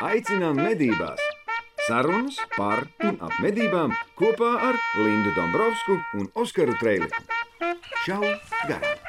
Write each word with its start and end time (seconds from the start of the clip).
Aicinām 0.00 0.56
medībās! 0.56 1.20
Sarunas 1.86 2.38
par 2.54 2.80
un 3.04 3.18
ap 3.26 3.34
medībām 3.44 3.92
kopā 4.20 4.48
ar 4.70 4.78
Lindu 4.96 5.34
Dombrovskiju 5.36 6.00
un 6.22 6.30
Oskaru 6.44 6.76
Trēliņu. 6.80 7.24
Čau! 8.06 8.22
Garām! 8.64 9.00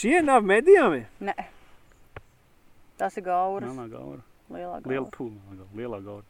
Šie 0.00 0.20
nav 0.24 0.44
medījumi. 0.48 1.02
Nē. 1.28 1.34
Tas 3.00 3.16
ir 3.16 3.24
gauras. 3.26 3.68
Melnā 3.68 3.88
gaura. 3.92 4.22
Lielā 4.50 4.78
Liela 4.84 5.06
gaura. 5.06 5.10
pūma, 5.16 5.66
lielā 5.78 6.00
gaura. 6.04 6.24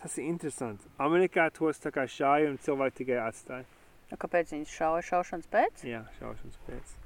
Tas 0.00 0.16
ir 0.16 0.30
interesanti. 0.30 0.88
Amerikā 1.02 1.50
tos 1.52 1.80
tā 1.82 1.92
kā 1.92 2.06
šāja 2.08 2.48
un 2.54 2.56
cilvēki 2.64 3.02
tikai 3.02 3.18
atstāja. 3.26 3.66
Nu, 4.10 4.16
kāpēc 4.20 4.54
viņas 4.54 4.72
šauja 4.74 5.02
šaušanas 5.10 5.50
pēc? 5.52 5.84
Jā, 5.86 6.00
šaušanas 6.18 6.62
pēc. 6.66 6.96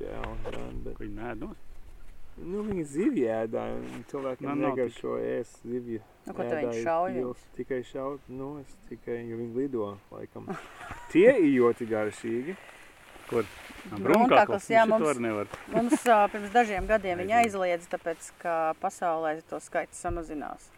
Žēl, 0.00 0.26
jā, 0.50 0.64
bet... 0.84 0.98
Viņi 0.98 1.14
nē, 1.20 1.30
nos? 1.44 1.62
Nu, 2.34 2.64
viņi 2.66 2.82
zivju 2.90 3.26
ēdāja 3.30 3.76
un 3.78 4.02
cilvēkiem 4.10 4.48
Man 4.50 4.64
negaršo 4.64 5.14
ēst 5.22 5.62
zivju. 5.62 6.00
Nu, 6.26 6.34
ko 6.34 6.42
tu 6.42 6.58
viņi 6.58 6.82
šauja? 6.82 7.14
pils. 7.20 7.44
Tikai 7.54 7.80
šaut, 7.86 8.30
nu, 8.40 8.48
es 8.64 8.74
tikai, 8.90 9.20
jo 9.28 9.38
viņi 9.38 9.60
lido, 9.60 9.90
laikam. 10.10 10.50
Tie 11.14 11.28
ir 11.30 11.50
ļoti 11.54 11.86
garšīgi. 11.94 12.56
Kur? 13.30 13.46
Brunkakls, 13.94 14.66
jā, 14.72 14.82
Mums... 14.90 15.20
mums-. 15.22 15.58
Mums 15.72 16.08
ā, 16.10 16.24
pirms 16.32 16.50
dažiem 16.52 16.90
gadiem 16.90 17.22
viņa 17.22 17.44
aizliedz, 17.44 17.86
tāpēc, 17.92 18.32
ka 18.42 18.56
pasaulē 18.82 19.38
to 19.48 19.62
skaits 19.62 20.02
samazinās. 20.02 20.73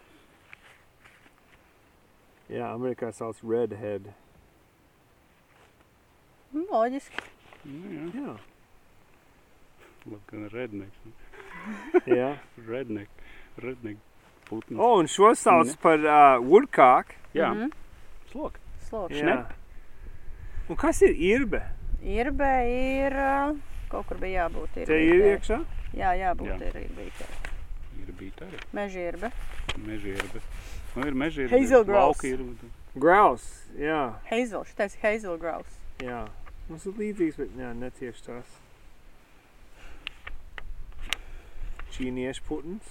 Jā, 2.48 2.68
Amerikā 2.74 3.10
sauc 3.12 3.40
redhead. 3.42 4.06
Nu, 6.54 6.62
loģiski. 6.70 7.24
Nu, 7.66 7.90
jā. 7.94 8.10
Jā, 8.20 8.36
Labi, 10.06 10.20
ka 10.30 10.42
redneck. 10.52 10.92
jā. 12.18 12.28
Redneck. 12.68 13.10
Redneck. 13.58 13.98
Putns. 14.46 14.78
O, 14.78 14.92
un 15.00 15.08
šo 15.10 15.32
sauc 15.34 15.72
par 15.82 15.98
uh, 16.06 16.36
woodcock. 16.46 17.16
Jā, 17.34 17.50
Mhm. 17.50 17.72
slok. 18.30 18.60
Sloks. 18.86 19.16
Jā. 19.18 19.40
Un 20.70 20.76
kas 20.78 21.00
ir 21.02 21.10
irbe? 21.18 21.60
Irbe 22.06 22.52
ir, 22.70 23.12
ā, 23.18 23.56
kaut 23.90 24.06
kur 24.06 24.18
bija 24.22 24.44
jābūt. 24.46 24.70
Te 24.76 24.84
ir 24.86 24.92
irbītē. 24.94 25.32
iekšā? 25.34 25.58
Jā, 25.98 26.12
jābūt 26.20 26.52
Jā. 26.52 26.56
ir 26.70 26.78
irbītē. 26.84 27.26
Ir 28.04 28.12
bija 28.20 28.46
arī 28.46 28.60
Meža 29.82 30.14
irbe. 30.14 30.40
Nu, 30.96 31.06
ir 31.06 31.12
mežierbe. 31.12 31.52
Hazel 31.52 31.84
grouse. 31.84 32.06
Lauki 32.06 32.32
ir. 32.34 32.40
Grouse, 32.96 33.66
jā, 33.76 34.00
Hazel, 34.30 34.62
šitais 34.64 34.94
ir 34.96 35.02
hazel 35.04 35.36
grouse. 35.38 35.76
jā. 36.00 36.22
Mums 36.68 36.86
ir 36.88 36.96
līdzīgs, 36.98 37.36
bet 37.38 37.52
jā, 37.60 37.68
netieši 37.78 38.22
tās. 38.26 38.54
Čīniešu 41.94 42.42
putns. 42.48 42.88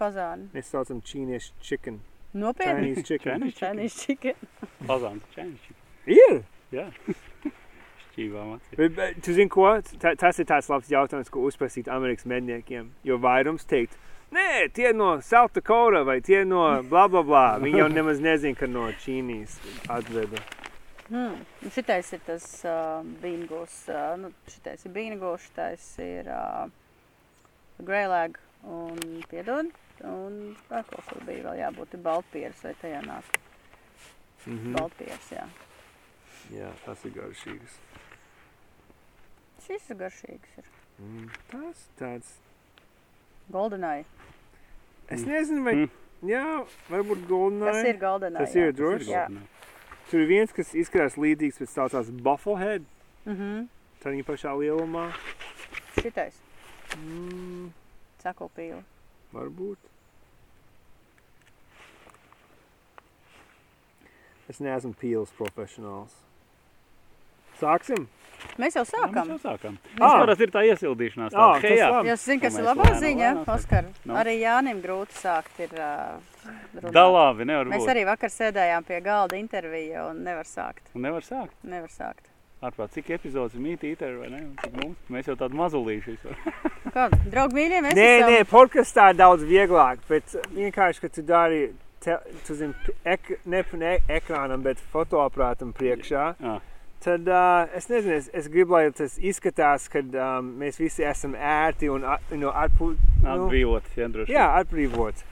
Fazāni. 0.00 0.48
Mēs 0.54 0.72
saucam 0.72 0.98
čīniešu 1.06 1.52
chicken. 1.64 2.00
Nopietni. 2.34 2.90
Chinese 2.94 3.04
chicken. 3.06 3.44
Chinese 3.44 3.54
chicken. 3.54 3.76
Chinese 3.76 4.00
chicken. 4.00 4.34
Fazāns. 4.88 5.28
Čēnišķi. 5.36 5.76
Ir! 6.16 6.42
Jā. 6.74 6.86
Šķīvām 8.10 8.52
acīm. 8.56 8.76
Bet, 8.80 8.94
bet 8.98 9.20
tu 9.24 9.34
zini 9.36 9.50
ko? 9.52 9.68
Ta, 10.02 10.14
tas 10.18 10.38
ir 10.42 10.48
tāds 10.50 10.68
labs 10.72 10.90
jautājums, 10.92 11.30
ko 11.32 11.44
uzprasīt 11.48 11.90
Amerikas 11.92 12.26
medniekiem. 12.30 12.90
Jo 13.06 13.20
vairums 13.22 13.66
teikt, 13.70 13.94
nē, 14.34 14.70
tie 14.76 14.92
no 14.96 15.20
South 15.24 15.54
Dakota 15.56 16.04
vai 16.06 16.20
tie 16.20 16.44
no 16.44 16.64
bla 16.82 17.06
bla 17.08 17.22
bla. 17.26 17.44
Viņi 17.62 17.82
jau 17.82 17.90
nemaz 17.92 18.22
nezina, 18.22 18.58
ka 18.58 18.68
no 18.70 18.88
Čīnijas 19.02 19.58
atveda. 19.88 20.42
Hmm. 21.10 21.40
Nu, 21.60 21.70
šitais 21.74 22.12
ir 22.14 22.20
tas 22.22 22.44
uh, 22.62 23.00
bīngos. 23.22 23.80
Uh, 23.90 24.14
nu, 24.20 24.30
šitais 24.50 24.86
ir 24.86 24.94
bīngos, 24.94 25.48
šitais 25.48 25.86
ir 26.04 26.30
uh, 26.30 26.68
grēlēg 27.82 28.38
un 28.70 29.00
piedod. 29.30 29.72
Un 30.06 30.36
vēl 30.70 30.84
kaut 30.88 31.08
kur 31.10 31.24
bija 31.26 31.48
vēl 31.48 31.58
jābūt 31.60 31.98
baltpieras 32.04 32.62
vai 32.64 32.76
tajā 32.80 33.02
nāk. 33.04 33.34
Mhm. 34.46 34.76
Baltpieras, 34.78 35.32
jā. 35.34 35.48
Jā, 36.54 36.70
tas 36.86 37.02
ir 37.04 37.12
garšīgs. 37.18 37.74
Šis 39.66 39.90
ir 39.92 39.98
garšīgs. 40.00 40.54
Ir. 40.62 40.70
Mm. 41.00 41.28
Tas 41.50 41.84
tāds. 41.98 42.32
Goldenai. 43.52 44.04
Es 45.10 45.24
nezinu, 45.26 45.64
vai. 45.66 45.74
Mm. 45.74 45.90
Jā, 46.30 46.44
varbūt 46.90 47.24
goldenai. 47.28 47.72
Tas 47.72 47.88
ir 47.88 47.98
goldenai. 48.00 48.44
Tas 48.44 48.54
ir 48.58 48.72
droši. 48.76 49.40
Tur 50.10 50.22
ir 50.24 50.28
viens, 50.28 50.52
kas 50.52 50.72
izskatās 50.76 51.16
līdzīgs, 51.20 51.60
bet 51.62 51.70
saucās 51.72 52.10
Bufflehead. 52.10 52.86
Mhm. 53.24 53.68
Tā 54.02 54.12
viņa 54.14 54.26
pašā 54.28 54.52
lielumā. 54.56 55.10
Šitais. 56.00 56.38
Mm, 56.96 57.70
Sakopīla. 58.22 58.82
varbūt. 59.32 59.78
Es 64.50 64.58
neesmu 64.58 64.94
pīles 64.98 65.30
profesionāls. 65.38 66.16
Sāksim? 67.60 68.08
Mēs 68.56 68.72
jau 68.76 68.82
Sākam. 68.88 69.12
sākam. 69.12 69.28
Mēs 69.28 69.44
jau 69.44 69.52
sākam. 69.52 69.74
Ah. 70.00 70.22
Tas 70.30 70.40
ir 70.40 70.50
tā 70.54 70.62
iesildīšanās. 70.70 71.34
Tā, 71.34 71.46
tas 71.60 71.64
hejā. 71.66 71.88
Jūs 72.08 72.22
zināt, 72.24 72.42
kas 72.46 72.54
ir 72.56 72.62
mēs 72.64 72.68
labā 72.70 72.86
lēnām, 72.86 73.00
ziņa, 73.02 73.30
lēnām 73.36 73.54
Oskar? 73.54 73.88
Nu? 74.08 74.16
Arī 74.16 74.34
Jānim 74.40 74.80
grūti 74.84 75.18
sākt 75.20 75.60
ir 75.66 75.74
uh. 75.76 76.40
Dalāvi 76.94 77.44
nevar 77.44 77.68
Mēs 77.68 77.84
būt. 77.84 77.90
arī 77.92 78.04
vakar 78.08 78.32
sēdējām 78.32 78.86
pie 78.88 79.00
galda 79.04 79.36
interviju 79.36 80.06
un 80.10 80.22
nevar 80.24 80.48
sākt. 80.48 80.86
Un 80.96 81.04
nevar 81.04 81.24
sākt. 81.26 81.52
Nevar 81.68 81.92
sākt. 81.92 82.30
Ārprāt, 82.64 82.92
cik 82.92 83.10
epizodes 83.16 83.54
ir 83.56 83.62
mītīte, 83.64 84.08
vai 84.20 84.28
ne? 84.32 84.40
Un 84.44 84.56
Cik 84.60 84.72
mums? 84.76 84.96
Mēs 85.12 85.28
jau 85.30 85.36
tādu 85.40 85.56
mazulīšu 85.60 86.12
visu. 86.16 86.34
Nu 86.84 86.90
Kā, 86.96 87.06
draugi 87.32 87.56
mīļie, 87.56 87.78
mēs 87.84 87.94
Nē, 87.96 88.08
esam... 88.18 88.30
nē, 88.32 88.40
podkāstā 88.50 89.04
ir 89.12 89.16
daudz 89.20 89.44
vieglāk, 89.48 90.00
bet 90.08 90.32
vienkārši, 90.56 91.00
ka 91.04 91.08
tu 91.12 91.22
dari, 91.28 91.60
te, 92.04 92.16
tu 92.48 92.56
zini, 92.56 92.72
ek, 93.04 93.30
ne, 93.44 93.60
ne 93.80 93.92
ekrānam, 94.16 94.64
bet 94.64 94.80
fotoaprātam 94.92 95.74
priekšā, 95.76 96.24
Ah, 96.40 96.56
tad 97.04 97.28
uh, 97.28 97.64
es 97.76 97.88
nezinu, 97.90 98.14
es, 98.18 98.28
es 98.36 98.48
gribu, 98.52 98.76
lai 98.76 98.90
tas 98.96 99.16
izskatās, 99.18 99.88
ka 99.92 100.02
um, 100.04 100.52
mēs 100.60 100.80
visi 100.80 101.04
esam 101.06 101.34
ērti 101.34 101.90
un 101.92 102.04
at, 102.16 102.32
no 102.36 102.52
atpū, 102.52 102.92
nu, 102.94 103.30
atbrīvot, 103.34 103.90
ja 103.96 104.08
droši. 104.12 104.36
jā, 104.36 104.46
atbrīvots. 104.60 105.26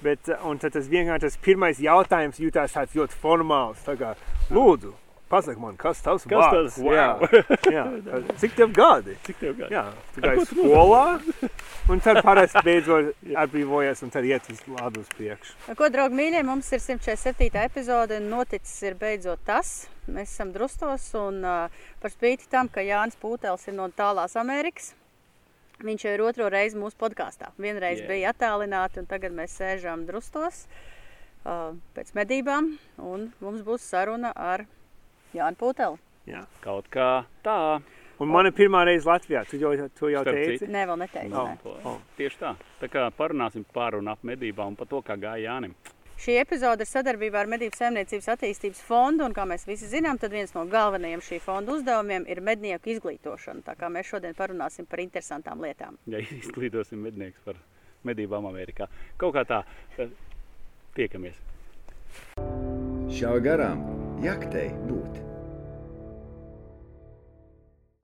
Bet, 0.00 0.30
un 0.48 0.56
tad 0.56 0.72
tas 0.72 0.88
vienkārši 0.88 1.26
tas 1.26 1.36
pirmais 1.44 1.80
jautājums 1.84 2.40
jūtās 2.40 2.72
tāds 2.72 2.96
ļoti 2.96 3.18
formāls. 3.20 3.82
Tā 3.84 3.98
kā, 4.00 4.14
lūdzu, 4.48 4.94
pasaka 5.30 5.62
man, 5.62 5.76
kas 5.78 6.02
tavs 6.02 6.26
Kas 6.28 6.42
vārds? 6.42 6.74
tas? 6.74 6.78
Wow. 6.82 6.90
Jā, 7.70 7.84
jā. 8.10 8.20
Cik 8.42 8.56
tev 8.58 8.72
gadi? 8.74 9.14
Cik 9.26 9.38
tev 9.40 9.56
gadi? 9.60 9.74
Jā, 9.76 9.84
tu 10.14 10.24
gāji 10.24 10.46
skolā, 10.50 11.04
un 11.92 12.02
tad 12.04 12.20
parasti 12.26 12.62
beidzot 12.66 13.12
atbrīvojies, 13.44 14.02
un 14.06 14.14
tad 14.14 14.26
iet 14.28 14.50
uz 14.52 14.62
lādu 14.66 15.04
uz 15.04 15.10
priekšu. 15.14 15.56
Ko, 15.78 15.90
draugi 15.92 16.18
mīļie, 16.18 16.42
mums 16.46 16.70
ir 16.74 16.82
147. 16.82 17.50
epizode 17.62 18.18
un 18.18 18.30
noticis 18.34 18.74
ir 18.90 18.98
beidzot 19.00 19.42
tas. 19.46 19.74
Mēs 20.10 20.32
esam 20.34 20.50
drustos 20.54 21.06
un 21.18 21.44
uh, 21.46 21.84
par 22.02 22.12
spīti 22.12 22.50
tam, 22.50 22.70
ka 22.72 22.82
Jānis 22.82 23.18
Pūtels 23.20 23.68
ir 23.70 23.78
no 23.78 23.86
tālās 23.94 24.34
Amerikas. 24.40 24.94
Viņš 25.80 26.04
jau 26.04 26.12
ir 26.12 26.22
otro 26.26 26.48
reizi 26.52 26.76
mūsu 26.76 26.98
podkāstā. 27.00 27.54
Vienreiz 27.56 28.02
yeah. 28.02 28.10
bija 28.10 28.32
attālināti, 28.34 29.00
un 29.00 29.06
tagad 29.08 29.32
mēs 29.32 29.54
sēžam 29.56 30.02
drustos 30.08 30.66
uh, 31.46 31.70
pēc 31.96 32.12
medībām. 32.18 32.74
Un 33.00 33.30
mums 33.40 33.62
būs 33.64 33.86
saruna 33.86 34.34
ar 34.34 34.66
Jānu 35.36 35.58
Pūteli. 35.60 36.00
Jā. 36.30 36.44
Kaut 36.64 36.90
kā 36.92 37.10
tā. 37.44 37.56
Un 38.20 38.28
man 38.28 38.44
ir 38.44 38.52
pirmā 38.52 38.82
reize 38.84 39.08
Latvijā, 39.08 39.46
tu 39.48 39.56
jau, 39.56 39.72
tu 39.96 40.10
jau 40.12 40.20
teici? 40.26 40.68
Nē, 40.68 40.82
vēl 40.90 40.98
neteicu. 41.00 41.32
Oh. 41.40 41.48
nē. 41.48 41.86
Oh. 41.88 42.02
Tieši 42.18 42.42
tā. 42.42 42.52
Tā 42.82 42.90
kā 42.92 43.06
parunāsim 43.16 43.64
par 43.64 43.96
un 43.96 44.12
ap 44.12 44.26
medībām 44.28 44.74
un 44.74 44.76
par 44.76 44.90
to, 44.90 45.00
kā 45.06 45.16
gāja 45.20 45.54
Jānim. 45.54 45.72
Šī 46.20 46.34
epizode 46.36 46.84
ir 46.84 46.88
sadarbībā 46.90 47.40
ar 47.40 47.48
Medību 47.48 47.78
saimniecības 47.78 48.26
attīstības 48.34 48.82
fondu, 48.84 49.24
un, 49.24 49.32
kā 49.32 49.46
mēs 49.48 49.64
visi 49.64 49.88
zinām, 49.88 50.18
tad 50.20 50.34
viens 50.36 50.52
no 50.52 50.66
galvenajiem 50.68 51.22
šī 51.24 51.38
fonda 51.40 51.72
uzdevumiem 51.72 52.26
ir 52.28 52.42
mednieku 52.44 52.92
izglītošana. 52.92 53.64
Tā 53.64 53.72
kā 53.80 53.88
mēs 53.88 54.10
šodien 54.12 54.36
parunāsim 54.36 54.84
par 54.90 55.00
interesantām 55.00 55.64
lietām. 55.64 55.96
Ja 56.12 56.20
izglītosim 56.42 57.00
mednieks 57.08 57.40
par 57.46 57.56
medībām 58.04 58.50
Amerikā. 58.52 58.90
Kaut 59.16 59.32
kā 59.38 59.46
tā. 59.48 59.62
Tiekamies. 60.98 61.40
Šāva 63.16 63.40
garām 63.40 64.09
jaktei 64.24 64.68
būt. 64.86 65.18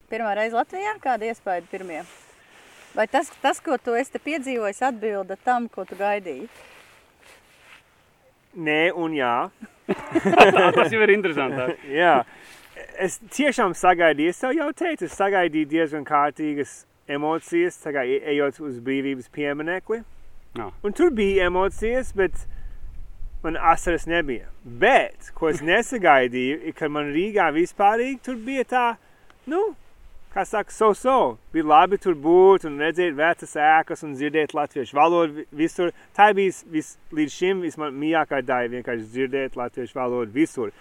Pirmā 0.08 0.32
reize 0.38 0.56
Latvijā, 0.56 0.94
kāda 1.04 1.28
iespēja 1.28 1.66
pirmie? 1.68 2.02
Vai 2.96 3.06
tas, 3.12 3.30
tas, 3.44 3.60
ko 3.62 3.76
tu 3.78 3.94
esi 4.00 4.22
piedzīvojis, 4.24 4.80
atbilda 4.88 5.36
tam, 5.44 5.68
ko 5.70 5.84
tu 5.86 5.98
gaidīji? 6.00 6.48
Nē, 8.58 8.80
un 8.98 9.14
jā. 9.14 9.34
Tas 10.78 10.94
jau 10.94 11.04
ir 11.04 11.14
interesantāk. 11.14 11.76
jā. 12.02 12.22
Es 12.98 13.20
tiešām 13.36 13.76
sagaidīju, 13.78 14.34
es 14.34 14.42
jau 14.58 14.70
teicu, 14.74 15.06
es 15.06 15.18
sagaidīju 15.18 15.70
diezgan 15.76 16.08
kārtīgas 16.08 16.80
emocijas, 17.08 17.78
tā 17.84 17.94
kā 17.96 18.06
ejot 18.08 18.62
uz 18.64 18.80
brīvības 18.84 19.30
pieminekli. 19.34 20.02
Jā. 20.58 20.72
Un 20.86 20.96
tur 20.98 21.12
bija 21.14 21.52
emocijas, 21.52 22.14
bet 22.18 22.48
man 23.44 23.58
asaras 23.58 24.06
nebija. 24.10 24.48
Bet, 24.64 25.32
ko 25.34 25.50
es 25.50 25.62
nesagaidīju, 25.62 26.62
ir, 26.68 26.74
ka 26.78 26.90
man 26.90 27.12
Rīgā 27.16 27.50
vispārīgi 27.56 28.22
tur 28.26 28.40
bija 28.44 28.66
tā, 28.68 28.86
nu, 29.48 29.62
kā 30.34 30.44
saka, 30.46 30.74
so, 30.74 30.92
so. 30.94 31.38
Bija 31.54 31.66
labi 31.66 31.98
tur 32.02 32.14
būt 32.14 32.68
un 32.70 32.78
redzēt 32.82 33.16
vecas 33.18 33.56
ēkas 33.58 34.04
un 34.06 34.14
dzirdēt 34.18 34.54
latviešu 34.58 34.98
valodu 34.98 35.40
vi- 35.40 35.48
visur. 35.64 35.94
Tā 36.18 36.34
bija 36.36 36.54
vis, 36.74 36.98
līdz 37.14 37.38
šim 37.40 37.64
vismaz 37.66 37.94
mīļākā 37.94 38.44
daļa 38.46 38.74
vienkārši 38.76 39.10
dzirdēt 39.16 39.58
latviešu 39.58 39.98
valodu 39.98 40.32
visur. 40.36 40.72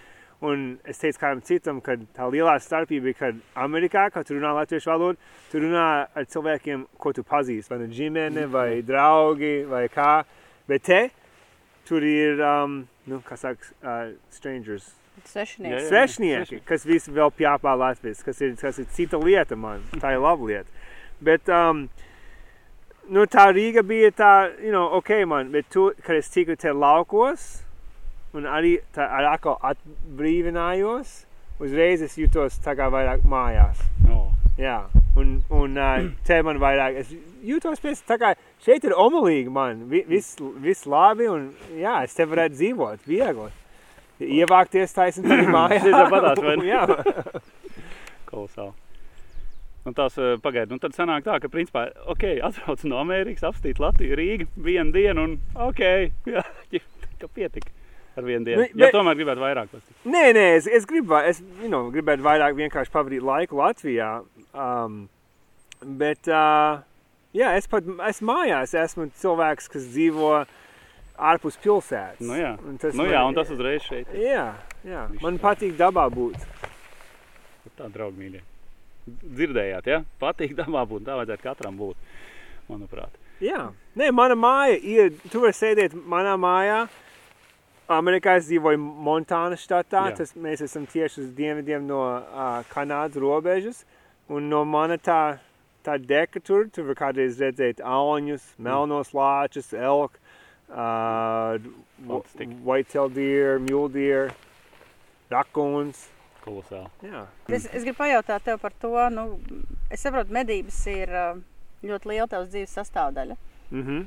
Un 0.45 0.77
es 0.85 0.99
teicu 1.01 1.17
kādam 1.17 1.41
citam, 1.41 1.79
ka 1.81 1.95
tā 2.13 2.27
lielā 2.29 2.59
starpība 2.61 3.09
ir, 3.09 3.15
ka 3.17 3.31
Amerikā, 3.57 4.11
kad 4.13 4.27
tu 4.27 4.35
runā 4.35 4.51
latviešu 4.53 4.91
valodu, 4.91 5.17
tu 5.49 5.57
runā 5.63 5.85
ar 6.13 6.25
cilvēkiem, 6.29 6.83
ko 7.01 7.13
tu 7.13 7.23
pazīsti, 7.23 7.71
vai 7.71 7.79
nu 7.79 7.87
ģimene, 7.89 8.43
vai 8.53 8.81
draugi, 8.85 9.65
vai 9.65 9.87
kā. 9.89 10.23
Bet 10.69 10.83
te, 10.83 11.09
tur 11.87 12.05
ir, 12.05 12.41
um, 12.43 12.81
nu, 13.07 13.21
saka, 13.35 13.73
uh, 13.81 14.15
strangers, 14.33 14.91
Svešinieks. 15.25 15.71
Jā, 15.73 15.77
jā. 15.81 15.87
svešnieki, 15.89 16.59
kas 16.67 16.83
visi 16.85 17.11
vēl 17.13 17.31
pjāpā 17.33 17.73
Latvijas, 17.77 18.21
kas 18.25 18.41
ir, 18.45 18.53
kas 18.59 18.77
ir 18.77 18.85
cita 18.93 19.17
lieta 19.17 19.57
man, 19.57 19.81
tā 20.03 20.13
ir 20.13 20.21
laba 20.21 20.45
lieta. 20.45 20.69
Bet, 21.25 21.49
um, 21.49 21.87
nu, 23.09 23.25
tā 23.25 23.47
Rīga 23.49 23.81
bija 23.87 24.11
tā, 24.13 24.33
you 24.61 24.73
know, 24.73 24.85
ok 24.99 25.25
man, 25.29 25.49
bet 25.53 25.71
tu, 25.73 25.89
kad 26.05 26.19
es 26.19 26.29
tiku 26.33 26.55
te 26.59 26.73
laukos, 26.73 27.47
un 28.37 28.45
arī 28.45 28.77
tā 28.93 29.07
ar 29.09 29.31
atkal 29.33 29.57
atbrīvinājos, 29.71 31.23
uzreiz 31.63 32.05
es 32.05 32.19
jutos 32.21 32.61
tā 32.61 32.77
kā 32.77 32.91
vairāk 32.93 33.25
mājās. 33.25 33.81
O, 34.13 34.27
Jā, 34.57 34.87
un, 35.17 35.35
un 35.53 35.77
uh, 35.77 36.07
te 36.27 36.39
man 36.45 36.57
vairāk, 36.61 37.01
es 37.03 37.11
jūtos 37.47 37.79
pēc, 37.83 38.01
tā 38.09 38.17
kā 38.21 38.33
šeit 38.65 38.83
ir 38.87 38.95
omulīgi 38.99 39.51
man, 39.53 39.85
vi, 39.91 40.03
viss, 40.09 40.35
viss 40.63 40.85
labi, 40.89 41.29
un 41.31 41.49
jā, 41.79 42.01
es 42.07 42.15
te 42.17 42.25
varētu 42.27 42.57
dzīvot, 42.59 43.07
viegli. 43.07 43.49
Ievākties 44.23 44.95
taisni 44.97 45.27
tajā 45.29 45.47
mājā. 45.55 45.79
Šeit 45.85 45.93
tāpatās, 45.97 46.43
vai 46.43 46.57
ne? 46.57 46.67
jā, 46.71 46.83
kolosāli. 48.29 48.73
Un 49.87 49.95
tās 49.95 50.17
eh, 50.19 50.33
pagaidi, 50.43 50.75
un 50.75 50.81
tad 50.83 50.95
sanāk 50.97 51.23
tā, 51.23 51.37
ka 51.39 51.47
principā, 51.51 51.85
ok, 52.11 52.23
atbrauc 52.43 52.81
no 52.91 52.97
Amerikas, 52.99 53.45
apstīt 53.47 53.77
Latviju, 53.79 54.17
Rīga, 54.19 54.47
vienu 54.59 54.91
dienu, 54.91 55.23
un 55.29 55.37
ok, 55.69 55.83
jā, 56.33 56.43
ka 57.21 57.29
pietika 57.31 57.71
ar 58.17 58.25
vienu 58.27 58.43
dienu. 58.49 58.65
Nu, 58.65 58.67
Ja 58.73 58.87
bet- 58.89 58.97
tomēr 58.97 59.15
gribētu 59.19 59.45
vairāk 59.45 59.69
pastīties. 59.71 60.01
Nē, 60.11 60.25
nē, 60.35 60.43
es, 60.57 60.67
es, 60.67 60.89
gribu, 60.89 61.15
es 61.21 61.39
you 61.61 61.69
know, 61.71 61.85
gribētu 61.93 62.25
vairāk 62.25 62.57
vienkārši 62.57 62.91
pavadīt 62.97 63.23
laiku 63.23 63.61
Latvijā. 63.61 64.09
Um, 64.57 65.05
bet, 66.01 66.27
uh, 66.27 66.81
jā, 67.33 67.55
es 67.57 67.67
pat 67.67 67.83
es 68.09 68.21
mājās 68.21 68.73
esmu 68.77 69.09
cilvēks, 69.21 69.69
kas 69.73 69.87
dzīvo 69.93 70.45
ārpus 71.17 71.57
pilsētas. 71.63 72.21
Nu 72.21 72.37
jā, 72.37 72.53
Un 72.63 72.77
tas 72.77 72.93
nu 72.93 73.03
man- 73.03 73.11
jā, 73.13 73.23
un 73.27 73.33
tas 73.35 73.49
uzreiz 73.49 73.81
šeit 73.81 74.07
ir. 74.13 74.21
Jā, 74.21 74.53
jā. 74.85 75.07
Man 75.21 75.39
patīk 75.39 75.75
dabā 75.77 76.07
būt. 76.13 76.37
Tā, 77.77 77.89
draugi 77.93 78.17
mīļie. 78.17 78.41
Dzirdējāt, 79.07 79.85
ja? 79.87 80.01
Patīk 80.21 80.55
dabā 80.57 80.83
būt, 80.87 81.03
tā 81.07 81.15
vajadzētu 81.19 81.43
katram 81.43 81.77
būt, 81.77 81.95
manuprāt. 82.69 83.09
Jā, 83.39 83.71
Nē, 83.95 84.11
mana 84.11 84.33
māja 84.35 84.77
ir. 84.81 85.11
Tu 85.31 85.39
vari 85.39 85.53
sēdēt 85.53 85.93
manā 85.93 86.33
mājā. 86.41 86.87
Amerikā 87.87 88.33
es 88.37 88.47
dzīvoju 88.49 88.77
Montānas 88.81 89.61
štatā. 89.63 90.07
Jā. 90.09 90.15
Tas, 90.17 90.33
mēs 90.33 90.61
esam 90.65 90.85
tieši 90.89 91.21
uz 91.23 91.27
dienvidiem 91.37 91.85
no 91.87 92.01
uh, 92.17 92.63
Kanādas 92.73 93.15
robežas. 93.21 93.85
Un 94.27 94.49
no 94.49 94.65
mana 94.65 94.97
tā, 94.97 95.37
tā 95.87 95.95
deka 96.03 96.41
tur, 96.43 96.67
var 96.89 96.99
kādreiz 96.99 97.39
redzēt 97.39 97.79
auņus, 97.79 98.51
melnos 98.59 99.13
lāčus, 99.15 99.71
elku, 99.73 100.19
uh, 100.69 101.55
white-tailed 102.67 103.15
deer, 103.15 103.59
mule 103.63 103.89
deer, 103.95 104.31
raccoons. 105.31 106.07
Kolosāli. 106.43 106.87
Jā. 107.03 107.25
Es, 107.51 107.65
es 107.75 107.83
gribu 107.83 107.97
pajautāt 107.99 108.45
tev 108.47 108.59
par 108.61 108.75
to, 108.79 108.93
nu, 109.11 109.25
es 109.91 110.03
saprotu, 110.03 110.31
medības 110.35 110.79
ir 110.91 111.11
ļoti 111.83 112.11
liela 112.13 112.27
tavas 112.31 112.51
dzīves 112.53 112.75
sastāvdaļa. 112.77 113.35
Mm 113.71 113.83
-hmm. 113.83 114.05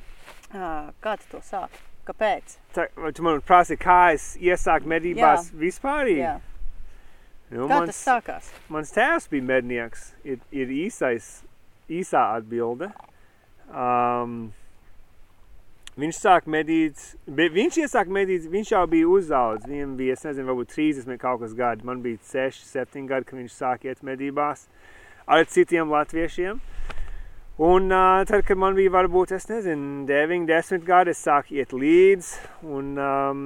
Kā 1.05 1.17
tu 1.21 1.29
to 1.31 1.41
sāki? 1.45 1.83
Kāpēc? 2.07 2.57
Tā, 2.75 2.87
vai 2.97 3.13
tu 3.13 3.23
man 3.23 3.43
prasi, 3.45 3.77
kā 3.77 4.15
es 4.15 4.37
iesāku 4.41 4.89
medībās 4.89 5.51
vispārīgi? 5.53 6.25
Jā. 6.25 6.41
Nu, 7.51 7.67
Kā 7.69 7.81
mans- 7.81 7.87
tas 7.87 8.01
sākās? 8.07 8.51
Mans 8.69 8.93
tēvs 8.95 9.29
bija 9.31 9.43
mednieks. 9.43 10.15
Ir, 10.25 10.39
ir 10.51 10.69
īsais, 10.69 11.43
īsā 11.91 12.23
atbilde. 12.37 12.91
Um, 13.71 14.51
viņš 16.01 16.21
sāk 16.23 16.49
medīt, 16.51 17.03
viņš 17.27 17.83
iesāk 17.85 18.11
medīt, 18.13 18.49
viņš 18.51 18.73
jau 18.75 18.85
bija 18.91 19.11
uzaudzis. 19.11 19.69
Viņam 19.71 19.97
bija, 19.99 20.17
es 20.17 20.27
nezinu, 20.27 20.49
varbūt 20.51 20.75
30 20.77 21.21
kaut 21.21 21.43
kas 21.45 21.55
gadi. 21.59 21.87
Man 21.87 22.03
bija 22.05 22.21
6, 22.33 22.67
7 22.73 23.07
gadi, 23.11 23.29
kad 23.29 23.41
viņš 23.43 23.57
sāk 23.57 23.87
iet 23.89 24.05
medībās 24.07 24.67
ar 25.31 25.47
citiem 25.47 25.91
latviešiem. 25.93 26.61
Un 27.61 27.91
uh, 27.93 28.23
tad, 28.25 28.41
kad 28.49 28.57
man 28.57 28.73
bija 28.73 28.89
varbūt, 28.95 29.35
es 29.37 29.45
nezinu, 29.51 30.07
9, 30.09 30.47
10 30.49 30.85
gadi, 30.87 31.13
es 31.13 31.21
sāku 31.21 31.59
iet 31.59 31.75
līdzi. 31.77 32.39
Un 32.65 32.95
um, 32.97 33.43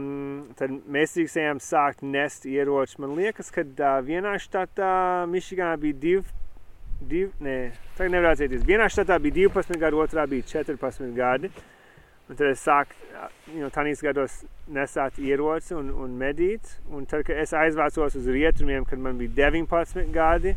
tad 0.54 0.70
mēs 0.70 1.16
drīkstējām 1.16 1.58
sākt 1.58 2.04
nest 2.06 2.46
ieročus. 2.46 3.00
Man 3.02 3.16
liekas, 3.18 3.50
ka 3.50 3.64
uh, 3.66 3.98
vienā 4.06 4.36
štatā, 4.38 4.92
Michiganā, 5.32 5.74
bija 5.82 5.98
divi, 6.04 6.36
div, 7.00 7.30
nē, 7.42 7.72
tagad 7.98 8.12
nevar 8.14 8.34
atcerēties. 8.34 8.64
Vienā 8.66 8.88
štatā 8.92 9.18
bija 9.22 9.48
12 9.48 9.80
gadi, 9.80 10.00
otrā 10.04 10.26
bija 10.30 10.46
14 10.54 11.14
gadi. 11.16 11.50
Un 12.24 12.38
tad 12.38 12.46
es 12.48 12.62
sāku, 12.64 12.96
you 13.52 13.60
know, 13.60 13.68
tādīs 13.68 14.00
gados 14.00 14.38
nesāt 14.72 15.18
ieroci 15.20 15.74
un, 15.76 15.90
un 15.92 16.14
medīt. 16.16 16.78
Un 16.88 17.04
tad, 17.08 17.26
kad 17.28 17.36
es 17.42 17.52
aizvācos 17.52 18.16
uz 18.16 18.30
rietumiem, 18.32 18.86
kad 18.88 19.02
man 19.02 19.18
bija 19.20 19.50
19 19.50 20.08
gadi, 20.14 20.54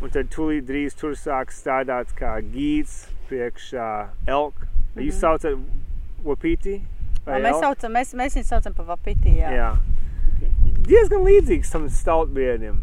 un 0.00 0.14
tad 0.14 0.30
tūlīt 0.32 0.64
drīz 0.68 0.96
tur 0.96 1.12
sāk 1.18 1.52
strādāt 1.52 2.14
kā 2.16 2.38
gīds 2.40 3.02
priekš 3.28 3.72
uh, 3.76 4.08
elk. 4.26 4.56
Mm 4.56 4.70
-hmm. 4.94 5.06
Jūs 5.06 5.20
saucat 5.20 5.58
wapiti? 6.24 6.80
Ā, 7.26 7.36
Mēs, 7.36 7.60
saucam, 7.60 7.92
mēs, 7.92 8.14
mēs 8.16 8.36
viņu 8.36 8.48
saucam 8.48 8.74
par 8.74 8.86
vapiti. 8.86 9.36
Jā. 9.38 9.50
Jā. 9.52 9.70
Diezgan 10.88 11.20
līdzīgs 11.20 11.70
tam 11.70 11.88
staltbiedim. 11.88 12.80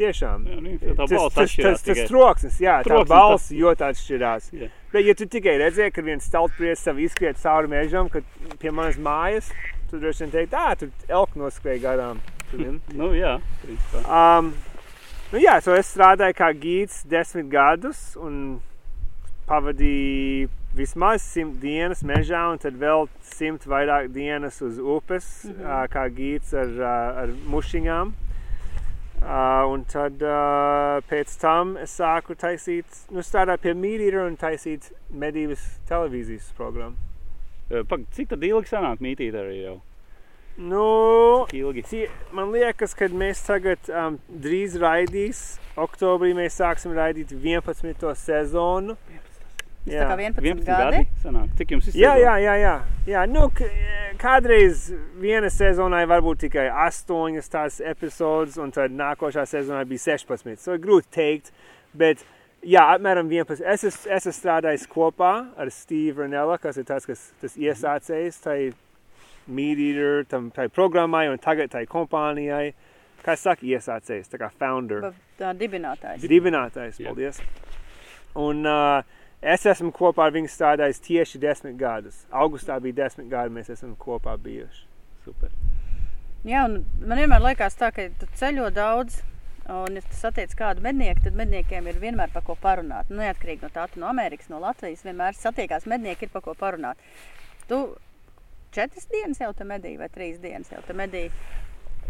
Tiešām. 0.00 0.44
Jā, 0.48 0.60
nu, 0.64 0.70
tā 0.80 0.94
Tas- 0.96 1.10
balss 1.12 1.34
tas, 1.34 1.54
tas, 1.56 1.82
tas 1.82 1.82
tikai. 1.84 2.06
troksnis, 2.08 2.54
jā, 2.64 2.78
tā 2.80 2.88
Troksnis, 2.88 3.08
balss 3.10 3.50
ļoti 3.52 3.84
atšķirās. 3.90 4.46
Jā. 4.56 4.68
Bet, 4.94 5.04
ja 5.04 5.14
tu 5.14 5.26
tikai 5.28 5.58
redzēji, 5.60 5.92
ka 5.92 6.02
viens 6.06 6.24
staltbriedis 6.24 6.80
savu 6.86 7.04
izskriet 7.04 7.36
cauri 7.42 7.68
mežam, 7.68 8.08
kad 8.08 8.24
pie 8.58 8.70
manas 8.72 8.96
mājas, 8.96 9.50
tu 9.90 10.00
droši 10.00 10.24
vien 10.24 10.32
teiktu, 10.38 10.56
ā, 10.56 10.72
tur 10.80 10.88
elk 11.08 11.36
noskrēja 11.36 11.82
garām. 11.84 12.22
Nu, 12.98 13.12
jā, 13.14 13.36
principā. 13.62 14.00
Um, 14.08 14.48
nu, 15.32 15.38
jā, 15.38 15.60
so 15.62 15.76
es 15.78 15.92
strādāju 15.94 16.34
kā 16.40 16.48
gīds 16.58 17.04
desmit 17.06 17.46
gadus 17.52 18.16
un 18.18 18.60
pavadīju 19.46 20.48
vismaz 20.78 21.22
simt 21.26 21.60
dienas 21.62 22.02
mežā 22.06 22.40
un 22.52 22.58
tad 22.62 22.76
vēl 22.78 23.08
simt 23.26 23.64
vairāk 23.70 24.08
dienas 24.14 24.60
uz 24.62 24.78
upes, 24.78 25.28
Mhm. 25.44 25.86
kā 25.92 26.04
gīds 26.14 26.52
ar, 26.54 26.74
ar 27.24 27.28
mušiņām. 27.50 28.12
Uh, 29.20 29.66
un 29.68 29.82
tad 29.84 30.22
uh, 30.24 30.96
pēc 31.10 31.34
tam 31.42 31.74
es 31.76 31.92
sāku 32.00 32.32
taisīt, 32.40 33.02
nu, 33.12 33.20
strādāt 33.20 33.60
pie 33.66 33.74
mītīra 33.76 34.24
un 34.24 34.38
taisīt 34.40 34.88
medības 35.12 35.66
televīzijas 35.90 36.48
programmu. 36.56 36.96
Pag, 37.70 38.08
cik 38.16 38.32
tad 38.32 38.42
ilgi 38.42 38.72
sanāk 38.72 39.02
mītīt 39.04 39.36
arī 39.36 39.60
jau? 39.60 39.76
Nu. 40.60 41.46
Tie, 41.48 42.08
man 42.36 42.50
liekas, 42.52 42.96
ka 42.98 43.06
mēs 43.14 43.44
tagad 43.46 43.86
um, 43.94 44.18
drīz 44.28 44.74
raidīs. 44.80 45.60
Oktobrī 45.80 46.32
mēs 46.36 46.58
sāksim 46.58 46.92
raidīt 46.96 47.30
11. 47.32 48.10
sezonu. 48.18 48.96
Tas 49.90 50.00
tā 50.00 50.08
kā 50.08 50.16
11, 50.20 50.40
11 50.44 50.66
gadi. 50.66 51.02
gadi 51.02 51.22
sanāk. 51.24 51.52
Cik 51.58 51.74
jums 51.74 51.88
ir 51.90 52.00
Jā, 52.00 52.14
jā, 52.20 52.34
jā. 52.44 52.56
jā. 52.62 52.74
jā 53.10 53.22
nu, 53.30 53.46
kādreiz 54.20 54.90
viena 55.20 55.50
sezonai 55.52 56.02
varbūt 56.10 56.44
tikai 56.46 56.68
8 56.88 57.48
tās 57.52 57.80
epizodes, 57.84 58.58
un 58.60 58.74
tad 58.74 58.94
nākošā 58.96 59.46
sezonā 59.50 59.86
bija 59.88 60.16
16. 60.16 60.60
So 60.60 60.76
ir 60.76 60.84
grūti 60.84 61.10
teikt, 61.16 61.50
bet 61.96 62.22
jā, 62.62 62.84
apmēram 62.96 63.30
11. 63.32 63.64
Es, 63.64 63.84
es, 63.84 63.98
es 64.06 64.20
esmu 64.20 64.36
strādājis 64.36 64.86
kopā 64.90 65.32
ar 65.56 65.72
Steve 65.74 66.22
Ranella, 66.22 66.60
kas 66.62 66.80
ir 66.80 66.86
tas, 66.88 67.08
kas 67.08 67.30
tas 67.42 67.58
iesācējs 67.58 68.40
tai 68.44 68.60
Meat 69.50 70.28
tam 70.28 70.50
tai 70.50 70.68
programmai 70.68 71.28
un 71.30 71.38
tagad 71.38 71.72
tai 71.72 71.86
kompānijai. 71.86 72.72
Kā 73.20 73.34
saka, 73.36 73.66
iesācējs, 73.66 74.30
tā 74.32 74.38
kā 74.40 74.48
founder. 74.56 75.10
Tā 75.36 75.50
dibinātājs. 75.56 76.22
Dibinātājs, 76.24 77.00
Jā. 77.02 77.10
paldies. 77.10 77.40
Un 78.38 78.64
uh, 78.64 79.02
es 79.42 79.66
esmu 79.66 79.92
kopā 79.96 80.28
ar 80.28 80.36
viņu 80.36 80.50
strādājis 80.52 81.02
tieši 81.04 81.40
desmit 81.42 81.76
gadus. 81.80 82.24
Augustā 82.30 82.78
bija 82.80 83.04
desmit 83.04 83.30
gadi, 83.32 83.54
mēs 83.54 83.72
esam 83.72 83.96
kopā 83.98 84.36
bijuši. 84.40 84.86
Super. 85.24 85.52
Jā, 86.48 86.64
un 86.64 86.80
man 87.04 87.20
vienmēr 87.20 87.42
liekas 87.50 87.76
tā, 87.76 87.90
ka 87.92 88.08
tu 88.20 88.28
ceļo 88.40 88.70
daudz. 88.72 89.20
Un, 89.70 89.94
ja 89.94 90.02
tu 90.02 90.16
satiec 90.16 90.54
kādu 90.58 90.82
mednieku, 90.82 91.22
tad 91.26 91.36
medniekiem 91.38 91.86
ir 91.86 91.98
vienmēr 92.02 92.32
par 92.32 92.42
ko 92.42 92.56
parunāt. 92.58 93.10
Nu, 93.12 93.20
Neatkarīgi 93.20 93.62
no 93.62 93.68
tā, 93.70 93.84
no 94.00 94.08
Amerikas, 94.08 94.48
no 94.50 94.58
Latvijas, 94.58 95.04
vienmēr 95.06 95.36
satiekās 95.36 95.86
mednieki, 95.90 96.26
ir 96.26 96.32
par 96.32 96.42
ko 96.42 96.56
parunāt. 96.58 96.98
Tu 97.70 97.78
četras 98.74 99.06
dienas 99.12 99.38
jau 99.38 99.52
te 99.54 99.66
medī 99.68 99.94
vai 100.00 100.08
trīs 100.10 100.40
dienas 100.42 100.72
jau 100.72 100.80
te 100.86 100.96
medī. 100.96 101.28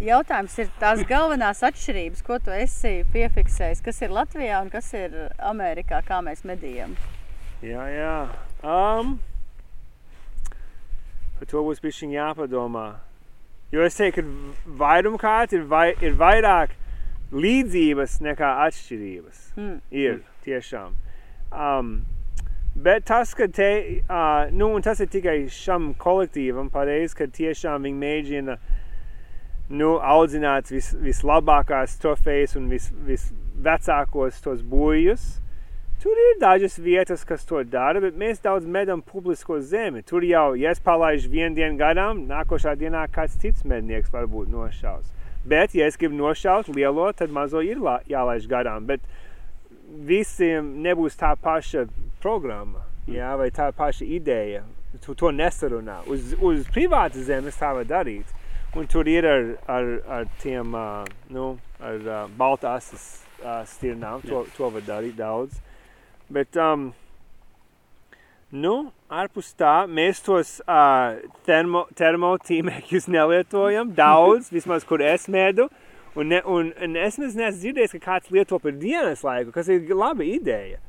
Jautājums 0.00 0.56
ir 0.62 0.70
tās 0.80 1.02
galvenās 1.10 1.60
atšķirības, 1.66 2.24
ko 2.24 2.38
tu 2.40 2.54
esi 2.54 3.00
piefiksējis, 3.12 3.82
kas 3.84 4.00
ir 4.06 4.14
Latvijā 4.16 4.62
un 4.64 4.70
kas 4.72 4.94
ir 4.96 5.16
Amerikā, 5.50 6.00
kā 6.06 6.22
mēs 6.24 6.46
medījam. 6.48 6.94
Jā, 7.60 7.84
jā. 7.92 8.14
Um, 8.64 9.18
par 11.36 11.48
to 11.50 11.64
būs 11.66 11.82
bišķiņ 11.84 12.14
jāpadomā. 12.16 12.86
Jo 13.70 13.84
es 13.84 13.98
teiktu, 13.98 14.24
ka 14.24 14.76
vairumkārt 14.80 15.52
ir, 15.54 15.66
vai, 15.68 15.90
ir 16.00 16.16
vairāk 16.18 16.72
līdzības 17.36 18.16
nekā 18.24 18.54
atšķirības. 18.66 19.42
Mm. 19.60 19.76
Ir 19.92 20.22
tiešām. 20.46 20.96
Um, 21.52 21.92
bet 22.74 23.04
tas, 23.10 23.34
ka 23.36 23.46
te, 23.52 23.70
uh, 24.06 24.48
nu, 24.56 24.72
un 24.74 24.82
tas 24.86 25.04
ir 25.04 25.10
tikai 25.12 25.36
šam 25.52 25.92
kolektīvam 26.00 26.72
pareizi, 26.72 27.18
ka 27.20 27.28
tiešām 27.28 27.84
viņi 27.86 28.02
mēģina 28.06 28.56
nu, 29.70 29.92
audzināt 30.00 30.72
vis, 30.72 30.90
vislabākās 30.98 32.00
trofejas 32.02 32.56
un 32.58 32.72
vis, 32.72 32.88
visvecākos 33.06 34.40
tos 34.42 34.64
bojus. 34.66 35.36
Tur 36.00 36.16
ir 36.16 36.38
dažas 36.40 36.78
vietas, 36.78 37.26
kas 37.28 37.42
to 37.44 37.60
dara, 37.68 38.00
bet 38.00 38.14
mēs 38.16 38.38
daudz 38.40 38.64
medam 38.64 39.02
publisko 39.04 39.58
zemi. 39.60 40.00
Tur 40.00 40.24
jau, 40.24 40.54
ja 40.56 40.70
es 40.72 40.80
palaidu 40.80 41.28
vienu 41.28 41.58
dienu 41.58 41.76
garām, 41.76 42.22
nākošā 42.30 42.72
dienā 42.80 43.02
kāds 43.12 43.36
cits 43.42 43.66
mednieks 43.68 44.08
varbūt 44.14 44.48
nošaus. 44.48 45.10
Bet, 45.44 45.76
ja 45.76 45.90
es 45.92 46.00
gribu 46.00 46.16
nošaut 46.16 46.72
lielo, 46.72 47.10
tad 47.12 47.28
mazo 47.36 47.60
ir 47.60 47.84
jālaiž 48.08 48.48
garām. 48.48 48.88
Bet 48.88 49.04
visiem 50.08 50.72
nebūs 50.80 51.20
tā 51.20 51.34
paša 51.36 51.84
programma, 52.24 52.86
jā, 53.04 53.36
vai 53.36 53.52
tā 53.52 53.68
paša 53.76 54.08
ideja. 54.08 54.64
Tu 55.04 55.12
to 55.14 55.28
nesarunā. 55.36 56.00
Uz, 56.08 56.32
uz 56.40 56.64
privātas 56.72 57.28
zemes 57.28 57.60
tā 57.60 57.74
var 57.76 57.84
darīt. 57.84 58.32
Un 58.72 58.88
tur 58.88 59.04
ir 59.04 59.28
ar, 59.28 59.56
ar, 59.68 59.96
ar 60.08 60.28
tiem, 60.40 60.72
uh, 60.72 61.04
nu, 61.28 61.58
ar 61.76 62.06
uh, 62.06 62.28
baltās 62.40 62.94
uh, 62.94 63.66
stirnām, 63.68 64.24
to, 64.24 64.46
to 64.56 64.72
var 64.72 64.94
darīt 64.96 65.20
daudz. 65.20 65.66
Bet, 66.30 66.56
um, 66.60 66.90
nu, 68.54 68.74
ārpus 69.10 69.52
tā, 69.58 69.84
mēs 69.90 70.22
tos 70.22 70.58
uh, 70.62 71.18
termo, 71.46 71.86
termotīmekļus 71.98 73.08
nelietojam 73.10 73.94
daudz, 74.02 74.52
vismaz, 74.54 74.86
kur 74.86 75.02
es 75.02 75.26
mēdu. 75.30 75.68
Un, 76.18 76.30
ne, 76.32 76.40
un, 76.42 76.72
un 76.82 76.96
es 76.98 77.18
nezinu, 77.20 77.46
esmu 77.46 77.62
dzirdējis, 77.64 77.96
ka 77.96 78.04
kāds 78.06 78.30
lieto 78.34 78.58
par 78.62 78.74
dienas 78.78 79.22
laiku, 79.26 79.52
kas 79.54 79.70
ir 79.70 79.90
laba 79.94 80.26
ideja. 80.26 80.80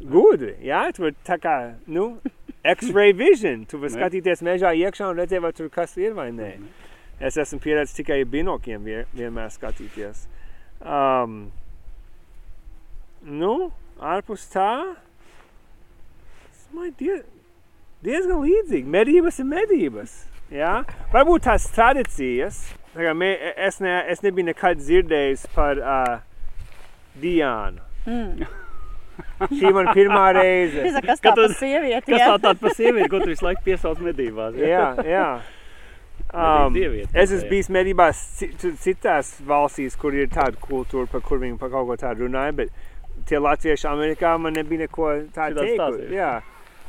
Gudri, 0.00 0.54
jā, 0.64 0.86
tu 0.96 1.04
vari 1.04 1.16
tā 1.28 1.36
kā, 1.40 1.56
nu, 1.84 2.14
X-ray 2.64 3.12
vision. 3.16 3.66
Tu 3.68 3.80
vari 3.80 3.92
skatīties 3.98 4.44
mežā 4.44 4.72
iekšā 4.76 5.10
un 5.10 5.20
redzēt, 5.20 5.42
vai 5.44 5.52
tur 5.56 5.68
kas 5.72 5.96
ir 6.00 6.16
vai 6.16 6.30
nē. 6.32 6.54
Es 7.20 7.36
esmu 7.40 7.60
pieredzējis 7.60 7.98
tikai 8.00 8.22
binokiem 8.28 8.84
vien, 8.84 9.08
vienmēr 9.12 9.52
skatīties. 9.52 10.24
Um, 10.80 11.50
nu, 13.20 13.68
ārpus 14.00 14.46
tā, 14.52 14.70
es 16.50 16.64
domāju, 16.70 16.94
die, 17.00 17.16
diezgan 18.06 18.40
līdzīgi. 18.44 18.88
Medības 18.96 19.40
ir 19.42 19.48
medības. 19.50 20.16
Jā? 20.50 20.80
Varbūt 21.12 21.44
tās 21.46 21.68
tradīcijas, 21.74 22.62
tā 22.94 23.04
kā 23.06 23.12
mē, 23.14 23.28
es, 23.68 23.78
ne, 23.84 24.00
es 24.10 24.24
nebiju 24.24 24.48
nekad 24.50 24.80
dzirdējis 24.80 25.46
par 25.54 25.78
uh, 25.78 26.16
Diānu. 27.20 27.84
Mm. 28.08 28.48
Šī 29.60 29.70
man 29.76 29.92
pirmā 29.94 30.30
reize. 30.36 30.88
Saku, 30.96 31.06
kas 31.12 31.22
tā 31.22 31.32
par 31.36 31.54
sievieti? 31.54 32.06
Kas 32.08 32.22
jā? 32.22 32.28
tā 32.32 32.36
tāda 32.48 32.60
par 32.64 32.74
sievieti, 32.76 33.08
ko 33.12 33.20
tu 33.22 33.30
visu 33.30 33.46
laiku 33.46 33.66
piesauc 33.68 34.00
medībās? 34.04 34.56
Jā, 34.58 34.92
jā. 35.06 35.30
Um, 36.30 36.70
dieviete, 36.70 37.10
es 37.18 37.32
esmu 37.32 37.48
jā. 37.48 37.50
bijis 37.50 37.68
medībās 37.74 38.18
ci- 38.38 38.52
ci- 38.60 38.70
citās 38.78 39.32
valstīs, 39.42 39.96
kur 39.98 40.14
ir 40.14 40.28
tāda 40.30 40.54
kultūra, 40.62 41.08
par 41.10 41.24
kur 41.26 41.40
viņi 41.42 41.56
par 41.58 41.72
kaut 41.72 41.88
ko 41.88 41.96
tādu 41.98 42.28
runāja, 42.28 42.52
bet 42.54 42.70
tie 43.30 43.38
latvieši 43.42 43.86
Amerikā 43.90 44.34
man 44.42 44.58
nebija 44.58 44.84
neko 44.86 45.12
tādu 45.36 45.64
stāstīja. 45.70 46.10
Jā. 46.18 46.32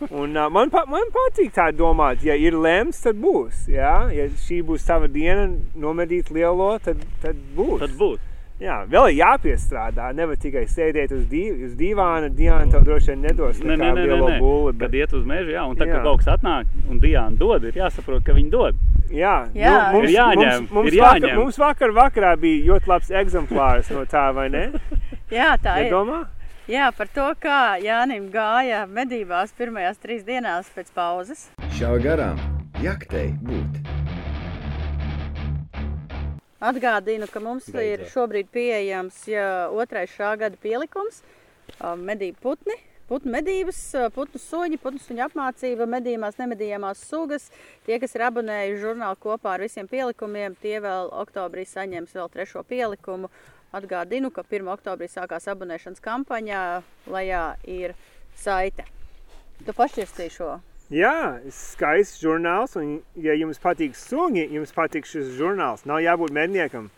Un, 0.09 0.33
uh, 0.33 0.47
man, 0.49 0.71
pa, 0.73 0.81
man 0.89 1.11
patīk 1.13 1.51
tā 1.53 1.67
domāt, 1.77 2.23
ja 2.25 2.33
ir 2.33 2.55
lemts, 2.57 3.03
tad 3.05 3.19
būs. 3.21 3.67
Jā? 3.69 4.09
Ja 4.09 4.25
šī 4.47 4.63
būs 4.65 4.87
tava 4.87 5.05
diena, 5.13 5.45
nomedīt 5.77 6.31
lielo, 6.33 6.73
tad, 6.81 7.03
tad 7.21 7.37
būs. 7.55 7.83
Tad 7.85 7.93
būs. 7.99 8.27
Jā, 8.61 8.75
vēl 8.85 9.07
ir 9.09 9.15
jāpiestrādā. 9.23 10.11
Nevar 10.13 10.37
tikai 10.37 10.67
sēdēt 10.69 11.13
uz, 11.15 11.23
div, 11.29 11.63
uz 11.65 11.71
divāna. 11.77 12.27
Diana 12.29 12.67
tev 12.69 12.83
droši 12.85 13.09
vien 13.15 13.23
nedos 13.25 13.57
nē, 13.61 13.73
nē, 13.73 13.87
nē, 13.97 14.03
lielo 14.05 14.27
bulli. 14.37 14.73
Kad 14.75 14.83
Bet, 14.83 14.97
iet 14.99 15.15
uz 15.17 15.23
mežu, 15.25 15.49
jā, 15.55 15.63
un 15.65 15.79
tad, 15.79 15.89
Jā. 15.89 15.95
kad 15.95 16.05
kaut 16.05 16.21
kas 16.21 16.29
atnāk 16.35 16.75
un 16.89 16.99
Diana 17.01 17.33
dod, 17.39 17.65
ir 17.65 17.79
jāsaprot, 17.81 18.21
ka 18.25 18.35
viņi 18.37 18.53
dod. 18.53 18.77
jā, 19.09 19.33
Jā, 19.57 19.73
nu, 19.89 19.97
mums, 19.97 20.09
ir 20.09 20.13
jāņem, 20.13 20.67
mums, 20.67 20.75
mums, 20.77 20.91
ir 20.91 20.99
vakar, 21.01 21.17
jāņem. 21.25 21.39
mums 21.41 21.57
vakar 21.57 21.95
vakarā 21.97 22.35
bija 22.41 22.67
ļoti 22.69 22.93
labs 22.93 23.09
eksemplārs 23.23 23.89
no 23.97 24.05
tā, 24.05 24.27
vai 24.37 24.45
ne? 24.53 24.67
Jā, 25.31 25.53
tā 25.63 25.77
ir. 25.79 25.85
Nedomā? 25.87 26.25
Jā, 26.67 26.89
par 26.91 27.07
to, 27.07 27.23
kā 27.39 27.77
Jānim 27.79 28.25
gāja 28.33 28.81
medībās 28.83 29.53
pirmajās 29.55 30.01
trīs 30.03 30.25
dienās 30.27 30.67
pēc 30.75 30.89
pauzes. 30.91 31.45
Šā 31.77 31.93
garām 32.03 32.35
jaktei 32.83 33.29
būt. 33.39 33.77
Atgādinu, 36.59 37.29
ka 37.31 37.39
mums 37.39 37.69
Beidzot. 37.71 38.03
ir 38.03 38.11
šobrīd 38.11 38.49
pieejams 38.51 39.21
ja, 39.31 39.45
otrais 39.71 40.11
šā 40.17 40.33
gada 40.41 40.59
pielikums 40.59 41.23
medību 41.79 42.43
putni. 42.43 42.75
Putnu 43.07 43.31
medības, 43.31 43.79
putnu 44.15 44.39
suņi, 44.39 44.77
putnu 44.83 44.99
suņu 45.03 45.25
apmācība, 45.29 45.87
medījumās, 45.95 46.37
nemedījumās 46.39 47.07
sugas. 47.07 47.47
Tie, 47.87 47.97
kas 48.03 48.15
ir 48.15 48.27
abonējuši 48.27 48.83
žurnālu 48.83 49.19
kopā 49.19 49.55
ar 49.55 49.63
visiem 49.63 49.87
pielikumiem, 49.91 50.59
tie 50.59 50.77
vēl 50.83 51.11
oktobrī 51.23 51.65
saņems 51.67 52.15
vēl 52.19 52.31
trešo 52.35 52.63
pielikumu. 52.67 53.31
Atgādinu, 53.71 54.33
ka 54.35 54.43
1. 54.43 54.67
oktobrī 54.73 55.07
sākās 55.07 55.47
abonēšanas 55.47 56.03
kampaņā, 56.03 56.63
lejā 57.07 57.43
ir 57.71 57.93
saite. 58.35 58.83
Tu 59.63 59.75
pašķirstīji 59.77 60.33
šo. 60.35 60.49
Jā, 60.91 61.39
skaists 61.55 62.19
žurnāls. 62.19 62.75
Un, 62.75 62.97
ja 63.15 63.31
jums 63.39 63.61
patīk 63.63 63.95
suņi, 63.95 64.49
jums 64.57 64.73
patīk 64.75 65.07
šis 65.07 65.29
žurnāls. 65.37 65.85
Nav 65.87 66.01
jābūt 66.03 66.33
medniekam, 66.35 66.89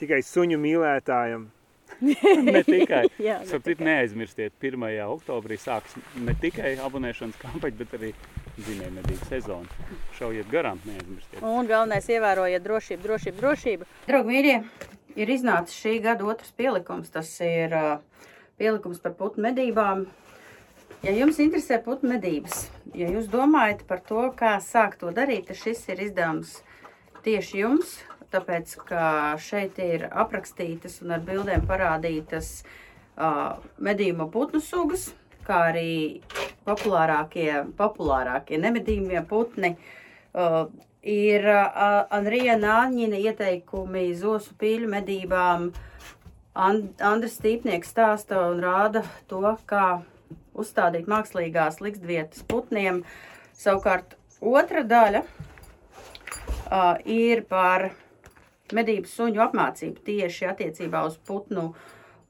tikai 0.00 0.20
suņu 0.26 0.60
mīlētājam. 0.60 1.48
Ne 2.44 2.60
tikai. 2.62 3.06
Jā, 3.28 3.38
ne 3.40 3.48
Sapratu, 3.48 3.82
neaizmirstiet, 3.86 4.52
1. 4.60 4.84
oktobrī 5.08 5.56
sāks 5.58 5.96
ne 6.20 6.34
tikai 6.36 6.74
abonēšanas 6.84 7.40
kampaņa, 7.40 7.78
bet 7.80 7.96
arī 7.96 8.12
zinējumedību 8.66 9.30
sezona. 9.30 9.88
Šaujiet 10.18 10.52
garām, 10.52 10.78
neaizmirstiet. 10.84 11.40
Un 11.40 11.66
galvenais 11.70 12.12
ievērojiet 12.12 12.62
drošību, 12.68 13.02
drošību, 13.08 13.40
drošību. 13.40 13.88
Draugi, 14.06 14.30
mīļie, 14.34 14.60
ir 15.18 15.32
iznācis 15.34 15.78
šī 15.82 15.98
gada 16.04 16.26
otrs 16.30 16.54
pielikums. 16.58 17.10
Tas 17.14 17.30
ir 17.44 17.74
uh, 17.74 18.24
pielikums 18.60 19.02
par 19.02 19.16
putnu 19.18 19.48
medībām. 19.48 20.06
Ja 21.04 21.12
jums 21.14 21.38
interesē 21.38 21.78
putnu 21.82 22.10
medības, 22.16 22.64
ja 22.98 23.06
jūs 23.06 23.28
domājat 23.30 23.84
par 23.86 24.00
to, 24.02 24.24
kā 24.34 24.56
sākt 24.64 25.04
to 25.04 25.12
darīt, 25.14 25.46
tad 25.46 25.60
šis 25.60 25.84
ir 25.92 26.00
izdevums 26.08 26.56
tieši 27.22 27.60
jums. 27.62 27.92
Tāpēc, 28.34 28.74
ka 28.88 29.04
šeit 29.40 29.78
ir 29.80 30.08
aprakstītas 30.10 30.98
un 31.04 31.14
ar 31.16 31.22
bildēm 31.24 31.62
parādītas 31.70 32.58
uh, 32.60 33.56
medījuma 33.80 34.26
putnu 34.32 34.60
sugas, 34.60 35.06
kā 35.46 35.62
arī 35.70 35.94
populārākie, 36.66 37.62
populārākie 37.78 38.58
nemedījumie 38.60 39.22
putni. 39.30 39.76
Uh, 40.34 40.66
ir 41.08 41.46
uh, 41.48 42.04
Anrija 42.14 42.58
Nāņina 42.60 43.18
ieteikumi 43.30 44.10
zosu 44.18 44.54
pīļu 44.60 44.90
medībām. 44.92 45.70
And, 46.58 46.90
Andris 47.04 47.38
Stīpnieks 47.38 47.92
stāsta 47.94 48.40
un 48.50 48.60
rāda 48.64 49.04
to, 49.30 49.42
kā 49.68 50.00
uzstādīt 50.58 51.08
mākslīgās 51.10 51.80
liktsvietas 51.84 52.42
putniem. 52.50 53.04
Savukārt 53.58 54.16
otra 54.40 54.84
daļa 54.86 55.22
uh, 55.24 56.94
ir 57.04 57.44
par 57.48 57.90
medību 58.74 59.08
suņu 59.08 59.44
apmācību 59.48 60.02
tieši 60.04 60.50
attiecībā 60.52 61.04
uz 61.08 61.16
putnu 61.28 61.70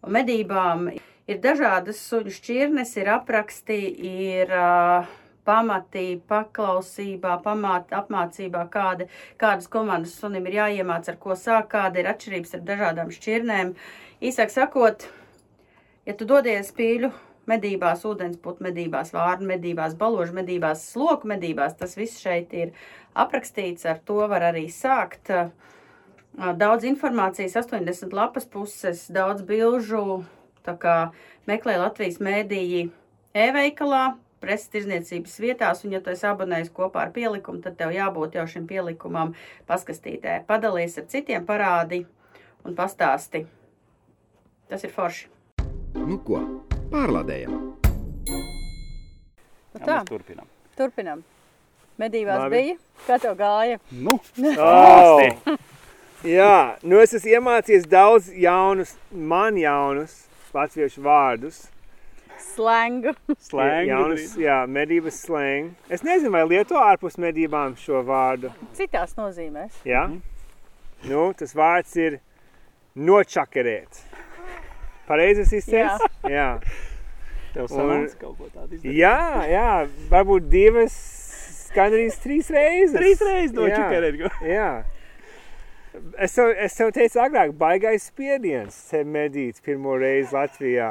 medībām. 0.07 0.91
Ir 1.29 1.41
dažādas 1.45 1.99
suņu 2.09 2.33
šķirnes, 2.33 2.95
ir 3.01 3.11
apraksti, 3.19 3.81
ir 4.09 4.53
uh, 4.55 5.18
pamati 5.49 6.19
paklausībā, 6.29 7.39
pamat, 7.45 7.95
apmācībā, 7.97 8.67
kāda, 8.73 9.09
kādas 9.41 9.71
komandas 9.73 10.19
sunim 10.21 10.49
ir 10.51 10.59
jāiemāc, 10.59 11.09
ar 11.09 11.17
ko 11.23 11.37
sāk, 11.39 11.71
kāda 11.73 12.03
ir 12.03 12.11
atšķirības 12.13 12.59
ar 12.59 12.67
dažādām 12.69 13.15
šķirnēm. 13.17 13.73
Īsāk 14.29 14.53
sakot, 14.53 15.09
ja 16.05 16.17
tu 16.19 16.29
dodies 16.29 16.69
pīļu 16.77 17.11
medībās, 17.49 18.05
ūdensputu 18.05 18.67
medībās, 18.69 19.15
vārnu 19.17 19.49
medībās, 19.55 19.97
baložu 19.97 20.37
medībās, 20.37 20.85
sloku 20.93 21.31
medībās, 21.33 21.79
tas 21.81 21.97
viss 21.97 22.21
šeit 22.21 22.53
ir 22.53 22.77
aprakstīts, 23.17 23.89
ar 23.89 24.05
to 24.05 24.21
var 24.29 24.45
arī 24.53 24.69
sākt. 24.73 25.33
Uh, 25.33 25.75
Daudz 26.39 26.85
informācijas, 26.87 27.57
80 27.59 28.13
lapas 28.15 28.45
puses, 28.47 29.09
daudz 29.11 29.43
bilžu, 29.43 30.21
tā 30.63 30.77
kā 30.79 30.93
meklē 31.51 31.75
Latvijas 31.81 32.21
mēdīji 32.23 32.85
e-veikalā, 33.35 34.13
preses 34.43 34.69
tirzniecības 34.73 35.39
vietās, 35.43 35.85
un 35.85 35.95
ja 35.97 36.01
tu 36.05 36.11
esi 36.13 36.27
abonējis 36.29 36.71
kopā 36.77 37.05
ar 37.07 37.13
pielikumu, 37.15 37.63
tad 37.65 37.77
tev 37.81 37.93
jābūt 37.95 38.37
jau 38.39 38.45
šim 38.51 38.67
pielikumam 38.71 39.35
paskastītē. 39.69 40.41
Padalies 40.49 40.99
ar 41.01 41.09
citiem 41.11 41.47
parādi 41.49 42.05
un 42.65 42.77
pastāsti. 42.79 43.45
Tas 44.69 44.85
ir 44.85 44.93
forši. 44.93 45.27
Nu 45.99 46.19
ko, 46.25 46.43
pārlādējam! 46.93 47.57
Nu 48.29 49.81
Jā, 49.81 49.85
tā, 49.85 49.97
mēs 50.01 50.09
turpinām. 50.11 50.47
turpinām. 50.79 51.25
Medībās 51.99 52.45
Labi. 52.45 52.57
bija, 52.57 52.77
kā 53.09 53.17
tev 53.23 53.35
gāja? 53.39 53.81
Nu, 53.91 54.19
Oh. 54.59 55.23
Jā, 56.27 56.79
nu 56.83 56.99
es 56.99 57.13
esmu 57.15 57.31
iemācījies 57.37 57.85
daudz 57.91 58.29
jaunus, 58.35 58.97
man 59.13 59.59
jaunus 59.59 60.25
latviešu 60.55 61.03
vārdus. 61.05 61.69
Slengu. 62.43 63.13
slēngi. 63.49 63.89
Jaunus, 63.91 64.37
jā, 64.39 64.59
medības 64.71 65.19
slēng. 65.27 65.73
Es 65.91 66.03
nezinu, 66.07 66.31
vai 66.35 66.45
lieto 66.49 66.79
ārpus 66.81 67.19
medībām 67.21 67.75
šo 67.79 68.03
vārdu. 68.07 68.53
Citās 68.79 69.15
nozīmēs. 69.19 69.81
Jā? 69.89 70.07
Nu, 71.09 71.29
tas 71.39 71.55
vārds 71.55 71.95
ir 71.99 72.19
nočakarēt. 72.99 74.01
Pareizi 75.09 75.45
es 75.47 75.53
izteicu? 75.63 76.09
Jā. 76.29 76.49
Tev 77.55 77.65
Un- 77.65 77.73
sanāca 77.73 78.19
kaut 78.21 78.37
ko 78.39 78.49
tādu 78.53 78.77
izdarīt. 78.77 78.97
Jā, 78.99 79.19
jā, 79.49 79.69
varbūt 80.11 80.49
divas, 80.53 80.97
gandrīz 81.75 82.19
trīs 82.23 82.51
reizes. 82.53 82.97
Trīs 82.99 83.23
reizes 83.25 83.55
Jā. 83.55 83.61
nočakarēt. 83.63 84.41
Jā. 84.45 84.71
Es 86.21 86.35
tev, 86.37 86.53
es 86.63 86.77
tev 86.79 86.93
teicu 86.95 87.19
agrāk, 87.25 87.55
baigais 87.59 88.05
spiediens 88.13 88.77
te 88.91 89.01
medīt 89.09 89.63
pirmo 89.65 89.97
reizi 89.99 90.35
Latvijā. 90.37 90.91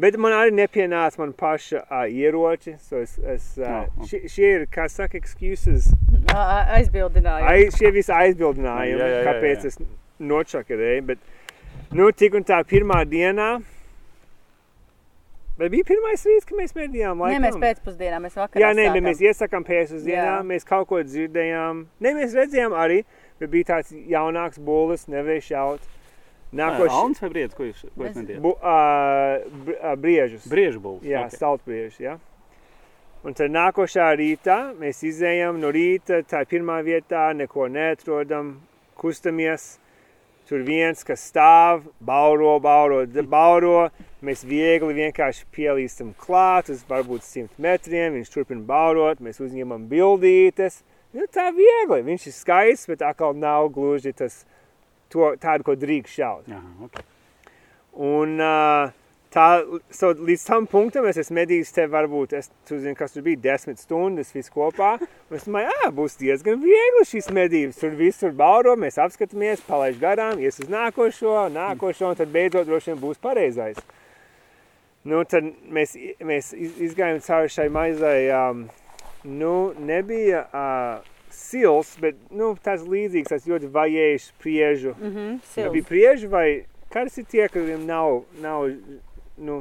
Bet 0.00 0.16
man 0.16 0.32
arī 0.32 0.54
nepienāca 0.56 1.20
man 1.20 1.32
paša 1.36 1.82
uh, 1.84 2.04
ieroči. 2.08 2.76
So 2.80 3.02
es, 3.04 3.18
es, 3.20 3.50
uh, 3.58 3.66
Oh, 3.68 3.88
oh. 4.00 4.06
šie, 4.08 4.22
šie 4.32 4.52
ir, 4.56 4.62
kā 4.72 4.86
saka, 4.88 5.18
excuses. 5.20 5.90
Ā, 6.32 6.44
Aizbildināju. 6.78 7.44
Ai, 7.50 7.66
šie 7.74 7.90
visi 7.92 8.12
aizbildinājumi, 8.14 8.96
Jā, 8.96 9.10
jā, 9.10 9.18
jā, 9.18 9.26
kāpēc 9.28 9.66
jā. 9.66 9.72
es 9.74 9.76
nočakarēju. 10.30 11.04
Bet, 11.10 11.28
nu, 11.92 12.08
tik 12.16 12.38
un 12.40 12.46
tā 12.48 12.62
pirmā 12.70 13.02
dienā. 13.10 13.50
Vai 15.60 15.68
bija 15.68 15.84
pirmais 15.90 16.22
rīts, 16.24 16.46
kad 16.48 16.56
mēs? 16.56 16.72
Nē, 16.72 17.10
Laikam? 17.12 17.42
mēs 17.44 17.56
pēcpusdienā, 17.60 18.18
mēs 18.24 18.36
vakarā 18.40 18.62
Jā, 18.62 18.70
nē, 18.72 18.86
sākam. 18.88 19.04
mēs 19.10 19.18
iesakām 19.28 19.66
pēcpusdienā, 19.68 20.28
Jā. 20.30 20.36
mēs 20.48 20.64
kaut 20.64 20.86
ko 20.88 21.02
dzirdējām. 21.04 21.82
Nē, 22.00 22.12
mēs 22.16 22.32
redzējām 22.38 22.72
arī, 22.80 23.02
bet 23.42 23.52
bija 23.52 23.68
tāds 23.74 23.92
jaunāks 23.92 24.56
būlis, 24.64 25.04
nevarēja 25.12 25.44
šaut. 25.50 25.84
Nākošais 26.56 26.96
Alns 26.98 27.20
vai 27.22 27.28
briedis, 27.30 27.54
ko 27.54 27.68
jūs, 27.68 27.84
ko 27.94 28.06
jūs 28.08 28.16
mediet? 28.18 28.40
bu, 28.42 28.56
uh, 28.58 29.44
br, 29.66 29.76
briežus. 30.02 30.48
Briežu 30.50 30.80
būvs. 30.82 31.04
Jā, 31.06 31.26
ok. 31.28 31.36
staltbriežus, 31.36 32.00
jā. 32.02 32.16
Un 33.22 33.36
tad 33.36 33.52
nākošā 33.52 34.08
rītā 34.16 34.56
mēs 34.80 35.02
izējām 35.04 35.60
no 35.60 35.70
rīta, 35.70 36.22
tā 36.26 36.40
pirmā 36.48 36.80
vietā, 36.82 37.28
neko 37.36 37.68
neatrodam, 37.70 38.56
kustamies. 38.98 39.76
Tur 40.48 40.64
viens, 40.66 41.04
kas 41.06 41.22
stāv, 41.30 41.84
bauro, 42.02 42.56
bauro, 42.58 43.04
d- 43.06 43.22
bauro. 43.22 43.90
Mēs 44.26 44.40
viegli 44.42 44.96
vienkārši 44.96 45.44
pielīstam 45.54 46.10
klāt, 46.18 46.72
uz 46.74 46.80
varbūt 46.88 47.22
simt 47.22 47.52
metriem. 47.62 48.16
Viņš 48.16 48.32
turpina 48.34 48.64
baurot, 48.66 49.20
mēs 49.22 49.38
uzņemam 49.38 49.84
bildītes. 49.92 50.80
Nu, 51.14 51.28
tā 51.30 51.52
viegli. 51.54 52.00
Viņš 52.08 52.26
ir 52.26 52.34
skaists, 52.34 52.88
bet 52.90 53.04
atkal 53.06 53.36
nav 53.38 53.68
gluži 53.76 54.10
tas, 54.16 54.40
to, 55.12 55.34
tādu, 55.42 55.66
ko 55.66 55.76
drīkst 55.78 56.16
šaut. 56.20 56.48
Jā, 56.50 56.62
ok. 56.86 57.00
Un 58.06 58.36
uh, 58.38 58.92
tā, 59.34 59.46
so, 59.94 60.12
līdz 60.14 60.44
tam 60.46 60.66
punktam 60.70 61.06
es 61.10 61.18
esmu 61.20 61.40
medījis 61.40 61.72
te 61.74 61.86
varbūt, 61.90 62.34
es, 62.38 62.50
tu 62.68 62.78
zini, 62.78 62.94
kas 62.98 63.14
tur 63.14 63.24
bija, 63.26 63.40
desmit 63.50 63.82
stundas 63.82 64.30
viss 64.34 64.52
kopā. 64.54 64.92
Un 65.02 65.38
es 65.38 65.46
domāju, 65.48 65.74
ā, 65.74 65.90
būs 65.94 66.18
diezgan 66.20 66.62
viegli 66.62 67.06
šīs 67.10 67.30
medības. 67.34 67.80
Tur 67.82 67.96
viss 67.98 68.22
tur 68.22 68.34
bauro, 68.38 68.76
mēs 68.78 69.00
apskatāmies, 69.02 69.62
palaiž 69.66 69.98
garām, 70.02 70.38
ies 70.42 70.62
uz 70.62 70.70
nākošo, 70.70 71.48
nākošo, 71.54 72.12
un 72.12 72.20
tad 72.22 72.30
beidzot 72.34 72.70
droši 72.70 72.92
vien 72.94 73.02
būs 73.02 73.22
pareizais. 73.22 73.78
Nu, 75.08 75.22
tad 75.24 75.46
mēs, 75.72 75.94
mēs 76.20 76.50
iz- 76.52 76.76
izgājām 76.90 77.22
cauri 77.24 77.48
šai 77.48 77.70
maizai, 77.72 78.18
um, 78.36 78.66
nu, 79.24 79.54
nebija 79.80 80.42
uh, 80.52 81.06
sils, 81.34 81.96
bet, 82.00 82.16
nu, 82.30 82.52
tāds 82.64 82.82
līdzīgs, 82.86 83.30
tāds 83.32 83.46
ļoti 83.50 83.70
vajējs 83.74 84.30
priežu. 84.42 84.94
Mhm, 84.98 85.26
Vai 85.40 85.50
silts. 85.54 85.72
bija 85.76 85.88
prieži 85.88 86.26
vai 86.32 86.46
kas 86.90 87.18
ir 87.18 87.24
tie, 87.30 87.48
kuriem 87.48 87.84
nav, 87.86 88.24
nav 88.42 88.66
nu, 89.38 89.60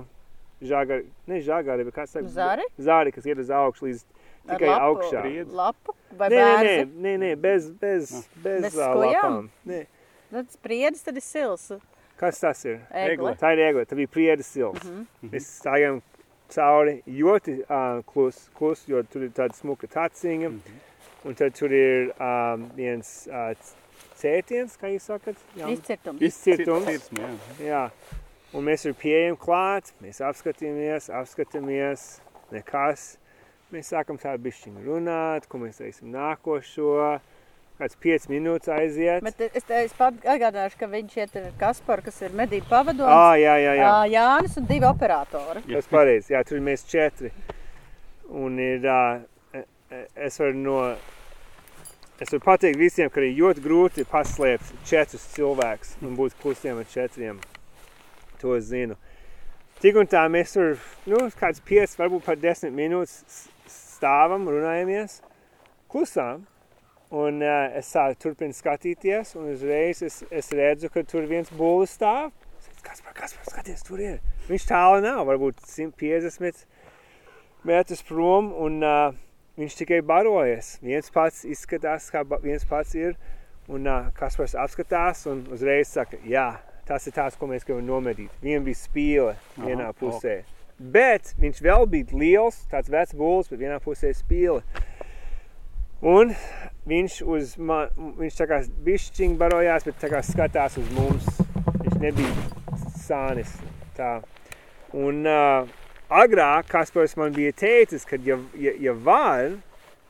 žagari, 0.61 1.05
ne 1.27 1.41
žagari, 1.45 1.85
bet 1.87 1.93
kāds 1.95 2.15
saka? 2.15 2.27
Zari? 2.33 2.65
Zari, 2.77 3.11
kas 3.15 3.25
iet 3.29 3.37
uz 3.39 3.49
augšu 3.49 3.85
līdz 3.89 4.03
Ar 4.49 4.57
tikai 4.57 4.69
lapu? 4.69 4.85
augšā. 4.89 5.21
Briedis. 5.21 5.53
Lapu 5.53 5.95
vai 6.17 6.29
Nē, 6.29 6.41
nē, 6.41 6.63
nē, 6.65 6.85
nē, 7.05 7.13
nē, 7.21 7.31
bez, 7.37 7.69
bez, 7.69 8.11
bez, 8.43 8.61
Bez 8.65 8.73
ā, 8.75 8.89
skujām? 8.89 9.13
lapām. 9.13 9.49
Nē. 9.69 9.85
Tad 10.31 10.51
spriedis, 10.53 11.01
tad 11.05 11.15
ir 11.17 11.21
sils. 11.25 11.71
Kas 12.19 12.39
tas 12.41 12.65
ir? 12.65 12.81
Egle. 12.91 13.31
Tā 13.39 13.53
ir 13.55 13.61
egle, 13.69 13.85
tā 13.87 13.95
bija 13.95 14.07
priedes 14.11 14.49
sils. 14.51 14.81
Mhm. 14.83 15.05
Mēs 15.31 15.47
stājām 15.61 16.01
cauri 16.49 17.03
ļoti 17.05 17.59
uh, 17.69 18.01
klus, 18.09 18.49
klus, 18.57 18.81
jo 18.89 19.03
tur 19.05 19.27
ir 19.27 19.29
tāda 19.37 19.53
smuka 19.53 19.87
taciņa. 19.87 20.49
Un 21.27 21.35
tad 21.35 21.55
tur 21.57 21.73
ir 21.75 22.13
um, 22.15 22.69
viens 22.77 23.09
uh, 23.27 23.51
cētiens, 24.19 24.75
kā 24.79 24.91
jūs 24.93 25.09
sakat? 25.09 25.39
Jā. 25.59 25.67
Izcirtums. 25.73 26.21
Izcirtums. 26.23 26.85
Cirtsme, 26.87 27.25
jā. 27.25 27.31
Jā, 27.65 27.81
un 28.55 28.63
mēs 28.67 28.85
tur 28.85 28.95
pieejam 28.99 29.35
klāt, 29.39 29.91
mēs 30.03 30.21
apskatāmies, 30.23 31.09
apskatāmies, 31.11 32.05
nekas. 32.55 33.09
Mēs 33.69 33.91
sākam 33.91 34.17
tādu 34.17 34.41
bišķiņu 34.47 34.81
runāt, 34.87 35.45
ko 35.49 35.59
mēs 35.61 35.77
teiksim 35.77 36.09
nākošo. 36.15 37.19
Kāds 37.79 37.95
5 38.03 38.25
minūtes 38.27 38.71
aiziet. 38.75 39.23
Bet 39.23 39.39
es, 39.45 39.63
es 39.63 39.93
atgādināšu, 40.03 40.75
ka 40.81 40.87
viņš 40.91 41.13
iet 41.15 41.35
ar 41.39 41.45
Kasparu, 41.61 42.03
kas 42.09 42.17
ir 42.25 42.33
medību 42.35 42.67
pavadonis. 42.67 43.13
Ah, 43.13 43.37
jā, 43.39 43.53
jā, 43.61 43.75
jā. 43.77 43.91
Ā, 43.91 44.01
Jānis 44.11 44.57
un 44.59 44.65
divi 44.67 44.87
operatori. 44.89 45.63
Tas 45.69 45.87
pareizi. 45.87 46.33
Jā, 46.33 46.41
tur 46.47 46.57
ir 46.57 46.65
mēs 46.65 46.83
četri. 46.89 47.31
Un 48.35 48.59
ir, 48.59 48.83
uh, 48.83 49.21
es 50.15 50.39
varu 50.39 50.57
no, 50.57 50.79
es 52.19 52.31
varu 52.31 52.43
pateikt 52.45 52.79
visiem, 52.79 53.09
ka 53.09 53.21
ir 53.23 53.37
ļoti 53.37 53.63
grūti 53.65 54.05
paslēpt 54.09 54.73
četrus 54.89 55.25
cilvēkus 55.35 55.95
un 56.05 56.17
būt 56.19 56.37
klusiem 56.41 56.81
ar 56.81 56.89
četriem. 56.89 57.39
To 58.41 58.55
es 58.55 58.69
zinu. 58.69 58.95
Tik 59.79 59.95
un 59.99 60.09
tā 60.11 60.25
mēs 60.31 60.53
tur, 60.55 60.75
nu, 61.07 61.21
kāds 61.39 61.61
5, 61.63 61.95
varbūt 62.01 62.25
pat 62.25 62.39
10 62.43 62.73
minūtes 62.75 63.47
stāvam, 63.71 64.47
runājamies, 64.51 65.21
klusām. 65.91 66.45
Un 67.09 67.39
uh, 67.41 67.71
es 67.73 67.87
tā 67.89 68.03
turpinu 68.21 68.53
skatīties, 68.53 69.31
un 69.39 69.47
uzreiz 69.55 70.03
es, 70.05 70.19
es 70.29 70.51
redzu, 70.53 70.91
ka 70.93 71.01
tur 71.07 71.25
viens 71.31 71.49
būlis 71.57 71.95
stāv. 71.97 72.29
Kas 72.85 73.01
par 73.01 73.15
kas 73.17 73.33
par 73.33 73.47
skaties, 73.49 73.81
tur 73.87 74.03
ir? 74.03 74.19
Viņš 74.45 74.67
tālu 74.69 74.99
nav, 75.01 75.23
varbūt 75.27 75.63
150 75.65 76.61
metrus 77.65 78.03
prom, 78.05 78.51
un 78.61 78.77
uh, 78.85 79.17
viņš 79.59 79.75
tikai 79.81 79.99
barojas. 80.05 80.77
Viens 80.83 81.11
pats 81.13 81.43
izskatās, 81.47 82.07
kā 82.13 82.23
viens 82.43 82.65
pats 82.67 82.95
ir, 82.97 83.17
un 83.69 83.87
uh, 83.87 84.07
Kaspars 84.17 84.55
apskatās 84.57 85.25
un 85.29 85.43
uzreiz 85.53 85.91
saka, 85.91 86.19
jā, 86.27 86.53
tas 86.87 87.05
ir 87.07 87.15
tās, 87.15 87.35
ko 87.37 87.49
mēs 87.49 87.67
gribam 87.67 87.85
nomedīt. 87.87 88.31
Viņam 88.43 88.65
bija 88.65 88.79
spīle 88.79 89.35
vienā 89.59 89.91
Aha, 89.91 89.97
pusē. 89.99 90.39
Bet 90.79 91.33
viņš 91.41 91.59
vēl 91.61 91.85
bija 91.91 92.15
liels, 92.15 92.61
tāds 92.71 92.89
vecs 92.91 93.17
būlis, 93.19 93.51
bet 93.51 93.59
vienā 93.59 93.81
pusē 93.83 94.13
spīle. 94.15 94.63
Un 95.99 96.31
viņš 96.87 97.17
uz 97.27 97.57
man, 97.59 97.91
viņš 98.17 98.37
tā 98.39 98.47
kā 98.47 98.61
bišķiņ 98.85 99.35
barojās, 99.41 99.83
bet 99.83 99.99
tā 99.99 100.09
kā 100.13 100.23
skatās 100.23 100.79
uz 100.79 100.87
mums. 100.95 101.27
Viņš 101.83 101.99
nebija 101.99 102.31
sānis. 103.03 103.51
Tā. 103.97 104.21
Un 104.95 105.27
uh, 105.27 105.67
agrāk 106.09 106.69
Kaspars 106.71 107.15
man 107.19 107.33
bija 107.35 107.53
teicis, 107.55 108.05
ka 108.05 108.19
ja, 108.25 108.37
ja, 108.57 108.73
ja 108.79 108.93
var, 108.93 109.57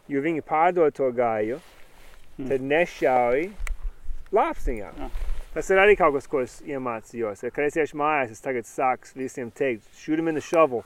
jo 0.10 0.22
viņi 0.24 0.46
pārdod 0.48 0.96
to 0.96 1.10
gāju, 1.16 1.60
tad 2.40 2.64
nešauj 2.64 3.50
lāpstiņā. 4.36 4.94
Jā. 5.00 5.10
Tas 5.54 5.70
ir 5.74 5.82
arī 5.82 5.96
kaut 5.98 6.14
kas, 6.14 6.28
ko 6.30 6.44
es 6.46 6.60
iemācījos. 6.62 7.42
Ja 7.44 7.50
kreisieši 7.54 7.98
mājās, 7.98 8.36
es 8.36 8.44
tagad 8.44 8.68
sāku 8.70 9.10
visiem 9.18 9.50
teikt, 9.50 9.88
shoot 9.98 10.22
him 10.22 10.30
in 10.30 10.38
the 10.38 10.44
shovel. 10.46 10.86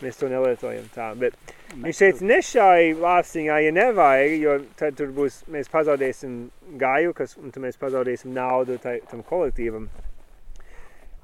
Mēs 0.00 0.18
to 0.20 0.28
nelietojam 0.28 0.88
tā. 0.92 1.10
Bet 1.16 1.36
viņš 1.72 2.00
teica, 2.00 2.24
nešauj 2.28 2.90
lāpstiņā, 3.00 3.60
ja 3.64 3.74
nevajag, 3.76 4.34
jo 4.40 4.56
tad 4.80 4.96
tur 4.98 5.12
būs, 5.16 5.42
mēs 5.52 5.70
pazaudēsim 5.72 6.38
gāju, 6.80 7.14
kas, 7.16 7.36
un 7.40 7.52
tad 7.52 7.64
mēs 7.64 7.80
pazaudēsim 7.80 8.32
naudu 8.36 8.76
tai, 8.82 8.98
tam 9.10 9.22
kolektīvam. 9.28 9.88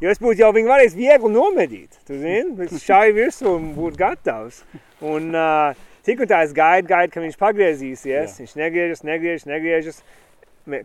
Jo 0.02 0.10
es 0.10 0.18
būtu 0.18 0.40
jau 0.42 0.50
viņu 0.54 0.66
varējis 0.66 0.96
viegli 0.98 1.30
nomedīt, 1.30 1.96
tu 2.08 2.16
zini, 2.18 2.66
šai 2.82 3.12
virsū 3.14 3.52
un 3.54 3.68
būt 3.76 3.94
gatavs. 4.00 4.64
Un 4.98 5.28
uh, 5.30 5.78
tik 6.02 6.24
un 6.24 6.30
tā 6.30 6.40
es 6.42 6.54
gaidu, 6.56 6.88
gaidu, 6.90 7.12
ka 7.14 7.22
viņš 7.22 7.36
pagriezīsies, 7.38 8.34
Jā. 8.34 8.40
viņš 8.42 8.54
negriežas, 8.58 9.04
negriežas, 9.06 9.46
negriežas. 9.46 10.00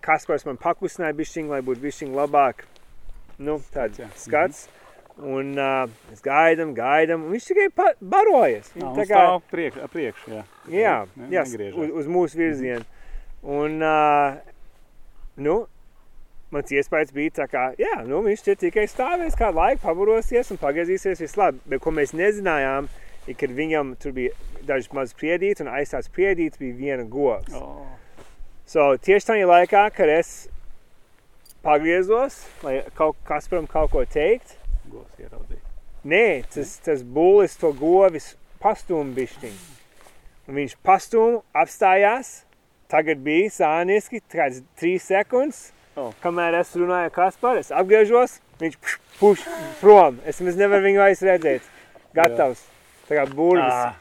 Kaspars 0.06 0.46
man 0.46 0.58
pakustināja 0.62 1.18
bišķiņ, 1.18 1.50
lai 1.54 1.64
būtu 1.66 1.82
bišķiņ 1.84 2.14
labāk, 2.18 2.62
nu, 3.42 3.58
tāds 3.74 4.02
Jā. 4.02 4.10
skats. 4.22 4.68
Un 5.18 5.56
uh, 5.58 5.88
mēs 6.12 6.22
gaidām, 6.22 6.76
gaidām, 6.78 7.24
un 7.26 7.34
viņš 7.34 7.48
tikai 7.50 7.88
barojas. 7.98 8.70
Jā, 8.78 8.92
Tā 9.00 9.06
kā- 9.10 9.24
priekš, 9.50 9.80
priekš, 9.90 10.28
jā. 10.30 10.44
Jā, 10.70 10.98
Ne- 11.18 11.32
jā 11.34 11.42
uz, 11.74 11.90
uz 12.04 12.06
mūsu 12.06 12.38
virzienu. 12.38 12.86
Un, 13.42 13.82
uh, 13.82 14.38
nu, 15.42 15.56
mans 16.54 16.74
iespējas 16.74 17.14
bija 17.16 17.46
tā 17.46 17.68
jā, 17.80 17.96
nu, 18.08 18.22
viņš 18.26 18.46
tikai 18.64 18.88
stāvēs 18.90 19.38
kādu 19.40 19.60
laiku, 19.60 19.84
paburosies 19.84 20.52
un 20.54 20.62
pagriezīsies 20.62 21.24
viss 21.24 21.40
labi. 21.40 21.62
Bet 21.68 21.84
ko 21.84 21.94
mēs 21.96 22.16
nezinājām, 22.18 22.90
ir, 23.28 23.38
kad 23.40 23.56
viņam 23.56 23.96
tur 24.02 24.16
bija 24.18 24.36
dažs 24.68 24.92
maz 24.96 25.16
priedīts 25.18 25.64
un 25.64 25.72
aiz 25.72 25.94
tās 25.94 26.12
priedīts 26.12 26.60
bija 26.60 26.78
viena 26.78 27.08
govs. 27.08 27.56
Oh. 27.56 27.84
So, 28.68 28.94
tieši 29.00 29.32
tajā 29.32 29.48
laikā, 29.48 29.88
kad 29.96 30.12
es 30.12 30.50
pagriezos, 31.64 32.42
lai 32.64 32.82
kaut 32.96 33.20
kas 33.28 33.48
param 33.52 33.68
kaut 33.68 33.92
ko 33.94 34.04
teikt, 34.08 34.58
Govs 34.88 35.20
ieraudzīja. 35.20 35.64
Nē, 36.08 36.44
tas, 36.54 36.78
tas 36.84 37.02
būlis 37.04 37.58
to 37.60 37.74
govis 37.76 38.32
pastūma 38.64 39.12
bišķiņ. 39.18 39.56
Un 40.48 40.60
viņš 40.62 40.76
pastūma 40.86 41.42
apstājās. 41.64 42.44
Tagad 42.88 43.20
bija 43.20 43.50
sāniski, 43.52 44.22
kāds 44.32 44.62
trīs 44.80 45.10
sekundes. 45.10 45.74
O. 45.98 46.12
Kamēr 46.22 46.60
es 46.60 46.76
runāju 46.78 47.10
Kaspar, 47.16 47.58
es 47.58 47.72
apgriežos, 47.74 48.38
viņš 48.62 48.76
puš, 49.18 49.46
prom. 49.82 50.20
Es 50.30 50.42
nemaz 50.44 50.60
nevaru 50.60 50.86
viņu 50.86 51.02
vairs 51.02 51.24
redzēt. 51.26 51.72
Gatavs. 52.14 52.62
Tā 53.08 53.18
kā 53.18 53.24
burvis. 53.32 53.74
Ah, 53.74 53.96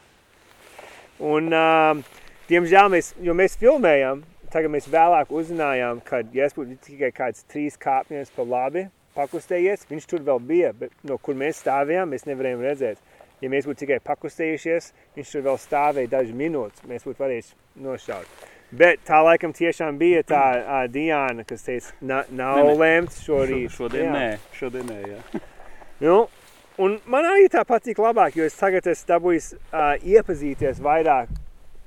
Un, 1.17 1.49
um, 1.49 2.03
diemžēl 2.45 2.91
mēs, 2.93 3.07
jo 3.25 3.33
mēs 3.33 3.55
filmējam, 3.57 4.19
tagad 4.53 4.69
mēs 4.69 4.85
vēlāk 4.93 5.31
uzzinājām, 5.33 6.03
ka, 6.05 6.19
ja 6.29 6.45
es 6.45 6.53
būtu 6.53 6.77
tikai 6.85 7.09
kāds 7.15 7.41
trīs 7.49 7.79
kāpņus 7.81 8.29
pa 8.35 8.45
labi 8.45 8.83
pakustējies, 9.17 9.87
viņš 9.89 10.05
tur 10.11 10.21
vēl 10.27 10.43
bija, 10.45 10.69
bet 10.77 10.93
no 11.01 11.17
kur 11.17 11.33
mēs 11.39 11.63
stāvējām, 11.63 12.13
mēs 12.13 12.27
nevarējām 12.29 12.61
redzēt. 12.61 13.01
Ja 13.41 13.49
mēs 13.49 13.65
būtu 13.65 13.81
tikai 13.87 13.97
pakustējušies, 14.05 14.91
viņš 15.17 15.33
tur 15.33 15.47
vēl 15.49 15.57
stāvēja 15.61 16.13
dažas 16.13 16.37
minūtes, 16.37 16.85
mēs 16.85 17.09
būtu 17.09 17.25
varējuši 17.25 17.81
nošaut. 17.81 18.45
Bet 18.71 18.99
tā 19.07 19.21
laikam 19.23 19.53
tiešām 19.55 19.95
bija 19.97 20.23
tā 20.27 20.41
uh, 20.59 20.87
Diana, 20.91 21.43
kas 21.47 21.63
teica, 21.63 21.93
"Na- 22.01 22.25
nav 22.29 22.57
Nē, 22.57 22.63
nē. 22.67 22.77
lēmts 22.81 23.21
šorīt. 23.23 23.69
šo- 23.71 23.87
Šodien 23.87 24.05
Jā. 24.05 24.11
nē, 24.13 24.37
šodien 24.59 24.83
nē, 24.89 24.97
jā. 25.07 25.41
Nu, 26.01 26.27
un 26.77 26.99
man 27.07 27.23
arī 27.25 27.47
tā 27.49 27.63
patīk 27.65 27.95
labāk, 27.97 28.35
jo 28.35 28.43
es 28.43 28.53
tagad 28.59 28.85
esmu 28.85 29.07
dabūjis 29.13 29.53
uh, 29.53 29.95
iepazīties 30.03 30.81
vairāk 30.83 31.27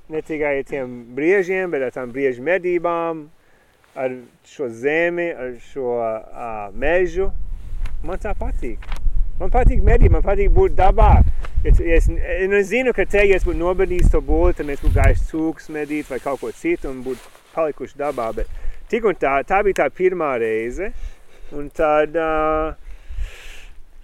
ne 0.09 0.21
tikai 0.21 0.57
ar 0.59 0.63
tiem 0.63 1.05
briežiem, 1.15 1.69
bet 1.71 1.81
ar 1.83 1.91
tām 1.91 2.11
briežu 2.11 2.41
medībām, 2.43 3.27
ar 3.95 4.09
šo 4.43 4.67
zemi, 4.69 5.29
ar 5.31 5.53
šo 5.71 5.85
uh, 6.01 6.71
mežu. 6.73 7.31
Man 8.03 8.17
tā 8.17 8.33
patīk. 8.35 8.79
Man 9.39 9.53
patīk 9.53 9.79
medīt, 9.85 10.11
man 10.13 10.25
patīk 10.25 10.51
būt 10.53 10.75
dabā. 10.77 11.21
Es, 11.61 12.07
un 12.09 12.55
es 12.57 12.71
zinu, 12.71 12.91
ka 12.93 13.05
te, 13.05 13.21
ja 13.29 13.37
es 13.37 13.45
būtu 13.45 13.59
nobadījis 13.59 14.11
to 14.13 14.21
būli, 14.25 14.55
tad 14.57 14.65
mēs 14.65 14.81
būtu 14.81 14.97
gājuši 14.97 15.27
cūks 15.29 15.69
medīt 15.73 16.09
vai 16.09 16.17
kaut 16.23 16.41
ko 16.41 16.49
citu 16.57 16.89
un 16.89 17.03
būtu 17.05 17.31
palikuši 17.53 17.99
dabā. 18.01 18.31
Bet 18.37 18.49
tik 18.89 19.05
un 19.05 19.17
tā, 19.17 19.35
tā 19.47 19.61
bija 19.65 19.83
tā 19.83 19.87
pirmā 19.93 20.33
reize. 20.41 20.91
Un 21.53 21.69
tad, 21.75 22.17
uh, 22.17 22.73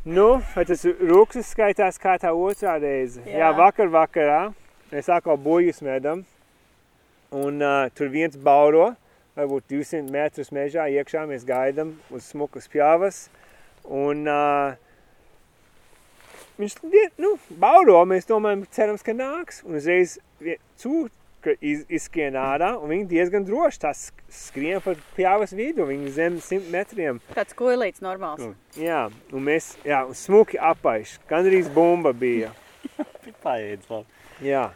nu, 0.06 0.28
tas 0.54 0.86
rūksis 0.86 1.54
skaitās 1.54 1.98
kā 2.02 2.18
tā 2.22 2.34
otrā 2.36 2.78
reize? 2.82 3.22
Jā, 3.26 3.40
Jā 3.42 3.52
vakar 3.58 3.92
vakarā 3.94 4.42
mēs 4.92 5.10
atkal 5.12 5.40
buļļus 5.42 5.84
medam. 5.88 6.26
Un 7.36 7.62
uh, 7.64 7.88
tur 7.96 8.12
viens 8.14 8.38
bauro, 8.40 8.92
varbūt 9.36 9.66
200 9.74 10.12
metrus 10.12 10.54
mežā 10.56 10.86
iekšā 10.94 11.26
mēs 11.28 11.46
gaidām 11.48 11.96
uz 12.14 12.30
smukas 12.32 12.70
pjavas. 12.72 13.26
Un 13.88 14.28
uh, 14.28 14.78
viņš, 16.60 16.76
nu, 17.22 17.36
bauro, 17.62 18.02
mēs 18.10 18.28
domājam, 18.30 18.66
cerams, 18.74 19.06
ka 19.06 19.16
nāks. 19.18 19.62
Un 19.68 19.80
uzreiz 19.80 20.18
cūka 20.82 21.56
iz, 21.62 21.84
izskrien 21.90 22.38
ārā, 22.40 22.74
un 22.80 22.92
viņi 22.92 23.08
diezgan 23.12 23.46
droši 23.48 23.84
tās 23.86 24.08
skrien 24.34 24.82
pa 24.84 24.96
pjavas 25.18 25.54
vidu, 25.58 25.88
viņi 25.88 26.16
zem 26.16 26.42
100 26.44 26.74
metriem. 26.74 27.22
Tāds 27.38 27.56
koilīts 27.58 28.04
normāls. 28.04 28.42
Nu. 28.44 28.56
Jā, 28.80 29.08
un 29.32 29.48
mēs, 29.48 29.76
jā, 29.88 30.04
un 30.08 30.18
smuki 30.18 30.60
apaiš, 30.60 31.18
gandrīz 31.30 31.72
bumba 31.74 32.14
bija. 32.18 32.52
Paēdz 33.46 33.90
labi. 33.92 34.28
Jā. 34.46 34.68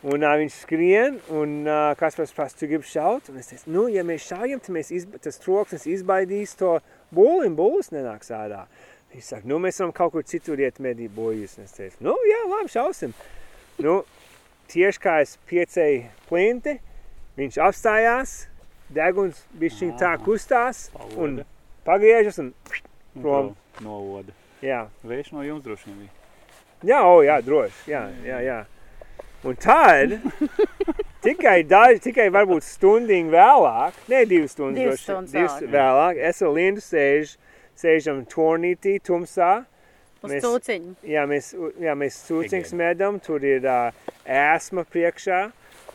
Un 0.00 0.22
uh, 0.24 0.32
viņš 0.40 0.54
skrien, 0.62 1.18
un 1.36 1.58
uh, 1.68 1.90
Kaspars 2.00 2.30
prasa, 2.32 2.56
tu 2.56 2.68
gribi 2.70 2.88
šaut? 2.88 3.26
Un 3.28 3.36
es 3.36 3.50
teicu, 3.50 3.68
nu, 3.74 3.82
ja 3.92 4.00
mēs 4.06 4.30
šaujam, 4.30 4.62
tad 4.64 4.72
mēs 4.72 4.88
izba, 4.96 5.20
tas 5.20 5.36
troksnis 5.42 5.84
izbaidīs 5.92 6.56
to 6.56 6.78
būli, 7.12 7.50
un 7.50 7.58
būlis 7.58 7.92
nenāks 7.92 8.32
ārā. 8.32 8.62
Viņš 9.10 9.24
saka, 9.26 9.48
nu, 9.50 9.58
mēs 9.58 9.80
varam 9.82 9.92
kaut 9.96 10.12
kur 10.14 10.22
citur 10.26 10.60
iet 10.62 10.78
medīt 10.82 11.10
boļus. 11.16 11.56
Un 11.58 11.64
es 11.66 11.72
teicu, 11.74 11.96
nu, 12.06 12.14
jā, 12.28 12.40
labi, 12.46 12.70
šausim. 12.70 13.14
Nu, 13.82 13.96
tieši 14.70 15.02
kā 15.02 15.16
es 15.24 15.32
piecēju 15.50 16.04
plinti, 16.28 16.76
viņš 17.40 17.58
apstājās, 17.66 18.34
deguns 18.94 19.40
bišķiņ 19.58 19.90
tā 19.98 20.12
Aha. 20.14 20.22
kustās, 20.26 20.84
un 21.16 21.40
Paoda. 21.40 21.46
pagriežas, 21.86 22.38
un 22.42 22.52
Un 23.16 23.22
prom. 23.24 23.48
Novoda. 23.82 24.30
jā. 24.62 24.84
Vējš 25.02 25.32
no 25.34 25.42
jums 25.42 25.64
droši 25.64 25.88
vien 25.90 25.96
bija. 26.04 26.12
Jā, 26.92 27.00
o, 27.10 27.16
jā, 27.26 27.40
droši. 27.42 27.90
Jā, 27.90 28.04
jā, 28.24 28.38
jā. 28.46 28.58
Un 29.42 29.56
tad 29.58 30.14
tikai 31.26 31.62
daži, 31.66 31.98
tikai 32.06 32.28
varbūt 32.30 32.62
stundiņu 32.64 33.32
vēlāk, 33.34 33.98
ne 34.12 34.20
divas 34.30 34.54
stundas, 34.54 34.78
Divas 34.78 34.94
droši, 34.94 35.02
stundas 35.02 35.32
divas 35.34 35.56
vēlāk. 35.74 36.20
es 36.30 36.42
ar 36.46 36.52
Lindu 36.54 36.84
sēž, 36.84 37.34
sēžam 37.80 38.22
tornītī, 38.30 38.98
tumsā. 39.04 39.64
Uz 40.20 40.30
Mēs- 40.34 40.44
cūciņu. 40.44 40.94
Jā, 41.08 41.22
mēs, 41.28 41.52
jā, 41.80 41.94
mēs 41.96 42.18
sūciņus 42.28 42.72
Again. 42.74 42.80
medam, 42.82 43.20
tur 43.24 43.40
ir 43.44 43.64
uh, 43.64 43.92
ēsma 44.28 44.84
priekšā. 44.84 45.38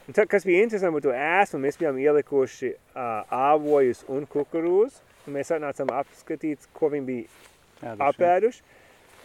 Un 0.06 0.14
tad, 0.14 0.28
kas 0.30 0.44
bija 0.46 0.64
interesanti 0.66 0.94
par 0.98 1.04
to 1.06 1.14
ēsmu, 1.18 1.60
mēs 1.66 1.78
bijām 1.82 1.98
ielikuši 2.02 2.72
uh, 2.74 3.26
āvojus 3.34 4.04
un 4.10 4.26
kukurūzus. 4.30 5.02
Un 5.26 5.34
mēs 5.38 5.50
atnācām 5.54 5.90
apskatīt, 5.94 6.68
ko 6.78 6.90
viņi 6.94 7.06
bija 7.06 7.94
apēduši. 8.10 8.62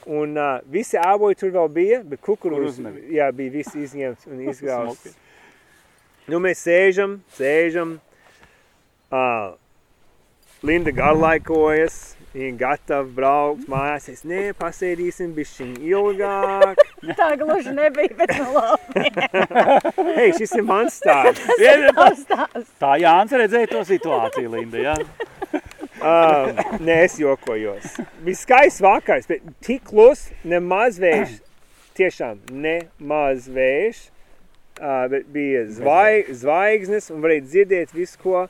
Un 0.08 0.36
uh, 0.40 0.60
visi 0.72 0.96
āboji 0.96 1.36
tur 1.42 1.50
vēl 1.52 1.68
bija, 1.76 1.98
bet 2.08 2.20
jā, 3.12 3.26
bija 3.36 3.52
viss 3.58 3.76
izņemts 3.76 4.28
un 4.32 4.40
izgrausts. 4.48 5.16
Nu, 6.30 6.38
mēs 6.40 6.62
sēžam, 6.64 7.18
sēžam. 7.36 7.98
Uh, 9.10 9.56
Linda 10.62 10.92
garlaikojas, 10.92 12.14
viņa 12.34 12.58
gatava 12.60 13.06
braukt 13.16 13.66
mājās. 13.70 14.08
Es 14.12 14.22
ne, 14.28 14.50
pasēdīsim 14.58 15.32
bišķiņ 15.36 15.72
ilgāk. 15.90 16.82
Tā 17.20 17.30
gluži 17.40 17.74
nebija, 17.74 18.14
bet 18.18 18.34
nu 18.38 18.52
labi. 18.54 19.06
Hei, 20.18 20.30
šis 20.38 20.54
ir 20.58 20.66
mans 20.68 21.00
stāsts. 21.00 21.44
Tas 21.96 22.24
tās. 22.28 22.70
Tā 22.82 22.94
Jānis 23.02 23.36
redzēja 23.42 23.72
to 23.72 23.82
situāciju, 23.88 24.54
Linda. 24.54 24.84
Jā. 24.84 24.96
Uh, 26.00 26.56
nē, 26.80 27.02
es 27.04 27.18
jokojos. 27.20 27.98
Bija 28.24 28.40
skaists 28.40 28.80
vakars, 28.80 29.26
bet 29.28 29.44
tik 29.64 29.84
klus, 29.90 30.30
nemaz 30.48 30.96
vējš. 31.02 31.36
Tiešām 31.98 32.40
nemaz 32.62 33.50
vējš. 33.52 34.06
Uh, 34.80 35.04
bet 35.12 35.26
bija 35.28 35.66
zvaig, 35.68 36.30
zvaigznes 36.40 37.10
un 37.12 37.20
varēja 37.20 37.44
dzirdēt 37.50 37.92
visu, 37.92 38.16
ko. 38.22 38.46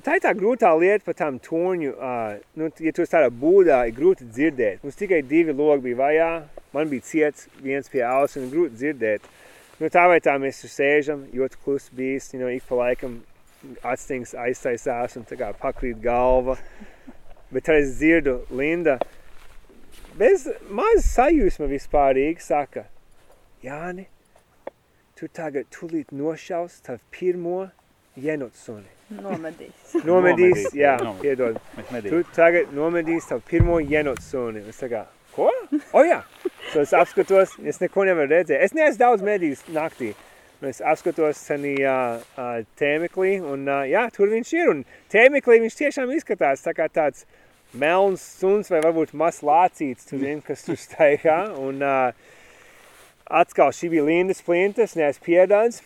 Tā 0.00 0.14
ir 0.16 0.22
tā 0.24 0.30
grūtā 0.32 0.70
lieta 0.80 1.04
par 1.04 1.16
tām 1.18 1.36
torņu. 1.44 1.90
Uh, 1.92 2.38
nu, 2.56 2.70
ja 2.80 2.92
tu 2.96 3.04
esi 3.04 3.12
tādā 3.12 3.28
būdā, 3.28 3.82
ir 3.88 3.96
grūti 3.98 4.24
dzirdēt. 4.32 4.80
Mums 4.80 4.96
tikai 4.96 5.18
divi 5.28 5.52
logi 5.52 5.90
bija 5.90 5.98
vajā. 5.98 6.28
Man 6.72 6.88
bija 6.88 7.04
ciets 7.04 7.50
viens 7.60 7.90
pie 7.92 8.00
auss 8.08 8.38
un 8.40 8.46
grūti 8.48 8.78
dzirdēt. 8.80 9.26
Nu, 9.80 9.90
tā 9.92 10.06
vai 10.08 10.16
tā 10.24 10.38
mēs 10.40 10.62
tur 10.62 10.72
sēžam, 10.72 11.26
ļoti 11.36 11.60
klusi 11.64 11.92
bijis, 11.96 12.30
you 12.32 12.40
know, 12.40 12.48
ik 12.48 12.64
pa 12.68 12.78
laikam 12.78 13.18
atstings 13.84 14.32
aiztaisās 14.36 15.18
un 15.20 15.26
tā 15.28 15.36
kā 15.40 15.50
pakrīt 15.60 16.00
galva. 16.00 16.56
Bet 17.52 17.66
tad 17.68 17.82
es 17.82 17.98
dzirdu 17.98 18.38
Linda, 18.56 18.96
bez 20.16 20.46
maz 20.70 21.04
sajūsma 21.10 21.68
vispārīgi 21.68 22.44
saka, 22.44 22.86
Jāni, 23.60 24.06
tu 25.18 25.28
tagad 25.28 25.68
tūlīt 25.74 26.14
nošaus 26.16 26.78
tavu 26.86 27.02
pirmo 27.12 27.66
jenot 28.16 28.56
suni. 28.58 28.88
Nomedīs. 29.10 29.94
Nomedīs, 30.08 30.66
jā, 30.76 30.96
nomedīs. 31.02 31.22
piedod. 31.22 31.60
Tu 32.06 32.22
tagad 32.36 32.74
nomedīs 32.74 33.26
tavu 33.30 33.42
pirmo 33.48 33.80
jenot 33.82 34.22
suni. 34.22 34.62
Es 34.70 34.78
tā 34.82 34.90
kā, 34.92 35.04
ko? 35.34 35.50
O 35.96 36.04
jā! 36.06 36.20
So 36.70 36.84
es 36.84 36.94
apskatos, 36.94 37.56
es 37.66 37.80
neko 37.82 38.06
nevaru 38.06 38.30
redzēt. 38.30 38.60
Es 38.62 38.74
neesmu 38.76 39.00
daudz 39.02 39.26
medījis 39.26 39.64
naktī. 39.74 40.12
Es 40.66 40.82
apskatos 40.84 41.40
senī 41.40 41.72
uh, 41.88 42.20
uh, 42.36 42.58
tēmeklī, 42.78 43.38
un 43.40 43.64
uh, 43.64 43.82
jā, 43.88 44.04
tur 44.14 44.30
viņš 44.30 44.50
ir. 44.58 44.72
Un 44.74 44.82
tēmeklī 45.10 45.62
viņš 45.64 45.78
tiešām 45.78 46.12
izskatās 46.14 46.66
tā 46.66 46.74
kā 46.76 46.86
tāds 46.92 47.24
melns 47.72 48.22
suns 48.40 48.70
vai 48.70 48.82
varbūt 48.84 49.14
mazs 49.16 49.40
lācīts, 49.46 50.06
tu 50.10 50.18
zini, 50.20 50.42
kas 50.44 50.66
tur 50.66 50.78
staigā. 50.78 51.38
Un 51.58 51.80
uh, 51.82 52.12
atkal 53.26 53.72
šī 53.74 53.90
bija 53.94 54.04
Lindas 54.06 54.44
plintas, 54.44 54.94
neesmu 54.98 55.26
piedāds. 55.26 55.80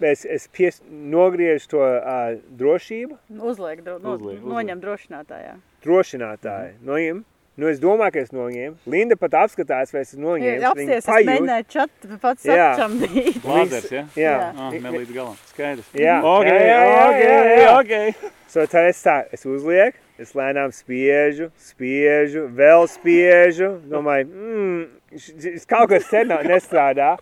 Es, 0.00 0.24
es 0.24 0.44
pies, 0.54 0.82
nogriežu 0.88 1.66
to 1.72 1.80
uh, 1.82 2.36
drošību, 2.60 3.16
Uzliek, 3.42 3.80
dro, 3.82 3.96
no, 3.98 4.12
Uzliek, 4.14 4.38
uzliek. 4.38 4.52
noņem 4.52 4.80
drošinātājā. 4.84 5.56
drošinātāju 5.82 6.76
no 6.86 6.96
jums. 7.02 7.26
Nu, 7.58 7.66
es 7.66 7.80
domāju, 7.82 8.12
ka 8.14 8.20
es 8.22 8.28
noņēmu. 8.30 8.76
Linda 8.86 9.16
pat 9.18 9.32
apskatās, 9.34 9.90
vai 9.90 10.04
es 10.04 10.12
noņēmis. 10.14 10.60
Viņa 10.62 10.68
Apsties, 10.70 11.00
es 11.00 11.26
mēģināju 11.26 11.64
čatu 11.74 12.18
pats 12.22 12.44
Jā. 12.46 12.68
apčamdīt. 12.68 13.40
Lāzers, 13.42 13.88
ja? 13.90 14.02
Jā. 14.14 14.34
Jā. 14.36 14.52
Ah, 14.54 14.76
ne 14.84 14.92
līdz 14.94 15.10
galam. 15.16 15.40
Skaidrs. 15.50 15.88
Jā. 15.98 16.20
Ok, 16.22 16.46
Jā, 16.46 16.54
jā, 16.54 16.76
jā, 16.86 17.00
ok, 17.08 17.18
jā, 17.24 17.56
jā. 17.58 17.72
ok. 17.80 18.30
So 18.54 18.66
tad 18.70 18.86
es 18.92 19.02
tā, 19.02 19.16
es 19.34 19.42
uzlieku, 19.42 19.98
es 20.22 20.30
lēnām 20.38 20.70
spiežu, 20.76 21.50
spiežu, 21.58 22.46
vēl 22.62 22.86
spiežu. 22.94 23.72
Domāju, 23.90 24.30
mmm, 24.30 24.86
šis 25.18 25.66
kaut 25.66 25.90
kas 25.90 26.06
nav 26.30 26.46
nestrādā. 26.46 27.16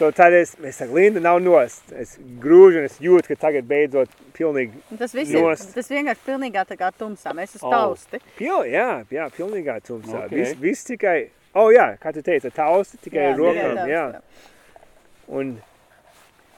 So 0.00 0.08
tad 0.16 0.32
es, 0.32 0.54
es 0.64 0.78
saku, 0.80 0.94
Linda 0.96 1.20
nav 1.20 1.42
nost. 1.44 1.90
Es 1.92 2.14
grūžu 2.40 2.78
un 2.80 2.86
es 2.88 2.94
jūtu, 3.04 3.26
ka 3.28 3.36
tagad 3.42 3.66
beidzot 3.68 4.08
pilnīgi, 4.32 4.78
Tas 4.96 5.12
viss 5.12 5.28
ir, 5.34 5.42
Nost. 5.44 5.74
tas 5.76 5.90
vienkārši 5.92 6.22
pilnīgā 6.24 6.62
tā 6.70 6.78
kā 6.80 6.88
tumsā. 6.96 7.34
Mēs 7.36 7.52
uz 7.58 7.62
Oh. 7.66 7.70
tausti. 7.74 8.20
pil, 8.38 8.62
jā, 8.72 9.04
jā, 9.12 9.26
pilnīgā 9.36 9.74
tumsā. 9.84 10.22
Ok. 10.24 10.30
Viss, 10.32 10.54
viss 10.62 10.84
tikai, 10.88 11.28
oh 11.54 11.68
jā, 11.68 11.98
kā 12.00 12.14
tu 12.16 12.22
teici, 12.24 12.48
tausti 12.50 12.96
tikai 13.04 13.26
Jā, 13.26 13.32
ar 13.34 13.38
rokām, 13.42 13.76
tikai 13.76 13.90
jā. 13.92 14.06
tausti, 14.12 14.48
Un 15.28 15.52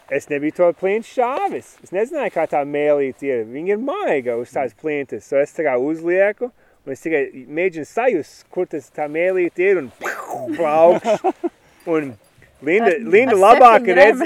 es 0.09 0.29
nebiju 0.31 0.55
to 0.55 0.73
plintu 0.79 1.11
šāvis. 1.11 1.75
Es 1.83 1.91
nezināju, 1.91 2.31
kā 2.33 2.47
tā 2.47 2.63
mēlīte 2.65 3.27
ir. 3.27 3.45
Viņa 3.45 3.75
ir 3.75 3.79
maiga 3.79 4.37
uz 4.39 4.55
tās 4.55 4.73
plintas. 4.73 5.25
So 5.27 5.37
es 5.43 5.51
tā 5.53 5.67
kā 5.67 5.75
uzlieku, 5.83 6.53
un 6.87 6.93
es 6.95 7.03
tikai 7.03 7.27
mēģinu 7.51 7.85
sajust, 7.91 8.45
kur 8.55 8.67
tas 8.71 8.87
tā 8.95 9.11
mēlīte 9.11 9.59
ir, 9.67 9.83
un 9.83 9.91
plaukš. 10.57 11.19
Un 11.91 12.15
Linda, 12.63 12.91
Ar- 12.95 13.07
Linda, 13.15 13.35
ar 13.35 13.41
labāk 13.43 13.89
redz, 13.99 14.23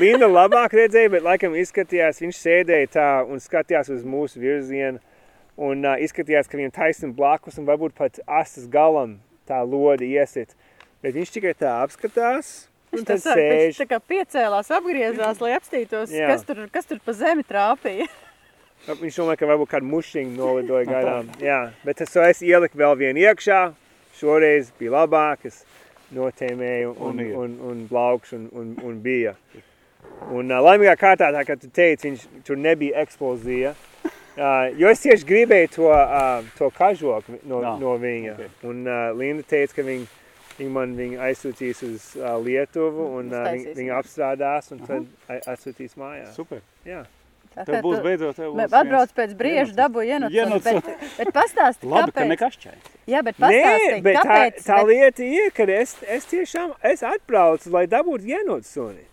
Linda 0.00 0.26
labāk 0.30 0.72
redzēja, 0.78 1.10
bet 1.12 1.22
laikam 1.26 1.54
izskatījās, 1.60 2.20
viņš 2.24 2.38
sēdēja 2.40 2.90
tā 2.96 3.08
un 3.28 3.42
skatījās 3.44 3.90
uz 3.92 4.04
mūsu 4.08 4.40
virzienu. 4.40 5.00
Un 5.60 5.84
uh, 5.86 5.94
izskatījās, 6.02 6.48
ka 6.50 6.58
viņam 6.58 6.72
taisnība 6.74 7.14
blakus 7.20 7.60
un 7.60 7.66
varbūt 7.68 7.92
pat 7.94 8.16
astas 8.26 8.64
galam 8.72 9.18
tā 9.46 9.60
lode 9.62 10.02
iesit. 10.08 10.56
Bet 11.04 11.14
viņš 11.14 11.30
tikai 11.36 11.52
tā 11.60 11.76
apskatās. 11.84 12.66
Un 12.94 13.04
tad 13.06 13.20
ar- 13.26 13.38
viņš 13.38 13.76
sēž. 13.76 13.78
tā 13.82 13.86
kā 13.90 14.00
piecēlās, 14.02 14.72
apgriezās, 14.74 15.40
lai 15.44 15.52
apstītos, 15.58 16.10
Jā. 16.14 16.26
kas 16.32 16.42
tur, 16.48 16.64
kas 16.74 16.86
tur 16.90 16.98
pa 17.04 17.12
zemi 17.14 17.44
trāpīja. 17.46 18.08
Viņš 18.88 19.16
domāja, 19.20 19.38
ka 19.40 19.46
varbūt 19.48 19.70
kādu 19.70 19.88
mušiņu 19.92 20.34
nolidoja 20.36 20.88
garām. 20.94 21.30
Jā, 21.42 21.60
bet 21.84 22.00
es 22.04 22.42
ieliku 22.42 22.78
vēl 22.82 22.96
vienu 22.98 23.22
iekšā. 23.28 23.60
Šoreiz 24.18 24.68
bija 24.78 24.92
labāk. 24.94 25.46
Es 25.48 25.62
notēmēju 26.16 26.94
un, 26.98 27.20
Un 27.20 27.34
un, 27.44 27.56
un, 27.70 27.86
blaukš 27.90 28.32
un, 28.38 28.48
un, 28.52 28.74
un 28.82 29.00
bija. 29.04 29.34
Un 30.30 30.50
uh, 30.52 30.60
laimīgā 30.64 30.94
kārtā, 31.00 31.30
tā 31.34 31.42
kā 31.48 31.56
tu 31.60 31.68
teici, 31.74 32.10
viņš 32.10 32.24
tur 32.46 32.56
nebija 32.60 33.00
eksplozija. 33.04 33.74
Uh, 34.34 34.66
jo 34.80 34.88
es 34.90 34.98
tieši 35.04 35.26
gribēju 35.28 35.68
to, 35.76 35.88
uh, 35.94 36.42
to 36.58 36.66
kažoku 36.74 37.36
no, 37.46 37.60
Jā, 37.62 37.72
no 37.78 37.92
viņa. 38.02 38.32
ok. 38.34 38.64
Un 38.66 38.80
uh, 38.88 39.12
Linda 39.14 39.44
teica, 39.46 39.76
ka 39.76 39.84
viņa, 39.86 40.08
viņa 40.58 40.72
man 40.74 40.96
viņu 40.98 41.20
aizsūtīs 41.22 41.82
uz 41.86 42.08
uh, 42.18 42.32
Lietuvu 42.42 43.06
un 43.20 43.30
uh, 43.30 43.44
viņa, 43.54 43.74
viņa 43.78 44.00
apstrādās 44.00 44.72
un 44.74 44.82
tad 44.88 45.06
a- 45.30 45.38
atsūtīs 45.54 45.94
mājās. 46.00 46.34
Super. 46.34 46.64
Jā. 46.88 47.04
Tā 47.58 47.64
kā 47.70 47.80
būs 47.84 48.00
beidzot, 48.02 48.36
būs 48.36 48.72
Atbrauc 48.74 49.08
viens- 49.08 49.16
pēc 49.18 49.34
brieža, 49.38 49.74
dabū. 49.78 50.02
Jenots. 50.06 50.64
Bet, 50.64 50.84
bet 51.18 51.32
pastāsti, 51.36 51.86
Labi, 51.86 52.10
ka 52.12 52.20
kāpēc? 52.20 52.30
nekašķēs. 52.34 52.92
Jā, 53.06 53.20
bet 53.22 53.38
Nē, 53.38 53.46
pastāsti, 53.46 54.02
bet 54.02 54.16
tā, 54.16 54.22
kāpēc? 54.26 54.62
tā 54.66 54.78
bet- 54.80 54.88
lieta 54.90 55.22
ir, 55.28 55.50
ka 55.54 55.66
es, 55.78 55.96
es 56.08 56.24
tiešām 56.30 56.72
es 56.82 57.02
atbraucu, 57.06 57.70
lai 57.74 57.84
dabūtu 57.86 58.26
ienot 58.34 58.64
suni. 58.66 59.04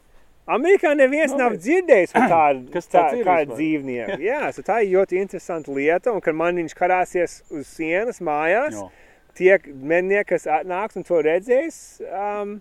Amerikā 0.52 0.96
neviens 0.98 1.32
Nu, 1.32 1.38
nav 1.38 1.52
bet- 1.54 1.62
dzirdējis 1.64 2.12
par 2.18 2.28
tādu, 2.32 2.66
tā, 2.74 2.82
kādu 2.92 3.22
vispār? 3.22 3.46
dzīvnieku. 3.56 4.18
Jā, 4.32 4.42
so 4.56 4.62
tā 4.66 4.82
ir 4.84 4.96
ļoti 4.98 5.22
interesanta 5.22 5.72
lieta, 5.72 6.12
un 6.12 6.20
kad 6.26 6.36
man 6.36 6.56
viņš 6.58 6.74
karāsies 6.76 7.38
uz 7.54 7.68
sienas 7.70 8.20
mājās, 8.20 8.74
Jo. 8.74 8.90
tie 9.38 9.60
mednieki, 9.70 10.32
kas 10.34 10.48
atnāks 10.50 10.98
un 10.98 11.04
to 11.08 11.22
redzēs, 11.24 11.78
um, 12.10 12.58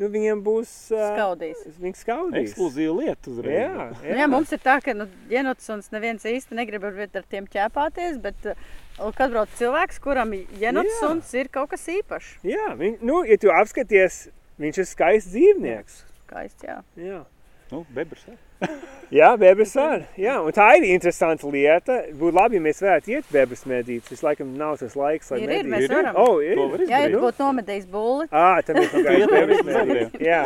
nu, 0.00 0.08
viņiem 0.12 0.42
būs... 0.44 0.70
Skaudīs. 0.92 1.64
Viņi 1.80 1.98
skaudīs. 2.00 2.50
Ekskluzīva 2.50 2.94
lieta 3.00 3.32
uzreiz. 3.32 3.58
Jā, 3.58 3.88
Nu, 4.02 4.14
jā, 4.20 4.28
mums 4.30 4.52
ir 4.54 4.62
tā, 4.62 4.78
ka 4.84 4.94
nu, 4.96 5.08
Jenotsons 5.32 5.90
neviens 5.94 6.24
īsti 6.28 6.56
negrib 6.58 6.86
ar, 6.88 7.00
ar 7.06 7.26
tiem 7.34 7.48
ķēpāties, 7.50 8.20
bet 8.22 8.48
uh, 8.52 9.10
kad 9.18 9.34
brauc 9.34 9.52
cilvēks, 9.58 10.00
kuram 10.04 10.32
Jenotsons 10.60 11.34
ir 11.38 11.50
kaut 11.52 11.72
kas 11.74 11.88
īpašs. 11.92 12.38
jā 12.46 12.72
viņ, 12.78 13.00
nu, 13.02 13.22
ja 13.28 13.38
tu 13.40 13.52
apskaties, 13.52 14.24
viņš 14.62 14.82
ir 14.84 14.88
skaists 14.88 15.34
dzīvnieks. 15.34 16.00
Skaists, 16.26 16.64
jā. 16.68 16.80
Jā. 16.96 17.24
Nu, 17.72 17.84
bebrs. 17.92 18.24
jā. 18.28 18.38
Jā, 19.12 19.34
bebras 19.36 19.74
var. 19.76 20.06
Jā, 20.16 20.38
un 20.40 20.54
tā 20.56 20.70
ir 20.78 20.86
interesanta 20.88 21.44
lieta. 21.52 21.98
Būtu 22.16 22.32
labi, 22.38 22.56
ja 22.56 22.62
mēs 22.64 22.78
varētu 22.80 23.10
iet 23.12 23.26
bebras 23.28 23.66
medīt. 23.68 24.06
Tas 24.08 24.22
laikam 24.24 24.54
nav 24.56 24.78
tas 24.80 24.94
laiks, 24.96 25.28
lai 25.34 25.42
Ir, 25.42 25.50
ir, 25.50 25.66
medītu. 25.68 25.72
mēs 25.74 25.82
Ir, 25.84 25.90
ir. 25.90 25.96
varam. 25.98 26.16
Oh, 26.22 26.38
ir. 26.40 26.56
Jā, 26.56 26.86
ja 26.88 27.00
izdarīt. 27.10 27.18
būtu 27.26 27.44
nomedījis 27.44 27.90
bulli, 27.92 28.28
Ā, 28.32 28.46
tad 28.64 28.80
mēs 28.80 28.94
bebras 28.96 29.34
bebras 29.34 29.68
medīt. 29.68 30.16
Jā. 30.24 30.40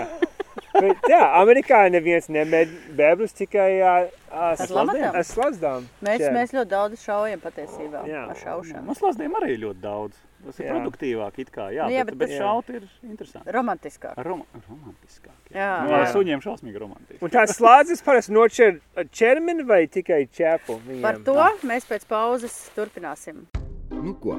Bet, 0.76 1.06
jā, 1.08 1.20
Amerikā 1.40 1.78
neviens 1.90 2.28
nemed 2.28 2.68
bebrus 2.98 3.32
tikai 3.36 3.80
uh, 3.80 4.08
Ar 4.30 4.56
lamatām? 4.76 5.14
ar 5.16 5.24
slazdām. 5.24 5.86
mēs, 6.04 6.20
Jā. 6.20 6.32
mēs 6.34 6.52
ļoti 6.52 6.68
daudz 6.72 7.00
šaujam 7.04 7.40
patiesībā 7.40 8.02
Jā. 8.08 8.24
ar 8.32 8.36
šaušanu. 8.40 8.82
Man 8.88 8.98
slazdiem 8.98 9.36
arī 9.40 9.56
ļoti 9.62 9.80
daudz. 9.84 10.18
Tas 10.46 10.58
ir 10.60 10.66
Jā. 10.68 10.74
produktīvāk 10.76 11.38
it 11.42 11.48
kā. 11.50 11.68
Jā, 11.74 11.86
Nu, 11.88 11.94
jā, 11.96 12.02
bet, 12.04 12.14
bet 12.14 12.18
bet 12.18 12.28
tas- 12.28 12.38
šaut 12.42 12.68
ir 12.70 12.82
interesanti. 13.08 13.50
Romantiskāk. 13.56 14.18
Rom 14.26 14.42
romantiskāk. 14.68 15.38
Jā. 15.50 15.56
Jā. 15.58 15.70
Nu, 15.86 15.94
ar 15.96 16.06
suņiem 16.12 16.42
šausmīgi 16.44 16.78
romantiski. 16.82 17.22
Un 17.24 17.30
tās 17.32 17.56
slādzes 17.56 18.04
parasti 18.04 18.32
noķer 18.36 18.76
ar 19.00 19.04
ķermeni 19.10 19.66
vai 19.66 19.86
tikai 19.86 20.26
ķepu? 20.28 20.76
viņiem? 20.86 21.02
Par 21.02 21.18
to 21.24 21.34
mēs 21.66 21.88
pēc 21.88 22.04
pauzes 22.06 22.58
turpināsim. 22.76 23.46
Nu 23.90 24.14
ko, 24.20 24.36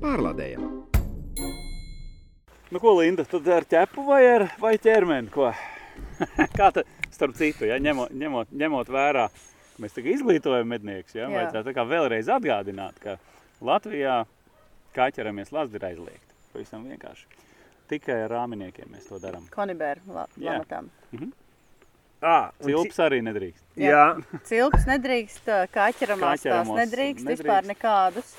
pārlādējam! 0.00 0.86
Nu, 2.70 2.78
ko, 2.78 2.92
Linda, 3.00 3.24
tad 3.26 3.48
ar 3.50 3.64
ķepu 3.66 4.04
vai 4.06 4.22
ar 4.30 4.44
vai 4.62 4.76
ķermeni? 4.78 5.28
Ko? 5.34 5.50
Kā 6.58 6.70
tad, 6.72 6.84
starp 7.10 7.34
citu, 7.38 7.66
ja, 7.68 7.78
ņemot, 7.82 8.12
ņemot, 8.12 8.52
ņemot 8.62 8.88
vērā, 8.92 9.28
ka 9.30 9.82
mēs 9.84 9.94
tagad 9.96 10.14
izglītojam 10.16 10.68
medniekus, 10.68 11.14
ja, 11.16 11.26
Jā. 11.26 11.32
vajadzētu 11.36 11.70
tā 11.70 11.74
kā 11.78 11.84
vēlreiz 11.88 12.28
atgādināt, 12.32 12.98
ka 13.02 13.16
Latvijā 13.64 14.22
kaķeramies 14.96 15.52
lazdi 15.52 15.76
ir 15.80 15.84
aizliegti. 15.90 16.34
Pavisam 16.52 16.84
vienkārši. 16.90 17.26
Tikai 17.90 18.20
ar 18.24 18.30
rāminiekiem 18.30 18.90
mēs 18.94 19.08
to 19.10 19.18
darām. 19.22 19.44
Konibēru 19.54 20.14
la 20.14 20.26
Jā. 20.38 20.56
lamatām. 20.60 20.90
Ā, 22.20 22.50
un 22.60 22.68
Cilps 22.68 22.98
arī 23.00 23.22
nedrīkst. 23.24 23.62
ci- 23.74 23.86
Jā, 23.86 24.02
Cilpus 24.44 24.84
nedrīkst, 24.86 25.46
kaķeramās 25.72 26.42
tās 26.44 26.68
nedrīkst, 26.68 27.24
nedrīkst. 27.24 27.40
vispār 27.40 27.64
nekādus. 27.70 28.34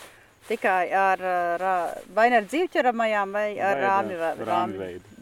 Tikai 0.48 0.90
ar, 0.98 1.22
rā, 1.62 1.74
vai 2.18 2.26
ar 2.34 2.44
dzīvķeramajām, 2.50 3.32
vai 3.38 3.46
ar 3.62 3.78
rāmi, 3.78 4.16
veidu. 4.18 4.48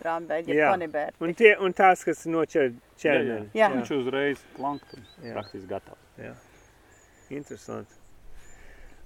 rāmi 0.05 0.29
veidu, 0.32 0.53
Jā. 0.55 0.62
ja 0.63 0.69
konibēru. 0.71 1.13
un, 1.19 1.34
tie, 1.38 1.51
un 1.60 1.75
tās, 1.75 2.05
kas 2.08 2.23
noķer 2.25 2.69
Jā, 2.69 2.71
jā. 2.71 3.01
ķermeni. 3.03 3.49
Jā. 3.53 3.69
Viņš 3.75 3.91
uzreiz 3.99 4.41
Jā. 5.21 5.34
praktiski 5.36 5.67
gatavs. 5.69 6.45
Interesanti. 7.29 7.98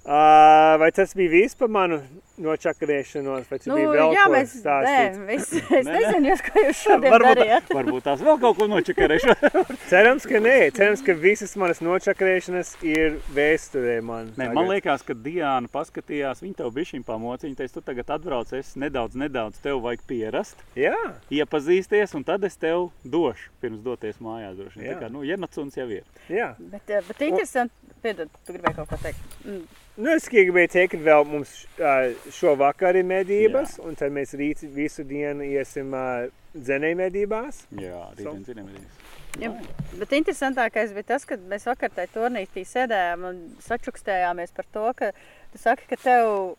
Uh, 0.04 0.76
vai 0.82 0.90
tas 0.92 1.14
bija 1.16 1.32
viss 1.32 1.56
par 1.56 1.70
manu 1.72 2.02
nočakarēšanos, 2.44 3.46
vai 3.48 3.58
tas 3.62 3.68
Nu, 3.70 3.76
bija 3.78 3.92
vēl 3.94 4.14
jā, 4.16 4.24
ko 4.28 4.32
mēs, 4.34 4.54
stāstīt? 4.60 5.14
nē, 5.16 5.28
viss, 5.30 5.54
es 5.62 5.86
Nē, 5.88 5.94
nezinu, 5.96 6.28
jūs, 6.32 6.42
ko 6.44 6.64
jūs 6.66 6.80
šodien 6.82 7.14
Varbūt, 7.14 7.38
darījāt. 7.40 7.70
varbūt 7.78 8.04
tās 8.08 8.24
vēl 8.26 8.40
kaut 8.42 8.58
ko 8.58 8.68
nočakarēšu. 8.72 9.36
Cerams, 9.92 10.26
ka 10.28 10.42
nē. 10.44 10.56
Cerams, 10.76 11.04
ka 11.08 11.16
visas 11.22 11.54
manas 11.62 11.80
nočakarēšanas 11.86 12.74
ir 12.84 13.16
vēsturē 13.38 13.96
man. 14.04 14.34
Nē, 14.40 14.50
man 14.58 14.68
liekas, 14.74 15.06
ka 15.08 15.16
Diana 15.16 15.72
paskatījās, 15.72 16.42
viņa 16.44 16.60
tev 16.60 16.74
bija 16.76 16.92
šī 16.92 17.00
pamocīja. 17.08 17.54
Viņa 17.54 17.62
teica, 17.62 17.76
tu 17.80 17.86
tagad 17.88 18.12
atbrauc, 18.18 18.52
es 18.60 18.74
nedaudz, 18.84 19.16
nedaudz 19.24 19.62
tev 19.64 19.80
vajag 19.86 20.04
pierast, 20.10 20.66
Jā, 20.76 20.98
iepazīsties, 21.32 22.12
un 22.20 22.26
tad 22.28 22.44
es 22.50 22.60
tev 22.60 22.90
došu, 23.08 23.54
pirms 23.64 23.80
doties 23.86 24.20
mājās. 24.20 24.58
droši. 24.60 24.84
Tā 24.84 25.00
kā, 25.06 25.12
nu, 25.14 25.24
Jernacuns 25.28 25.80
jau 25.80 25.88
ir. 25.96 26.04
jā. 26.28 26.52
Bet, 26.60 26.90
eh, 26.92 27.00
bet 27.08 27.22
interesanti, 27.30 27.74
piedod, 28.04 28.28
tu 28.44 28.58
gribēji 28.58 28.82
kaut 28.82 28.90
ko 28.92 29.00
teikt. 29.06 29.40
Mm, 29.46 29.64
Nu, 29.96 30.10
es 30.16 30.26
tikai 30.26 30.48
gribēju 30.48 30.70
teikt, 30.74 30.96
ka 30.96 31.04
vēl 31.06 31.26
mums 31.30 31.52
šovakar 32.34 32.98
ir 32.98 33.06
medības, 33.06 33.76
un 33.84 33.94
tad 34.00 34.14
mēs 34.16 34.34
rīt 34.40 34.64
visu 34.74 35.04
dienu 35.06 35.46
iesim 35.46 35.94
dzenēju 36.58 36.98
medībās. 36.98 37.64
Jā, 37.78 38.00
So. 38.18 38.24
rītdien 38.34 38.46
zinām, 38.50 38.70
Ja, 39.42 39.50
bet 39.98 40.12
interesantākais 40.14 40.92
bija 40.94 41.08
tas, 41.16 41.24
ka 41.26 41.36
mēs 41.50 41.64
vakar 41.66 41.90
tajā 41.90 42.12
turnītī 42.14 42.62
sēdējām 42.70 43.24
un 43.26 43.40
sačukstējāmies 43.66 44.52
par 44.54 44.66
to, 44.76 44.84
ka 44.94 45.08
tu 45.52 45.58
saki, 45.58 45.88
ka 45.90 45.98
tev 45.98 46.54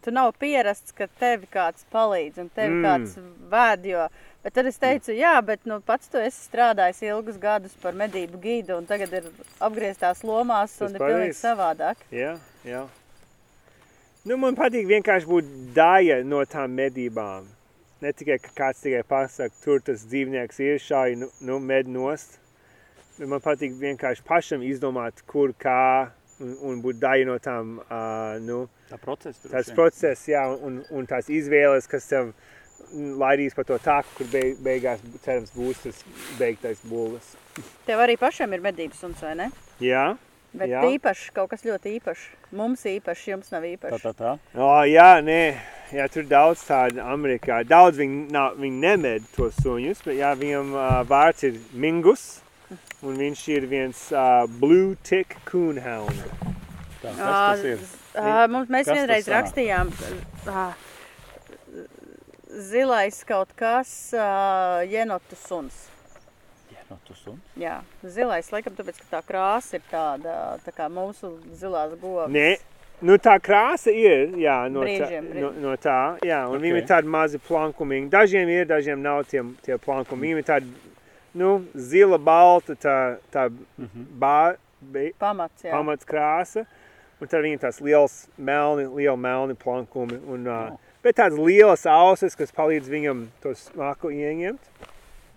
tu 0.00 0.10
nav 0.14 0.32
pierasts, 0.40 0.94
ka 0.96 1.04
tevi 1.20 1.44
kāds 1.52 1.84
palīdz 1.92 2.38
un 2.40 2.48
tevi 2.48 2.78
Mm. 2.78 2.84
kāds 2.86 3.18
vēd, 3.52 3.84
jo, 3.90 4.06
bet 4.42 4.54
tad 4.56 4.66
es 4.70 4.78
teicu, 4.80 5.12
jā, 5.12 5.34
bet 5.44 5.66
nu, 5.68 5.80
pats 5.84 6.08
tu 6.08 6.16
esi 6.16 6.48
strādājis 6.48 7.02
ilgus 7.10 7.36
gadus 7.36 7.74
par 7.82 7.92
medību 7.92 8.40
gidu 8.40 8.78
un 8.78 8.86
tagad 8.86 9.12
ir 9.12 9.28
apgrieztās 9.60 10.24
lomās 10.24 10.78
Tas 10.78 10.88
un 10.88 10.94
ir 10.96 11.00
pilnīgi 11.04 11.34
pareizi. 11.36 11.42
savādāk. 11.44 11.96
Jā, 12.10 12.38
jā. 12.68 12.86
Nu, 14.28 14.36
man 14.36 14.56
patīk 14.58 14.84
vienkārši 14.90 15.28
būt 15.28 15.48
daļa 15.76 16.20
no 16.26 16.42
tām 16.50 16.74
medībām. 16.76 17.46
Ne 18.02 18.12
tikai 18.14 18.36
ka 18.42 18.52
kāds 18.54 18.82
tikai 18.84 19.00
pasaka, 19.08 19.54
tur 19.64 19.80
tas 19.82 20.04
dzīvnieks 20.06 20.60
ir 20.62 20.78
šādi, 20.82 21.16
nu, 21.22 21.30
nu 21.40 21.56
med 21.62 21.88
nost. 21.90 22.36
Bet 23.18 23.26
man 23.32 23.42
patīk 23.42 23.72
vienkārši 23.80 24.22
pašam 24.26 24.62
izdomāt, 24.62 25.24
kur 25.26 25.54
kā 25.58 26.10
un, 26.38 26.52
un 26.68 26.82
būt 26.84 27.00
daļa 27.02 27.26
no 27.26 27.38
tām, 27.42 27.72
uh, 27.88 28.36
nu, 28.44 28.60
Tā 28.90 29.00
procesa 29.02 29.40
tur. 29.42 29.50
tās 29.56 29.72
process, 29.74 30.28
jā, 30.30 30.44
un, 30.54 30.78
un 30.94 31.08
tās 31.10 31.26
izvēles, 31.32 31.88
kas 31.90 32.06
tev 32.12 32.30
laidīs 32.94 33.56
pa 33.58 33.64
to 33.66 33.80
taku, 33.82 34.20
kur 34.20 34.30
beig, 34.32 34.60
beigās, 34.64 35.02
cerams, 35.24 35.50
būs 35.56 35.82
tas 35.82 36.04
beigtais 36.38 36.78
bulves. 36.86 37.34
Tev 37.88 38.04
arī 38.04 38.14
pašam 38.20 38.54
ir 38.54 38.62
medības 38.64 39.02
suns, 39.02 39.24
vai 39.24 39.34
ne? 39.40 39.50
Jā? 39.82 40.12
Bet 40.56 40.70
Jā. 40.70 40.80
īpašs, 40.96 41.26
kaut 41.36 41.50
kas 41.52 41.60
ļoti 41.66 41.90
īpašs. 41.98 42.22
Mums 42.56 42.80
īpašs, 42.88 43.26
jums 43.28 43.50
nav 43.52 43.62
Tā, 43.66 43.68
īpašs. 43.74 44.02
tā, 44.06 44.12
tā. 44.16 44.30
O, 44.56 44.68
jā, 44.88 45.20
nē, 45.22 45.40
jā, 45.92 46.06
tur 46.08 46.24
daudz 46.24 46.62
tādu 46.64 47.02
Amerikā. 47.04 47.60
Daudz 47.68 48.00
viņi, 48.00 48.22
nav, 48.32 48.56
viņi 48.56 48.80
nemed 48.80 49.26
tos 49.36 49.58
suņus, 49.60 50.00
bet 50.06 50.16
jā, 50.16 50.32
viņam 50.40 50.72
uh, 50.72 50.86
vārds 51.08 51.44
ir 51.44 51.58
Mingus, 51.72 52.40
un 53.04 53.20
viņš 53.20 53.42
ir 53.58 53.66
viens 53.68 54.00
uh, 54.16 54.46
Blue 54.48 54.96
Tick 55.04 55.36
Coonhound. 55.44 56.24
tā 57.02 57.12
kas 57.12 57.20
tas 57.20 57.64
ir? 57.74 57.84
ā, 58.16 58.48
Mums 58.50 58.72
mēs 58.72 58.88
Kas 58.88 58.96
vienreiz 58.96 59.28
rakstījām 59.28 59.92
ā, 60.48 60.64
zilais 62.72 63.20
kaut 63.28 63.52
kas, 63.58 63.92
ā, 64.16 64.82
jenotu 64.88 65.36
suns. 65.44 65.76
No. 66.90 67.36
Jā, 67.60 67.82
zilais, 68.02 68.48
laikam, 68.52 68.72
tāpēc, 68.78 68.98
ka 69.02 69.18
tā 69.18 69.20
krāsa 69.28 69.76
ir 69.76 69.82
tāda, 69.90 70.34
tā 70.64 70.72
kā 70.72 70.86
mūsu 70.88 71.34
zilās 71.52 71.92
govs. 72.00 72.30
Nē, 72.32 72.56
nu 73.04 73.18
tā 73.20 73.34
krāsa 73.44 73.92
ir, 73.92 74.32
jā, 74.40 74.54
no, 74.72 74.80
tā, 74.80 74.86
Brīžiem, 74.88 75.26
no, 75.28 75.50
brīžiem. 75.50 75.60
no 75.66 75.74
tā, 75.76 75.98
jā, 76.24 76.38
un 76.48 76.56
okay. 76.56 76.62
viņiem 76.64 76.80
ir 76.80 76.86
tādi 76.88 77.12
mazi 77.12 77.38
plankumi. 77.38 78.00
Dažiem 78.08 78.48
ir, 78.48 78.64
dažiem 78.70 79.02
nav 79.04 79.24
tie, 79.28 79.44
tie 79.66 79.76
plankumi. 79.78 80.26
Viņiem 80.30 80.40
ir 80.40 80.48
tādi, 80.48 80.72
nu, 81.36 81.52
zila, 81.76 82.16
balta, 82.18 82.74
tā, 82.74 82.96
tā 83.34 83.48
Mhm. 83.52 84.08
bā, 84.18 84.56
be, 84.80 85.12
Pamats, 85.20 85.62
jā. 85.62 85.70
pamats 85.76 86.04
krāsa, 86.08 86.64
un 87.20 87.26
tad 87.28 87.42
viņiem 87.44 87.60
tās 87.60 87.80
liels 87.82 88.28
melni, 88.38 88.86
liela 88.86 89.16
melni 89.18 89.54
plankumi, 89.54 90.20
un, 90.26 90.46
uh, 90.46 90.70
Oh. 90.72 90.78
bet 91.02 91.16
tādas 91.16 91.36
lielas 91.38 91.84
ausis, 91.84 92.34
kas 92.36 92.50
palīdz 92.52 92.88
viņam 92.88 93.26
to 93.42 93.54
smaku 93.54 94.08
ieņemt. 94.08 94.58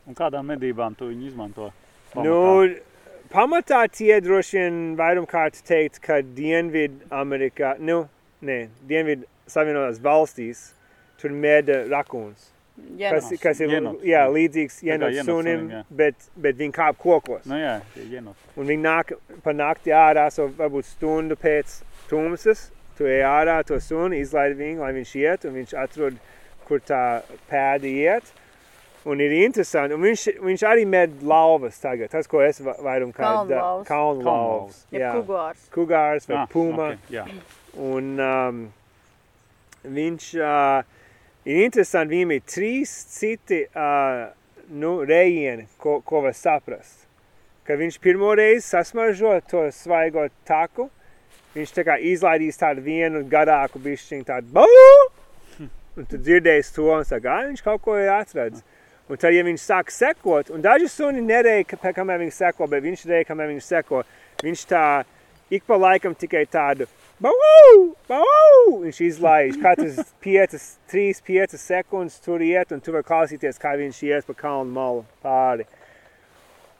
Un 0.10 0.18
kādām 0.18 0.48
medībām 0.50 0.96
tu 0.98 1.12
viņu 1.12 1.28
izmanto? 1.30 1.70
Pamatā? 2.14 2.28
Nu, 2.28 3.26
pamatā 3.32 3.82
tie 3.94 4.16
droši 4.24 4.58
vien 4.58 4.80
vairumkārt 5.00 5.62
teikt, 5.68 6.02
ka 6.04 6.22
Dienvidu 6.26 7.06
Amerikā, 7.14 7.76
nu, 7.80 8.04
nē, 8.46 8.64
Dienvidu 8.90 9.30
Savienotās 9.52 10.02
valstīs 10.02 10.72
tur 11.22 11.36
mēda 11.36 11.86
rakūns. 11.92 12.50
Kas, 12.82 13.28
Jenots. 13.28 13.42
kas 13.44 13.60
ir 13.62 13.74
Jenots. 13.76 14.04
jā, 14.08 14.22
līdzīgs 14.32 14.78
jenots 14.88 15.16
jenots 15.20 15.28
sunim, 15.28 15.66
jā. 15.70 15.82
bet, 15.94 16.30
bet 16.40 16.58
viņi 16.58 16.74
kāp 16.74 16.98
kokos. 16.98 17.44
Nu 17.46 17.60
jā, 17.60 17.76
tie 17.94 18.08
jenot. 18.10 18.46
Un 18.58 18.70
viņi 18.72 18.82
nāk 18.82 19.12
pa 19.44 19.54
nakti 19.54 19.94
ārā, 19.94 20.26
so 20.34 20.48
varbūt 20.58 20.88
stundu 20.90 21.38
pēc 21.38 21.82
tumsas, 22.10 22.70
tu 22.98 23.06
ej 23.06 23.22
ārā 23.28 23.60
to 23.68 23.78
suni, 23.84 24.24
izlaid 24.24 24.58
viņu, 24.58 24.82
lai 24.82 24.94
viņš 24.98 25.14
iet, 25.20 25.46
un 25.46 25.60
viņš 25.60 25.76
atrod, 25.84 26.18
kur 26.66 26.82
tā 26.88 27.04
pēda 27.52 27.92
iet. 27.92 28.34
Un 29.10 29.18
ir 29.20 29.32
interesanti, 29.34 29.96
un 29.98 30.02
viņš, 30.06 30.24
viņš 30.46 30.64
arī 30.70 30.84
med 30.86 31.24
lauvas 31.26 31.80
tagad, 31.82 32.12
tas, 32.14 32.28
ko 32.30 32.42
es 32.46 32.60
va- 32.62 32.76
vairum 32.86 33.10
kā 33.12 33.24
Kalnlauvas. 33.24 33.88
kalnu 33.88 34.22
lauvas. 34.28 34.84
Ja 34.94 35.00
Jā, 35.00 35.14
kugārs. 35.16 35.64
kugārs 35.74 36.28
vai 36.30 36.38
Ah, 36.38 36.46
puma. 36.52 36.92
ok, 36.94 37.10
Jā, 37.10 37.26
Un 37.82 38.20
um, 38.20 38.60
viņš 39.88 40.28
uh, 40.38 40.84
ir 41.48 41.64
interesanti, 41.66 42.14
viņam 42.14 42.34
ir 42.36 42.42
trīs 42.46 42.92
citi 43.16 43.64
uh, 43.74 44.30
nu, 44.70 45.00
rejieni, 45.08 45.66
ko, 45.82 46.02
ko 46.06 46.22
var 46.28 46.34
saprast. 46.38 47.08
Kad 47.66 47.80
viņš 47.82 47.98
pirmo 48.04 48.34
reizi 48.38 48.68
sasmaržo 48.68 49.34
to 49.50 49.64
svaigo 49.74 50.28
taku, 50.46 50.90
viņš 51.56 51.74
tā 51.74 51.84
kā 51.88 51.96
izlaidīs 52.12 52.60
tādu 52.62 52.84
vienu 52.86 53.24
garāku 53.30 53.82
bišķiņu 53.82 54.26
tādu 54.30 54.54
bau! 54.54 55.10
Un 55.98 56.06
tu 56.08 56.16
dzirdēsi 56.22 56.72
to 56.78 56.86
un 56.94 57.04
saka, 57.04 57.34
ah, 57.40 57.48
viņš 57.50 57.64
kaut 57.66 57.82
ko 57.84 57.98
ir 58.00 58.08
atradis. 58.14 58.62
Un 59.10 59.18
tad, 59.20 59.34
ja 59.34 59.44
viņš 59.44 59.64
sāk 59.66 59.90
sekot, 59.92 60.50
un 60.54 60.62
daži 60.64 60.88
suni 60.90 61.22
nereja, 61.22 61.66
ka- 61.68 61.94
kamēr 61.94 62.22
viņi 62.22 62.36
seko, 62.36 62.68
bet 62.70 62.84
viņš 62.84 63.06
reja, 63.10 63.26
kamēr 63.28 63.50
viņi 63.52 63.64
seko, 63.66 64.04
viņš 64.44 64.66
tā 64.70 64.84
ik 65.52 65.66
pa 65.68 65.76
laikam 65.76 66.16
tikai 66.16 66.46
tādu 66.48 66.88
bau, 67.20 67.96
bau! 68.08 68.80
Viņš 68.86 69.02
izlaiž 69.08 69.58
katras 69.62 70.14
5, 70.24 70.56
3, 70.90 71.20
5 71.28 71.58
sekundes 71.60 72.22
tur 72.24 72.40
iet, 72.42 72.72
un 72.72 72.80
tu 72.80 72.94
vari 72.96 73.04
klausīties, 73.06 73.60
kā 73.62 73.76
viņš 73.78 74.00
iet 74.08 74.26
pa 74.26 74.34
kalnu 74.34 74.72
malu 74.72 75.04
pāri. 75.24 75.68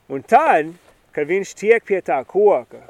Un 0.08 0.22
tad, 0.22 0.72
kad 1.12 1.28
viņš 1.28 1.54
tiek 1.54 1.84
pie 1.84 2.00
tā 2.00 2.18
koka, 2.26 2.80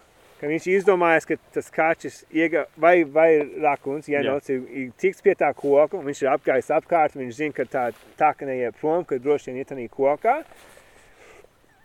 kad 0.42 0.50
viņš 0.50 0.64
izdomājas, 0.72 1.22
ka 1.22 1.36
tas 1.54 1.68
kaķis 1.70 2.16
iega, 2.34 2.64
vai, 2.82 3.04
vai 3.06 3.28
rakuns, 3.62 4.08
noc, 4.26 4.48
ir, 4.50 4.64
ir 4.74 4.88
tiks 4.98 5.22
pie 5.22 5.36
tā 5.38 5.52
koka, 5.54 6.00
un 6.00 6.08
viņš 6.08 6.22
ir 6.24 6.30
apgājis 6.32 6.72
apkārt, 6.74 7.14
viņš 7.14 7.36
zina, 7.36 7.54
ka 7.54 7.66
tā 7.70 7.84
taka 8.18 8.48
neiet 8.48 8.74
prom, 8.80 9.04
ka 9.06 9.20
droši 9.22 9.52
vien 9.52 9.60
ir 9.62 9.68
tanī 9.70 9.86
kokā, 9.92 10.40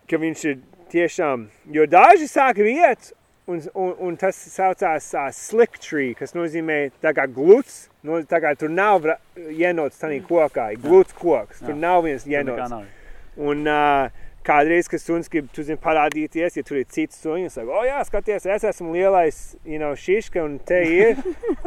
ka 0.10 0.22
viņš 0.24 0.48
ir 0.50 0.58
tiešām, 0.90 1.46
jo 1.78 1.86
daži 1.86 2.26
sāk 2.32 2.64
riet, 2.66 3.12
un, 3.46 3.62
un, 3.78 3.94
un 4.10 4.18
tas 4.18 4.42
saucās 4.56 5.14
uh, 5.14 5.30
slick 5.38 5.78
tree, 5.78 6.16
kas 6.18 6.34
nozīmē 6.34 6.80
tā 7.04 7.14
kā 7.14 7.28
gluts, 7.30 7.84
no, 8.02 8.24
tā 8.26 8.42
kā 8.42 8.58
tur 8.58 8.74
nav 8.74 9.06
jenots 9.54 10.02
tanī 10.02 10.24
kokā, 10.26 10.72
ir 10.74 10.82
gluts 10.82 11.14
koks, 11.22 11.62
tur 11.62 11.78
nav 11.78 12.08
viens 12.10 12.26
nav. 12.26 12.90
Un 13.38 13.68
uh, 13.70 14.26
kādreiz, 14.48 14.90
kad 14.92 15.02
suns 15.04 15.32
grib, 15.32 15.50
tu 15.54 15.66
zini, 15.68 15.80
parādīties, 15.82 16.58
ja 16.58 16.66
tur 16.66 16.80
ir 16.82 16.88
cits 16.94 17.20
suns, 17.24 17.58
saka, 17.58 17.74
o 17.74 17.84
jā, 17.88 18.00
skaties, 18.08 18.48
es 18.56 18.68
esmu 18.72 18.96
lielais, 18.96 19.42
you 19.68 19.82
know, 19.82 19.94
šiška, 19.98 20.44
un 20.44 20.58
te 20.68 20.80
ir, 20.88 21.20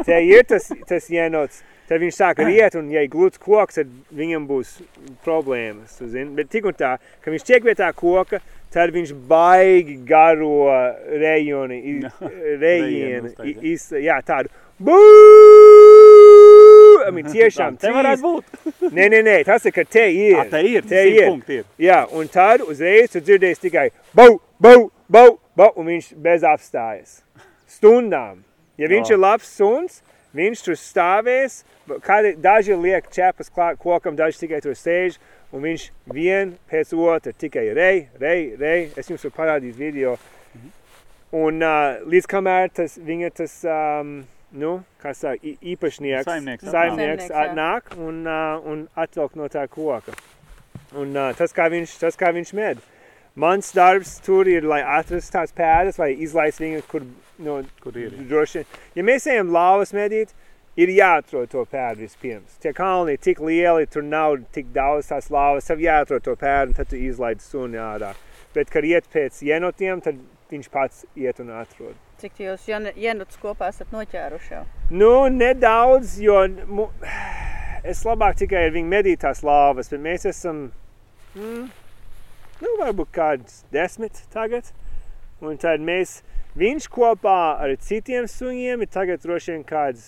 te 0.06 0.22
ir 0.26 0.48
tas, 0.48 0.70
tas 0.88 1.10
jenots. 1.12 1.62
Tad 1.90 1.98
viņš 1.98 2.14
sāk 2.14 2.38
riet, 2.46 2.76
un 2.78 2.86
ja 2.92 3.02
ir 3.02 3.10
gluds 3.10 3.40
koks, 3.42 3.80
tad 3.80 3.90
viņam 4.14 4.44
būs 4.46 4.76
problēmas. 5.24 5.96
Bet 6.36 6.52
tik 6.52 6.68
un 6.70 6.76
tā, 6.78 6.92
ka 7.18 7.34
viņš 7.34 7.46
tiek 7.48 7.66
pie 7.66 7.74
tā 7.74 7.88
koka, 7.98 8.38
tad 8.70 8.94
viņš 8.94 9.10
baigi 9.30 9.98
garo 10.06 10.70
rejoni, 11.10 11.98
Rejienu 12.62 13.34
iz, 13.58 13.90
jā, 13.98 14.20
tādu. 14.22 14.54
Buu! 14.78 15.59
I 17.08 17.24
tiešām, 17.34 17.78
Te 17.80 17.92
varētu 17.94 18.22
būt. 18.24 18.60
Nē, 18.96 19.08
nē, 19.12 19.22
nē, 19.26 19.36
tas 19.48 19.64
ir, 19.68 19.74
ka 19.76 19.84
te 19.84 20.04
ir. 20.12 20.36
Ah, 20.40 20.46
te 20.50 20.60
ir, 20.66 20.84
te 20.86 21.02
ir. 21.08 21.40
ir. 21.48 21.64
Jā, 21.80 22.02
un 22.16 22.28
tad 22.32 22.64
uzreiz 22.66 23.12
tu 23.12 23.22
dzirdēsi 23.22 23.68
tikai 23.68 23.88
bau, 24.16 24.40
bau, 24.60 24.88
bau, 25.08 25.38
bau, 25.56 25.72
un 25.80 25.90
viņš 25.92 26.12
bez 26.20 26.46
apstājas. 26.46 27.20
Stundām. 27.70 28.42
Ja 28.80 28.88
viņš 28.90 29.12
O. 29.12 29.14
ir 29.14 29.20
labs 29.20 29.50
suns, 29.56 30.00
viņš 30.36 30.64
tur 30.66 30.78
stāvēs, 30.78 31.62
kādi, 32.06 32.34
daži 32.40 32.76
liek 32.78 33.08
čepas 33.12 33.50
klāt 33.52 33.78
kokam, 33.82 34.16
daži 34.18 34.46
tikai 34.46 34.60
tur 34.64 34.76
sēž, 34.78 35.18
un 35.52 35.64
viņš 35.66 35.86
vien 36.14 36.54
pēc 36.70 36.92
otra 36.96 37.32
tikai 37.32 37.70
rej, 37.76 38.04
rej, 38.20 38.44
rej. 38.60 38.90
Es 38.96 39.10
jums 39.10 39.24
varu 39.26 39.36
parādīt 39.36 39.78
video. 39.78 40.16
Un 41.30 41.62
uh, 41.62 42.00
līdz 42.10 42.26
kamēr 42.26 42.72
tas, 42.74 42.96
viņa 42.98 43.28
tas, 43.38 43.52
um, 43.62 44.24
nu, 44.52 44.80
kā 45.02 45.12
saka, 45.14 45.38
īpašnieks, 45.62 46.26
Saimnieks 46.26 46.64
atnāk. 46.64 46.74
saimnieks 46.74 47.30
atnāk 47.30 47.92
un, 47.98 48.22
uh, 48.26 48.58
un 48.66 48.86
atvelk 48.98 49.36
no 49.38 49.48
tā 49.52 49.66
koka. 49.70 50.14
Un 50.98 51.14
uh, 51.14 51.30
tas, 51.38 51.52
kā 51.54 51.68
viņš, 51.70 51.98
tas, 52.02 52.16
kā 52.18 52.32
viņš 52.34 52.52
med. 52.58 52.80
Mans 53.38 53.70
darbs 53.72 54.16
tur 54.26 54.48
ir, 54.50 54.64
lai 54.66 54.80
atrastu 54.82 55.36
tās 55.36 55.52
pēdas, 55.54 55.98
vai 56.00 56.10
izlaist 56.18 56.58
viņu, 56.60 56.82
kur, 56.90 57.06
no, 57.38 57.60
Kur 57.80 57.96
ir? 57.96 58.10
droši. 58.28 58.64
Ja 58.98 59.04
mēs 59.06 59.26
ejam 59.30 59.52
lauvas 59.54 59.94
medīt, 59.94 60.34
ir 60.76 60.90
jāatrod 60.90 61.48
to 61.52 61.62
pēdu 61.70 62.02
vispirms. 62.02 62.58
Tie 62.60 62.72
kalni 62.74 63.14
ir 63.14 63.22
tik 63.22 63.38
lieli, 63.40 63.86
tur 63.86 64.02
nav 64.02 64.36
tik 64.52 64.72
daudz 64.74 65.12
tās 65.12 65.30
lauvas, 65.30 65.70
tev 65.70 65.78
jāatrod 65.84 66.26
to 66.26 66.34
pēdu, 66.40 66.74
un 66.74 66.78
tad 66.80 66.90
tu 66.90 66.98
izlaidi 66.98 67.46
suni 67.46 67.78
ārā. 67.78 68.12
Bet, 68.54 68.70
kad 68.74 68.84
iet 68.84 69.06
pēc 69.14 69.38
jenotiem, 69.46 70.02
tad 70.02 70.18
viņš 70.50 70.68
pats 70.74 71.04
iet 71.14 71.38
un 71.40 71.54
atrod. 71.54 71.94
Cik 72.20 72.42
jūs 72.42 72.66
jenotus 72.68 73.38
kopā 73.40 73.70
esat 73.72 73.92
noķēruši 73.94 74.50
jau? 74.52 74.64
Nu, 74.92 75.12
nedaudz, 75.33 76.18
jo 76.20 76.37
mu, 76.68 76.90
es 77.80 78.02
labāk 78.04 78.37
tikai 78.42 78.66
ar 78.66 78.74
viņu 78.74 78.90
medīju 78.92 79.20
tās 79.22 79.40
lāvas, 79.46 79.88
bet 79.88 80.02
mēs 80.04 80.26
esam, 80.28 80.66
mm, 81.33 81.62
nu, 82.61 82.72
varbūt 82.83 83.14
kāds 83.16 83.62
desmit 83.72 84.20
tagad. 84.34 84.68
Un 85.40 85.57
tad 85.57 85.80
mēs, 85.80 86.18
viņš 86.61 86.90
kopā 86.92 87.38
ar 87.64 87.72
citiem 87.80 88.28
suņiem 88.28 88.84
ir 88.84 88.92
tagad 88.92 89.24
droši 89.24 89.55
vien 89.55 89.64
kāds, 89.64 90.05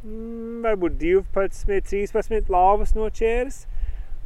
mm, 0.00 0.64
varbūt 0.64 0.96
12, 1.02 1.84
13 1.92 2.48
lāvas 2.56 2.96
noķēris. 2.96 3.66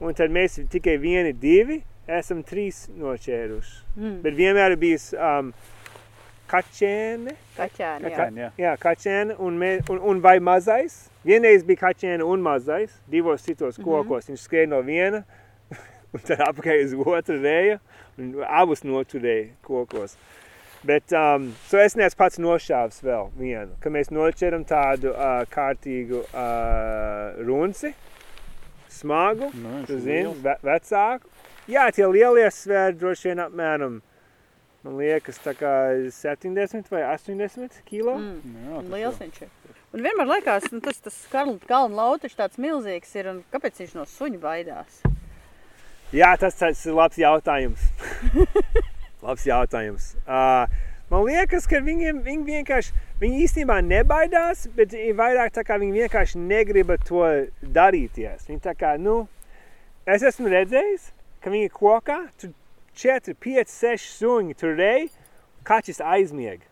Un 0.01 0.14
tad 0.14 0.30
mēs 0.30 0.61
tikai 0.70 0.94
vieni, 1.03 1.34
divi 1.34 1.82
esam 2.07 2.44
trīs 2.47 2.86
noķēruši. 2.94 3.76
Mm. 3.99 4.16
Bet 4.22 4.38
vienmēr 4.38 4.78
bijis 4.80 5.11
um, 5.18 5.51
kačēne. 6.51 7.34
Kaķēni, 7.57 8.11
jā. 8.11 8.26
Jā. 8.40 8.51
Jā, 8.59 8.72
kaķēna 8.82 9.36
un, 9.38 9.59
mē, 9.61 9.70
un, 9.92 10.01
un 10.12 10.20
vai 10.24 10.36
mazais. 10.42 11.07
Vienreiz 11.26 11.62
bija 11.68 11.82
kaķēna 11.86 12.24
un 12.26 12.42
mazais, 12.42 12.94
divos 13.12 13.44
citos 13.46 13.78
Mhm. 13.78 13.84
kokos. 13.86 14.28
Viņš 14.30 14.44
skrēja 14.48 14.68
no 14.72 14.82
viena, 14.86 15.22
un 16.14 16.20
tad 16.26 16.40
apakaļ 16.48 16.84
uz 16.88 16.94
otru 17.07 17.38
reju, 17.42 17.78
un 18.18 18.30
abus 18.48 18.82
noturēja 18.84 19.51
kokos. 19.66 20.16
Bet 20.82 21.12
um, 21.12 21.51
so 21.68 21.76
es 21.76 21.92
neesmu 21.94 22.16
pats 22.16 22.38
nošāvis 22.40 23.03
vēl 23.05 23.26
vienu, 23.36 23.74
ka 23.84 23.90
mēs 23.92 24.09
noķeram 24.11 24.62
tādu 24.64 25.11
uh, 25.12 25.42
kārtīgu 25.53 26.22
uh, 26.32 27.36
runci, 27.44 27.90
smagu, 28.88 29.51
Nu, 29.61 29.82
ir 29.82 29.98
zini, 30.01 30.22
liels. 30.24 30.40
ve 30.42 30.55
vecāku. 30.64 31.28
Jā, 31.70 31.84
tie 31.94 32.07
lielie 32.09 32.48
svēri 32.51 32.96
droši 32.98 33.28
vien 33.28 33.42
apmēram, 33.44 34.01
man 34.85 34.99
liekas, 35.01 35.41
tā 35.45 35.55
kā 35.59 35.72
70 36.14 36.91
vai 36.93 37.03
80 37.12 37.81
kilo. 37.89 38.16
Mm. 38.18 38.41
Nu, 38.45 38.61
jā, 38.61 38.83
tas 38.83 38.93
Liels 38.95 39.22
viņš 39.24 39.41
ir. 39.45 39.57
Un 39.91 40.05
vienmēr 40.07 40.28
liekas, 40.37 40.68
nu, 40.70 40.78
tas, 40.85 41.01
tas 41.03 41.16
kalnu 41.33 41.97
lautiņš 41.97 42.37
tāds 42.39 42.61
milzīgs 42.62 43.16
ir, 43.18 43.33
un 43.33 43.41
kāpēc 43.51 43.81
viņš 43.83 43.97
no 43.99 44.05
suņa 44.07 44.39
baidās? 44.43 45.01
Jā, 46.14 46.31
tas, 46.39 46.55
tas 46.59 46.85
ir 46.87 46.95
labs 46.95 47.18
jautājums. 47.18 47.83
labs 49.26 49.47
jautājums. 49.47 50.12
Uh, 50.22 50.70
man 51.11 51.26
liekas, 51.26 51.66
ka 51.70 51.83
viņiem 51.83 52.22
viņi 52.26 52.47
vienkārši, 52.49 52.95
viņi 53.20 53.43
īstenībā 53.45 53.81
nebaidās, 53.87 54.68
bet 54.78 54.95
ir 54.95 55.18
vairāk 55.18 55.55
tā 55.59 55.66
kā 55.66 55.81
viņi 55.83 56.05
vienkārši 56.05 56.43
negriba 56.43 56.97
to 57.03 57.26
darīties. 57.62 58.47
Viņi 58.47 58.62
tā 58.64 58.74
kā, 58.78 58.95
nu, 58.99 59.24
es 60.07 60.22
esmu 60.26 60.51
redzējis, 60.55 61.11
ka 61.43 61.51
viņi 61.51 61.74
kokā, 61.74 62.22
tur 62.39 62.55
4, 63.01 63.36
5, 63.40 63.72
6 63.72 64.11
suņi 64.18 64.59
tur 64.61 64.76
rej, 64.78 65.09
kaķis 65.66 66.03
aizmieg. 66.05 66.66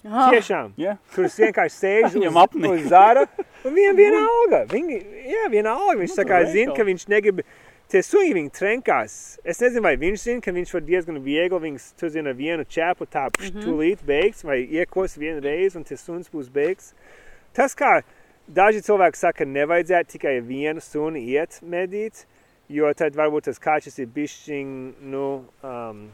Ah, 0.00 0.30
Tiešām. 0.32 0.72
Jā. 0.80 0.94
Kurš 1.12 1.34
vienkārši 1.42 1.76
sēž 1.76 2.14
Viņam 2.14 2.38
uz, 2.40 2.68
uz 2.70 2.86
zara. 2.88 3.26
Un 3.68 3.74
viņam 3.76 3.98
viena 3.98 4.20
alga. 4.24 4.60
Viņi, 4.70 5.00
jā, 5.28 5.42
viena 5.52 5.74
alga. 5.76 5.98
Viņš 6.00 6.14
Nu, 6.14 6.22
tur 6.22 6.46
zina, 6.54 6.76
ka 6.76 6.86
viņš 6.88 7.04
negrib. 7.12 7.42
Tie 7.90 8.00
suņi 8.06 8.32
viņi 8.36 8.52
trenkās. 8.54 9.14
Es 9.44 9.60
nezinu, 9.60 9.82
vai 9.84 9.96
viņš 10.00 10.22
zina, 10.22 10.42
ka 10.44 10.54
viņš 10.56 10.72
var 10.76 10.84
diezgan 10.86 11.18
viegli 11.24 11.60
viņus 11.66 11.88
tu 12.00 12.08
zini 12.08 12.30
ar 12.30 12.38
vienu 12.38 12.64
čēpu 12.64 13.08
tā 13.10 13.26
pš, 13.34 13.50
tūlīt 13.64 14.04
beigs 14.06 14.44
vai 14.46 14.60
iekos 14.62 15.18
vienu 15.18 15.42
reizi 15.44 15.76
un 15.80 15.84
tas 15.84 16.04
suns 16.06 16.30
būs 16.32 16.48
beigs. 16.54 16.94
Tas 17.52 17.74
kā 17.76 17.98
daži 18.46 18.80
cilvēki 18.86 19.18
saka, 19.18 19.44
nevajadzētu 19.44 20.14
tikai 20.14 20.36
vienu 20.46 20.80
suni 20.80 21.26
iet 21.34 21.58
medīt, 21.66 22.24
jo 22.70 22.90
tad 22.96 23.16
varbūt 23.18 23.48
tas 23.48 23.60
kaķis 23.62 23.98
ir 24.02 24.10
bišķiņ, 24.14 24.72
nu, 25.10 25.24
um, 25.66 26.04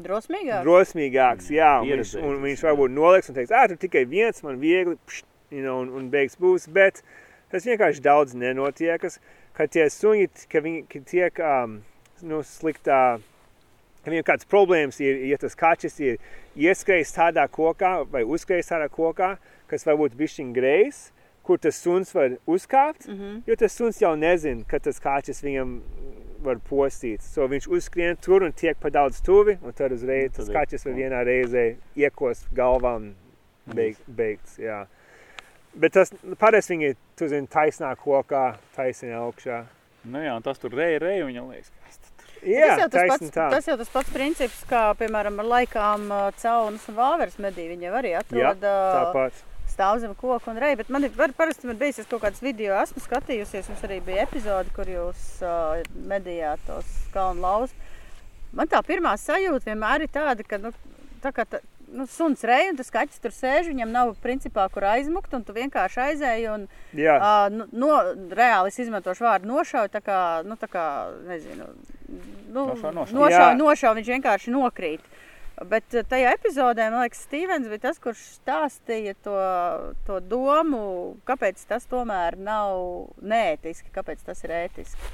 drosmīgāk. 0.00 0.64
drosmīgāks, 0.64 1.50
jā, 1.52 1.72
un 1.82 1.92
viņš, 1.92 2.14
un 2.20 2.42
viņš 2.44 2.64
varbūt 2.68 2.94
noliks 2.96 3.30
un 3.30 3.38
teiks, 3.38 3.54
ah, 3.54 3.66
tur 3.70 3.80
tikai 3.80 4.06
viens, 4.08 4.42
man 4.46 4.60
viegli, 4.62 4.96
pšt, 5.08 5.28
you 5.54 5.64
know, 5.64 5.80
un, 5.84 5.92
un 5.96 6.10
beigs 6.12 6.38
būs, 6.40 6.68
bet 6.72 7.02
tas 7.52 7.68
vienkārši 7.68 8.04
daudz 8.04 8.36
nenotiekas, 8.38 9.20
ka 9.56 9.68
tie 9.70 9.88
suņi, 9.92 10.30
ka 10.52 10.62
viņi 10.64 10.84
ka 10.92 11.02
tiek, 11.08 11.40
um, 11.40 11.80
nu, 12.26 12.40
sliktā, 12.46 13.18
ka 14.04 14.12
viņiem 14.12 14.26
kāds 14.26 14.48
problēmas 14.48 15.00
ir, 15.04 15.20
ja 15.30 15.40
tas 15.40 15.56
kaķis 15.58 16.00
ir 16.04 16.20
ieskrējis 16.56 17.16
tādā 17.16 17.46
kokā 17.52 17.98
vai 18.12 18.24
uzskrējis 18.24 18.72
tādā 18.72 18.88
kokā, 18.92 19.34
kas 19.70 19.84
varbūt 19.88 20.16
bišķiņ 20.16 20.52
grejs, 20.56 21.06
kur 21.46 21.60
tas 21.62 21.78
suns 21.78 22.12
var 22.14 22.36
uzkāpt, 22.46 23.06
Mm 23.08 23.18
-hmm. 23.18 23.42
Jo 23.46 23.56
tas 23.56 23.72
suns 23.72 24.00
jau 24.02 24.16
nezina, 24.16 24.64
ka 24.68 24.78
tas 24.78 25.00
kaķis 25.00 25.42
viņam 25.42 25.80
var 26.42 26.58
postīt. 26.70 27.22
So 27.22 27.46
viņš 27.48 27.68
uzskrien 27.68 28.16
tur 28.16 28.42
un 28.42 28.52
tiek 28.52 28.76
pa 28.80 28.90
daudz 28.90 29.20
tuvi, 29.22 29.58
un 29.62 29.72
tad 29.72 29.92
uzreiz 29.92 30.32
Tad 30.32 30.46
tas 30.46 30.54
kaķis 30.54 30.86
var 30.86 30.94
vienā 30.94 31.22
reizē 31.24 31.76
iekos 31.96 32.44
galvā 32.54 32.96
un 32.96 33.14
beig, 33.74 33.96
beigts. 34.06 34.58
Jā. 34.58 34.86
Bet 35.74 35.92
tas 35.92 36.12
parasti 36.38 36.74
viņi 36.74 36.92
ir, 36.92 36.96
tu 37.18 37.28
zini, 37.28 37.46
taisnā 37.46 37.96
kokā, 37.96 38.56
taisnā 38.76 39.18
augšā. 39.20 39.64
Nu 40.04 40.22
jā, 40.22 40.36
un 40.36 40.42
tas 40.42 40.58
tur 40.58 40.70
reja, 40.70 40.98
reja, 40.98 41.24
un 41.24 41.32
viņam 41.32 41.50
liekas, 41.50 41.72
kas 41.84 41.98
tas 41.98 42.12
Jā, 42.46 42.68
tas, 42.68 42.78
jau 42.78 42.88
tas, 42.88 43.08
pats, 43.10 43.30
tā. 43.34 43.48
tas 43.50 43.66
jau 43.66 43.76
tas 43.80 43.88
pats 43.90 44.12
princips, 44.14 44.62
kā 44.70 44.82
piemēram 45.00 45.40
ar 45.42 45.48
laikām 45.50 46.06
caunas 46.42 46.88
un 46.90 46.94
vāveres 46.94 47.38
medī. 47.42 47.66
Viņi 47.72 47.90
arī 47.90 48.12
atrod 48.18 48.62
uh, 48.62 48.92
Tāpat. 49.00 49.40
Stāv 49.76 50.00
zem 50.02 50.16
koka 50.18 50.50
un 50.50 50.58
reja. 50.62 50.80
Bet 50.80 50.90
man 50.92 51.04
ir 51.04 51.12
parasti 51.36 51.68
man 51.68 51.78
bijis 51.80 52.02
kaut 52.08 52.24
kādas 52.24 52.42
video, 52.44 52.74
esmu 52.80 53.04
skatījusies. 53.04 53.68
Mums 53.70 53.86
arī 53.86 54.00
bija 54.08 54.24
epizode, 54.26 54.72
kur 54.76 54.88
jūs 54.88 55.22
uh, 55.44 55.84
medījāt 56.08 56.64
tos 56.66 56.90
kalnu 57.14 57.44
lauzus. 57.44 57.76
Man 58.56 58.68
tā 58.72 58.80
pirmā 58.86 59.14
sajūta 59.20 59.68
vienmēr 59.68 60.06
ir 60.06 60.12
tāda, 60.14 60.44
ka 60.46 60.56
nu, 60.62 60.70
tā 61.20 61.32
kā 61.36 61.44
tā, 61.44 61.60
nu, 61.92 62.06
suns 62.08 62.44
reja 62.46 62.70
un 62.72 62.78
tas 62.78 62.88
kaķis 62.94 63.20
tur 63.20 63.34
sēž, 63.34 63.68
viņam 63.68 63.92
nav 63.92 64.14
principā 64.22 64.64
kur 64.72 64.86
aizmukt, 64.88 65.34
un 65.36 65.44
tu 65.44 65.52
vienkārši 65.56 66.00
aizēji 66.06 66.48
un 66.54 66.64
Jā, 66.96 67.18
uh, 67.18 67.66
no, 67.76 67.90
reāli 68.32 68.72
es 68.72 68.80
izmantošu 68.86 69.26
vārdu 69.26 69.50
nošauju, 69.50 69.92
tā 69.92 70.00
kā, 70.04 70.20
nu, 70.46 70.56
tā 70.60 70.70
kā 70.72 70.86
nezinu, 71.26 71.68
nu, 72.08 72.64
Nošauj, 72.72 72.94
nošauj. 72.96 73.18
nošauj, 73.18 73.54
nošauj, 73.60 73.94
viņš 74.00 74.12
vienkārši 74.14 74.54
nokrīt. 74.54 75.12
Bet 75.64 75.94
uh, 75.96 76.04
tajā 76.04 76.34
epizodē, 76.36 76.90
man 76.92 77.06
liekas, 77.06 77.22
Stevens 77.24 77.70
bija 77.70 77.86
tas, 77.88 78.00
kurš 78.02 78.20
stāstīja 78.42 79.14
to, 79.24 79.36
to 80.04 80.20
domu, 80.20 81.16
kāpēc 81.28 81.62
tas 81.70 81.88
tomēr 81.88 82.36
nav 82.36 83.08
neētiski, 83.24 83.88
kāpēc 83.94 84.20
tas 84.26 84.44
ir 84.44 84.52
ētiski. 84.52 85.12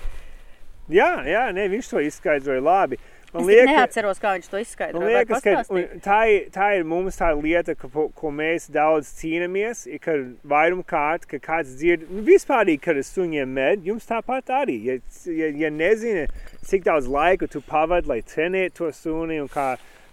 jā, 0.91 1.13
jā 1.31 1.47
nē, 1.55 1.69
viņš 1.71 1.93
to 1.93 2.03
izskaidroja 2.03 2.65
labi. 2.65 2.99
Man 3.33 3.47
Es 3.47 3.49
liekas, 3.49 3.71
neatceros, 3.71 4.19
kā 4.21 4.33
viņš 4.35 4.49
to 4.53 4.59
izskaidroja. 4.61 5.21
liekas, 5.23 5.45
ka 5.47 5.63
tā, 6.05 6.19
ir, 6.29 6.43
tā 6.53 6.67
ir 6.77 6.83
mums 6.85 7.17
tā 7.17 7.31
lieta, 7.33 7.73
ka, 7.79 7.89
ko 7.89 8.33
mēs 8.35 8.67
daudz 8.69 9.09
cīnāmies. 9.23 9.87
Ir, 9.89 10.03
ka 10.05 10.19
vairāk 10.45 10.83
kārt, 10.91 11.25
ka 11.31 11.41
kāds 11.41 11.79
dzird, 11.79 12.05
nu, 12.13 12.21
vispār, 12.27 12.69
kad 12.83 12.99
ar 13.01 13.07
suņiem 13.09 13.55
med, 13.57 13.87
jums 13.89 14.11
tāpat 14.11 14.53
arī. 14.59 14.77
Ja, 14.91 14.99
ja, 15.33 15.49
ja 15.65 15.73
nezini, 15.73 16.27
cik 16.69 16.85
daudz 16.91 17.09
laika 17.09 17.49
tu 17.49 17.65
pavadi, 17.65 18.11
lai 18.11 18.21
trenētu 18.21 18.83
to 18.83 18.93
suni, 18.93 19.41
un 19.41 19.49
kā 19.49 19.71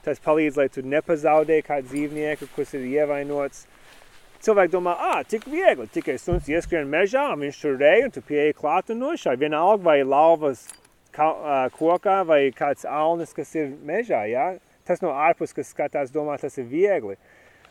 tas 0.09 0.21
palīdz, 0.25 0.57
lai 0.57 0.67
tu 0.73 0.83
nepazaudē 0.85 1.61
kā 1.65 1.79
dzīvnieku, 1.85 2.49
kas 2.55 2.73
ir 2.77 2.87
ievainots. 2.89 3.67
Cilvēki 4.39 4.71
domā, 4.71 4.93
ah, 4.95 5.19
tik 5.27 5.45
viegli, 5.51 5.85
tikai 5.91 6.15
suns 6.17 6.47
ieskrien 6.47 6.87
mežā, 6.89 7.25
un 7.33 7.43
viņš 7.43 7.57
tur 7.59 7.75
reja, 7.79 8.05
un 8.07 8.13
tu 8.15 8.23
pieeji 8.23 8.55
klāt 8.55 8.93
un 8.93 9.01
nošāj. 9.03 9.35
Vienalga 9.41 9.83
vai 9.83 9.97
lauvas 10.07 10.63
kokā 11.75 12.21
vai 12.25 12.39
kāds 12.55 12.85
alnis, 12.87 13.33
kas 13.35 13.51
ir 13.55 13.73
mežā. 13.85 14.23
Ja? 14.31 14.53
Tas 14.87 15.03
no 15.03 15.11
ārpus, 15.11 15.53
kas 15.53 15.73
skatās, 15.73 16.13
domā, 16.15 16.39
tas 16.39 16.57
ir 16.57 16.69
viegli. 16.71 17.17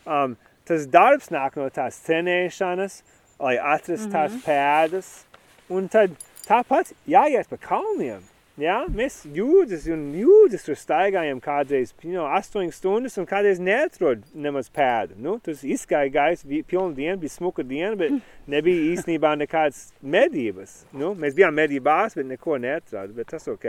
Um, 0.04 0.36
tas 0.68 0.86
darbs 0.86 1.32
nāk 1.32 1.56
no 1.56 1.68
tās 1.72 2.02
trenēšanas, 2.04 3.02
lai 3.40 3.56
atrastu 3.56 4.12
tās 4.12 4.36
pēdas. 4.44 5.24
Un 5.72 5.88
tad 5.88 6.12
tāpat 6.46 6.92
jāiet 7.08 7.48
pa 7.48 7.56
kalniem. 7.60 8.20
Ja? 8.58 8.80
Mēs 8.90 9.20
jūdzes 9.34 9.86
un 9.94 10.08
jūdzes 10.18 10.66
tur 10.66 10.78
staigājam 10.78 11.38
kādreiz 11.42 11.92
you 12.02 12.16
know, 12.16 12.26
8 12.26 12.72
stundas 12.74 13.18
un 13.20 13.28
kādreiz 13.30 13.60
neatrod 13.62 14.24
nemaz 14.34 14.70
pēdu. 14.74 15.14
Nu, 15.22 15.36
tas 15.42 15.62
izskāja 15.62 16.10
gājis, 16.14 16.42
bija 16.48 16.66
pilna 16.66 16.96
diena, 16.96 17.16
bija 17.22 17.36
smuka 17.36 17.62
diena, 17.62 17.94
bet 17.98 18.18
nebija 18.54 18.88
īstenībā 18.92 19.36
nekādas 19.38 19.92
medības. 20.02 20.80
Nu, 20.90 21.14
mēs 21.18 21.38
bijām 21.38 21.54
medībās, 21.54 22.18
bet 22.18 22.26
neko 22.26 22.58
neatradām, 22.62 23.14
bet 23.20 23.30
tas 23.36 23.46
ok. 23.52 23.68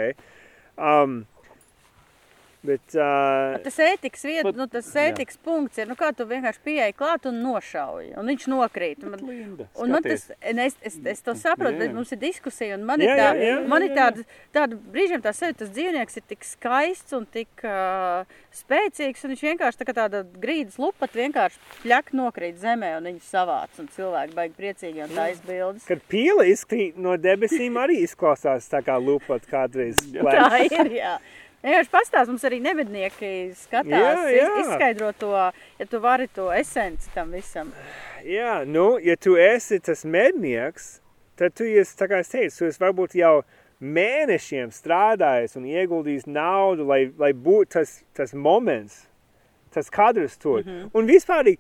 Um, 0.80 1.22
bet, 2.66 2.84
uh, 2.98 3.56
Tas 3.64 3.78
ētikas 3.86 4.26
vieta, 4.28 4.52
nu, 4.58 4.66
tas 4.72 4.88
jā. 4.92 5.06
ētikas 5.10 5.38
punkts 5.46 5.80
ir, 5.80 5.88
nu, 5.90 5.96
kā 6.00 6.10
tu 6.16 6.26
vienkārši 6.28 6.60
pieeji 6.66 6.96
klāt 7.00 7.28
un 7.30 7.38
nošauji, 7.44 8.14
un 8.20 8.32
viņš 8.34 8.48
nokrīt. 8.52 9.04
Un 9.06 9.14
man, 9.16 9.24
Linda, 9.30 9.68
Un 9.80 9.94
man 9.96 10.04
tas, 10.04 10.26
skaties. 10.28 10.60
es, 10.66 10.78
es, 10.92 10.98
es 11.14 11.24
to 11.26 11.36
saprotu, 11.40 11.78
Jā, 11.78 11.80
bet 11.86 11.90
jā. 11.92 11.96
mums 11.96 12.12
ir 12.16 12.22
diskusija, 12.22 12.76
un 12.80 12.84
man 12.90 13.00
Jā, 13.04 13.10
ir, 13.14 13.22
tā, 13.22 13.30
jā, 13.40 13.48
jā, 13.54 13.62
man 13.72 13.86
jā, 13.86 13.90
ir 13.90 13.94
jā. 13.96 13.98
tāda, 14.04 14.26
tāda 14.60 14.80
brīžiem 14.96 15.24
tā 15.24 15.34
sajūta, 15.38 15.60
tas 15.64 15.74
dzīvnieks 15.78 16.20
ir 16.20 16.28
tik 16.34 16.48
skaists 16.50 17.16
un 17.18 17.26
tik 17.32 17.64
uh, 17.64 18.38
spēcīgs, 18.60 19.24
un 19.24 19.34
viņš 19.36 19.44
vienkārši 19.50 19.80
tā 19.82 19.88
kā 19.88 19.96
tāda 20.02 20.24
grīdas 20.44 20.80
lupat 20.82 21.16
vienkārši 21.16 21.62
pļak 21.84 22.14
nokrīt 22.20 22.60
zemē, 22.62 22.96
un 23.00 23.10
viņu 23.12 23.24
savāc, 23.30 23.76
un 23.80 23.88
cilvēki 23.96 24.36
baigi 24.38 24.58
priecīgi, 24.60 25.04
un 25.08 25.16
tā 25.16 25.30
izbildes. 25.34 25.86
kad 25.90 26.02
pīle 26.12 26.50
izkrīt 26.52 26.98
no 27.00 27.16
debesīm, 27.18 27.78
arī 27.80 28.02
izklausās 28.06 28.68
tā 28.72 28.84
kā 28.86 28.98
lupat 29.00 29.46
kādreiz. 29.50 30.02
Tā 30.30 30.60
ir, 30.66 30.92
jā. 31.00 31.16
Vienkārši 31.64 31.92
pastāst, 31.92 32.30
mums 32.32 32.44
arī 32.48 32.62
nevednieki 32.64 33.30
skatās, 33.60 33.92
Jā, 33.92 34.14
jā. 34.32 34.46
iz- 34.48 34.60
izskaidro 34.68 35.12
to, 35.20 35.32
ja 35.80 35.86
tu 35.92 36.00
vari 36.00 36.28
to 36.32 36.48
esenci 36.56 37.10
tam 37.14 37.32
visam. 37.36 37.74
Jā, 38.24 38.62
nu, 38.68 38.98
ja 39.04 39.16
tu 39.20 39.36
esi 39.36 39.80
tas 39.84 40.06
mednieks, 40.06 41.02
tad 41.36 41.54
tu 41.54 41.64
esi, 41.68 41.98
tā 42.00 42.08
kā 42.08 42.20
es 42.24 42.32
teicu, 42.32 42.58
tu 42.58 42.66
esi 42.70 42.80
varbūt 42.80 43.16
jau 43.20 43.42
mēnešiem 43.80 44.72
strādājis 44.76 45.56
un 45.60 45.68
ieguldījis 45.68 46.28
naudu, 46.28 46.88
lai, 46.88 47.12
lai 47.20 47.32
būtu 47.34 47.76
tas, 47.80 47.94
tas 48.16 48.34
moments, 48.34 49.06
tas 49.76 49.90
kadrs 49.90 50.38
tur. 50.38 50.64
Mm 50.64 50.70
-hmm. 50.72 50.90
Un 50.94 51.08
vispār, 51.08 51.58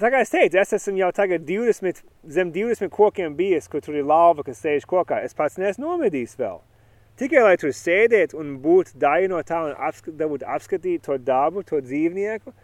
tā 0.00 0.10
kā 0.12 0.20
es 0.20 0.30
teicu, 0.30 0.58
es 0.58 0.72
esmu 0.72 0.96
jau 0.98 1.12
tagad 1.12 1.40
20, 1.44 2.02
zem 2.28 2.52
20 2.52 2.88
kokiem 2.88 3.36
bijis, 3.36 3.68
kur 3.68 3.80
tur 3.80 3.94
ir 3.94 4.04
lauva, 4.04 4.42
kas 4.42 4.64
sēž 4.64 4.86
kokā. 4.86 5.24
Es 5.24 5.34
pats 5.34 5.56
neesmu 5.58 5.84
nomedījis 5.86 6.36
vēl. 6.36 6.60
Tikai 7.20 7.42
lai 7.44 7.56
tur 7.60 7.72
sēdētu 7.76 8.38
un 8.40 8.54
būtu 8.64 8.96
daļa 9.02 9.28
no 9.28 9.42
tā 9.44 9.58
un 9.68 9.74
apskat, 9.76 10.14
dabūt 10.16 10.44
apskatīt 10.48 11.02
to 11.04 11.18
dabu, 11.20 11.60
to 11.68 11.80
dzīvnieku, 11.84 12.54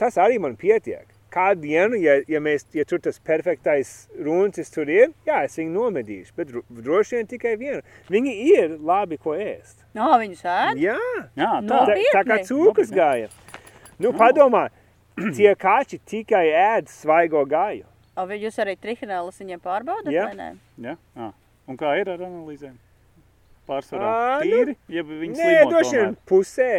tas 0.00 0.16
arī 0.18 0.40
man 0.42 0.56
pietiek. 0.58 1.06
Kādu 1.30 1.62
dienu, 1.62 1.94
ja, 2.02 2.16
ja, 2.26 2.40
mēs, 2.42 2.64
ja 2.74 2.82
tur 2.90 2.98
tas 2.98 3.20
perfektais 3.22 4.08
runcis 4.18 4.72
tur 4.74 4.88
ir, 4.90 5.12
jā, 5.28 5.44
es 5.46 5.54
viņu 5.60 5.70
nomedīšu, 5.76 6.32
bet 6.34 6.48
dro- 6.50 6.64
droši 6.82 7.20
vien 7.20 7.28
tikai 7.30 7.52
vienu. 7.60 7.84
Viņi 8.10 8.32
ir 8.56 8.74
labi, 8.82 9.14
ko 9.22 9.36
ēst. 9.38 9.84
No, 9.94 10.08
viņus 10.18 10.42
ēd? 10.42 10.82
Jā, 10.82 10.96
Jā, 11.38 11.52
No. 11.62 11.84
tā. 11.86 11.94
tā, 11.94 12.02
tā 12.16 12.24
kā 12.26 12.40
cūkas 12.50 12.90
gāja. 12.90 13.30
Nu, 14.02 14.10
padomā, 14.12 14.64
tie 15.36 15.54
kači 15.54 16.00
tikai 16.02 16.48
ēd 16.50 16.90
svaigo 16.90 17.46
gāju. 17.46 17.86
O, 18.18 18.26
jūs 18.26 18.58
arī 18.58 18.74
trihinēlas 18.74 19.38
viņiem 19.38 19.62
pārbaudat, 19.62 20.10
Jā. 20.10 20.26
vai 20.26 20.34
nē? 20.34 20.50
Ja? 20.82 20.96
À. 21.14 21.30
Un 21.70 21.76
kā 21.78 21.94
ir 22.00 22.10
ar 22.10 22.18
analīzēm? 22.18 22.74
Pārsvarā 23.70 24.10
Ā, 24.10 24.38
nu, 24.42 24.50
tīri, 24.50 24.76
ja 24.90 25.04
viņi 25.06 25.34
Nē, 25.38 25.48
slimo 25.48 25.74
tomēr? 25.78 26.14
pusē. 26.28 26.70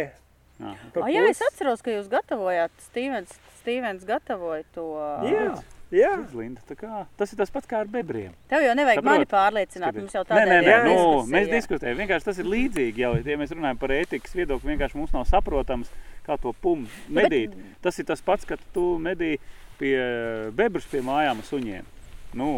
Jā. 0.62 0.72
O, 1.00 1.06
jā, 1.10 1.22
es 1.32 1.40
atceros, 1.42 1.80
ka 1.82 1.90
jūs 1.94 2.10
gatavojāt, 2.12 2.74
Stīvens, 2.90 3.32
Stīvens 3.62 4.04
gatavoja 4.06 4.62
to. 4.76 4.84
Jā, 5.26 5.46
jā. 5.90 6.10
Linda, 6.36 6.60
tā 6.68 6.76
kā, 6.78 7.00
tas 7.18 7.32
ir 7.34 7.40
tas 7.40 7.50
pats 7.50 7.66
kā 7.70 7.80
ar 7.82 7.90
bebriem. 7.90 8.30
Tev 8.52 8.62
jau 8.68 8.76
nevajag 8.78 9.00
Saprot? 9.00 9.10
mani 9.10 9.26
pārliecināt, 9.32 9.90
Skaties. 9.90 10.04
mums 10.04 10.14
jau 10.14 10.22
Nē, 10.22 10.28
tādā 10.30 10.44
nē, 10.52 10.60
nē, 10.62 10.76
jā. 10.76 10.84
nu, 10.86 11.24
mēs 11.32 11.50
diskutējam. 11.50 11.98
Vienkārši 12.04 12.28
tas 12.28 12.38
ir 12.44 12.52
līdzīgi 12.52 13.02
jau, 13.06 13.12
ja 13.18 13.40
mēs 13.40 13.56
runājam 13.56 13.80
par 13.82 13.96
ētikas 13.96 14.36
viedokli, 14.38 14.70
vienkārši 14.76 15.00
mums 15.00 15.16
nav 15.16 15.26
saprotams, 15.32 15.90
kā 16.28 16.38
to 16.38 16.54
pum 16.62 16.86
medīt. 17.10 17.56
Tas 17.82 17.98
ir 17.98 18.06
tas 18.12 18.22
pats, 18.22 18.46
kad 18.46 18.62
tu 18.76 18.92
medī 19.02 19.34
pie 19.80 19.96
bebrus 20.54 20.86
pie 20.92 21.02
mājām 21.02 21.42
suņiem. 21.48 21.88
Nu, 22.38 22.52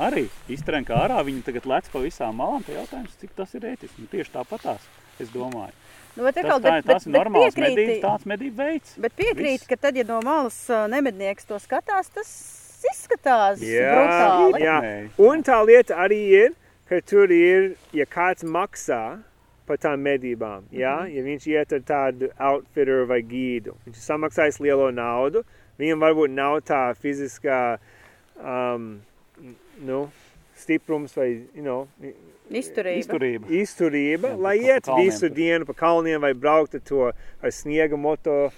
arī 0.00 0.26
iztrenka 0.52 0.96
ārā, 1.04 1.20
viņi 1.26 1.44
tagad 1.46 1.66
lec 1.70 1.88
pa 1.92 2.02
visām 2.04 2.38
malām, 2.40 2.64
tā 2.66 2.74
jautājums, 2.78 3.16
cik 3.20 3.34
tas 3.36 3.54
ir 3.58 3.66
ētiski. 3.74 4.04
Nu, 4.04 4.10
tieši 4.12 4.32
tāpatās, 4.34 4.86
es 5.20 5.28
domāju. 5.34 5.72
Nu, 6.16 6.24
bet, 6.26 6.34
Tas, 6.34 6.44
atkal, 6.44 6.60
tā, 6.60 6.70
bet, 6.70 6.84
ir- 6.84 6.88
tas 6.92 7.06
ir 7.06 7.12
normāls 7.14 7.54
piekrīti- 7.54 7.76
medības, 7.76 8.00
tāds 8.02 8.24
medību 8.26 8.56
veids. 8.56 8.94
Bet 8.98 9.12
piekrīt, 9.16 9.60
Viss. 9.60 9.66
ka 9.70 9.76
tad, 9.76 9.96
ja 9.96 10.04
no 10.08 10.20
malas 10.26 10.56
nemednieks 10.90 11.46
to 11.46 11.54
skatās, 11.62 12.08
tas 12.14 12.32
izskatās 12.90 13.60
Jā, 13.62 13.94
brutāli. 13.94 14.62
jā. 14.64 14.78
Un 15.18 15.42
tā 15.46 15.58
lieta 15.66 15.94
arī 16.02 16.20
ir, 16.44 16.54
ka 16.88 17.00
tur 17.06 17.30
ir, 17.30 17.76
ja 17.92 18.04
kāds 18.06 18.42
maksā 18.42 19.20
par 19.66 19.76
tām 19.78 20.00
medībām, 20.02 20.64
jā, 20.74 20.96
ja 21.14 21.22
viņš 21.22 21.44
iet 21.46 21.72
ar 21.76 21.80
tādu 21.86 22.32
outfitter 22.40 23.04
vai 23.06 23.20
gīdu, 23.22 23.76
viņš 23.86 23.94
ir 24.00 24.06
samaksājis 24.08 24.58
lielo 24.64 24.90
naudu, 24.90 25.44
viņam 25.78 26.00
varbūt 26.02 26.30
nav 26.34 26.56
tā 26.66 26.80
fiziskā, 26.98 27.78
um, 28.42 29.00
nu, 29.86 30.04
stiprums 30.60 31.16
vai, 31.16 31.30
you 31.54 31.64
know, 31.64 31.88
Izturība. 32.50 32.98
Izturība. 32.98 33.50
izturība, 33.54 34.30
Jā, 34.32 34.38
lai 34.42 34.56
iet 34.58 34.88
visu 34.98 35.28
dienu 35.30 35.68
pa 35.68 35.74
kalniem 35.78 36.18
vai 36.24 36.32
braukt 36.34 36.74
ar 36.74 36.82
to 36.82 37.04
ar 37.12 37.52
sniega 37.54 37.94
moto, 37.96 38.50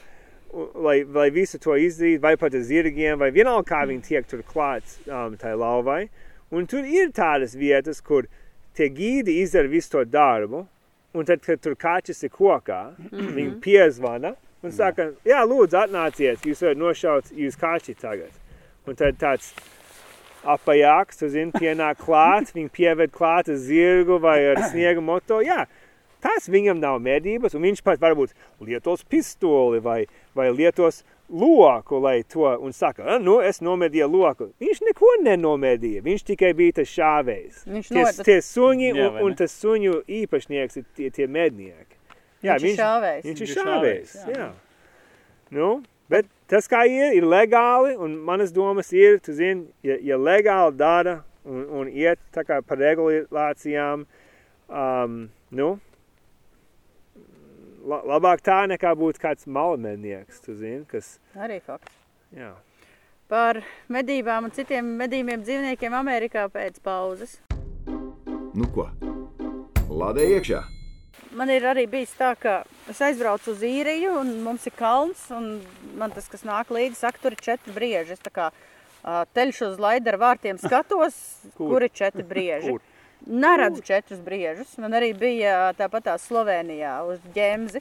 lai, 0.52 1.02
lai 1.04 1.28
visu 1.30 1.60
to 1.60 1.76
izdarītu, 1.76 2.22
vai 2.24 2.32
pat 2.40 2.56
ar 2.56 2.64
zirgiem, 2.64 3.18
vai 3.20 3.28
vienalga 3.34 3.68
kā 3.68 3.82
viņi 3.90 4.06
tiek 4.06 4.28
tur 4.30 4.40
klāts 4.48 4.96
um, 5.04 5.36
tai 5.36 5.52
lauvai. 5.60 6.06
Un 6.52 6.64
tur 6.68 6.88
ir 6.88 7.12
tādas 7.12 7.52
vietas, 7.56 8.00
kur 8.00 8.28
tie 8.76 8.88
gīdi 8.88 9.38
izdara 9.42 9.68
visu 9.68 9.98
to 9.98 10.06
darbu, 10.08 10.64
un 11.12 11.28
tad, 11.28 11.44
kad 11.44 11.60
tur 11.60 11.76
kaķis 11.76 12.24
ir 12.24 12.32
kokā, 12.32 12.80
viņi 13.12 13.60
piezvana 13.60 14.34
un 14.64 14.72
saka, 14.72 15.10
jā, 15.28 15.42
lūdzu, 15.44 15.76
atnāciet, 15.84 16.48
jūs 16.48 16.64
varat 16.64 16.80
nošaut 16.80 17.32
jūs 17.36 17.60
kaķi 17.60 17.96
tagad. 18.00 18.32
Un 18.88 18.96
tad 18.98 19.20
tāds 19.20 19.52
apajāks, 20.44 21.18
tu 21.20 21.28
zini, 21.32 21.52
pienāk 21.54 22.00
klāt, 22.02 22.52
viņi 22.56 22.70
pieved 22.74 23.12
klāt 23.14 23.48
ar 23.52 23.56
zirgu 23.56 24.18
vai 24.20 24.38
ar 24.52 24.62
sniega 24.70 25.00
moto. 25.04 25.40
Jā, 25.44 25.66
tas 26.22 26.48
viņam 26.50 26.80
nav 26.82 27.00
medības, 27.02 27.54
un 27.54 27.62
viņš 27.62 27.82
pat 27.86 28.00
varbūt 28.02 28.34
lietos 28.60 29.04
pistoli 29.04 29.80
vai, 29.82 30.06
vai 30.34 30.50
lietos 30.50 31.02
loku, 31.32 31.96
lai 32.02 32.22
to, 32.28 32.44
un 32.60 32.72
saka, 32.72 33.02
"Ah, 33.06 33.18
nu, 33.18 33.40
es 33.40 33.60
nomedīju 33.60 34.08
loku. 34.10 34.50
Viņš 34.60 34.82
neko 34.88 35.12
nenomedīja, 35.22 36.02
viņš 36.02 36.24
tikai 36.24 36.52
bija 36.54 36.72
tas 36.82 36.88
šāvējs. 36.88 37.64
Viņš 37.66 37.88
Tie, 37.88 38.02
no- 38.02 38.24
tie 38.24 38.38
suņi 38.40 38.92
Jā, 38.94 39.08
un, 39.08 39.22
un 39.26 39.34
tas 39.34 39.52
suņu 39.64 40.02
īpašnieks 40.04 40.76
ir 40.76 40.84
tie, 40.96 41.10
tie 41.10 41.26
mednieki. 41.26 41.96
Viņš 42.42 42.62
ir 42.64 42.76
šāvējs. 42.76 43.22
Viņš 43.24 43.40
ir 43.40 43.46
Viņš 43.46 43.56
šāvējs, 43.56 44.14
jā. 44.28 44.36
jā. 44.36 44.50
Nu, 45.52 45.82
bet 46.12 46.28
tas 46.50 46.68
kā 46.70 46.84
ir, 46.88 47.14
ir 47.16 47.26
legāli, 47.28 47.94
un 47.96 48.18
manas 48.26 48.52
domas 48.54 48.92
ir, 48.92 49.18
tu 49.24 49.34
zini, 49.36 49.66
ja, 49.86 49.96
ja 50.12 50.18
legāli 50.20 50.76
dara 50.76 51.20
un, 51.44 51.64
un 51.80 51.88
iet 51.88 52.20
tā 52.34 52.44
kā 52.46 52.60
par 52.66 52.80
regulācijām, 52.82 54.04
um, 54.68 55.16
nu, 55.50 55.70
la, 57.88 58.02
labāk 58.14 58.44
tā 58.44 58.62
nekā 58.70 58.92
būt 58.98 59.20
kāds 59.22 59.48
malamednieks, 59.48 60.42
tu 60.44 60.56
zini, 60.58 60.84
kas, 60.90 61.16
Arī 61.38 61.62
fakts. 61.64 61.96
jā. 62.36 62.52
Par 63.32 63.62
medībām 63.88 64.44
un 64.44 64.52
citiem 64.52 64.90
medījumiem 65.00 65.40
dzīvniekiem 65.40 65.94
Amerikā 65.96 66.44
pēc 66.52 66.82
pauzes. 66.84 67.38
Nu 68.52 68.68
ko? 68.74 68.90
Lādē 69.88 70.26
iekšā! 70.34 70.60
Man 71.32 71.48
ir 71.48 71.64
arī 71.64 71.86
bijis 71.88 72.12
tā, 72.18 72.34
ka 72.36 72.58
es 72.92 72.98
aizbraucu 73.00 73.54
uz 73.54 73.62
īriju, 73.64 74.18
un 74.20 74.32
mums 74.44 74.66
ir 74.68 74.74
kalns, 74.76 75.24
un 75.32 75.62
man 75.96 76.12
tas, 76.12 76.26
kas 76.28 76.44
nāk 76.44 76.72
līdzi, 76.74 76.98
saka, 76.98 77.22
tur 77.22 77.36
ir 77.36 77.40
četri 77.44 77.72
brieži. 77.72 78.16
Es 78.16 78.20
tā 78.20 78.32
kā 78.34 78.50
ā, 78.52 79.22
teļšu 79.32 79.70
uz 79.70 79.80
laidara 79.80 80.20
vārtiem 80.20 80.60
skatos, 80.60 81.16
kur, 81.44 81.54
Kur? 81.56 81.70
kur 81.72 81.86
ir 81.88 81.94
četri 81.96 82.26
brieži. 82.28 82.76
Kur? 82.76 82.84
Neredzu 83.22 83.84
četrus 83.86 84.20
briežus. 84.20 84.76
Man 84.82 84.96
arī 84.98 85.12
bija 85.16 85.70
tāpat 85.78 86.08
tā 86.10 86.18
Slovenijā 86.20 86.98
uz 87.06 87.22
ģemzi. 87.34 87.80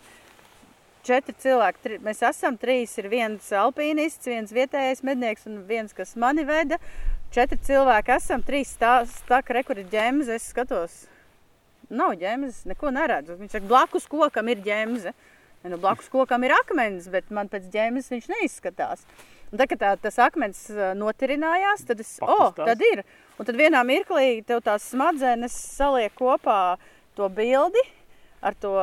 Četri 1.01 1.33
cilvēki, 1.41 1.81
tri, 1.81 1.97
mēs 2.05 2.21
esam 2.29 2.59
trīs, 2.61 2.93
ir 3.01 3.07
viens 3.09 3.47
alpīnists, 3.57 4.29
viens 4.29 4.53
vietējais 4.53 5.01
mednieks 5.03 5.47
un 5.49 5.63
viens, 5.65 5.95
kas 5.97 6.13
mani 6.13 6.45
veda. 6.45 6.77
Četri 7.33 7.57
cilvēki 7.65 8.13
esam, 8.13 8.43
trīs 8.45 8.75
stāka 8.77 9.57
rekuri 9.57 9.87
ģemzi, 9.89 10.35
es 10.37 10.45
skatos, 10.53 11.07
nav 11.91 12.15
ģemzes, 12.21 12.63
neko 12.71 12.91
neredzu. 12.95 13.37
Viņš 13.39 13.57
saka, 13.57 13.69
blakus 13.69 14.07
kokam 14.11 14.49
ir 14.51 14.63
ģemze. 14.65 15.13
Nu, 15.61 15.77
blakus 15.77 16.09
kokam 16.09 16.41
ir 16.47 16.55
akmens, 16.55 17.05
bet 17.13 17.29
man 17.29 17.49
pēc 17.51 17.67
ģēmas 17.73 18.09
viņš 18.09 18.27
neizskatās. 18.31 19.05
Un 19.51 19.59
kad 19.61 19.77
tā, 19.77 19.91
tas 20.01 20.17
akmens 20.23 20.63
ā, 20.71 20.93
notirinājās, 20.97 21.83
tad 21.85 22.01
es, 22.01 22.15
o, 22.23 22.31
oh, 22.31 22.53
tad 22.55 22.81
ir. 22.87 23.03
Un 23.37 23.47
tad 23.47 23.59
vienā 23.59 23.83
mirklī 23.85 24.39
tev 24.47 24.63
tās 24.65 24.87
smadzenes 24.89 25.53
saliek 25.53 26.15
kopā 26.17 26.77
to 27.17 27.27
bildi 27.29 27.83
ar 28.41 28.55
to, 28.57 28.73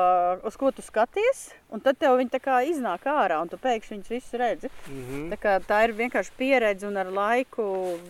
uz 0.46 0.56
ko 0.56 0.70
tu 0.70 0.82
skaties, 0.82 1.48
un 1.74 1.82
tad 1.82 1.98
tev 1.98 2.16
viņi 2.20 2.30
tā 2.30 2.38
kā 2.42 2.60
iznāk 2.68 3.06
ārā, 3.10 3.40
un 3.42 3.50
tu 3.50 3.58
pēkšņi 3.60 3.96
viņus 3.96 4.12
visus 4.12 4.36
redzi. 4.38 4.70
Mm 4.86 5.00
-hmm. 5.08 5.24
Tā, 5.32 5.38
kā, 5.42 5.54
tā 5.66 5.78
ir 5.84 5.94
vienkārši 5.98 6.32
pieredze, 6.38 6.86
un 6.86 6.96
ar 6.96 7.10
laiku, 7.12 7.64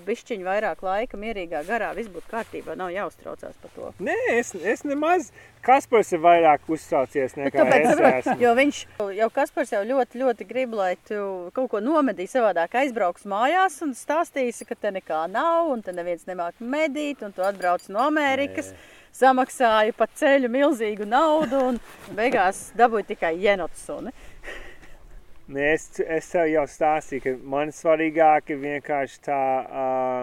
bišķiņu 0.07 0.45
vairāk 0.45 0.83
laika, 0.83 1.17
mierīgā 1.17 1.65
garā, 1.65 1.95
viss 1.97 2.13
būtu 2.13 2.29
kārtībā, 2.31 2.77
nav 2.77 2.91
jāuztraucās 2.93 3.57
par 3.63 3.71
to. 3.75 3.93
Nē, 4.01 4.17
es, 4.39 4.55
es 4.55 4.85
nemaz, 4.85 5.33
Kaspars 5.63 6.13
ir 6.13 6.21
vairāk 6.23 6.69
uztraucies 6.69 7.35
nekā 7.37 7.65
tāpēc, 7.65 7.87
es 7.91 8.01
esmu. 8.01 8.37
jo 8.41 8.55
viņš 8.55 8.77
jau 9.17 9.31
Kaspars 9.31 9.73
jau 9.73 9.83
ļoti, 9.85 10.21
ļoti 10.23 10.47
grib, 10.47 10.75
lai 10.75 10.97
tu 11.09 11.51
kaut 11.55 11.71
ko 11.71 11.81
nomedīsi 11.81 12.39
savādāk, 12.39 12.75
aizbrauks 12.75 13.25
mājās 13.25 13.83
un 13.83 13.95
stāstīsi, 13.95 14.69
ka 14.69 14.75
te 14.75 14.91
nekā 14.91 15.27
nav, 15.33 15.73
un 15.73 15.83
te 15.83 15.93
neviens 15.93 16.25
nemāk 16.29 16.55
medīt, 16.61 17.25
un 17.27 17.33
tu 17.33 17.43
atbrauc 17.43 17.89
no 17.89 17.99
Amerikas, 18.07 18.73
samaksāji 19.19 19.95
pa 19.99 20.07
ceļu 20.19 20.51
milzīgu 20.53 21.07
naudu, 21.09 21.61
un 21.73 21.81
beigās 22.17 22.69
dabūji 22.79 23.11
tikai 23.13 23.35
jenotu 23.43 23.81
suni. 23.81 24.15
Nē, 25.55 25.71
es, 25.73 25.87
es 26.05 26.27
tev 26.29 26.45
jau 26.53 26.67
stāstīju, 26.69 27.25
ka 27.25 27.33
man 27.49 27.71
svarīgāk 27.73 28.53
ir 28.53 28.59
vienkārši 28.61 29.21
tā, 29.25 29.43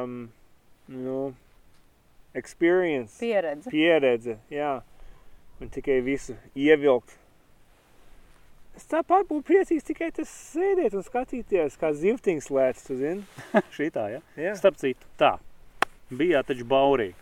um, 0.05 0.17
nu, 0.93 1.21
experience, 2.37 3.17
Pieredze. 3.17 3.71
pieredze, 3.73 4.37
jā, 4.53 4.75
un 5.57 5.71
tikai 5.73 5.97
visu 6.05 6.37
ievilkt. 6.53 7.17
Es 8.75 8.85
tāpat 8.91 9.25
būtu 9.29 9.47
priecīgs 9.47 9.87
tikai 9.87 10.11
tas 10.13 10.29
sēdēt 10.53 10.93
un 10.99 11.03
skatīties, 11.05 11.77
kā 11.79 11.93
zivtiņš 11.95 12.49
lēc, 12.51 12.85
tu 12.85 12.99
zini? 12.99 13.23
Šitā, 13.77 14.09
ja? 14.17 14.23
Jā, 14.37 14.53
Starp 14.59 14.77
citu, 14.77 15.09
tā. 15.17 15.37
Bijāt 16.11 16.51
taču 16.51 16.67
baurī. 16.69 17.13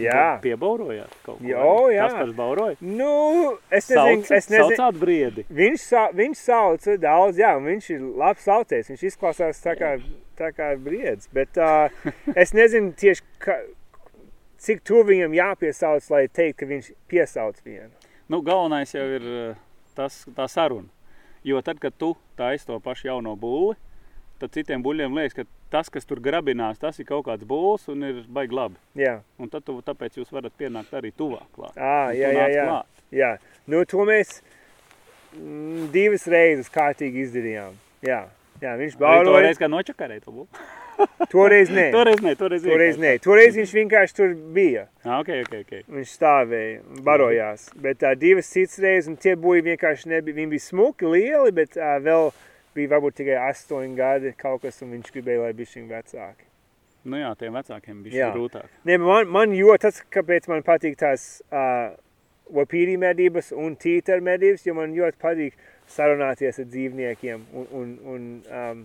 Jā. 0.00 0.24
Piebaurojāt 0.44 1.12
kaut 1.24 1.40
ko? 1.40 1.46
Jo, 1.46 1.70
jā. 1.92 2.06
Kaspars 2.06 2.34
bauroja? 2.36 2.76
Nu, 2.80 3.56
es 3.70 3.88
nezinu, 3.90 4.22
Sauca, 4.22 4.36
es 4.36 4.50
nezinu. 4.52 4.68
saucāt 4.76 5.00
briedi. 5.00 5.46
Viņš, 5.60 5.86
sa, 5.92 6.04
viņš 6.16 6.42
sauca 6.48 6.96
daudz, 7.02 7.40
jā, 7.42 7.52
un 7.58 7.70
viņš 7.70 7.88
ir 7.94 8.04
labs 8.22 8.46
saucējs. 8.48 8.92
Viņš 8.92 9.06
izklausās 9.10 9.62
tā 9.64 9.76
kā, 9.78 9.94
tā 10.38 10.52
kā 10.56 10.72
briedis. 10.80 11.30
Bet 11.34 11.60
uh, 11.60 11.88
es 12.42 12.54
nezinu 12.56 12.92
tieši, 12.98 13.24
ka, 13.42 13.58
cik 14.62 14.84
tuvu 14.86 15.08
viņam 15.12 15.36
jāpiesauc, 15.36 16.10
lai 16.14 16.26
teikt, 16.28 16.60
ka 16.60 16.70
viņš 16.70 16.92
piesauc 17.10 17.60
vienu. 17.64 17.92
Nu, 18.28 18.42
galvenais 18.42 18.94
jau 18.94 19.06
ir 19.18 19.26
tas, 19.96 20.24
tā 20.36 20.48
saruna. 20.50 20.90
Jo 21.46 21.60
tad, 21.62 21.78
kad 21.78 21.94
tu 21.94 22.16
taisi 22.38 22.66
to 22.66 22.78
pašu 22.82 23.06
jauno 23.06 23.36
būli, 23.38 23.76
tad 24.40 24.52
citiem 24.56 24.82
buļļiem 24.82 25.14
liekas, 25.14 25.36
ka 25.36 25.44
tas, 25.72 25.90
kas 25.92 26.06
tur 26.08 26.20
grabinās, 26.22 26.78
tas 26.82 26.98
ir 27.02 27.08
kaut 27.08 27.26
kāds 27.28 27.46
būls 27.48 27.88
un 27.92 28.06
ir 28.06 28.22
baigi 28.32 28.56
labi. 28.56 28.78
Jā, 28.98 29.18
Un 29.38 29.50
tad 29.52 29.66
tu, 29.66 29.76
tāpēc 29.84 30.20
jūs 30.20 30.32
varat 30.32 30.54
pienākt 30.58 30.94
arī 30.96 31.12
tuvāk 31.16 31.46
klāt. 31.54 31.76
à, 31.76 32.12
jā, 32.16 32.32
jā, 32.32 32.46
jā. 32.54 32.64
klāt. 32.70 33.04
jā. 33.12 33.32
Nu, 33.66 33.84
to 33.84 34.06
mēs 34.08 34.40
mm, 35.36 35.90
divas 35.94 36.26
reizes 36.30 36.72
kārtīgi 36.72 37.26
izdarījām. 37.26 37.76
Jā, 38.06 38.24
jā 38.62 38.74
viņš 38.80 38.98
bauroja. 39.00 39.44
reiz 39.48 39.60
kā 39.60 39.70
nočakarēji 39.70 40.24
to 40.24 40.34
būli? 40.40 40.66
Toreiz 41.32 41.68
nē. 41.68 41.90
Toreiz 41.92 42.22
nē, 42.24 42.32
toreiz 42.40 42.62
Toreiz 42.64 42.96
nē. 43.00 43.10
Toreiz 43.20 43.56
viņš 43.58 43.72
vienkārši 43.76 44.16
tur 44.16 44.30
bija. 44.56 44.86
Ah, 45.04 45.18
ok, 45.20 45.28
ok, 45.44 45.54
ok. 45.66 45.72
Viņš 45.92 46.14
stāvēja, 46.16 46.78
un 46.88 47.02
barojās. 47.04 47.68
Bet 47.82 48.00
tā 48.00 48.14
divas 48.16 48.48
citas 48.52 48.78
reizes, 48.80 49.10
un 49.12 49.18
tie 49.20 49.34
buļļi 49.36 49.66
vienkārši 49.72 50.12
nebija. 50.14 50.38
Viņi 50.40 50.52
bija 50.54 50.64
smuki, 50.64 51.10
lieli, 51.12 51.52
bet 51.56 51.76
uh, 51.76 51.98
vēl 52.00 52.30
bija 52.76 52.92
varbūt 52.94 53.16
tikai 53.22 53.38
astoņi 53.48 53.96
gadi 53.98 54.34
kaut 54.38 54.62
kas, 54.66 54.82
un 54.84 54.92
viņš 54.96 55.12
gribēja, 55.14 55.46
lai 55.46 55.66
šiem 55.72 55.88
vecāki. 55.90 56.46
Nu 57.06 57.20
jā, 57.20 57.30
tiem 57.38 57.54
vecākiem 57.54 58.02
bija 58.02 58.32
grūtāk. 58.34 58.66
Nē, 58.88 58.96
man, 58.98 59.28
man 59.30 59.52
jo 59.54 59.76
tas, 59.80 60.00
kāpēc 60.10 60.48
man 60.50 60.64
patīk 60.66 60.96
tās 60.98 61.26
uh, 61.54 61.94
wapīri 62.50 62.96
medības 62.98 63.52
un 63.54 63.76
tīteru 63.78 64.24
medības, 64.26 64.64
jo 64.66 64.74
man 64.74 64.94
ļoti 64.96 65.20
patīk 65.22 65.60
sarunāties 65.90 66.58
ar 66.62 66.66
dzīvniekiem 66.72 67.44
un, 67.54 67.68
un, 67.70 67.92
un 68.14 68.26
um, 68.50 68.82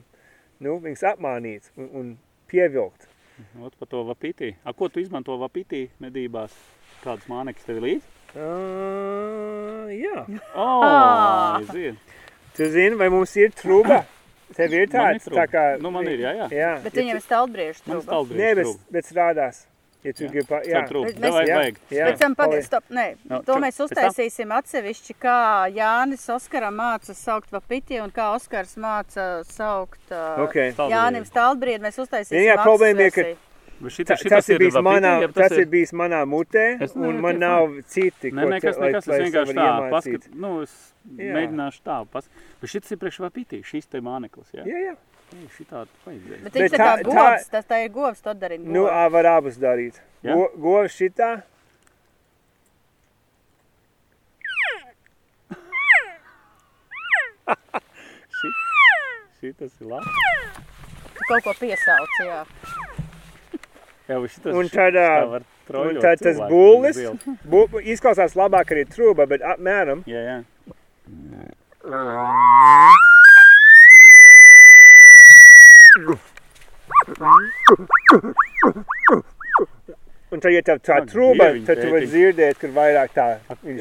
nu, 0.62 0.78
viņus 0.84 1.06
apmānīt 1.16 1.72
un, 1.78 1.90
un 1.98 2.14
pievilkt. 2.52 3.10
Ot 3.58 3.74
par 3.80 3.90
to 3.90 4.04
vapītī. 4.06 4.52
A, 4.62 4.74
ko 4.78 4.86
tu 4.94 5.02
izmanto 5.02 5.34
vapītī 5.42 5.88
medībās? 6.04 6.54
Kādas 7.02 7.26
mānekas 7.32 7.66
tev 7.66 7.80
ir 7.82 7.88
līdzi? 7.88 8.18
Uh, 8.38 9.90
jā. 9.98 10.26
O, 10.54 10.68
Ah. 10.86 11.58
aiziet. 11.58 12.11
Tu 12.62 12.70
zini, 12.70 12.94
vai 13.00 13.10
mums 13.10 13.34
ir 13.42 13.50
trūba? 13.58 14.04
Tev 14.58 14.74
ir 14.76 14.84
ir 14.86 14.90
tāds, 14.92 15.26
trūba. 15.26 15.42
tā 15.42 15.48
kā... 15.50 15.62
Nu, 15.82 15.90
man 15.96 16.06
ir, 16.12 16.20
jā, 16.22 16.32
jā. 16.44 16.48
Jā, 16.54 16.72
Bet 16.84 16.98
viņam 17.00 17.18
ir 17.18 17.24
stalbriežu 17.26 17.84
Man 17.88 17.94
trūba. 17.96 18.06
stalbrīd 18.10 18.42
Nē, 18.44 18.50
bet, 18.60 18.68
bet 18.98 19.08
strādās. 19.10 19.62
Ja 20.02 20.12
tu 20.18 20.24
Jā. 20.26 20.30
gribi, 20.34 20.60
jā. 20.66 20.72
Jā. 20.74 20.80
Trūba. 20.90 21.06
Bet 21.12 21.18
mēs- 21.22 21.30
Davai, 21.30 21.42
Jā. 21.46 21.58
vajag. 21.62 21.76
Jā. 21.94 22.06
Pēc 22.10 22.22
tam 22.24 22.36
pagaid, 22.36 22.64
stop, 22.66 22.84
nē, 22.90 23.06
No, 23.30 23.40
to 23.46 23.58
mēs 23.62 23.78
uztaisīsim 23.86 24.54
atsevišķi, 24.58 25.16
kā 25.22 25.36
Jānis 25.76 26.24
Oskaram 26.36 26.74
māca 26.74 27.14
saukt 27.16 27.52
vapiti 27.54 28.00
un 28.02 28.10
kā 28.12 28.32
Oskars 28.36 28.74
māca 28.82 29.28
saukt 29.46 30.02
uh, 30.12 30.42
Okay. 30.48 30.74
Jānim 30.74 31.26
Stalbried. 31.30 31.82
Mēs 31.86 32.02
uztaisīsim 32.02 32.34
Vienīgā 32.34 32.58
maksas 32.58 32.66
problēma 32.68 33.08
ir, 33.08 33.12
ka- 33.14 33.28
Ta, 33.82 33.90
šita, 33.90 34.16
šitas 34.22 34.32
tas 34.36 34.50
ir 34.54 34.60
bijis 34.62 34.76
vapītī, 34.76 34.86
manā, 34.88 35.12
jeb 35.24 35.34
tas 35.34 35.52
ir 35.58 35.66
bijis 35.72 35.92
manā 35.98 36.20
mutē, 36.30 36.66
Es- 36.86 36.96
un 36.96 37.02
nē, 37.16 37.20
man 37.22 37.34
tie 37.40 37.40
nav 37.42 37.76
citi, 37.88 38.32
Nē, 38.32 38.44
ko 38.44 38.50
nekas, 38.54 38.78
nekas, 38.78 39.08
lai 39.08 39.18
es 39.18 39.26
vienkārši 39.26 39.56
tā, 39.58 39.70
paskat, 39.96 40.28
nu, 40.36 40.52
es 40.62 40.94
Jā. 41.18 41.34
mēģināšu 41.38 41.82
tā, 41.86 41.98
pas, 42.12 42.30
bet 42.62 42.70
šis 42.70 42.92
ir 42.92 42.98
priekš 43.02 43.20
vapītī, 43.26 43.64
šis 43.66 43.88
te 43.90 44.02
māneklis, 44.02 44.52
jā? 44.54 44.66
Jā, 44.70 44.84
jā. 44.92 44.96
Ei, 45.32 45.48
Šitā 45.56 45.86
vajadzēja. 46.06 46.44
Bet 46.44 46.54
Bet 46.54 46.72
tā 46.74 46.78
tā- 46.78 47.04
govs, 47.08 47.46
tas 47.50 47.66
tā 47.66 47.86
ir 47.86 47.90
govs, 47.90 48.20
tad 48.22 48.42
arī 48.44 48.60
Nu, 48.60 48.86
ā, 48.86 49.10
var 49.10 49.26
abus 49.26 49.56
darīt. 49.58 49.96
Jā? 50.24 50.36
Go, 50.36 50.50
go 50.60 50.84
šitā. 50.92 51.44
Šitas 59.42 59.72
ir 59.82 59.88
labi. 59.88 60.06
kaut 61.30 61.44
ko 61.46 61.54
piesauc, 61.60 62.16
jā. 62.26 62.40
Bet 64.08 64.32
šitas, 64.34 64.56
Un 64.56 64.68
tad, 64.74 64.94
var 65.32 65.44
un 65.88 66.00
tad 66.02 66.20
tas 66.20 66.38
ielu. 66.38 67.18
bu, 67.46 67.62
izklausās 67.94 68.34
labāk 68.36 68.74
arī 68.76 68.84
trūba, 68.90 69.28
bet 69.30 69.42
apmēram. 69.54 70.04
Jā, 70.10 70.22
jā. 70.32 70.38
Un 80.32 80.40
tad, 80.40 80.54
ja 80.56 80.62
tev 80.64 80.78
tā 80.80 81.02
dieviņ, 81.04 81.64
tad 81.68 81.80
tu 81.84 81.90
vari 81.92 82.08
dzirdēt, 82.08 82.60
kur 82.62 82.72
vairāk 82.76 83.10
tā. 83.12 83.26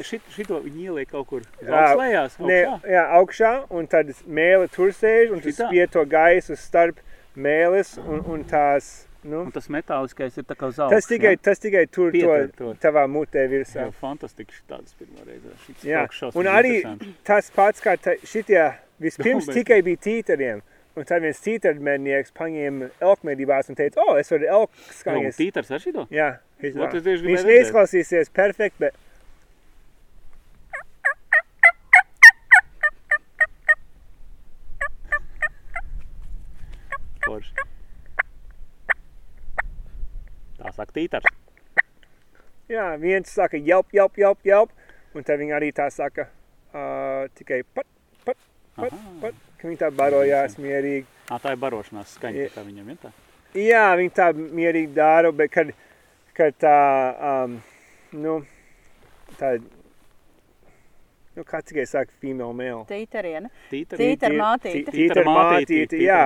Šit, 0.03 0.25
šito 0.35 0.57
viņi 0.65 0.89
ieliek 0.89 1.07
kaut 1.13 1.29
kur 1.29 1.45
augšlējās, 1.63 2.33
Ne, 2.43 2.57
augšā. 2.67 2.89
jā, 2.91 3.03
augšā, 3.19 3.51
un 3.79 3.87
tad 3.87 4.11
mēle 4.27 4.67
tur 4.73 4.91
sēž, 4.97 5.31
un 5.31 5.39
tu 5.39 5.53
Šitā? 5.53 5.69
spied 5.69 5.93
to 5.95 6.03
gaisu 6.11 6.57
starp 6.59 6.99
mēles 7.39 7.93
un, 8.03 8.19
un 8.35 8.43
tās, 8.43 8.89
nu. 9.23 9.43
Un 9.45 9.51
tas 9.53 9.67
metāliskais 9.71 10.37
ir 10.39 10.45
kā 10.49 10.69
zelts. 10.73 10.93
Tas 10.95 11.09
tikai, 11.09 11.35
tas 11.37 11.61
tikai 11.61 11.85
tur 11.91 12.11
Pietur 12.13 12.49
to. 12.57 12.71
tavā 12.81 13.05
mutē 13.11 13.45
virsā. 13.51 13.87
Jā, 13.87 13.93
fantastiski 14.01 14.55
šitādas 14.57 14.95
pirmā 14.99 15.25
reize. 15.27 15.53
Jā, 15.87 16.05
un 16.33 16.49
arī 16.51 16.81
tas 17.27 17.51
pats, 17.55 17.83
kā 17.83 17.97
ta, 18.01 18.17
šitie 18.25 18.59
vispirms 19.01 19.45
bet- 19.49 19.61
tikai 19.61 19.81
bija 19.85 20.01
tīteriem. 20.07 20.65
Un 20.99 21.05
tad 21.07 21.23
viens 21.23 21.37
tītermednieks 21.39 22.33
paņēma 22.35 22.89
elkmedībās 22.99 23.69
un 23.71 23.77
teica, 23.79 24.01
o, 24.03 24.11
oh, 24.11 24.17
es 24.19 24.27
varu 24.33 24.49
elku 24.57 24.75
Nu, 24.75 24.95
skaņas. 24.97 25.37
Tītars 25.39 25.69
ar 25.71 25.79
šito? 25.79 26.03
Jā, 26.11 26.25
viņš, 26.59 26.81
tieši 26.97 27.29
viņš 27.29 27.45
neizklausīsies 27.47 28.33
perfekt, 28.35 28.75
bet 28.83 28.97
Forši. 37.25 37.70
Tā 40.71 40.77
saka 40.79 40.93
tītars. 40.95 41.25
jā, 42.71 42.85
viens 42.99 43.27
saka 43.27 43.59
jelp, 43.59 43.91
jelp, 43.91 44.15
jelp, 44.17 44.39
jelp. 44.47 44.69
Un 45.13 45.25
tad 45.27 45.41
viņi 45.41 45.51
arī 45.57 45.71
tā 45.75 45.89
saka 45.91 46.29
uh, 46.71 47.27
tikai 47.35 47.63
pat, 47.75 47.83
pat, 48.23 48.37
pat, 48.77 48.93
Aha. 48.95 49.11
pat. 49.25 49.41
Ka 49.59 49.67
viņi 49.67 49.77
tā 49.81 49.89
barojās 49.91 50.55
mierīgi. 50.57 51.03
Ā, 51.27 51.37
tā 51.43 51.51
ir 51.53 51.59
barošanās 51.59 52.15
skaņa, 52.15 52.45
tā 52.47 52.55
kā 52.55 52.63
viņam 52.69 52.87
ir 52.93 53.01
tā. 53.03 53.11
Jā, 53.59 53.83
viņi 53.99 54.13
tā 54.15 54.29
mierīgi 54.39 54.93
dara, 54.95 55.33
bet 55.35 55.51
kad, 55.51 55.73
kad 56.33 56.55
tā, 56.63 56.77
um, 57.19 57.59
nu, 58.15 58.37
tā, 59.37 59.51
nu, 61.35 61.43
kā 61.43 61.59
tikai 61.67 61.85
saka 61.91 62.15
female 62.23 62.55
male. 62.55 62.87
Tīteriena. 62.89 63.51
Tītari. 63.69 64.07
Tītara 64.15 64.31
tī- 64.31 64.39
mātīte. 64.39 64.87
tī- 64.87 64.97
Tītara 64.97 65.27
mātīte, 65.27 65.99
jā. 66.07 66.23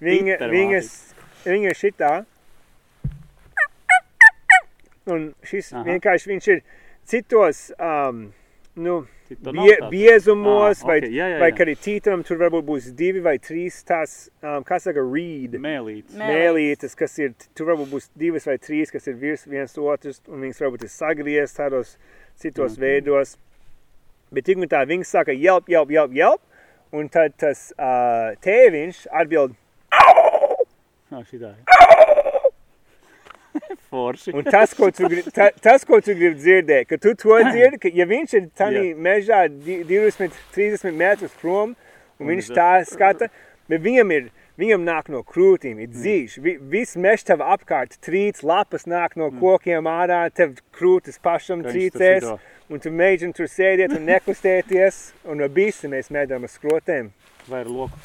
Viņa, 0.00 0.38
viņas, 0.54 0.94
viņa 1.50 1.74
šitā. 1.82 2.14
Un 5.08 5.30
šis 5.46 5.72
Aha. 5.72 5.84
vienkārši 5.88 6.28
viņš 6.34 6.48
ir 6.52 6.58
citos, 7.08 7.70
um, 7.80 8.26
nu, 8.76 8.98
bie, 9.28 9.76
biezumos, 9.90 10.82
Ā, 10.84 10.86
vai, 10.90 10.96
ok, 11.00 11.06
jā, 11.14 11.28
jā, 11.32 11.38
vai 11.40 11.48
jā. 11.50 11.56
kad 11.56 11.70
ir 11.72 11.78
tītam, 11.80 12.22
tur 12.28 12.36
varbūt 12.42 12.66
būs 12.68 12.90
divi 12.96 13.22
vai 13.24 13.36
trīs 13.40 13.80
tās, 13.88 14.16
um, 14.42 14.62
kā 14.68 14.76
saka, 14.80 15.00
reed. 15.00 15.56
Mēlītes. 15.64 16.14
Mē- 16.20 16.28
mēlītes, 16.34 16.94
kas 16.98 17.16
ir, 17.24 17.32
tur 17.56 17.70
varbūt 17.72 17.88
būs 17.94 18.10
divas 18.20 18.46
vai 18.50 18.58
trīs, 18.60 18.92
kas 18.92 19.08
ir 19.08 19.16
virs 19.20 19.46
viens 19.48 19.72
otrs, 19.80 20.20
un 20.28 20.44
viņas 20.44 20.60
varbūt 20.66 20.84
ir 20.84 20.92
sagrieztas 20.92 21.56
tādos 21.62 21.96
citos 22.38 22.76
Mhm. 22.76 22.80
veidos. 22.84 23.36
Bet 24.30 24.44
tik 24.44 24.58
un 24.60 24.68
tā 24.68 24.84
viņi 24.86 25.06
saka, 25.08 25.32
jelp, 25.32 25.68
jelp, 25.72 25.88
jelp, 25.90 26.12
jelp, 26.12 26.40
un 26.92 27.08
tad 27.08 27.32
tas 27.40 27.72
uh, 27.78 28.36
tēviņš 28.44 29.06
atbild, 29.12 29.56
Ā, 31.08 31.22
šitā. 31.24 31.54
Forši. 33.90 34.34
un 34.36 34.44
tas, 34.44 34.74
ko 34.76 34.90
tu, 34.92 35.08
grib, 35.08 35.28
ta, 35.32 35.50
tas, 35.64 35.84
ko 35.88 36.00
tu 36.04 36.12
gribi 36.14 36.36
dzirdēt, 36.36 36.88
ka 36.90 36.98
tu 37.00 37.14
to 37.16 37.38
dzirdi, 37.50 37.78
ka 37.80 37.92
ja 37.94 38.04
viņš 38.10 38.34
ir 38.36 38.48
tādā 38.58 38.82
Jā. 38.84 38.96
mežā 39.08 39.44
di- 39.48 39.82
20, 39.88 40.34
30 40.56 40.92
metrus 40.98 41.32
prom, 41.40 41.72
un 42.20 42.26
viņš 42.32 42.50
tā 42.56 42.72
skata, 42.88 43.30
bet 43.68 43.80
viņam 43.84 44.12
ir, 44.12 44.28
viņam 44.58 44.84
nāk 44.84 45.08
no 45.08 45.22
krūtīm, 45.24 45.80
ir 45.80 45.88
dzīvs, 45.94 46.36
vi, 46.42 46.56
viss 46.60 46.96
mežs 47.00 47.24
tev 47.24 47.40
apkārt 47.46 47.96
trīc, 48.04 48.42
lapas 48.42 48.84
nāk 48.90 49.16
no 49.16 49.30
kokiem 49.30 49.86
ārā, 49.88 50.24
tev 50.34 50.56
krūtis 50.74 51.16
pašam 51.22 51.62
trīcēs, 51.64 52.26
un 52.68 52.80
tu 52.84 52.90
mēģini 52.92 53.32
tur 53.38 53.48
sēdēt 53.48 53.94
un 53.96 54.04
nekustēties, 54.04 55.00
un 55.24 55.40
no 55.40 55.48
bīsi 55.48 55.88
mēs 55.88 56.10
mēģinām 56.12 56.44
ar 56.44 56.52
skrotēm. 56.52 57.12
Vai 57.48 57.62
ar 57.64 57.70
loku? 57.72 57.96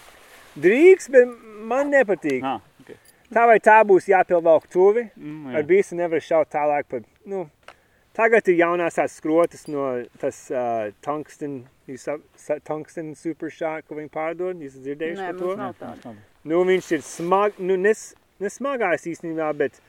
Drīgs, 0.63 1.09
bet 1.09 1.27
man 1.65 1.89
nepatīk. 1.89 2.43
Ā, 2.45 2.59
ok. 2.61 2.72
Tā 3.33 3.45
vai 3.49 3.59
tā 3.59 3.79
būs 3.85 4.05
jāpilvelk 4.07 4.67
tuvi, 4.69 5.09
Mm, 5.17 5.55
ar 5.55 5.61
jā. 5.63 5.67
bīsi 5.67 5.95
nevar 5.97 6.19
šaut 6.21 6.49
tālāk 6.53 6.83
par, 6.89 7.01
nu, 7.25 7.49
tagad 8.13 8.47
ir 8.47 8.59
jaunās 8.59 8.95
tās 8.99 9.15
skrotas 9.17 9.67
no 9.67 10.03
tas 10.21 10.51
uh, 10.51 10.91
tungsten, 11.01 11.63
tungsten 12.63 13.15
super 13.15 13.49
shot, 13.49 13.87
ko 13.87 13.95
viņi 13.95 14.09
pārdod, 14.13 14.61
jūs 14.61 14.77
dzirdējuši 14.83 15.21
Nē, 15.21 15.31
par 15.31 15.39
to? 15.39 15.45
mums 15.45 15.57
nav 15.57 15.73
Nē, 15.73 15.79
tāda. 16.03 16.15
Nu, 16.43 16.63
viņš 16.67 16.91
ir 16.91 17.01
smag, 17.01 17.57
nu, 17.59 17.75
nes, 17.77 18.13
nesmagājs 18.39 19.07
īstenībā, 19.13 19.49
bet 19.57 19.79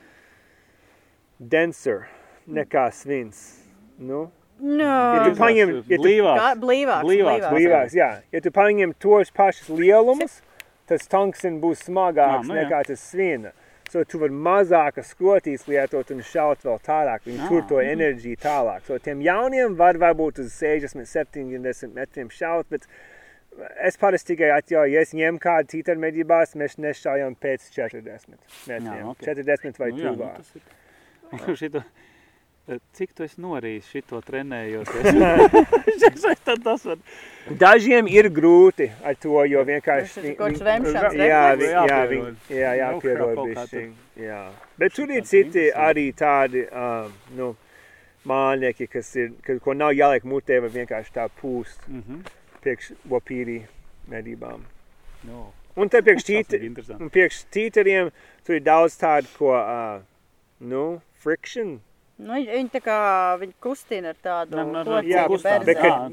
denser 1.39 2.07
nekā 2.47 2.89
svins. 2.93 3.59
Nu, 3.99 4.31
No. 4.57 4.85
Ja 4.87 5.23
tu 5.25 5.31
paņem- 5.35 5.83
ja 5.89 5.97
tu- 5.97 6.03
Blīvāks. 6.03 6.55
Blīvāks, 6.61 7.03
Blīvāks, 7.03 7.03
blīvāks. 7.03 7.51
blīvāks, 7.51 7.91
jā. 7.93 8.21
Ja 8.31 8.39
tu 8.39 8.49
paņem 8.51 8.93
tos 8.97 9.29
pašus 9.29 9.67
lielumus, 9.67 10.41
tas 10.89 11.07
tungsten 11.11 11.59
būs 11.63 11.85
smagāks 11.89 12.43
Jā, 12.45 12.49
nu 12.49 12.57
jā. 12.57 12.65
nekā 12.65 12.83
tas 12.91 13.01
svina. 13.11 13.51
So 13.91 14.01
tu 14.03 14.17
vari 14.17 14.33
mazākas 14.33 15.11
skrotīs 15.13 15.67
lietot 15.69 16.09
un 16.11 16.23
šaut 16.25 16.63
vēl 16.65 16.79
tālāk. 16.85 17.21
Viņi 17.27 17.37
Jā, 17.43 17.49
tur 17.51 17.67
to 17.69 17.77
mhm. 17.81 17.91
enerģiju 17.93 18.39
tālāk. 18.41 18.85
So 18.87 18.97
tiem 18.97 19.21
jauniem 19.21 19.75
var 19.77 19.99
varbūt 20.01 20.41
uz 20.41 20.55
60, 20.57 21.05
70 21.05 21.93
metriem 21.93 22.31
šaut, 22.33 22.65
bet 22.73 22.87
es 23.85 23.95
parasti 24.01 24.33
tikai 24.33 24.49
atļauju, 24.57 24.93
ja 24.95 25.03
es 25.05 25.13
ņemu 25.15 25.39
kādu 25.43 25.69
tītaru 25.75 26.01
medībās, 26.01 26.57
mēs 26.59 26.79
nešaujam 26.81 27.37
pēc 27.39 27.69
40 27.77 28.33
metriem. 28.67 28.89
Jā, 28.89 29.05
ok. 29.13 29.21
40 29.29 29.79
vai 29.79 29.91
Nu 29.93 30.01
jā, 30.01 30.11
nu 30.11 30.17
tuvāk. 30.17 30.41
tas 30.41 30.55
ir- 30.57 31.85
Cik 32.97 33.11
tu 33.13 33.21
esi 33.27 33.37
norījis 33.43 33.85
šito 33.93 34.17
trenējoties? 34.25 35.05
Tad 36.45 36.63
tas 36.65 36.85
var... 36.87 36.97
Dažiem 37.61 38.07
ir 38.09 38.25
grūti 38.33 38.87
ar 39.05 39.13
to, 39.21 39.35
jo 39.45 39.61
vienkārši... 39.67 40.31
Tas 40.39 40.55
ir 40.57 40.65
vemšanas 40.65 41.13
jā, 41.19 41.41
refleks. 41.51 41.69
jā, 41.69 41.83
Jāpierod. 41.91 42.39
vi- 42.49 42.57
jā, 42.57 42.71
jāpierod 42.79 43.35
Kaut 43.35 43.35
kā 43.35 43.43
tu- 43.43 43.51
bišķiņ. 43.51 43.91
Jā. 44.25 44.39
Bet 44.81 44.95
tur 44.97 45.13
ir 45.13 45.27
citi 45.29 45.67
arī 45.85 46.07
tādi, 46.17 46.65
um, 46.73 47.13
nu, 47.37 47.51
mānieki, 48.25 48.87
kas 48.89 49.11
ir, 49.21 49.29
ka, 49.45 49.59
ko 49.61 49.77
nav 49.77 49.93
jāliek 49.93 50.25
mutē, 50.25 50.57
vai 50.65 50.71
vienkārši 50.73 51.13
tā 51.19 51.27
pūst 51.41 51.85
Mhm. 51.91 52.23
priekš 52.65 52.91
vopīrī 53.13 53.59
medībām. 54.09 54.65
No. 55.29 55.51
Un 55.77 55.89
te 55.93 56.01
priekš 56.01 56.23
Tas 56.23 56.29
ir 56.33 56.43
tīte, 56.45 56.63
interesanti. 56.65 57.03
un 57.03 57.09
priekš 57.13 57.43
tīteriem 57.53 58.09
tur 58.45 58.55
ir 58.57 58.61
daudz 58.65 58.97
tādu, 58.97 59.29
ko, 59.37 59.53
uh, 59.53 60.01
nu, 60.59 61.01
friction. 61.21 61.77
Nu, 62.17 62.33
viņi, 62.39 62.69
tā 62.71 62.79
kā 62.79 62.97
viņi 63.41 63.53
kustina 63.59 64.13
ar 64.13 64.19
tādu 64.23 64.55
Nē, 64.55 64.63
nē, 64.63 64.71
nē, 64.71 64.83
kociņu 64.87 65.11
Jā, 65.11 65.23
kustās. 65.27 65.65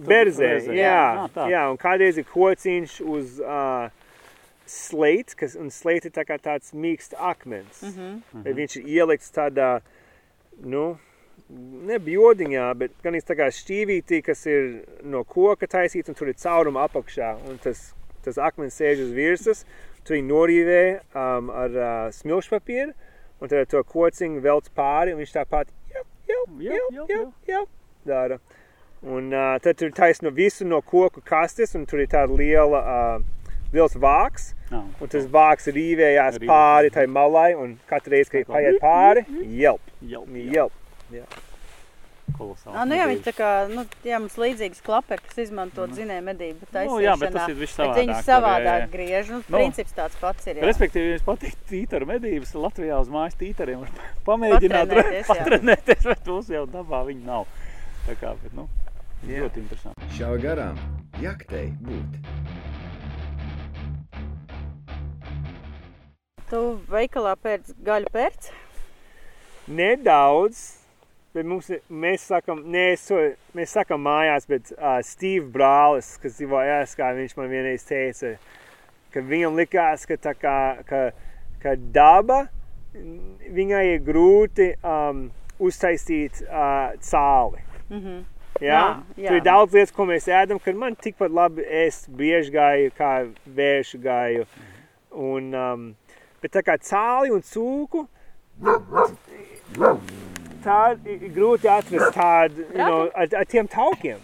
berzē. 0.08 0.48
Bet, 0.66 0.72
Jā, 0.74 1.28
jā, 1.36 1.44
Jā, 1.52 1.62
un 1.70 1.78
kādreiz 1.78 2.18
ir 2.18 2.26
kociņš 2.26 2.96
uz 3.06 3.36
uh, 3.38 3.86
slate, 4.66 5.36
kas, 5.38 5.54
un 5.54 5.70
slate 5.70 6.10
ir 6.10 6.14
tā 6.16 6.24
kā 6.26 6.38
tāds 6.42 6.72
mīksts 6.74 7.14
akmens. 7.18 7.82
Mm 7.82 7.92
Mhm. 7.92 8.22
-hmm. 8.34 8.54
Viņš 8.58 8.76
ir 8.80 8.86
ielikts 8.96 9.30
tādā, 9.30 9.80
nu, 10.64 10.98
ne 11.86 11.98
bjodiņā, 11.98 12.74
bet 12.78 12.90
gan 13.02 13.14
tā 13.14 13.36
kā 13.36 13.46
šķīvītī, 13.52 14.22
kas 14.24 14.46
ir 14.46 14.84
no 15.02 15.24
koka 15.24 15.66
taisīts, 15.66 16.08
un 16.08 16.14
tur 16.14 16.28
ir 16.28 16.34
cauruma 16.34 16.88
apakšā, 16.88 17.36
un 17.48 17.58
tas, 17.58 17.94
tas 18.24 18.38
akmens 18.38 18.74
sēž 18.80 19.02
uz 19.04 19.10
virsmas, 19.12 19.64
tu 20.04 20.14
viņu 20.14 20.28
norīvē 20.28 21.00
um, 21.14 21.50
ar 21.50 21.70
uh, 21.70 22.10
smilšpapīru, 22.10 22.92
un 23.40 23.48
tad 23.48 23.58
ar 23.58 23.66
to 23.66 23.82
kociņu 23.84 24.40
velc 24.40 24.70
pāri, 24.76 25.12
un 25.12 25.18
viņš 25.22 25.32
tāpat, 25.36 25.68
jau, 26.32 26.80
jau, 26.98 27.06
Jau, 27.08 27.26
jau, 27.48 27.62
dara. 28.08 28.38
Un 29.02 29.32
uh, 29.34 29.56
tad 29.62 29.78
tur 29.80 29.90
taisno 29.94 30.30
visu 30.34 30.64
no 30.68 30.78
koku 30.82 31.20
kastes, 31.26 31.74
un 31.74 31.86
tur 31.90 32.02
ir 32.04 32.10
tāda 32.12 32.36
liela, 32.38 32.82
uh, 32.82 33.48
liels 33.74 33.96
vāks, 33.98 34.52
Jā. 34.70 34.82
un 35.02 35.10
tas 35.10 35.26
vāks 35.32 35.66
rīvējās 35.74 36.38
Rīvējās. 36.38 36.50
pāri 36.50 36.92
tai 36.94 37.06
malai, 37.10 37.48
un 37.58 37.74
katru 37.90 38.14
reizi, 38.14 38.30
kad 38.36 38.52
paiet 38.52 38.78
pāri, 38.82 39.24
jelp, 39.58 39.90
Jau, 40.12 40.22
jelp. 41.10 41.40
Kolosāli. 42.38 42.74
Ah, 42.78 42.84
nu 42.88 42.96
jā, 42.96 43.06
viņi 43.10 43.22
tā 43.26 43.32
kā, 43.36 43.48
nu, 43.70 43.82
jā, 44.06 44.18
mums 44.22 44.36
līdzīgas 44.40 44.82
klaperi, 44.86 45.22
kas 45.26 45.40
izmanto 45.44 45.86
dzinēju 45.90 46.24
medību 46.28 46.68
taisīšanā. 46.70 46.92
Nu, 46.92 47.00
jā, 47.04 47.16
bet 47.20 47.34
tas 47.36 47.48
ir 47.52 47.58
viss 47.58 47.76
Bet 47.80 47.96
viņi 47.98 48.14
savādāk. 48.14 48.28
savādāk 48.28 48.86
griež, 48.92 49.30
nu, 49.34 49.40
Nu. 49.42 49.56
princips 49.56 49.92
tāds 49.96 50.16
pats 50.20 50.46
ir, 50.46 50.60
jā. 50.60 50.68
Respektīvi, 50.70 51.10
ja 51.10 51.16
jums 51.18 51.26
patīk 51.26 51.56
tītaru 51.70 52.06
medības, 52.12 52.54
Latvijā 52.54 53.00
uz 53.02 53.08
mājas 53.12 53.34
tītariem 53.40 53.82
var 53.82 53.90
pamēģināt 54.28 54.88
Patrenēties, 54.94 55.26
patrenēties, 55.32 56.06
bet 56.12 56.26
mums 56.26 56.48
jau 56.54 56.64
dabā 56.66 57.02
viņi 57.10 57.24
nav. 57.26 57.46
Tā 58.06 58.16
kā, 58.18 58.32
bet, 58.42 58.54
nu, 58.58 58.68
Jā. 59.26 59.44
ļoti 59.44 59.62
interesanti. 59.66 60.08
Šā 60.18 60.32
garām 60.42 60.78
jaktei 61.22 61.68
būt. 61.82 62.18
Tu 66.52 66.58
veikalā 66.92 67.32
pēc 67.40 67.70
gaļu 67.86 68.10
pērc? 68.12 68.50
Nedaudz, 69.72 70.58
bet 71.34 71.48
mums, 71.48 71.68
mēs 71.88 72.26
sakam, 72.28 72.62
nē, 72.72 72.86
so, 73.00 73.18
mēs 73.56 73.74
sakam 73.76 74.02
mājās, 74.04 74.46
bet 74.48 74.72
uh, 74.76 74.98
Steve 75.06 75.46
Brālis, 75.52 76.14
kas 76.22 76.36
dzīvo 76.38 76.60
Ēskā, 76.60 77.12
viņš 77.16 77.36
man 77.38 77.52
vienreiz 77.52 77.84
teica, 77.88 78.34
ka 79.12 79.22
viņam 79.28 79.56
likās, 79.60 80.06
ka 80.08 80.18
tā 80.20 80.34
kā, 80.38 80.58
ka, 80.88 81.04
ka 81.62 81.76
daba, 81.94 82.44
mm, 82.96 83.52
viņai 83.56 83.84
ir 83.94 84.04
grūti 84.04 84.68
um, 84.80 85.26
uztaisīt 85.62 86.44
uh, 86.48 86.92
cāli. 87.00 87.64
Mhm. 87.88 88.20
Jā, 88.62 88.68
Jā, 88.68 88.82
jā. 89.16 89.30
Tur 89.30 89.36
ir 89.40 89.46
daudz 89.46 89.74
lietas, 89.74 89.90
ko 89.96 90.04
mēs 90.06 90.28
ēdam, 90.30 90.58
kad 90.62 90.76
man 90.78 90.94
tikpat 90.94 91.32
labi 91.34 91.64
ēst 91.82 92.10
bieži 92.14 92.52
gāju, 92.54 92.92
kā 92.94 93.12
vēršu 93.56 93.98
gāju. 94.04 94.44
Un, 95.18 95.48
um, 95.56 95.86
bet 96.44 96.52
tā 96.54 96.62
kā 96.66 96.76
cāli 96.78 97.32
un 97.34 97.42
cūku, 97.42 98.04
tā 100.64 100.80
ir 101.06 101.28
grūti 101.34 101.68
atrast 101.70 102.14
tādu, 102.16 102.64
you 102.70 102.78
know, 102.82 103.08
ar, 103.14 103.28
ar 103.42 103.48
tiem 103.50 103.68
taukiem. 103.70 104.20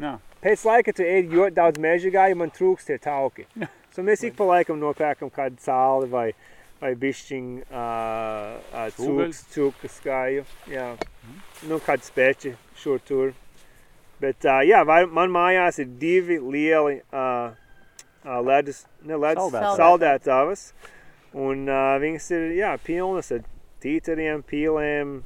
Jā, 0.00 0.16
Pēc 0.44 0.64
laika 0.68 0.92
tu 0.92 1.04
ēd 1.08 1.30
ļoti 1.32 1.54
daudz 1.56 1.78
meža 1.80 2.10
gāju, 2.12 2.36
man 2.36 2.50
trūkst 2.52 2.90
tie 2.90 2.98
tauki. 3.00 3.46
So 3.94 4.02
mēs 4.04 4.24
ik 4.26 4.34
pa 4.36 4.44
laikam 4.44 4.76
nopērkam 4.76 5.30
kādu 5.32 5.56
cāli 5.64 6.08
vai, 6.12 6.26
vai 6.82 6.90
bišķiņu 7.00 7.62
uh, 7.62 7.78
uh, 8.74 8.90
Cūgaļas. 8.98 9.40
cūkas, 9.54 9.96
gāju. 10.04 10.44
Jā. 10.68 10.90
Nu, 11.70 11.78
kādu 11.80 12.04
speči 12.04 12.52
šur 12.82 13.00
tur. 13.08 13.32
Bet, 14.20 14.44
uh, 14.44 14.60
jā, 14.66 14.82
vai, 14.84 15.04
man 15.06 15.32
mājās 15.32 15.78
ir 15.80 15.88
divi 16.02 16.36
lieli 16.42 16.98
uh, 17.08 17.54
uh, 18.26 18.38
ledus, 18.44 18.84
ne 19.06 19.16
ledus, 19.16 19.46
Saldētavas. 19.48 19.78
saldētavas. 19.80 20.66
Un 21.34 21.64
uh, 21.70 21.94
viņas 22.04 22.28
ir, 22.36 22.50
jā, 22.58 22.74
pilnas 22.84 23.32
ar 23.32 23.46
tīteriem, 23.80 24.44
pīlēm. 24.50 25.22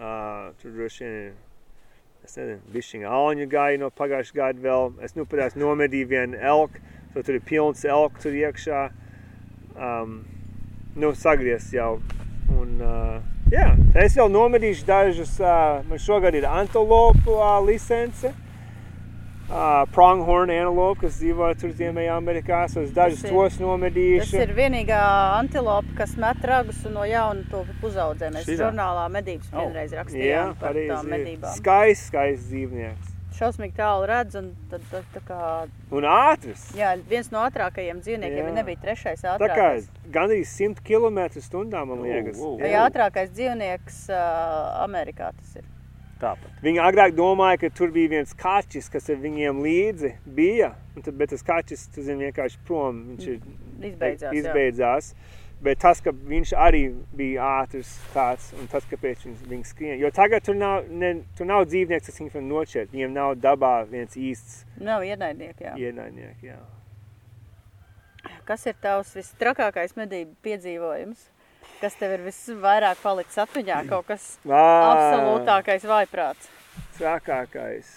Uh, 0.00 0.54
tur 0.56 0.72
droši 0.72 1.04
vien 1.04 1.32
es 2.24 2.36
nezinu, 2.36 2.60
bišķiņa 2.72 3.10
alņu 3.12 3.46
gāja 3.52 3.80
no 3.82 3.90
pagājušā 3.92 4.36
gada 4.36 4.62
vēl. 4.64 4.94
Es 5.04 5.12
nu 5.16 5.26
pēc 5.28 5.56
nomedīju 5.60 6.08
vienu 6.08 6.40
elku, 6.40 6.80
so 7.12 7.24
tur 7.26 7.36
ir 7.36 7.44
pilns 7.44 7.84
elku 7.84 8.22
tur 8.22 8.36
iekšā. 8.36 8.86
Um, 9.76 10.22
nu, 10.96 11.12
sagriezts 11.16 11.74
jau. 11.76 11.98
Un, 12.56 12.80
uh, 12.80 13.20
jā, 13.52 13.66
es 14.00 14.16
vēl 14.16 14.32
nomedīšu 14.32 14.88
dažus, 14.88 15.36
uh, 15.42 15.80
man 15.88 16.00
šogad 16.00 16.36
ir 16.36 16.48
antelopu 16.48 17.36
uh, 17.36 17.58
licence. 17.66 18.32
Uh, 19.50 19.82
pronghorn 19.90 20.48
antelope, 20.54 21.00
kas 21.00 21.16
dzīvo 21.18 21.48
tur 21.58 21.72
Ziemeļā 21.74 22.12
Amerikā, 22.20 22.68
so 22.70 22.84
es 22.86 22.92
dažus 22.94 23.22
Tas 23.24 23.24
ir- 23.24 23.34
tos 23.34 23.56
vienīgā 24.54 25.00
antilopa, 25.40 25.96
kas 25.98 26.12
met 26.16 26.38
ragus 26.46 26.84
un 26.86 26.92
no 26.94 27.00
jauna 27.02 27.42
to 27.50 27.64
uzaudzē. 27.82 28.30
Mēs 28.30 28.46
Šitā? 28.46 28.60
žurnālā 28.70 29.08
medības 29.10 29.48
Oh. 29.52 29.64
vienreiz 29.66 29.90
Jā, 29.90 30.04
rakstījām 30.04 30.54
par 30.60 30.72
pareizi. 30.72 30.90
tām 30.92 31.04
ir. 31.04 31.10
medībām. 31.18 31.54
Skaists, 31.56 32.06
skaists 32.12 32.46
dzīvnieks. 32.52 33.08
Šausmīgi 33.40 33.74
tālu 33.74 34.06
redz 34.06 34.36
un 34.36 34.54
tad 34.70 34.82
tā, 34.92 35.02
tā 35.16 35.20
kā, 35.26 35.68
Un 35.90 36.02
ātrs. 36.04 36.70
jā, 36.76 36.94
viens 37.08 37.32
no 37.32 37.38
ātrākajiem 37.38 38.00
dzīvniekiem, 38.04 38.44
Jā. 38.44 38.54
ja 38.54 38.62
nebija 38.62 38.76
trešais 38.84 39.22
Tā 39.22 39.36
kā 39.36 39.48
ātrākais. 39.48 39.88
gandrīz 40.12 40.46
100 40.46 40.80
km 40.84 41.26
stundā, 41.42 41.84
man 41.84 41.98
Oh, 41.98 42.02
liekas. 42.04 42.36
wow. 42.38 42.56
Vai 42.60 42.70
ātrākais 42.70 43.30
dzīvnieks 43.34 44.10
uh, 44.10 44.84
Amerikā 44.86 45.32
tas 45.34 45.56
ir? 45.56 45.64
Tāpat. 46.20 46.54
Viņi 46.64 46.80
agrāk 46.84 47.14
domāja, 47.16 47.58
ka 47.64 47.70
tur 47.74 47.92
bija 47.94 48.12
viens 48.14 48.32
kaķis, 48.38 48.88
kas 48.92 49.10
ar 49.12 49.20
viņiem 49.22 49.60
līdzi 49.64 50.14
bija. 50.36 50.72
Tad, 51.00 51.14
bet 51.16 51.32
tas 51.34 51.44
kaķis, 51.46 51.86
tu 51.94 52.04
zini, 52.06 52.28
vienkārši 52.28 52.58
prom. 52.68 53.04
Viņš 53.12 53.28
ir 53.30 53.38
Izbeidzās, 53.90 54.34
jā. 54.34 54.40
izbeidzās. 54.42 55.14
Bet 55.60 55.80
tas, 55.82 55.98
ka 56.00 56.12
viņš 56.16 56.54
arī 56.56 56.82
bija 57.16 57.44
ātrs 57.60 57.90
tāds, 58.14 58.46
un 58.56 58.68
tas, 58.72 58.84
kāpēc 58.88 59.26
viņš, 59.26 59.42
viņš 59.48 59.72
skrien. 59.74 59.98
Jo 60.00 60.08
tagad 60.16 60.44
tur 60.46 60.56
nav, 60.56 60.86
ne, 60.88 61.10
tur 61.36 61.48
nav 61.50 61.66
dzīvnieks, 61.68 62.08
kas 62.08 62.20
viņu 62.22 62.32
var 62.32 62.46
nošķirt. 62.46 62.92
Viņiem 62.94 63.12
nav 63.16 63.34
dabā 63.40 63.74
viens 63.90 64.16
īsts 64.16 64.62
Nav 64.80 65.04
ienaidnieki, 65.04 65.66
jā. 65.68 65.74
ienaidnieks. 65.88 66.46
Jā. 66.48 66.56
Kas 68.48 68.64
ir 68.68 68.76
tavs 68.80 69.12
vistrakākais 69.16 69.92
medību 70.00 70.32
piedzīvojums? 70.44 71.28
Kas 71.80 71.96
tev 71.96 72.16
ir 72.18 72.26
visvairāk 72.26 73.00
palicis 73.00 73.40
atmiņā? 73.40 73.80
Kaut 73.88 74.08
kas 74.10 74.26
Vā, 74.44 74.64
absolūtākais 74.90 75.86
vaiprāts. 75.88 76.50
Trakākais. 76.98 77.90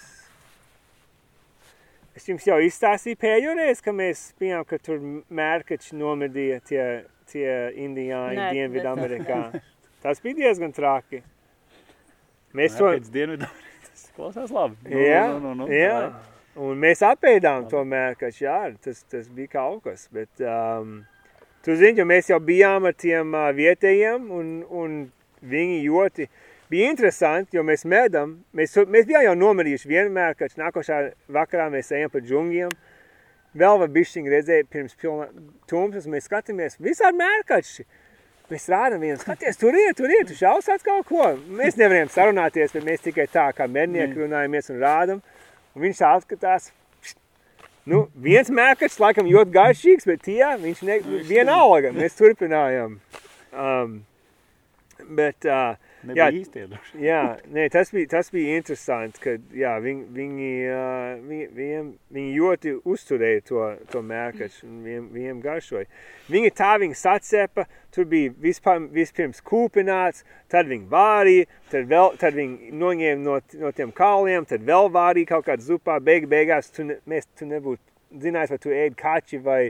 Es 2.13 2.30
jums 2.30 2.45
jau 2.45 2.59
izstāstīju 2.61 3.17
pēdējo 3.19 3.57
reizi, 3.57 3.82
ka 3.84 3.91
mēs 3.95 4.28
bijām, 4.39 4.63
ka 4.69 4.78
tur 4.78 5.01
mērkači 5.34 5.97
nomedīja 5.97 6.59
tie, 6.69 6.84
tie 7.32 7.49
indiāņi 7.88 8.49
Dienvidu 8.53 8.91
Amerikā. 8.91 9.39
Tas 10.03 10.19
bija 10.21 10.43
diezgan 10.43 10.76
traki. 10.76 11.24
Mēs 12.53 12.76
to, 12.78 12.91
Pēc 12.91 13.09
dienvidu 13.09 13.47
tas 13.47 14.03
klausās 14.13 14.51
labi. 14.53 14.78
Nu, 14.86 14.99
jā, 14.99 15.24
nu, 15.32 15.39
nu, 15.41 15.53
nu, 15.63 15.67
jā. 15.74 16.11
Un 16.59 16.78
mēs 16.78 17.01
apēdām 17.07 17.65
to 17.71 17.82
mērkaču, 17.88 18.43
jā, 18.45 18.57
tas, 18.84 18.99
tas 19.09 19.30
bija 19.34 19.55
kaut 19.55 19.88
kas, 19.88 20.05
bet 20.13 20.43
um, 20.45 20.99
tu 21.64 21.76
zini, 21.80 21.99
jo 22.01 22.07
mēs 22.07 22.32
jau 22.32 22.39
bijām 22.43 22.88
ar 22.89 22.95
tiem 22.99 23.36
vietējiem 23.57 24.32
un, 24.32 24.55
un 24.70 24.97
viņi 25.43 25.84
ļoti 25.88 26.28
bija 26.72 26.89
interesanti, 26.91 27.57
jo 27.57 27.64
mēs 27.66 27.86
medam, 27.89 28.38
mēs, 28.55 28.76
mēs 28.89 29.07
bijām 29.09 29.28
jau 29.28 29.36
nomerījuši 29.38 29.89
vienu 29.89 30.14
mērkaču, 30.16 30.59
nākošā 30.61 30.99
vakarā 31.36 31.70
mēs 31.74 31.91
ejam 31.93 32.11
pa 32.14 32.22
džungiem, 32.24 32.72
vēl 33.57 33.82
var 33.84 33.91
bišķiņi 33.93 34.34
redzēt 34.34 34.72
pirms 34.74 34.95
pilna 34.99 35.30
tumsas, 35.70 36.09
mēs 36.09 36.30
skatāmies 36.30 36.80
visādi 36.82 37.22
mērkači. 37.22 37.86
Mēs 38.51 38.66
rādām 38.70 38.99
viņam, 38.99 39.22
skaties, 39.22 39.57
tur 39.57 39.76
ir, 39.80 39.93
tur 39.97 40.11
ir, 40.11 40.26
tu 40.28 40.36
šausāts 40.36 40.84
kaut 40.86 41.07
ko. 41.07 41.30
Mēs 41.57 41.78
nevarējām 41.80 42.09
sarunāties, 42.11 42.74
bet 42.76 42.84
mēs 42.86 43.05
tikai 43.05 43.24
tā 43.32 43.47
kā 43.55 43.70
mednieki 43.72 44.20
runājamies 44.20 44.68
un 44.74 44.82
rādam. 44.84 45.22
Un 45.74 45.86
viņš 45.86 46.01
atskatās, 46.09 46.68
nu, 47.89 48.05
viens 48.23 48.49
mērkačs 48.53 48.99
laikam 49.01 49.29
ļoti 49.29 49.55
garšīgs, 49.55 50.07
bet 50.09 50.23
tie, 50.27 50.43
viņš 50.61 50.84
ne, 50.88 50.99
vienalga, 51.27 51.93
mēs 51.95 52.17
turpinājām. 52.19 52.97
Um, 53.53 53.97
bet, 55.17 55.47
uh, 55.47 55.75
Nebija 56.04 56.26
Jā. 56.28 56.34
īsti 56.36 56.62
ieduši. 56.64 56.97
Jā, 56.99 57.22
nē, 57.56 57.68
tas 57.72 57.91
bija, 57.95 58.10
tas 58.12 58.30
bija 58.34 58.58
interesanti, 58.60 59.22
ka 59.24 59.36
jā, 59.56 59.72
viņi, 59.84 60.04
viņi, 60.18 60.49
viņi, 61.30 61.45
viņiem, 61.60 61.91
viņi 62.18 62.34
ļoti 62.41 62.74
uzturēja 62.93 63.45
to, 63.47 63.62
to 63.91 64.01
mērkaču 64.04 64.68
un 64.68 64.82
viņiem, 64.84 65.06
viņiem 65.16 65.39
garšoja. 65.45 65.88
Viņi 66.34 66.51
tā 66.60 66.74
viņi 66.84 66.99
sacepa, 66.99 67.68
tur 67.95 68.10
bija 68.12 68.34
vispār, 68.43 68.84
vispirms 68.91 69.39
kūpināts, 69.47 70.26
tad 70.51 70.68
viņi 70.72 70.89
vārīja, 70.91 71.47
tad, 71.72 71.88
vēl, 71.93 72.12
tad 72.20 72.36
viņi 72.39 72.76
noņēma 72.84 73.24
no, 73.24 73.39
no 73.64 73.74
tiem 73.78 73.95
kauliem, 73.95 74.49
tad 74.49 74.68
vēl 74.68 74.91
vārīja 74.91 75.36
kaut 75.36 75.47
kādā 75.47 75.64
zupā, 75.72 76.01
beig, 76.04 76.28
beigās 76.32 76.74
tu, 76.74 76.89
ne, 76.89 76.99
mēs, 77.08 77.32
tu 77.39 77.47
nebūtu 77.47 77.93
zinājis, 78.22 78.51
vai 78.53 78.59
tu 78.61 78.74
ēdi 78.74 78.97
kači 78.99 79.39
vai, 79.43 79.61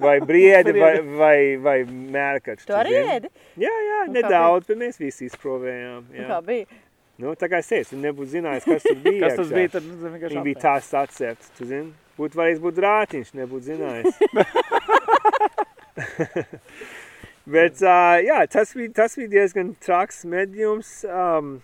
vai 0.00 0.18
briedi 0.26 0.74
vai, 0.82 0.92
vai, 1.22 1.38
vai 1.62 1.78
mērkaču. 1.88 2.68
Tu 2.68 2.76
arī 2.76 2.94
ēdi? 3.00 3.32
Jā, 3.60 3.72
jā, 3.86 3.98
Un 4.06 4.14
kā 4.14 4.20
nedaudz, 4.20 4.68
bet 4.70 4.80
mēs 4.80 5.00
visi 5.00 5.28
izprovējām. 5.30 6.06
Nu, 6.06 6.20
Jā. 6.22 6.28
Kā 6.30 6.40
bija? 6.46 6.80
Nu, 7.20 7.34
tā 7.36 7.50
kā 7.52 7.60
es 7.60 7.68
teicu, 7.68 7.90
tu 7.92 8.00
nebūtu 8.00 8.30
zinājis, 8.32 8.64
kas 8.64 8.86
tur 8.86 8.98
bija. 9.04 9.20
Kas 9.26 9.36
tas 9.42 9.50
bija? 9.52 9.72
Tad 9.74 9.84
nu, 9.84 9.98
vienkārši 10.06 10.34
Viņi 10.38 10.46
bija 10.46 10.60
tās 10.62 10.88
atcepts, 11.02 11.50
tu 11.58 11.68
zini. 11.68 11.92
Būtu 12.20 12.40
varējis 12.40 12.62
būt 12.64 12.80
rātiņš, 12.84 13.32
nebūtu 13.36 13.64
zinājis. 13.68 14.14
Bet, 17.50 17.80
uh, 17.82 18.16
jā, 18.24 18.38
tas 18.52 18.72
bija, 18.76 18.92
tas 19.02 19.16
bija 19.18 19.32
diezgan 19.34 19.74
traks 19.84 20.22
medījums. 20.28 21.00
Um, 21.08 21.58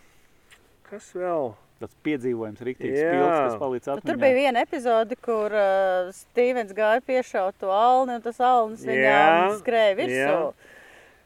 kas 0.91 1.09
vēl? 1.17 1.55
Tas 1.77 1.93
piedzīvojums 2.07 2.63
rīktīgs 2.65 2.97
pilns, 2.97 3.35
kas 3.37 3.57
Nu, 3.61 3.97
atmiņā. 3.99 4.09
tur 4.09 4.17
bija 4.23 4.37
viena 4.39 4.63
epizode, 4.65 5.17
kur 5.21 5.53
uh, 5.53 6.09
Stīvens 6.17 6.73
gāja 6.73 7.03
piešaut 7.05 7.59
to 7.61 7.69
alni, 7.69 8.15
un 8.17 8.25
tas 8.25 8.41
alnis 8.41 8.81
Jā, 8.87 8.95
viņām 8.95 9.59
skrēja 9.61 9.99
virsū. 9.99 10.23
jā. 10.23 10.39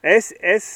Es, 0.03 0.33
es, 0.41 0.67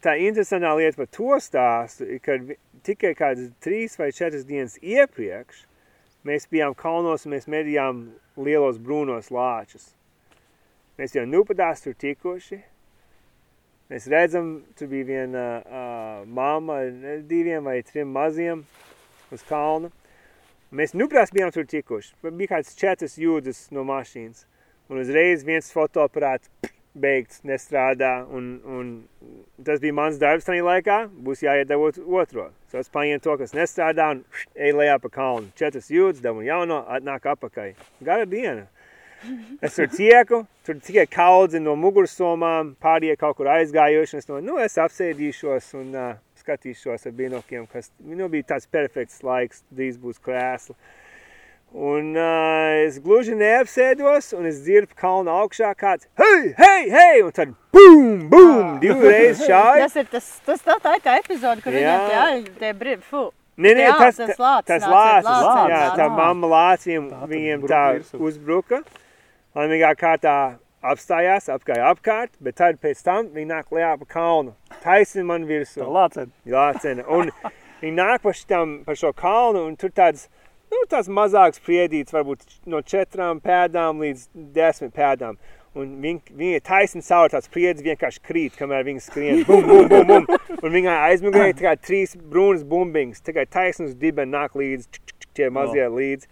tā 0.00 0.14
interesantā 0.24 0.72
lieta 0.78 1.02
par 1.02 1.10
to 1.12 1.36
stāstu, 1.42 2.08
ka 2.24 2.38
tikai 2.86 3.12
kādas 3.18 3.52
trīs 3.60 3.98
vai 4.00 4.08
četras 4.08 4.46
dienas 4.48 4.78
iepriekš 4.80 5.66
mēs 6.24 6.48
bijām 6.48 6.72
kalnos 6.78 7.26
un 7.28 7.34
mēs 7.36 7.48
medījām 7.50 8.06
lielos 8.40 8.80
brūnos 8.80 9.28
lāčus. 9.28 9.90
Mēs 10.96 11.12
jau 11.16 11.26
nupadās 11.28 11.84
tur 11.84 11.92
tikuši. 11.92 12.62
Mēs 13.90 14.06
redzam, 14.08 14.62
tur 14.78 14.88
bija 14.88 15.04
viena 15.08 15.44
uh, 15.60 16.24
mamma 16.24 16.80
ar 16.86 17.22
diviem 17.26 17.64
vai 17.68 17.82
trim 17.82 18.12
maziem 18.14 18.64
uz 19.34 19.44
kalna. 19.48 19.90
Mēs 20.70 20.94
nuprās 20.94 21.32
bijām 21.34 21.50
tur 21.54 21.66
tikuši. 21.66 22.12
Bija 22.30 22.56
kāds 22.56 22.76
četras 22.78 23.16
jūdzes 23.18 23.68
no 23.74 23.82
mašīnas. 23.88 24.44
Un 24.90 25.02
uzreiz 25.02 25.42
viens 25.46 25.70
fotoaparāts 25.74 26.50
beigts, 26.94 27.42
nestrādā. 27.46 28.20
Un, 28.30 28.50
un 28.66 28.92
tas 29.66 29.82
bija 29.82 29.96
mans 29.98 30.18
darbs 30.22 30.46
tajā 30.46 30.66
laikā. 30.66 30.98
Būs 31.26 31.42
jāiedevot 31.46 31.98
otro. 32.06 32.50
So 32.70 32.78
es 32.82 32.90
paņēmu 32.92 33.22
to, 33.24 33.36
kas 33.40 33.54
nestrādā 33.56 34.10
un 34.14 34.24
eju 34.54 34.78
lejā 34.82 34.98
pa 35.02 35.10
kalnu. 35.14 35.50
Četras 35.58 35.90
jūdzes, 35.90 36.22
dabu 36.22 36.46
jauno, 36.46 36.84
atnāk 36.86 37.26
apakai. 37.34 37.72
Gara 38.06 38.28
diena. 38.30 38.68
Es 39.60 39.74
tur 39.76 39.90
tieku, 39.92 40.44
tur 40.64 40.78
tikai 40.80 41.04
kaudzi 41.10 41.60
no 41.60 41.74
mugursomām, 41.76 42.72
pārējie 42.80 43.18
kaut 43.20 43.36
kur 43.36 43.50
aizgājuši. 43.52 44.16
Es, 44.22 44.28
domāju, 44.28 44.46
nu, 44.46 44.56
es 44.62 44.78
apsēdīšos 44.80 45.74
un 45.76 45.90
uh, 45.92 46.14
skatīšos 46.40 47.06
ar 47.06 47.14
binokiem, 47.16 47.68
kas 47.70 47.92
nu, 48.00 48.28
bija 48.32 48.54
tāds 48.54 48.68
perfekts 48.70 49.22
laiks, 49.26 49.64
drīz 49.74 50.00
būs 50.00 50.20
krēsla. 50.24 50.76
Un 51.70 52.16
uh, 52.18 52.80
es 52.82 52.96
gluži 52.98 53.36
neapsēdos, 53.38 54.32
un 54.34 54.48
es 54.48 54.56
dzirdu 54.64 54.96
kalnu 54.98 55.30
augšā 55.30 55.70
kāds, 55.78 56.08
hei, 56.18 56.48
hei, 56.58 56.88
hei, 56.90 57.20
un 57.22 57.30
tad 57.36 57.52
bum, 57.70 58.24
bum, 58.32 58.72
divreiz 58.82 59.44
šādi. 59.44 59.82
Tas 59.84 60.00
ir 60.00 60.08
tas, 60.10 60.30
tas 60.48 60.64
tā, 60.66 60.80
tā 60.82 60.96
ir 60.98 61.04
tā 61.04 61.14
epizode, 61.20 61.62
kur 61.62 61.76
Jā. 61.76 61.94
viņiem 62.00 62.48
tie 62.48 62.56
tie 62.64 62.72
brīvi, 62.80 63.04
fu. 63.06 63.28
Nē, 63.60 63.74
nē, 63.76 63.84
Jā, 63.86 63.94
tas, 64.00 64.18
tas 64.18 64.40
lācis 64.40 64.66
tas 64.72 64.82
nāca, 64.82 64.96
lācis, 64.96 65.46
lācis 65.46 65.76
jā, 65.76 65.84
tā 66.00 66.08
mamma 66.16 66.50
lāciem 66.50 67.08
viņiem 67.30 67.64
tā 67.70 67.84
uzbruka. 68.18 68.80
Laimīgā 69.58 69.90
kārtā 70.00 70.36
apstājās, 70.80 71.48
apgāja 71.52 71.90
apkārt, 71.92 72.32
bet 72.40 72.58
tad 72.60 72.80
pēc 72.80 73.02
tam 73.04 73.30
viņi 73.34 73.48
nāk 73.50 73.72
lejā 73.74 73.94
pa 74.00 74.08
kalnu. 74.08 74.54
Taisni 74.84 75.24
man 75.26 75.44
virsū. 75.48 75.84
Lācena. 75.84 76.32
Jācena. 76.48 77.04
Un 77.08 77.30
viņi 77.82 77.96
nāk 77.96 78.24
pa, 78.24 78.34
šitam, 78.36 78.80
pa 78.86 78.96
šo 78.96 79.12
kalnu, 79.16 79.66
un 79.68 79.76
tur 79.80 79.92
tāds, 79.92 80.28
nu, 80.72 80.82
tāds 80.90 81.10
mazāks 81.12 81.60
priedīts, 81.64 82.14
varbūt 82.16 82.60
no 82.70 82.80
četrām 82.80 83.42
pēdām 83.44 84.00
līdz 84.04 84.28
desmit 84.56 84.94
pēdām. 84.96 85.40
Un 85.78 85.92
viņi 86.02 86.48
ir 86.56 86.64
taisni 86.66 87.04
caur 87.06 87.30
tāds 87.30 87.50
priedzi 87.52 87.84
vienkārši 87.86 88.22
krīt, 88.26 88.56
kamēr 88.58 88.88
viņi 88.88 89.04
skrien. 89.04 89.44
Bum, 89.46 89.68
bum, 89.68 89.84
bum, 89.90 90.08
bum. 90.08 90.56
Un 90.58 90.74
viņai 90.74 90.96
aizmugurē 91.12 91.52
tikai 91.54 91.76
trīs 91.78 92.16
brūnas 92.18 92.64
bumbiņas, 92.66 93.22
tikai 93.28 93.44
taisnas 93.46 93.94
dibeni 94.00 94.34
nāk 94.34 94.56
līdzi, 94.58 95.04
tie 95.38 95.46
mazie 95.54 95.86
līdzi. 95.86 96.26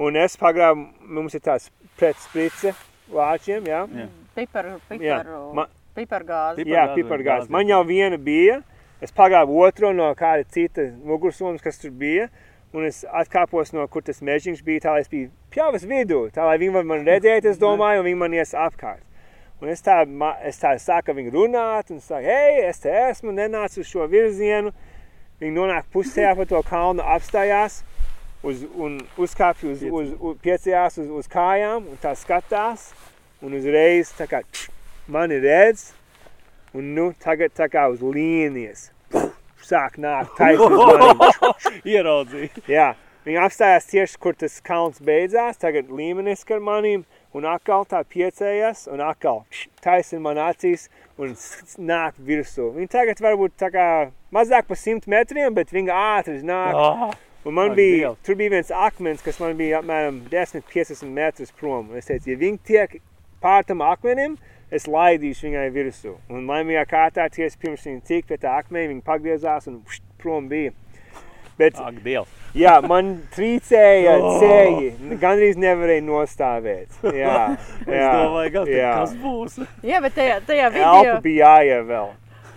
Un 0.00 0.16
es 0.16 0.38
pagrābu, 0.40 0.86
mums 1.04 1.36
ir 1.36 1.44
tās 1.44 1.68
pretsprice 2.00 2.72
lāčiem, 3.10 3.64
jā. 3.66 3.86
Jā. 3.88 4.08
Pipar, 4.34 4.64
Jā, 4.64 4.78
piparu, 4.88 5.52
ma- 5.54 5.66
pipargāzi. 5.96 6.64
Jā, 6.64 6.86
Pipargāzi, 6.86 7.02
pipargāzi. 7.02 7.24
gāzi. 7.46 7.50
Man 7.50 7.66
jau 7.68 7.82
viena 7.84 8.16
bija. 8.18 8.62
Es 9.02 9.10
pagāju 9.10 9.58
otru 9.66 9.92
no 9.92 10.14
kāda 10.14 10.44
cita 10.48 10.82
mugursomas, 11.04 11.60
kas 11.60 11.78
tur 11.78 11.90
bija. 11.90 12.28
Un 12.72 12.86
es 12.86 13.04
atkāpos 13.04 13.72
no 13.74 13.86
kur 13.88 14.00
tas 14.00 14.20
mežiņš 14.20 14.62
bija, 14.64 14.80
tā 14.80 14.92
lai 14.94 15.00
es 15.00 15.08
biju 15.08 15.30
pjavas 15.50 15.82
vidū. 15.84 16.30
Tā 16.32 16.46
lai 16.46 16.56
viņi 16.58 16.84
man 16.86 17.04
redzēt, 17.04 17.44
es 17.44 17.58
domāju, 17.58 18.00
un 18.00 18.06
viņi 18.06 18.16
man 18.16 18.32
ies 18.32 18.54
apkārt. 18.54 19.02
Un 19.60 19.68
es 19.68 19.82
tā, 19.82 20.06
ma- 20.08 20.38
es 20.42 20.58
tā 20.58 20.72
sāku 20.80 21.12
viņu 21.14 21.30
runāt, 21.32 21.90
un 21.90 22.00
saku, 22.00 22.24
hei, 22.24 22.62
es 22.66 22.78
te 22.80 22.88
esmu, 22.88 23.30
nenācu 23.30 23.78
uz 23.80 23.86
šo 23.86 24.08
virzienu. 24.08 24.72
Viņi 25.40 25.52
nonāk 25.52 25.84
pusē 25.92 26.34
pa 26.36 26.44
to 26.46 26.62
kalnu, 26.62 27.02
apstājās 27.02 27.82
uz, 28.42 28.64
un 28.74 28.98
uzkāpj 29.20 29.70
uz, 29.70 29.82
uz, 29.86 30.12
uz 30.18 30.36
piecījās 30.42 30.98
uz, 31.02 31.10
uz 31.22 31.30
kājām 31.30 31.88
un 31.92 31.98
tā 32.02 32.14
skatās. 32.18 32.90
Un 33.42 33.56
uzreiz 33.58 34.12
tā 34.14 34.28
kā 34.30 34.38
tš, 34.46 34.68
mani 35.10 35.40
redz, 35.42 35.88
un 36.78 36.92
nu 36.94 37.08
tagad 37.18 37.50
tā 37.58 37.66
kā 37.70 37.88
uz 37.90 38.02
līnijas. 38.04 38.90
Sāk 39.62 39.96
nākt 40.02 40.38
maniem. 40.38 41.24
Ieraudzīja. 41.94 42.62
Jā, 42.70 42.86
viņi 43.26 43.40
apstājās 43.42 43.88
tieši, 43.90 44.20
kur 44.22 44.38
tas 44.38 44.60
kalns 44.62 45.02
beidzās, 45.02 45.58
tagad 45.58 45.90
līmenis 45.90 46.46
ar 46.54 46.62
manīm, 46.62 47.02
un 47.34 47.46
atkal 47.50 47.86
tā 47.88 48.04
piecējas, 48.06 48.86
un 48.92 49.02
atkal 49.02 49.42
taisni 49.82 50.22
man 50.22 50.38
acīs, 50.42 50.88
un 51.18 51.34
nāk 51.82 52.18
virsū. 52.22 52.70
Viņi 52.76 52.90
tagad 52.94 53.22
varbūt 53.22 53.58
tā 53.58 53.72
kā 53.74 53.88
mazāk 54.34 54.70
pa 54.70 54.78
simt 54.78 55.10
metriem, 55.10 55.50
bet 55.54 55.74
viņi 55.74 55.94
ātri 55.94 56.38
nāk. 56.46 56.78
Ah, 56.78 57.14
Un 57.44 57.54
man 57.56 57.72
bija, 57.74 58.12
tur 58.22 58.36
bija 58.38 58.52
viens 58.54 58.70
akmens, 58.70 59.22
kas 59.24 59.40
man 59.42 59.56
bija 59.58 59.80
apmēram 59.80 60.20
10-15 60.30 61.08
metrus 61.10 61.50
prom. 61.58 61.88
Un 61.90 61.98
es 61.98 62.06
teicu, 62.06 62.30
ja 62.30 62.38
viņi 62.38 62.60
tiek 62.68 63.00
pār 63.42 63.64
tam 63.66 63.82
akmenim, 63.82 64.36
es 64.70 64.86
laidīšu 64.86 65.48
viņai 65.48 65.64
virsū. 65.74 66.14
Un 66.30 66.46
laimīgā 66.46 66.84
kārtā 66.92 67.26
tieši 67.34 67.58
pirms 67.58 67.88
viņi 67.88 68.04
tik 68.06 68.30
pie 68.30 68.38
tā 68.38 68.54
akmeņa, 68.60 68.92
viņi 68.94 69.04
pagriezās 69.08 69.66
un 69.72 69.80
pšt, 69.82 70.06
prom 70.22 70.46
bija. 70.52 70.70
Bet, 71.58 71.76
ak, 71.76 71.98
Dievs. 72.02 72.30
jā, 72.56 72.78
man 72.88 73.10
trīcēja 73.34 74.14
Oh. 74.22 74.38
ceļi, 74.40 75.18
gandrīz 75.20 75.58
nevarēja 75.60 76.02
nostāvēt. 76.06 76.94
Jā, 77.12 77.58
Es 77.90 77.92
jā, 77.98 78.08
domāju, 78.22 78.52
kas, 78.54 78.70
jā. 78.72 78.94
kas 79.02 79.12
būs. 79.20 79.58
Jā, 79.84 80.00
bet 80.00 80.14
tajā, 80.16 80.38
tajā 80.48 80.70
Elpa 80.70 80.96
video, 81.02 81.18
bija 81.26 81.50
jāievēl. 81.58 82.08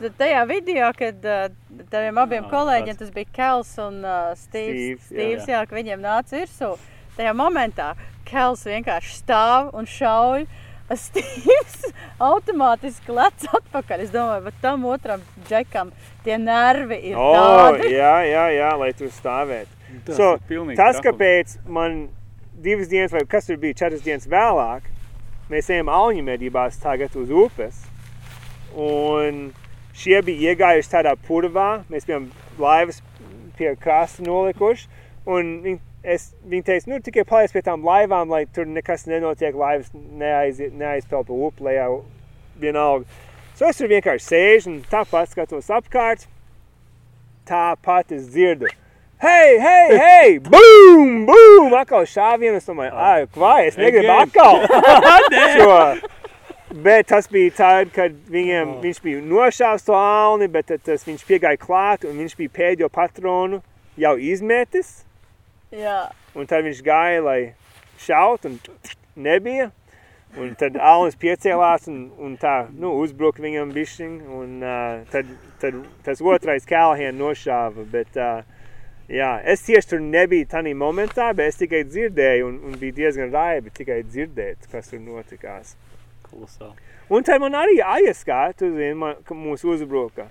Tad 0.01 0.17
tajā 0.19 0.41
video, 0.49 0.89
kad 0.97 1.25
uh, 1.25 1.45
taviem 1.91 2.17
abiem 2.21 2.43
Jā, 2.43 2.49
kolēģiem, 2.51 2.97
tas- 2.99 3.13
bija 3.15 3.31
Kels 3.35 3.71
un 3.83 4.01
uh, 4.03 4.33
Stīvs, 4.35 5.07
Stīvs, 5.07 5.07
jā. 5.09 5.15
Stīvs, 5.15 5.47
jā, 5.53 5.63
ka 5.69 5.75
viņiem 5.79 6.03
nāca 6.03 6.39
virsū. 6.41 6.73
Tajā 7.15 7.33
momentā 7.37 7.93
Kels 8.27 8.65
vienkārši 8.67 9.19
stāv 9.21 9.71
un 9.77 9.85
šauj. 9.87 10.47
Stīvs 10.85 11.87
automātiski 12.29 13.13
lec 13.15 13.47
atpakaļ. 13.57 14.03
Es 14.05 14.11
domāju, 14.13 14.43
bet 14.49 14.59
tam 14.61 14.83
otram 14.85 15.23
džekam 15.47 15.89
tie 16.25 16.35
nervi 16.37 16.99
ir 17.09 17.17
O, 17.17 17.31
tādi. 17.33 17.89
jā, 17.95 18.11
jā, 18.29 18.43
jā, 18.53 18.69
lai 18.77 18.91
tur 18.93 19.09
stāvētu. 19.13 19.71
Tas 20.05 20.17
So, 20.19 20.27
Tas, 20.77 20.99
kāpēc 21.01 21.55
man 21.65 22.09
divas 22.61 22.87
dienas, 22.91 23.11
vai 23.15 23.23
kas 23.29 23.47
tur 23.49 23.57
bija 23.61 23.73
četras 23.81 24.03
dienas 24.05 24.27
vēlāk, 24.29 24.85
mēs 25.49 25.69
ejam 25.73 25.89
auņu 25.89 26.21
medībās 26.25 26.77
tagad 26.81 27.15
uz 27.17 27.31
upes. 27.33 27.81
Un 28.75 29.53
šie 29.95 30.21
bija 30.25 30.53
iegājuši 30.53 30.91
tādā 30.91 31.15
purvā, 31.27 31.83
mēs 31.91 32.07
bijām 32.07 32.29
laivas 32.59 33.01
pie 33.57 33.73
krasta 33.79 34.25
nolikuši. 34.25 34.89
Un 35.25 35.51
viņi, 35.63 35.79
es, 36.15 36.29
viņi 36.45 36.65
teica, 36.67 36.91
nu 36.91 36.99
tikai 37.03 37.25
paliec 37.27 37.55
pie 37.55 37.63
tām 37.65 37.85
laivām, 37.85 38.29
lai 38.29 38.43
tur 38.53 38.67
nekas 38.69 39.07
nenotiek, 39.09 39.55
laivas 39.57 39.89
neaiz, 39.93 40.61
neaizpeld 40.75 41.29
pa 41.29 41.39
upi 41.47 41.69
lejā 41.69 41.89
vienalga. 42.61 43.07
So 43.55 43.69
es 43.71 43.79
tur 43.79 43.89
vienkārši 43.89 44.27
sēžu 44.27 44.73
un 44.73 44.81
tāpat 44.91 45.31
skatos 45.31 45.71
apkārt. 45.71 46.27
Tāpat 47.47 48.11
es 48.17 48.27
dzirdu. 48.33 48.67
Hei, 49.23 49.55
hei, 49.63 49.97
hei! 49.97 50.39
Bum! 50.51 51.23
Bum! 51.29 51.71
Atkal 51.79 52.03
šāvienu. 52.09 52.59
Es 52.59 52.67
domāju, 52.67 52.91
ah, 52.91 53.23
vai 53.39 53.69
es 53.69 53.79
negribu 53.79 54.11
atkal 54.11 54.59
šo 55.55 55.77
Bet 56.75 57.07
tas 57.07 57.29
bija 57.31 57.53
tad, 57.55 57.91
kad 57.95 58.15
viņam, 58.27 58.73
oh. 58.73 58.79
viņš 58.83 58.97
bija 58.99 59.21
nošāvis 59.23 59.85
to 59.87 59.95
alni, 59.95 60.49
bet 60.51 60.67
tad 60.67 60.81
tas 60.83 61.05
viņš 61.07 61.21
piegāja 61.23 61.59
klāt 61.61 62.03
un 62.03 62.17
viņš 62.19 62.35
bija 62.35 62.51
pēdējo 62.57 62.89
patronu 62.91 63.61
jau 63.95 64.11
izmetis. 64.19 65.05
Jā. 65.71 66.09
Un 66.35 66.49
tad 66.51 66.67
viņš 66.67 66.81
gāja, 66.83 67.21
lai 67.23 67.39
šaut 68.03 68.49
un 68.49 68.59
nebija. 69.15 69.69
Un 70.35 70.51
tad 70.59 70.75
alnis 70.75 71.15
piecēlās 71.15 71.87
un, 71.87 72.09
un 72.19 72.35
tā, 72.35 72.65
nu, 72.75 72.91
uzbruka 72.99 73.39
viņam 73.39 73.71
bišķiņ. 73.71 74.19
Un 74.35 74.57
uh, 74.59 75.05
tad, 75.13 75.31
tad 75.63 75.79
tas 76.03 76.19
otrais 76.19 76.67
Callahan 76.67 77.15
nošāva, 77.15 77.87
bet 77.87 78.19
uh, 78.19 78.43
jā, 79.07 79.31
es 79.47 79.63
tieši 79.63 79.93
tur 79.93 80.03
nebiju 80.03 80.51
tanī 80.51 80.75
momentā, 80.75 81.31
bet 81.31 81.53
es 81.53 81.63
tikai 81.63 81.85
dzirdēju 81.87 82.51
un, 82.51 82.59
un 82.67 82.75
bija 82.83 82.99
diezgan 82.99 83.31
raibi 83.31 83.71
tikai 83.79 84.01
dzirdēt, 84.03 84.67
kas 84.75 84.91
tur 84.91 84.99
notikās. 84.99 85.77
Kolosāli. 86.25 86.75
Un 87.13 87.23
tad 87.23 87.41
man 87.43 87.53
arī 87.59 87.77
aizskā, 87.85 88.39
tu 88.57 88.71
zini, 88.73 88.93
man, 88.97 89.21
ka 89.27 89.37
mūs 89.37 89.63
uzbruka 89.67 90.27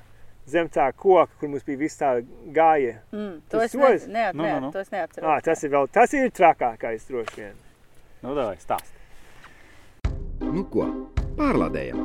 zem 0.50 0.68
tā 0.68 0.90
koka, 0.92 1.30
kur 1.40 1.48
mums 1.48 1.64
bija 1.64 1.78
viss 1.80 1.96
tā 2.00 2.10
gāja. 2.52 2.98
Mm, 3.14 3.38
to 3.48 3.62
es, 3.64 3.72
sos? 3.72 4.04
ne, 4.06 4.18
neat, 4.18 4.34
Nu, 4.36 4.42
nu, 4.44 4.60
nu. 4.66 4.72
to 4.74 4.82
es 4.82 4.90
neatceros. 4.92 5.24
Ah, 5.30 5.40
tas 5.40 5.62
ir 5.64 5.70
vēl, 5.72 5.88
tas 5.92 6.12
ir 6.12 6.28
trakākais 6.36 7.06
droši 7.08 7.38
vien. 7.40 7.54
Nu, 8.24 8.34
davai, 8.36 8.58
stāst. 8.60 8.92
Nu 10.44 10.66
ko, 10.68 10.84
pārlādējam! 11.38 12.02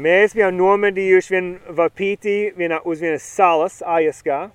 Mēs 0.00 0.36
bijām 0.36 0.54
nomedījuši 0.54 1.32
vienu 1.34 1.74
vapīti 1.74 2.34
vienā 2.56 2.78
uz 2.86 3.00
vienas 3.02 3.24
salas, 3.26 3.80
Ajaskā. 3.82 4.50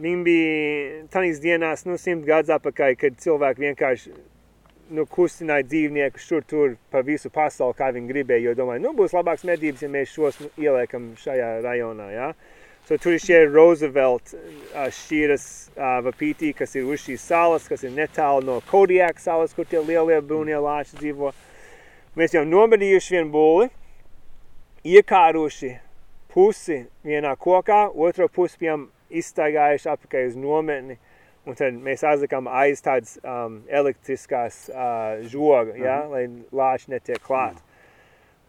Viņa 0.00 0.22
bija 0.24 1.02
tanīs 1.12 1.40
dienās, 1.42 1.84
nu, 1.88 1.96
simt 2.00 2.24
gadus 2.28 2.52
atpakaļ, 2.56 2.96
kad 3.00 3.18
cilvēki 3.20 3.64
vienkārši 3.66 4.14
nu, 4.94 5.06
kustināja 5.10 5.66
dzīvniekus 5.66 6.26
šur 6.28 6.44
tur 6.46 6.76
pa 6.92 7.02
visu 7.06 7.30
pasauli, 7.32 7.76
kā 7.78 7.90
viņi 7.94 8.10
gribēja, 8.10 8.48
jo 8.48 8.54
domāju, 8.58 8.84
nu, 8.84 8.92
būs 8.98 9.14
labāks 9.16 9.46
medības, 9.48 9.82
ja 9.82 9.90
mēs 9.92 10.12
šos 10.14 10.38
nu, 10.42 10.50
ieliekam 10.62 11.10
šajā 11.20 11.50
rajonā, 11.64 12.10
ja? 12.14 12.30
So, 12.86 12.94
tur 13.02 13.16
ir 13.16 13.22
šie 13.22 13.40
Roosevelt 13.50 14.30
šķiras 14.94 15.46
uh, 15.74 15.96
vapītī, 16.06 16.52
kas 16.54 16.76
ir 16.78 16.86
uz 16.86 17.02
šīs 17.02 17.24
salas, 17.32 17.66
kas 17.66 17.82
ir 17.82 17.90
netālu 17.96 18.44
no 18.46 18.60
Kodiak 18.68 19.18
salas, 19.18 19.56
kur 19.56 19.66
tie 19.66 19.80
lielie 19.82 20.20
brūnie 20.22 20.54
lāči 20.62 20.94
dzīvo. 21.00 21.32
Mēs 22.16 22.36
jau 22.36 22.44
nomedījuši 22.46 23.16
vienu 23.16 23.32
būli, 23.34 23.66
iekāruši 24.86 25.72
pusi 26.30 26.84
vienā 27.02 27.34
kokā, 27.40 27.88
otro 27.90 28.28
pusi 28.30 28.62
bijām 28.62 28.86
izstaigājuši 29.10 29.90
apakaļ 29.90 30.30
uz 30.30 30.38
nometni. 30.38 30.98
Un 31.46 31.54
tad 31.54 31.76
mēs 31.78 32.02
aizlikām 32.02 32.48
aiz 32.50 32.80
tādas 32.82 33.16
um, 33.22 33.60
elektriskās 33.70 34.64
uh, 34.72 35.20
žoga, 35.30 35.76
ja, 35.78 36.00
lai 36.10 36.24
lāči 36.50 36.90
netiek 36.90 37.20
klāt. 37.22 37.60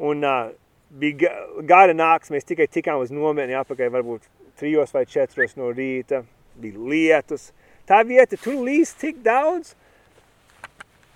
Un 0.01 0.23
uh, 0.25 0.49
bija 0.89 1.17
ga- 1.21 1.61
gara 1.69 1.93
nakts, 1.93 2.31
mēs 2.33 2.47
tikai 2.49 2.65
tikām 2.73 3.03
uz 3.03 3.11
nometni 3.13 3.53
apakaļ 3.59 3.91
varbūt 3.93 4.25
trijos 4.57 4.93
vai 4.95 5.05
četros 5.05 5.53
no 5.59 5.69
rīta. 5.77 6.23
Bija 6.57 6.79
lietus. 6.89 7.51
Tā 7.85 8.01
vieta, 8.03 8.33
tur 8.41 8.57
līst 8.65 8.97
tik 9.03 9.21
daudz. 9.21 9.75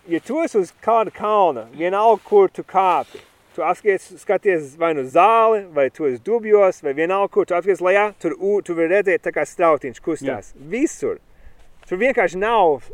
Ja 0.10 0.20
tu 0.22 0.38
esi 0.44 0.58
uz 0.62 0.70
kāda 0.86 1.10
kalna, 1.14 1.66
vienalga, 1.78 2.22
kur 2.26 2.50
tu 2.50 2.64
kāpi, 2.66 3.20
tu 3.56 3.62
apskaties, 3.66 4.08
skaties 4.22 4.72
vai 4.82 4.94
nu 4.98 5.04
zāli, 5.10 5.64
vai 5.74 5.90
tu 5.94 6.06
esi 6.10 6.22
dubjos, 6.26 6.80
vai 6.86 6.94
vienalga, 6.98 7.30
kur 7.34 7.46
tu 7.50 7.54
apskaties 7.58 7.82
lejā, 7.86 8.08
tur 8.22 8.34
ū- 8.38 8.62
tu 8.66 8.74
vari 8.78 8.90
redzēt 8.96 9.26
tā 9.28 9.34
kā 9.34 9.46
strautiņš 9.46 10.02
kustās. 10.06 10.54
Visur. 10.58 11.20
Tur 11.92 12.00
vienkārši 12.00 12.40
nav 12.40 12.86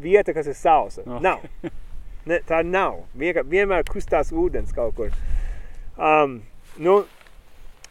vieta, 0.00 0.32
kas 0.32 0.46
ir 0.48 0.54
sausa. 0.56 1.04
Oh. 1.04 1.20
Nav. 1.20 1.44
Ne, 2.28 2.36
tā 2.48 2.58
nav. 2.64 3.02
Vienkār, 3.16 3.46
vienmēr 3.48 3.84
kustās 3.88 4.28
ūdens 4.32 4.72
kaut 4.76 4.92
kur. 4.96 5.12
Um, 5.96 6.38
nu, 6.80 6.98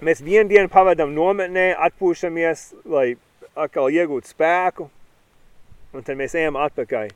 mēs 0.05 0.21
vienu 0.25 0.47
dienu 0.51 0.69
pavadām 0.69 1.13
nometnē, 1.13 1.71
atpūšamies, 1.87 2.63
lai 2.89 3.07
atkal 3.53 3.89
iegūtu 3.89 4.29
spēku, 4.29 4.85
un 5.93 6.05
tad 6.05 6.17
mēs 6.17 6.37
ejam 6.37 6.57
atpakaļ. 6.61 7.09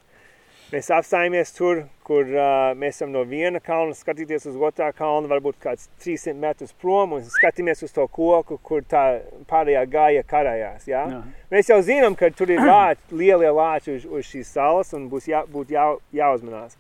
Mēs 0.74 0.88
apstājamies 0.90 1.52
tur, 1.54 1.84
kur 2.02 2.26
uh, 2.34 2.72
mēs 2.74 2.96
esam 2.96 3.12
no 3.14 3.22
viena 3.30 3.60
kalna, 3.62 3.94
skatīties 3.94 4.48
uz 4.50 4.56
otrā 4.58 4.88
kalna, 4.98 5.30
varbūt 5.30 5.60
kāds 5.62 5.86
300 6.02 6.34
metrus 6.42 6.72
prom, 6.82 7.12
un 7.14 7.28
skatāmies 7.30 7.84
uz 7.86 7.94
to 7.94 8.08
koku, 8.10 8.58
kur 8.66 8.82
tā 8.90 9.04
pārējā 9.52 9.84
gāja 9.94 10.24
karājās. 10.26 10.88
Ja? 10.90 11.04
Jā. 11.12 11.20
Mēs 11.54 11.70
jau 11.70 11.78
zinām, 11.86 12.18
ka 12.18 12.32
tur 12.34 12.50
ir 12.56 12.64
lāči, 12.72 13.06
lielie 13.14 13.52
lāči 13.54 14.00
uz, 14.00 14.08
uz 14.10 14.32
šīs 14.32 14.56
salas, 14.56 14.96
un 14.98 15.06
būs 15.12 15.30
jā, 15.30 15.44
būt 15.54 15.76
jā, 15.76 15.86
jāuzmanās. 16.24 16.74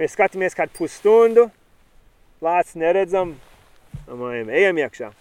Mēs 0.00 0.18
skatāmies 0.18 0.58
kādu 0.58 0.74
pusstundu, 0.80 1.46
lācis 2.42 2.80
neredzam, 2.82 3.36
domājam, 4.08 4.50
ejam 4.58 4.82
iekšā. 4.82 5.12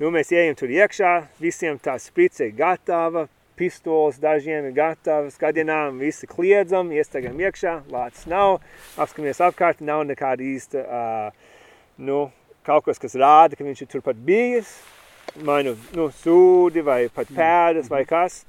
Nu, 0.00 0.08
mēs 0.14 0.32
ejam 0.32 0.56
tur 0.56 0.72
iekšā, 0.72 1.12
visiem 1.42 1.76
tā 1.76 2.00
sprice 2.00 2.48
ir 2.48 2.56
gatava, 2.56 3.26
pistoles 3.58 4.18
dažiem 4.22 4.68
ir 4.68 4.76
gatavas, 4.76 5.38
gadinām, 5.40 6.00
visi 6.02 6.28
kliedzam, 6.30 6.92
iestaigam 6.94 7.38
iekšā, 7.40 7.78
lācis 7.92 8.28
nav, 8.30 8.60
apskamies 9.00 9.42
apkārt, 9.44 9.82
nav 9.84 10.04
nekāda 10.08 10.44
īsta, 10.46 10.82
uh, 10.82 11.60
nu, 11.98 12.24
kaut 12.66 12.86
kas, 12.86 13.00
kas 13.02 13.16
rāda, 13.18 13.58
ka 13.58 13.66
viņš 13.66 13.84
ir 13.84 13.90
turpat 13.92 14.18
bijis, 14.26 14.72
vai 15.46 15.62
nu, 15.66 16.08
sūdi, 16.22 16.84
vai 16.84 17.06
pat 17.12 17.30
pēdas, 17.32 17.90
vai 17.92 18.04
kas. 18.08 18.42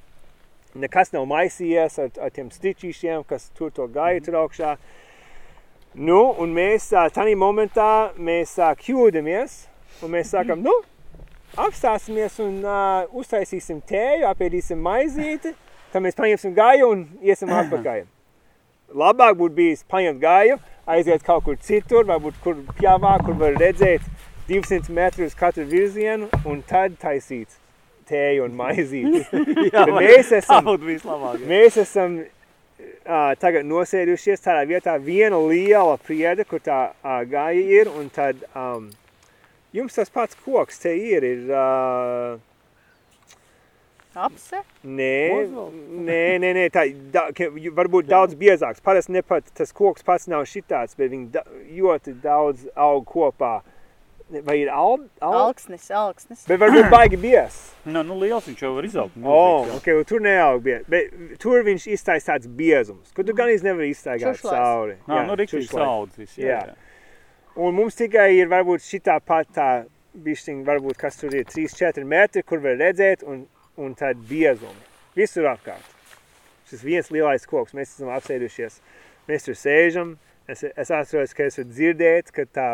Nekas 0.74 1.12
nav 1.14 1.28
maisījies 1.30 2.00
ar, 2.02 2.08
ar 2.18 2.32
tiem 2.34 2.48
stičīšiem, 2.50 3.22
kas 3.28 3.46
tur 3.54 3.70
to 3.74 3.86
gāja 3.94 4.22
tur 4.26 4.40
augšā. 4.40 4.74
Nu, 5.94 6.32
un 6.42 6.50
mēs 6.50 6.88
tādā 6.90 7.36
momentā 7.38 8.10
mēs 8.18 8.56
kļūdāmies, 8.80 9.54
un 10.02 10.10
mēs 10.16 10.34
sākam, 10.34 10.62
nu, 10.66 10.74
apstāsimies 11.60 12.38
un 12.42 12.60
uh, 12.64 13.04
uztaisīsim 13.16 13.80
tēju, 13.88 14.26
apēdīsim 14.30 14.80
maizīti, 14.82 15.54
tad 15.92 16.04
mēs 16.04 16.18
paņemsim 16.18 16.54
gāju 16.56 16.90
un 16.92 17.04
iesim 17.22 17.52
atpakaļ. 17.54 18.04
Labāk 19.04 19.36
būtu 19.40 19.56
bijis 19.58 19.84
paņemt 19.90 20.20
gāju, 20.22 20.58
aiziet 20.86 21.24
kaut 21.26 21.44
kur 21.46 21.58
citur, 21.62 22.06
varbūt 22.08 22.38
kur 22.44 22.60
pjāvā, 22.78 23.16
kur 23.24 23.38
var 23.40 23.56
redzēt 23.60 24.04
200 24.48 24.92
metrus 24.94 25.34
katru 25.38 25.64
virzienu 25.68 26.28
un 26.44 26.60
tad 26.68 26.98
taisīt 27.00 27.56
tēju 28.08 28.44
un 28.44 28.56
maizīti. 28.58 29.22
Jā, 29.72 29.86
mēs 29.88 30.34
esam- 30.36 30.68
vislabāk. 30.84 31.40
Mēs 31.48 31.78
esam 31.80 32.18
uh, 32.20 33.32
tagad 33.40 33.64
nosēdušies 33.66 34.44
tādā 34.44 34.66
vietā, 34.68 34.98
viena 35.00 35.40
liela 35.40 35.96
priede, 36.04 36.44
kur 36.44 36.60
tā 36.60 36.82
uh, 36.92 37.22
gāja 37.30 37.64
ir, 37.80 37.88
un 37.88 38.10
tad 38.12 38.44
um, 38.52 38.90
jums 39.74 39.96
tas 39.98 40.10
pats 40.14 40.38
koks 40.44 40.78
te 40.84 40.94
ir, 40.96 41.24
ir 41.26 41.50
uh, 41.50 42.38
Apse? 44.14 44.60
nē, 44.86 45.14
nē, 46.06 46.18
nē, 46.38 46.50
nē, 46.54 46.64
tā 46.70 46.84
da, 47.14 47.26
varbūt 47.74 48.06
daudz 48.06 48.36
biezāks. 48.38 48.82
Parasti 48.84 49.14
ne 49.16 49.24
pat 49.26 49.48
tas 49.58 49.74
koks 49.74 50.06
pats 50.06 50.28
nav 50.30 50.46
šitāds, 50.46 50.94
bet 50.98 51.10
viņi 51.10 51.32
da, 51.34 51.42
ļoti 51.74 52.14
daudz 52.22 52.68
aug 52.78 53.02
kopā. 53.10 53.56
Vai 54.46 54.54
ir 54.62 54.70
al, 54.72 55.02
al, 55.20 55.34
Alksnis, 55.50 55.90
alksnis. 55.92 56.46
bet 56.48 56.56
varbūt 56.62 56.86
baigi 56.90 57.18
bies. 57.20 57.58
Nu, 57.84 58.00
nu, 58.06 58.16
liels 58.22 58.46
viņš 58.48 58.62
jau 58.64 58.70
var 58.78 58.86
izaugt. 58.88 59.18
Oh, 59.20 59.68
okay, 59.76 59.98
tur 60.08 60.22
neaug 60.24 60.62
bies. 60.64 60.86
Bet 60.90 61.12
tur 61.42 61.60
viņš 61.66 61.84
iztaisa 61.92 62.32
tāds 62.32 62.48
biezums, 62.48 63.12
kur 63.14 63.26
tu 63.28 63.34
gan 63.36 63.52
īsti 63.52 63.68
nevar 63.68 63.84
iztaigāt 63.84 64.40
cauri. 64.40 64.96
Nā, 65.10 65.26
nu, 65.28 65.36
riktīgi 65.38 65.68
saudzis. 65.68 66.38
Jā. 66.40 66.62
Un 67.54 67.74
mums 67.76 67.94
tikai 67.94 68.32
ir 68.34 68.48
varbūt 68.50 68.82
šitā 68.82 69.14
pat 69.22 69.46
tā 69.54 69.68
bišķiņa, 70.24 70.64
varbūt 70.66 70.98
kas 70.98 71.20
tur 71.20 71.34
ir 71.38 71.44
3-4 71.46 72.02
metri, 72.02 72.42
kur 72.42 72.58
var 72.64 72.80
redzēt, 72.80 73.22
un, 73.22 73.44
un 73.78 73.92
tad 73.98 74.18
biezumi. 74.26 74.82
Visur 75.14 75.46
apkārt. 75.46 75.92
Šis 76.66 76.82
viens 76.82 77.10
lielais 77.14 77.46
koks, 77.46 77.74
mēs 77.78 77.92
esam 77.94 78.10
apsēdušies. 78.14 78.80
Mēs 79.28 79.46
tur 79.46 79.58
sēžam. 79.58 80.16
Es, 80.50 80.64
es 80.66 80.90
atceros, 80.90 81.34
ka 81.36 81.46
es 81.46 81.60
varu 81.60 81.70
dzirdēt, 81.70 82.32
ka 82.34 82.44
tā 82.50 82.66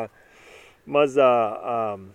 mazā, 0.89 1.29
um, 1.75 2.09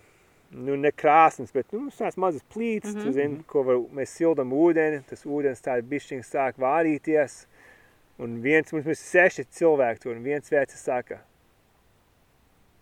nu 0.66 0.74
ne 0.80 0.90
krāsnes, 0.90 1.54
bet 1.54 1.70
nu, 1.72 1.86
tās 1.94 2.18
mazas 2.18 2.42
plīts, 2.50 2.90
mm 2.90 2.98
-hmm. 2.98 3.04
tu 3.06 3.12
zini, 3.14 3.38
ko 3.46 3.62
var, 3.62 3.78
mēs 3.94 4.18
sildam 4.18 4.50
ūdeni, 4.52 5.04
tas 5.06 5.22
ūdens 5.22 5.62
tā 5.62 5.78
bišķiņ 5.94 6.26
sāk 6.26 6.58
vārīties. 6.58 7.46
Un 8.18 8.40
viens, 8.42 8.72
mums 8.72 8.86
ir 8.86 8.98
seši 8.98 9.46
cilvēki 9.54 10.02
tur, 10.02 10.16
un 10.16 10.22
viens 10.24 10.50
vecs 10.50 10.82
saka, 10.82 11.20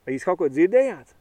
vai 0.04 0.16
jūs 0.16 0.26
kaut 0.28 0.40
ko 0.40 0.48
dzirdējāt? 0.52 1.14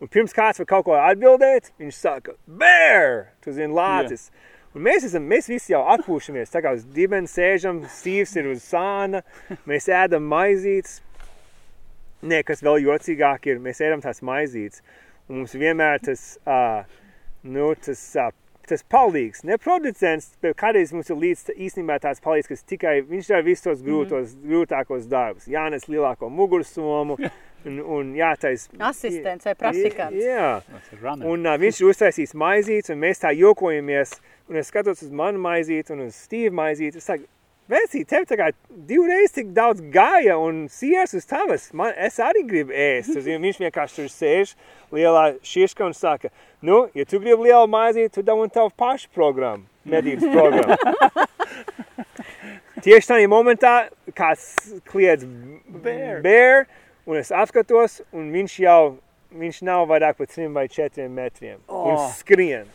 Un 0.00 0.08
pirms 0.08 0.32
kāds 0.32 0.62
var 0.62 0.68
kaut 0.68 0.86
ko 0.86 0.96
atbildēt, 0.96 1.74
viņš 1.80 1.98
saka, 1.98 2.32
bear! 2.46 3.34
Tu 3.44 3.52
zini, 3.52 3.74
lācis. 3.76 4.30
Un 4.70 4.84
mēs, 4.86 5.04
esam, 5.08 5.26
mēs 5.28 5.50
visi 5.50 5.74
jau 5.74 5.82
atpūšamies, 5.92 6.52
tā 6.52 6.62
kā 6.64 6.72
uz 6.76 6.86
dibens 6.94 7.34
sēžam, 7.36 7.82
stīvs 7.90 8.36
ir 8.38 8.48
uz 8.52 8.62
sāna, 8.64 9.20
mēs 9.68 9.90
ēdam 9.92 10.24
maizītes. 10.30 11.00
Nē, 12.22 12.40
kas 12.46 12.62
vēl 12.64 12.84
jocīgāk 12.84 13.48
ir, 13.50 13.60
mēs 13.60 13.80
ēdam 13.82 14.04
tās 14.04 14.22
maizītes. 14.24 14.84
Un 15.28 15.42
mums 15.42 15.56
vienmēr 15.58 16.00
tas, 16.04 16.22
uh, 16.48 16.86
nu, 17.42 17.72
tas, 17.82 18.04
uh, 18.16 18.30
tas 18.70 18.86
palīgs, 18.86 19.42
ne 19.48 19.58
producents, 19.60 20.30
bet 20.42 20.56
kādreiz 20.60 20.94
mums 20.94 21.10
ir 21.10 21.18
līdz 21.18 21.52
īstenībā 21.56 21.98
tāds 22.02 22.22
palīgs, 22.22 22.48
kas 22.50 22.62
tikai, 22.62 23.00
viņš 23.08 23.30
dara 23.32 23.46
visus 23.46 23.66
tos 23.66 23.84
grūtos, 23.84 24.36
mm. 24.36 24.46
grūtākos 24.52 25.08
darbus. 25.10 25.48
Jānes 25.50 25.88
lielāko 25.90 26.30
mugursomu 26.30 27.18
un, 27.66 27.80
un 27.98 28.14
jātais. 28.16 28.68
Asistents 28.90 29.48
vai 29.48 29.56
praktikants. 29.58 30.20
Jā, 30.20 30.60
un 31.18 31.44
uh, 31.44 31.58
viņš 31.60 31.82
ir 31.82 31.90
uztaisījis 31.90 32.36
maizītes, 32.38 32.94
un 32.94 33.02
mēs 33.02 33.22
tā 33.24 33.34
jokojamies, 33.36 34.16
un 34.50 34.60
es 34.62 34.72
skatos 34.72 35.04
uz 35.06 35.12
manu 35.12 35.42
maizīti 35.42 35.94
un 35.96 36.06
uz 36.06 36.16
Steve 36.28 36.54
maizīti, 36.56 37.02
es 37.02 37.10
saku, 37.10 37.28
Vecī, 37.70 38.00
tev 38.08 38.24
tā 38.26 38.34
kā 38.34 38.48
divreiz 38.88 39.30
tik 39.30 39.52
daudz 39.54 39.82
gāja 39.94 40.34
un 40.42 40.64
siers 40.72 41.12
uz 41.14 41.26
tavas. 41.30 41.68
Man, 41.76 41.92
es 41.94 42.16
arī 42.18 42.42
gribu 42.48 42.74
ēst. 42.74 43.14
Uz, 43.14 43.28
viņš 43.28 43.60
vienkārši 43.62 43.94
tur 44.00 44.08
sēž 44.10 44.54
lielā 44.90 45.36
šiška 45.46 45.86
un 45.86 45.94
saka, 45.94 46.32
nu, 46.66 46.80
ja 46.98 47.06
tu 47.06 47.20
gribi 47.22 47.46
lielu 47.46 47.70
maizīti, 47.70 48.10
tu 48.16 48.24
dabūni 48.26 48.50
tavu 48.50 48.72
pašu 48.74 49.12
programmu, 49.14 49.68
medības 49.86 50.26
programmu. 50.34 51.28
Tieši 52.84 53.12
tādā 53.12 53.30
momentā 53.30 53.74
kāds 54.18 54.48
kliedz 54.90 55.28
Bear. 55.84 56.20
bear, 56.24 56.66
un 57.10 57.18
es 57.18 57.32
apskatos, 57.34 58.00
un 58.14 58.28
viņš 58.30 58.52
jau, 58.62 58.82
viņš 59.34 59.56
nav 59.66 59.88
vairāk 59.90 60.18
par 60.20 60.28
trim 60.30 60.54
vai 60.54 60.68
četriem 60.70 61.10
metriem. 61.10 61.58
Oh. 61.66 61.88
Oh. 61.90 62.04
skrien. 62.14 62.68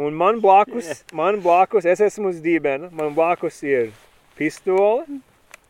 Un 0.00 0.16
man 0.16 0.40
blakus, 0.42 1.04
man 1.14 1.36
blakus, 1.44 1.84
es 1.86 2.00
esmu 2.02 2.32
uz 2.32 2.40
dībena, 2.42 2.88
man 2.90 3.12
blakus 3.14 3.60
ir 3.62 3.92
pistole, 4.38 5.04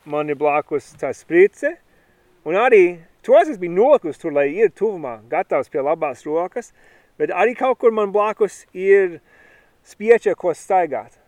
man 0.08 0.30
ir 0.30 0.38
blakus 0.38 0.92
tā 1.00 1.10
sprice, 1.12 1.74
un 2.46 2.56
arī 2.56 2.84
tos 3.26 3.50
es 3.50 3.58
biju 3.60 3.74
nolikus 3.74 4.22
tur, 4.22 4.32
lai 4.32 4.46
ir 4.54 4.70
tuvumā, 4.72 5.18
gatavs 5.28 5.68
pie 5.68 5.82
labās 5.82 6.24
rokas, 6.24 6.70
bet 7.20 7.34
arī 7.34 7.52
kaut 7.58 7.82
kur 7.82 7.92
man 7.92 8.14
blakus 8.14 8.62
ir 8.72 9.18
spieča, 9.84 10.32
ko 10.38 10.54
staigāt. 10.56 11.18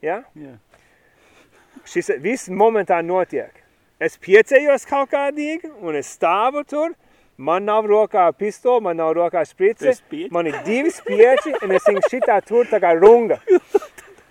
Ja? 0.00 0.22
Jā. 0.38 0.56
Šis 1.88 2.14
viss 2.22 2.48
momentā 2.48 3.02
notiek. 3.02 3.64
Es 3.98 4.14
piecējos 4.22 4.84
kaut 4.86 5.10
kādīgi, 5.10 5.72
un 5.82 5.96
es 5.98 6.06
stāvu 6.14 6.62
tur, 6.70 6.92
man 7.34 7.64
nav 7.66 7.86
rokā 7.90 8.28
pistole, 8.38 8.78
man 8.84 8.98
nav 9.00 9.16
rokā 9.16 9.42
sprice, 9.46 9.96
man 10.30 10.46
ir 10.46 10.58
divi 10.66 10.92
spieči, 10.94 11.56
un 11.66 11.74
es 11.74 11.86
viņu 11.88 12.04
šitā 12.06 12.36
tur 12.46 12.68
tā 12.70 12.78
kā 12.82 12.92
runga. 12.94 13.40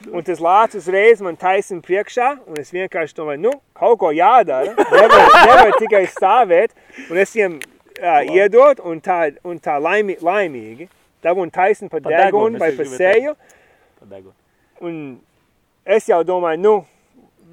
Un 0.07 0.24
tas 0.24 0.39
lācis 0.39 0.86
uzreiz 0.86 1.20
man 1.26 1.36
taisina 1.36 1.84
priekšā, 1.84 2.30
un 2.47 2.61
es 2.61 2.72
vienkārši 2.72 3.18
domāju, 3.18 3.41
nu, 3.43 3.51
kaut 3.76 3.97
ko 3.99 4.13
jādara. 4.15 4.72
Nevar, 4.78 5.26
nevar 5.49 5.72
tikai 5.82 6.05
stāvēt, 6.13 6.72
un 7.09 7.20
es 7.20 7.34
viņiem 7.36 7.57
uh, 7.59 8.22
iedot, 8.38 8.80
un 8.88 9.01
tā, 9.03 9.18
un 9.43 9.57
tā 9.59 9.76
laimi, 9.84 10.15
laimīgi. 10.24 10.88
Dabūn 11.26 11.51
taisni 11.51 11.89
pa 11.91 11.99
Pa 11.99 12.13
degunu, 12.13 12.55
degunu 12.55 12.61
vai 12.61 12.70
arī 12.72 12.78
pa 12.78 12.86
gribēju 12.86 13.01
seju, 13.01 13.36
Padegot. 13.99 14.36
un 14.86 15.01
es 15.97 16.07
jau 16.07 16.22
domāju, 16.24 16.61
nu, 16.61 16.76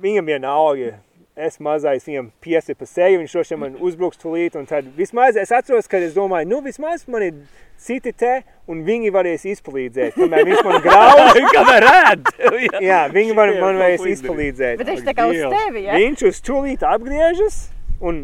viņam 0.04 0.30
vienalga. 0.30 0.92
Es 1.34 1.56
mazais 1.58 2.04
viņam 2.06 2.28
piesi 2.38 2.76
pa 2.78 2.86
seju, 2.86 3.18
viņš 3.18 3.32
droši 3.34 3.56
man 3.58 3.72
uzbruks 3.82 4.20
tulīt, 4.22 4.54
un 4.54 4.68
tad 4.70 4.86
vismaz 4.94 5.34
es 5.34 5.50
atceros, 5.50 5.88
kad 5.90 6.04
es 6.06 6.12
domāju, 6.14 6.46
nu, 6.46 6.60
vismaz 6.62 7.08
man 7.10 7.24
ir 7.26 7.40
citi 7.82 8.12
te, 8.14 8.36
un 8.70 8.84
viņi 8.86 9.10
varēs 9.10 9.42
izpalīdzēt, 9.50 10.14
kamēr 10.14 10.46
viņš 10.46 10.62
man 10.62 10.78
grauž. 10.84 11.40
Kamēr 11.56 11.86
rēd! 11.88 12.30
Jā, 12.86 13.00
viņi 13.10 13.34
man, 13.34 13.50
man 13.58 13.80
varēs 13.82 14.06
izpalīdzēt. 14.12 14.78
Bet 14.78 14.92
viņš 14.92 15.02
tā 15.08 15.16
kā 15.18 15.26
uz 15.32 15.40
tevi, 15.56 15.82
ja? 15.88 15.98
Viņš 15.98 16.22
uz 16.30 16.38
tūlīt 16.46 16.86
apgriežas 16.86 17.58
un 17.98 18.22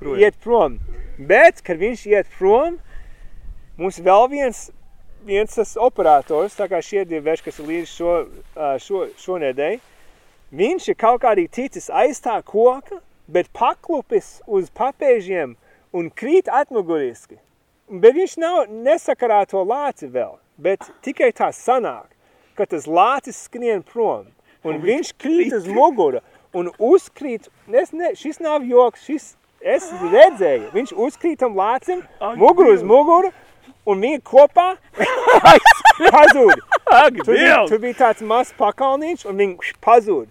Projām. 0.00 0.24
iet 0.24 0.40
prom. 0.40 0.80
Bet, 1.18 1.60
kad 1.66 1.76
viņš 1.84 2.06
iet 2.14 2.32
prom, 2.38 2.80
mums 3.76 4.00
vēl 4.08 4.24
viens, 4.32 4.64
viens 5.28 5.52
tas 5.52 5.76
operators, 5.76 6.56
tā 6.56 6.72
kā 6.72 6.80
šie 6.80 7.04
divi 7.04 7.26
veši, 7.28 7.50
kas 7.50 7.60
ir 7.60 7.70
līdz 7.74 7.92
šo, 7.92 8.18
šo, 8.88 9.04
šonedēļ, 9.20 9.80
viņš 10.52 10.88
ir 10.92 10.96
kaut 10.98 11.22
kādī 11.22 11.48
ticis 11.50 11.90
aiz 11.90 12.20
tā 12.24 12.38
koka, 12.44 13.00
bet 13.28 13.50
paklupis 13.52 14.38
uz 14.46 14.70
papēžiem 14.70 15.56
un 15.92 16.10
krīt 16.10 16.48
atmuguriski. 16.48 17.38
Bet 17.88 18.16
viņš 18.16 18.36
nav 18.40 18.58
nesakarā 18.68 19.44
to 19.48 19.62
lāci 19.64 20.08
vēl, 20.12 20.36
bet 20.60 20.84
tikai 21.04 21.30
tā 21.32 21.48
sanāk, 21.56 22.08
ka 22.56 22.66
tas 22.68 22.86
lācis 22.86 23.38
skrien 23.48 23.82
prom. 23.84 24.26
Un 24.66 24.80
viņš 24.82 25.14
krīt 25.20 25.54
uz 25.56 25.68
mugura 25.70 26.20
un 26.56 26.72
uzkrīt, 26.78 27.48
es 27.72 27.92
ne, 27.92 28.12
šis 28.18 28.40
nav 28.44 28.64
joks, 28.66 29.04
šis, 29.06 29.28
es 29.60 29.86
redzēju, 30.02 30.72
viņš 30.74 30.94
uzkrīt 30.96 31.40
tam 31.40 31.56
lācim, 31.56 32.02
muguru 32.40 32.74
uz 32.74 32.82
muguru, 32.84 33.30
un 33.88 34.02
viņi 34.04 34.20
kopā 34.26 34.72
pazūd. 36.14 36.58
Ak, 36.88 37.20
Dievs! 37.20 37.68
tur 37.70 37.80
bija 37.82 37.96
tāds 38.02 38.24
mazs 38.24 38.52
pakalniņš, 38.58 39.26
un 39.28 39.40
viņi 39.40 39.74
pazūd. 39.84 40.28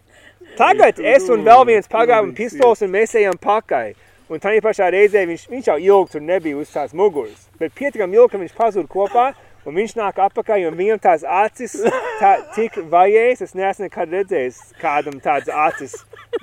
Tagad 0.57 0.97
es 1.05 1.27
un 1.29 1.43
vēl 1.45 1.67
viens 1.69 1.89
pagājām 1.91 2.31
pistols, 2.33 2.79
un 2.81 2.89
mēs 2.89 3.11
ejam 3.19 3.35
pakaļ. 3.37 3.91
Un 4.33 4.41
tā 4.41 4.55
pašā 4.63 4.87
reizē 4.89 5.21
viņš, 5.29 5.43
viņš 5.51 5.67
jau 5.69 5.75
ilgi 5.77 6.15
tur 6.15 6.23
nebija 6.25 6.57
uz 6.57 6.71
tās 6.73 6.95
muguras. 6.97 7.43
Bet 7.61 7.75
pietiekami 7.77 8.17
ilgi, 8.17 8.31
ka 8.31 8.39
viņš 8.41 8.55
pazūd 8.57 8.87
kopā, 8.89 9.27
un 9.69 9.77
viņš 9.77 9.93
nāk 9.99 10.17
apakaļ, 10.25 10.65
un 10.71 10.79
viņam 10.79 11.03
tās 11.03 11.21
acis 11.21 11.77
tā, 12.21 12.33
tik 12.57 12.81
vajējas. 12.89 13.45
Es 13.45 13.53
neesmu 13.53 13.85
nekad 13.85 14.17
redzējis 14.17 14.57
kādam 14.81 15.21
tādas 15.21 15.53
acis, 15.67 15.93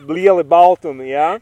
lieli 0.07 0.47
baltumi, 0.47 1.11
jā. 1.11 1.33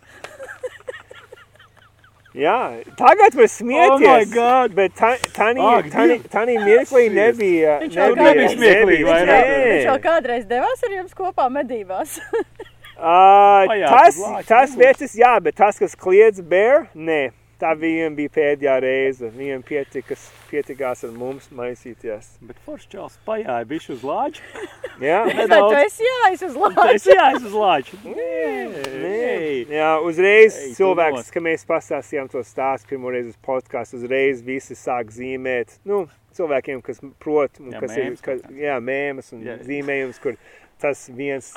Jā, 2.32 2.80
tagad 2.96 3.34
var 3.36 3.48
smieties. 3.52 3.90
Oh 3.92 3.98
my 4.00 4.24
God! 4.32 4.72
Bet 4.74 4.94
tā, 4.96 5.10
tani, 5.36 5.60
Ak, 5.60 5.90
tani, 5.92 6.14
Dievs! 6.16 6.30
tani 6.32 6.54
mirklī 6.64 7.02
nebija. 7.12 7.74
Viņš 7.82 7.98
jau 7.98 8.06
nebija- 8.14 8.30
nebija 8.30 8.48
smieklīgi, 8.54 9.04
vai 9.04 9.18
ne? 9.28 9.40
Viņš 9.66 9.88
jau 9.90 9.98
kādreiz 10.06 10.46
devās 10.48 10.86
ar 10.88 10.94
jums 10.96 11.14
kopā 11.14 11.48
medībās. 11.52 12.18
Uh, 13.02 13.66
tas, 13.90 14.18
tas 14.46 14.74
vecis, 14.78 15.16
jā, 15.18 15.32
bet 15.42 15.56
tas, 15.58 15.74
kas 15.80 15.96
kliedz 15.98 16.38
bēr, 16.38 16.84
nē. 16.94 17.32
Tā 17.62 17.76
viņiem 17.78 18.16
bija 18.18 18.30
pēdējā 18.34 18.72
reize. 18.82 19.28
Viņiem 19.30 19.60
pietikas, 19.62 20.24
pietikās 20.50 21.04
ar 21.06 21.12
mums 21.14 21.44
maisīties. 21.54 22.32
Bet 22.42 22.58
foršs 22.66 22.88
čels 22.90 23.18
pajāja 23.26 23.68
bišķi 23.70 23.92
uz 23.94 24.02
lāču. 24.08 24.42
Jā, 25.06 25.20
Nedaudz. 25.28 25.70
tu 25.70 25.78
esi 25.78 26.08
jāiz 26.08 26.42
uz 26.48 26.56
lāču. 26.58 27.14
jāies 27.14 27.46
uz 27.46 27.54
lāču. 27.54 28.00
Nē, 29.04 29.22
jā 29.70 29.92
uzreiz 30.02 30.58
Ei, 30.58 30.72
tu 30.72 30.80
cilvēks, 30.80 31.30
kad 31.34 31.46
mēs 31.46 31.64
pastāstījām 31.70 32.32
to 32.34 32.42
stāstu 32.46 32.92
pirmoreiz 32.96 33.30
uz 33.30 33.38
podkāstu, 33.46 34.02
uzreiz 34.02 34.42
visi 34.42 34.74
sāk 34.78 35.14
zīmēt. 35.14 35.78
Nu, 35.86 36.04
cilvēkiem, 36.36 36.82
kas 36.82 36.98
prot, 37.22 37.62
un 37.62 37.76
Jā, 37.76 37.82
kas 37.84 37.94
mēmus 37.94 38.18
ir, 38.18 38.24
kas, 38.26 38.46
jā, 38.58 38.78
mēmas 38.82 39.32
un 39.36 39.46
Jā. 39.46 39.60
zīmējums, 39.62 40.18
kur 40.22 40.38
tas 40.82 41.06
viens 41.14 41.54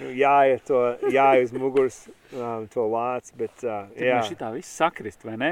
nu, 0.00 0.10
jāiet 0.18 0.64
to, 0.68 0.82
jāiet 1.12 1.48
uz 1.48 1.56
muguras 1.56 1.98
um, 2.32 2.68
to 2.72 2.86
lāc, 2.90 3.32
bet 3.38 3.54
uh, 3.62 3.84
Tad 3.90 4.04
jā. 4.04 4.18
man 4.18 4.28
šitā 4.28 4.52
viss 4.54 4.78
sakrist, 4.82 5.26
vai 5.26 5.36
ne? 5.40 5.50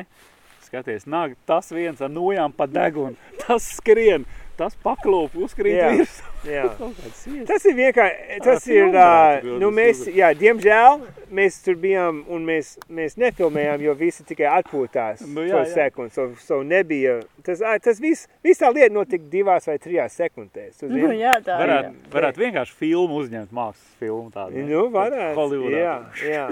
Skaties, 0.66 1.05
nāk 1.11 1.34
tas 1.49 1.68
viens 1.74 2.01
ar 2.01 2.11
nojām 2.12 2.55
pa 2.57 2.68
degunu, 2.70 3.18
tas 3.43 3.66
skrien, 3.76 4.24
tas 4.59 4.74
paklūp, 4.84 5.34
uzkrīt 5.46 5.78
Jā. 5.78 5.88
virs. 5.96 6.18
jā. 6.46 6.64
Kaut 6.78 6.94
kāds 6.98 7.20
ies. 7.30 7.44
Tas 7.48 7.64
ir 7.70 7.74
vienkārši, 7.78 8.38
tas 8.44 8.66
ir, 8.70 8.88
uh, 8.92 9.46
nu 9.62 9.70
mēs, 9.74 10.05
jā, 10.12 10.32
diemžēl 10.38 11.00
mēs 11.32 11.61
tur 11.64 11.78
bijām 11.80 12.18
un 12.28 12.42
mēs, 12.44 12.74
mēs 12.92 13.16
nefilmējām, 13.20 13.80
jo 13.86 13.94
visi 13.96 14.26
tikai 14.28 14.50
atpūtās 14.59 15.22
Nu, 15.24 15.38
nu, 15.40 15.46
jā, 15.48 15.55
to 15.55 15.62
jā. 15.62 15.70
sekundi, 15.78 16.12
so, 16.16 16.26
so 16.44 16.59
nebija, 16.66 17.18
tas, 17.46 17.62
tas 17.84 18.03
viss, 18.03 18.26
viss 18.44 18.61
tā 18.61 18.68
lieta 18.74 18.92
notika 18.92 19.24
divās 19.32 19.66
vai 19.70 19.78
trijās 19.80 20.18
sekundēs, 20.20 20.82
Nu, 20.84 21.09
jā, 21.16 21.38
tā 21.46 21.57
ir. 21.57 21.62
Varētu, 21.62 21.94
varētu 22.12 22.44
vienkārši 22.44 22.76
filmu 22.82 23.22
uzņemt, 23.22 23.55
mākslas 23.57 23.96
filmu 24.03 24.28
tādu. 24.34 24.66
Nu, 24.68 24.84
varētu, 24.92 25.32
Hollywoodā. 25.38 25.80
jā, 25.80 25.96
jā. 26.34 26.44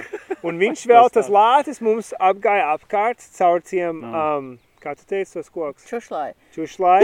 Un 0.47 0.59
viņš 0.63 0.87
vēl, 0.89 1.11
tas 1.13 1.29
tā. 1.29 1.35
lātis 1.37 1.83
mums 1.85 2.15
apgāja 2.17 2.73
apkārt 2.79 3.21
caur 3.37 3.61
tiem, 3.61 4.01
Mm. 4.01 4.15
um, 4.17 4.51
kā 4.83 4.95
tu 4.97 5.05
teici, 5.09 5.35
tos 5.37 5.51
koks? 5.53 5.87
Čušlai. 5.91 6.33
čušlai. 6.55 7.03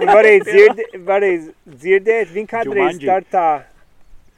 Un 0.00 0.10
varēja, 0.10 0.40
dzird, 0.48 0.82
varēja 1.06 1.42
dzirdēt, 1.66 2.32
viņi 2.34 2.48
kādreiz 2.50 2.98
dar 3.04 3.22
tā, 3.30 3.46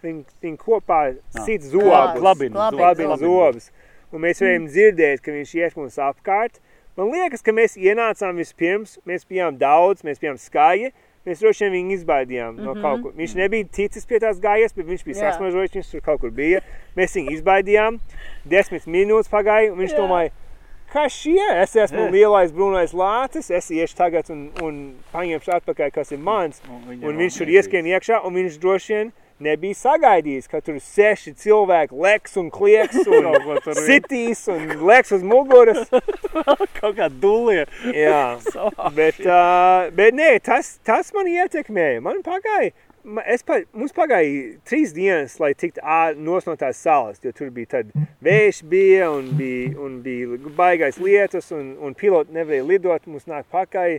viņi, 0.05 0.25
viņi 0.45 0.59
kopā 0.61 1.01
Ah. 1.35 1.45
sit 1.47 1.63
zobus. 1.63 1.89
klabina 2.21 2.21
Klabina 2.21 2.77
Klabina 2.79 3.17
zobus. 3.17 3.71
zobus. 3.71 3.71
Un 4.15 4.21
mēs 4.23 4.39
varējām 4.45 4.69
dzirdēt, 4.71 5.23
ka 5.25 5.33
viņš 5.35 5.55
iet 5.59 5.77
mums 5.77 5.97
apkārt. 5.99 6.61
Man 6.97 7.11
liekas, 7.11 7.43
ka 7.43 7.51
mēs 7.51 7.75
ienācām 7.75 8.37
vispirms, 8.39 8.99
mēs 9.09 9.25
bijām 9.27 9.57
daudz, 9.59 10.05
mēs 10.07 10.21
bijām 10.23 10.37
skaļi. 10.39 10.93
Mēs 11.25 11.41
droši 11.41 11.65
vien 11.65 11.73
viņu 11.73 11.95
izbaidījām 11.97 12.59
no 12.61 12.75
kaut 12.77 13.01
kur. 13.03 13.13
Viņš 13.17 13.33
nebija 13.35 13.65
ticis 13.73 14.05
pie 14.07 14.19
tās 14.21 14.37
gājas, 14.39 14.75
bet 14.77 14.85
viņš 14.87 15.05
bija 15.07 15.17
sasmažojis, 15.23 15.73
viņš 15.73 15.91
tur 15.95 16.03
kaut 16.05 16.21
kur 16.21 16.31
bija. 16.31 16.61
Mēs 16.99 17.17
viņu 17.17 17.33
izbaidījām. 17.39 17.97
Desmit 18.45 18.85
minūtes 18.87 19.33
pagāja, 19.33 19.73
un 19.73 19.79
viņš 19.81 19.95
domāja, 19.97 20.31
kas 20.95 21.19
šie? 21.19 21.43
Es 21.65 21.75
esmu 21.87 22.07
lielais 22.15 22.55
brūnais 22.55 22.95
lācis, 22.97 23.51
es 23.51 23.71
iešu 23.75 23.99
tagad 23.99 24.31
un, 24.35 24.47
un 24.63 24.81
paņemšu 25.15 25.59
atpakaļ, 25.59 25.93
kas 25.95 26.15
ir 26.15 26.23
mans. 26.23 26.63
Un, 26.71 26.97
Un 27.03 27.21
viņš 27.21 27.43
tur 27.43 27.53
ieskrien 27.53 27.91
iekšā, 27.91 28.23
un 28.25 28.39
viņš 28.39 28.59
droši 28.63 28.95
vien 28.95 29.13
nebija 29.43 29.75
sagaidījis, 29.77 30.47
ka 30.51 30.61
tur 30.65 30.79
seši 30.83 31.35
cilvēki 31.43 31.99
leks 32.05 32.37
un 32.41 32.51
klieks 32.55 33.01
un 33.11 33.29
sitīs 33.83 34.45
un 34.53 34.77
leks 34.87 35.15
uz 35.17 35.25
muguras. 35.27 35.91
kaut 36.79 36.97
kā 36.99 37.09
dulie. 37.11 37.65
Jā, 37.91 38.39
bet, 38.99 39.21
uh, 39.27 39.91
bet 39.97 40.17
nē, 40.17 40.31
tas, 40.45 40.77
tas 40.87 41.11
man 41.17 41.31
ietekmēja. 41.31 42.03
Man 42.05 42.23
pagāja, 42.27 42.73
es 43.29 43.45
pa, 43.45 43.59
mums 43.77 43.93
pagāja 43.97 44.55
trīs 44.69 44.95
dienas, 44.97 45.37
lai 45.41 45.53
tiktu 45.59 45.83
ā- 45.85 46.17
nos 46.17 46.47
no 46.49 46.55
tās 46.61 46.81
salas, 46.81 47.21
jo 47.25 47.33
tur 47.37 47.51
bija 47.55 47.77
tad 47.77 47.91
vējš 48.25 48.63
bija 48.69 49.11
un 49.13 49.33
bija, 49.39 49.75
un 49.85 49.99
bija 50.05 50.39
baigais 50.57 50.99
lietus 51.01 51.51
un, 51.53 51.75
un 51.85 51.97
piloti 51.99 52.35
nevarēja 52.37 52.69
lidot, 52.69 53.11
mums 53.11 53.29
nāk 53.31 53.49
pakaļ. 53.53 53.99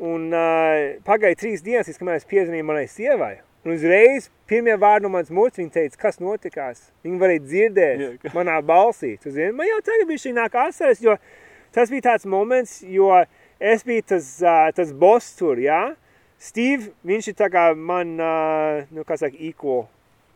Un 0.00 0.30
uh, 0.32 0.96
pagāja 1.04 1.36
trīs 1.36 1.62
dienas, 1.62 1.98
kamēr 2.00 2.16
es 2.16 2.28
piezvanīju 2.28 2.64
manai 2.64 2.86
sievai. 2.88 3.34
Un 3.66 3.74
uzreiz 3.74 4.30
pirmie 4.48 4.72
vārdi 4.80 5.04
no 5.04 5.10
manas 5.12 5.28
mutes, 5.28 5.58
viņa 5.60 5.74
teica, 5.74 5.98
kas 6.00 6.16
notikās. 6.22 6.86
Viņa 7.04 7.20
varēja 7.20 7.42
dzirdēt 7.44 8.00
yeah. 8.00 8.32
manā 8.32 8.56
balsī. 8.64 9.18
Tu 9.20 9.34
zini, 9.34 9.52
man 9.52 9.68
jau 9.68 9.82
tagad 9.84 10.08
bija 10.08 10.22
šī 10.22 10.32
nāk 10.38 10.56
asaras, 10.56 11.02
jo 11.04 11.18
tas 11.76 11.92
bija 11.92 12.06
tāds 12.08 12.24
moments, 12.24 12.78
jo 12.80 13.12
es 13.60 13.84
biju 13.84 14.06
tas, 14.14 14.30
uh, 14.40 14.70
tas 14.72 14.94
boss 14.96 15.36
tur, 15.36 15.60
jā. 15.60 15.90
Steve, 16.40 16.90
viņš 17.04 17.26
ir 17.32 17.34
tā 17.36 17.50
kā 17.52 17.70
man, 17.76 18.14
nu, 18.90 19.04
kā 19.04 19.18
saka, 19.20 19.36
equal, 19.44 19.86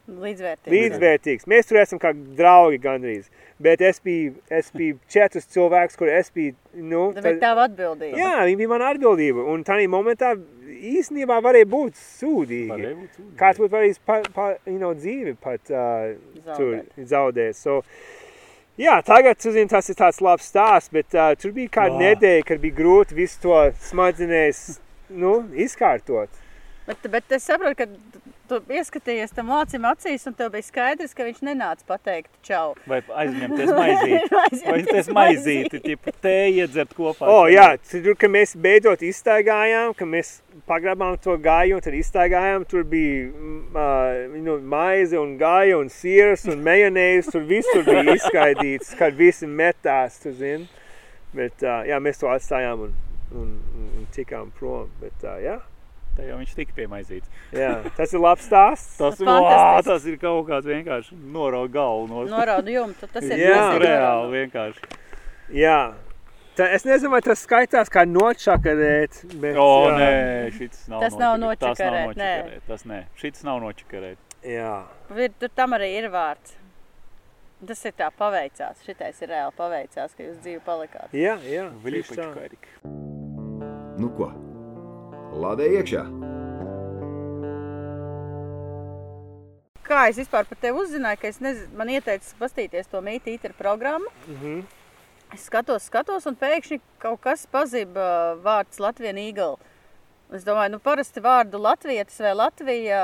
Līdzvērtīgi. 0.05 0.69
līdzvērtīgs. 0.75 1.47
Mēs 1.49 1.71
tur 1.71 1.79
esam 1.81 1.97
kā 1.97 2.11
draugi 2.13 2.77
gandrīz. 2.83 3.31
Bet 3.65 3.81
es 3.81 4.03
biju, 4.05 4.35
es 4.53 4.67
biju 4.77 4.99
četrus 5.09 5.47
cilvēkus, 5.55 5.97
kur 5.97 6.11
es 6.13 6.29
biju, 6.35 6.53
nu, 6.77 7.07
Tā 7.17 7.23
bija 7.25 7.39
tava 7.41 7.65
atbildība. 7.71 8.19
Jā, 8.21 8.35
viņa 8.45 8.59
bija 8.61 8.73
mana 8.75 8.91
atbildība. 8.93 9.47
Un 9.55 9.65
tādā 9.65 9.87
momentā 9.89 10.35
īstenībā 10.91 11.39
varēja 11.47 11.71
būt 11.73 11.97
sūdīgi. 11.97 12.69
Varēja 12.75 12.99
būt 12.99 13.17
sūdīgi. 13.17 13.37
Kāds 13.41 13.63
būtu 13.63 13.73
varējis 13.79 14.03
pa, 14.05 14.19
pa, 14.37 14.51
you 14.69 14.77
know, 14.77 14.93
dzīvi 14.93 15.39
pat 15.41 15.73
uh, 15.73 16.13
tur 16.53 16.77
Zaudēt. 16.83 17.09
zaudēt. 17.15 17.57
So, 17.63 17.81
jā, 18.77 18.99
tagad 19.09 19.41
tu 19.41 19.57
zini, 19.57 19.73
tas 19.73 19.89
ir 19.89 19.97
tāds 20.05 20.21
labs 20.21 20.53
stāsts, 20.53 20.93
bet 20.93 21.17
uh, 21.17 21.33
tur 21.41 21.57
bija 21.57 21.73
kāda 21.81 21.97
nedēļa, 22.11 22.45
kad 22.53 22.61
bija 22.61 22.77
grūti 22.83 23.17
visu 23.25 23.41
to 23.47 23.57
smadzenēs 23.89 24.67
nu, 25.09 25.37
izkārtot. 25.55 26.43
Bet, 26.85 27.07
bet 27.09 27.33
es 27.33 27.47
saprotu, 27.49 27.79
ka 27.79 28.25
tu 28.45 28.59
ieskatījies 28.77 29.33
tam 29.33 29.49
lācim 29.49 29.87
acīs, 29.89 30.27
un 30.29 30.35
tev 30.37 30.51
bija 30.53 30.67
skaidrs, 30.67 31.15
ka 31.17 31.25
viņš 31.25 31.39
nenāca 31.47 31.87
pateikt 31.89 32.29
čau. 32.45 32.75
Vai 32.89 32.99
aizņemties 33.23 33.71
maizīti. 33.73 34.19
Vai 34.35 34.43
Aizņemties 34.51 35.09
maizīti, 35.17 35.81
tipu 35.87 36.13
tēju 36.25 36.67
iedzert 36.67 36.93
kopā. 36.97 37.25
O, 37.25 37.39
oh, 37.39 37.49
jā, 37.49 37.71
tur, 37.89 38.11
kad 38.21 38.33
mēs 38.35 38.53
beidzot 38.67 39.05
izstaigājām, 39.09 39.95
kad 39.97 40.11
mēs 40.13 40.35
pagrabām 40.69 41.17
to 41.25 41.39
gāju 41.41 41.79
un 41.79 41.87
tad 41.87 41.97
izstaigājām, 41.97 42.69
tur 42.69 42.85
bija 42.89 43.31
uh, 43.33 44.37
nu, 44.37 44.59
maize 44.75 45.17
un 45.21 45.39
gāja 45.41 45.81
un 45.81 45.89
siers 45.93 46.45
un 46.53 46.61
mejonēs, 46.69 47.33
tur 47.33 47.49
visur 47.49 47.81
bija 47.89 48.19
izskaidīts, 48.19 48.93
kad 49.01 49.17
visi 49.17 49.49
metās, 49.49 50.21
tu 50.21 50.37
zini. 50.37 50.69
Bet, 51.35 51.65
uh, 51.65 51.81
jā, 51.89 51.97
mēs 51.99 52.21
to 52.21 52.29
atstājām 52.31 52.91
un, 52.91 52.93
un, 53.39 53.55
un, 53.75 53.93
un 54.01 54.11
tikām 54.15 54.51
prom, 54.59 54.91
bet, 55.03 55.17
uh, 55.27 55.39
jā. 55.43 55.61
Tā 56.15 56.29
jau 56.29 56.37
viņš 56.39 56.53
tika 56.55 56.77
pie 56.77 56.85
maizītes. 56.87 57.31
Jā, 57.55 57.73
tas 57.97 58.13
ir 58.15 58.23
labs 58.23 58.47
stāsts. 58.47 58.93
Tas, 59.01 59.19
vā, 59.19 59.39
tas 59.83 60.05
ir 60.07 60.19
kaut 60.23 60.47
kāds 60.47 60.69
vienkārši 60.71 61.17
norauga 61.35 61.73
galvu 61.75 62.07
no 62.13 62.23
Norādu 62.31 62.71
jumtu. 62.71 63.09
Tas 63.11 63.27
ir 63.27 63.43
Jā. 63.43 63.65
reāli 63.83 64.45
vienkārši. 64.45 65.01
Jā. 65.59 65.79
Tā, 66.55 66.69
es 66.71 66.85
nezinu, 66.87 67.11
vai 67.11 67.19
tas 67.27 67.41
skaitās 67.43 67.91
kā 67.91 68.05
nočakarēt, 68.07 69.25
bet... 69.43 69.57
O, 69.59 69.67
jā. 69.91 69.97
nē, 69.99 70.53
šis 70.55 70.85
nav 70.93 71.03
Tas 71.03 71.17
nav 71.19 71.35
nočakarēt. 71.43 72.13
Nē. 72.21 72.61
Tas 72.69 72.87
nē, 72.87 73.01
šis 73.19 73.43
nav 73.47 73.59
nočakarēt. 73.65 74.39
Jā. 74.47 74.77
Ir, 75.19 75.35
tur 75.41 75.51
tam 75.51 75.75
arī 75.75 75.91
ir 75.99 76.07
vārds. 76.15 76.55
Tas 77.65 77.83
ir 77.89 77.97
tā 77.99 78.13
paveicās. 78.15 78.87
Šitais 78.87 79.19
ir 79.25 79.35
reāli 79.35 79.59
paveicās, 79.59 80.15
ka 80.15 80.29
jūs 80.29 80.39
dzīvi 80.45 80.63
palikāt. 80.63 81.11
Jā, 81.17 81.41
jā. 81.43 81.67
tieši 81.83 82.23
tā. 82.23 82.31
Nu 84.05 84.11
ko? 84.13 84.27
Lādē 85.41 85.65
iekšā! 85.79 86.03
Kā 89.85 90.01
es 90.11 90.19
vispār 90.21 90.45
par 90.49 90.59
tevi 90.61 90.83
uzzināju, 90.83 91.21
ka 91.23 91.31
es 91.31 91.39
nezinu, 91.45 91.71
man 91.79 91.93
ieteica 91.93 92.37
pastīties 92.37 92.91
to 92.93 93.01
mītīteru 93.05 93.57
programmu. 93.57 94.11
Mhm. 94.29 94.59
Es 95.33 95.47
skatos, 95.49 95.87
skatos, 95.89 96.27
un 96.29 96.37
pēkšņi 96.37 96.79
kaut 97.01 97.23
kas 97.25 97.47
pazība 97.51 98.37
vārds 98.45 98.83
Latvijas 98.83 99.23
īgala. 99.23 99.73
Es 100.37 100.45
domāju, 100.45 100.75
nu 100.75 100.83
parasti 100.85 101.23
vārdu 101.25 101.63
latvietis 101.63 102.21
vai 102.21 102.35
Latvija 102.37 103.01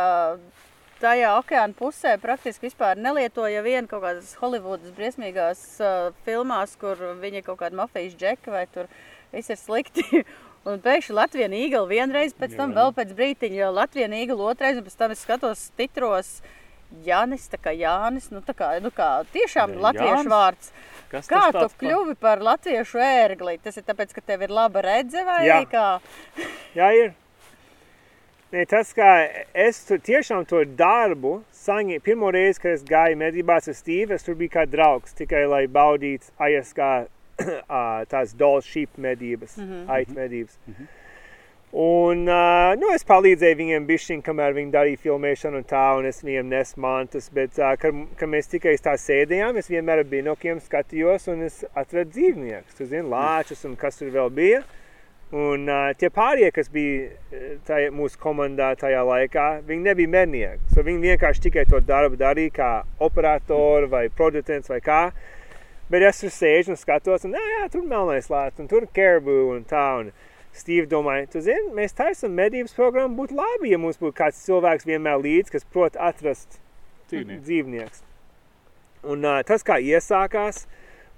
tajā 1.01 1.32
okeāna 1.39 1.77
pusē 1.81 2.18
praktiski 2.20 2.68
vispār 2.68 3.01
nelieto, 3.01 3.47
ja 3.48 3.64
vien 3.64 3.89
kaut 3.89 4.05
kādas 4.05 4.35
Holivudas 4.43 4.93
briesmīgās 4.97 5.64
uh, 5.81 6.12
filmās, 6.28 6.77
kur 6.77 7.01
viņi 7.24 7.40
ir 7.40 7.48
kaut 7.48 7.62
kādi 7.64 7.81
mafijas 7.81 8.20
džeki 8.20 8.52
vai 8.52 8.66
tur 8.68 8.93
viss 9.32 9.48
ir 9.48 9.60
slikti. 9.60 10.24
Un 10.69 10.81
pēkšņi 10.85 11.15
Latvijas 11.16 11.55
īgala 11.57 11.89
vienreiz, 11.89 12.35
pēc 12.37 12.57
tam 12.59 12.74
vēl 12.77 12.91
pēc 12.97 13.15
brītiņa 13.16 13.70
Latvijas 13.73 14.12
īgala 14.12 14.51
otrais, 14.53 14.77
un 14.77 14.85
pēc 14.85 14.97
tam 14.99 15.15
es 15.15 15.23
skatos 15.24 15.62
titros 15.78 16.32
Jānis, 17.07 17.47
tā 17.49 17.57
kā 17.62 17.73
Jānis, 17.73 18.28
nu 18.35 18.43
tā 18.45 18.53
kā, 18.57 18.74
nu 18.85 18.91
kā 18.93 19.23
tiešām 19.32 19.77
Jā, 19.77 19.81
latviešu 19.87 20.11
Jānis. 20.11 20.32
vārds. 20.35 20.73
Kas 21.11 21.31
Kā 21.31 21.47
tu 21.55 21.65
kļuvi 21.81 22.16
par 22.20 22.43
latviešu 22.45 23.01
ērgli? 23.03 23.57
Tas 23.62 23.78
ir 23.81 23.87
tāpēc, 23.87 24.12
ka 24.15 24.20
tev 24.27 24.45
ir 24.47 24.53
laba 24.53 24.82
redze 24.85 25.24
vai 25.27 25.41
Jā. 25.47 25.62
kā? 25.70 25.87
Jā, 26.77 26.91
ir. 26.99 27.15
Nē, 28.51 28.65
tas, 28.66 28.91
kā 28.93 29.09
es 29.55 29.78
tur 29.87 30.03
tiešām 30.03 30.43
to 30.51 30.65
darbu 30.66 31.37
saņēmu, 31.55 32.03
pirmo 32.03 32.32
reizi, 32.35 32.59
kad 32.61 32.74
es 32.74 32.85
gāju 32.85 33.16
medībās 33.16 33.70
ar 33.70 33.78
Stīvu, 33.78 34.19
es 34.19 34.27
tur 34.27 34.35
biju 34.35 34.51
kā 34.59 34.66
draugs, 34.66 35.15
tikai 35.15 35.45
lai 35.47 35.65
baudītu 35.70 36.35
ASK 36.43 36.82
tās 38.12 38.34
dolas 38.36 38.68
šīp 38.70 38.98
medības, 38.98 39.56
mm 39.56 39.68
-hmm. 39.68 39.84
ait 39.98 40.16
medības. 40.16 40.58
Mm 40.66 40.74
-hmm. 40.74 40.96
Un, 41.72 42.24
uh, 42.26 42.72
nu, 42.74 42.88
es 42.96 43.04
palīdzēju 43.06 43.56
viņiem 43.60 43.84
bišķiņ, 43.86 44.22
kamēr 44.26 44.56
viņi 44.56 44.72
darīja 44.74 44.98
filmēšanu 45.04 45.60
un 45.60 45.66
tā, 45.70 45.84
un 46.00 46.08
es 46.08 46.18
viņiem 46.24 46.48
nesu 46.50 46.80
mantas, 46.82 47.28
bet, 47.30 47.60
uh, 47.62 47.76
kad, 47.78 47.94
kad 48.18 48.28
mēs 48.28 48.50
tikai 48.50 48.72
tā 48.82 48.96
sēdējām, 48.98 49.54
es 49.60 49.70
vienmēr 49.70 50.02
ar 50.02 50.08
binokiem 50.10 50.58
skatījos, 50.58 51.28
un 51.30 51.44
es 51.46 51.60
atradu 51.70 52.10
dzīvniekus, 52.10 52.74
tu 52.74 52.88
zini, 52.90 53.06
lāčus 53.06 53.62
un 53.68 53.76
kas 53.78 54.02
tur 54.02 54.10
vēl 54.10 54.34
bija. 54.34 54.64
Un 55.30 55.70
uh, 55.70 55.92
tie 55.94 56.10
pārējie, 56.10 56.50
kas 56.50 56.72
bija 56.74 57.38
tajā, 57.68 57.94
mūsu 57.94 58.18
komandā 58.18 58.72
tajā 58.74 59.04
laikā, 59.06 59.46
viņi 59.62 59.86
nebija 59.92 60.10
mednieki. 60.10 60.72
So 60.74 60.82
viņi 60.82 61.04
vienkārši 61.04 61.44
tikai 61.44 61.68
to 61.70 61.78
darbu 61.86 62.18
darīja 62.18 62.56
kā 62.56 62.70
operatori 62.98 63.86
vai 63.86 64.08
producents 64.10 64.74
vai 64.74 64.80
kā. 64.82 65.04
Bet 65.90 66.04
es 66.06 66.20
tur 66.22 66.30
sēžu 66.30 66.74
un 66.74 66.78
skatos, 66.78 67.24
un 67.26 67.34
jā, 67.34 67.42
jā 67.56 67.64
tur 67.72 67.86
melnais 67.86 68.30
lācis, 68.30 68.60
un 68.62 68.68
tur 68.70 68.86
caribou 68.94 69.54
un 69.56 69.64
tā. 69.66 69.86
Un 70.04 70.12
Steve 70.52 70.88
domāja, 70.90 71.28
tu 71.30 71.40
zini, 71.44 71.70
mēs 71.76 71.94
taisam 71.94 72.32
medības 72.34 72.74
programmu, 72.74 73.14
būtu 73.20 73.36
labi, 73.38 73.70
ja 73.70 73.78
mums 73.78 74.00
būtu 74.00 74.16
kāds 74.18 74.40
cilvēks 74.48 74.86
vienmēr 74.88 75.20
līdzi, 75.22 75.52
kas 75.54 75.66
prot 75.70 75.94
atrast 75.94 76.58
Dzīvnieks. 77.10 77.44
dzīvnieks. 77.46 78.02
Un 79.14 79.22
uh, 79.24 79.38
tas 79.46 79.62
kā 79.66 79.78
iesākās, 79.78 80.64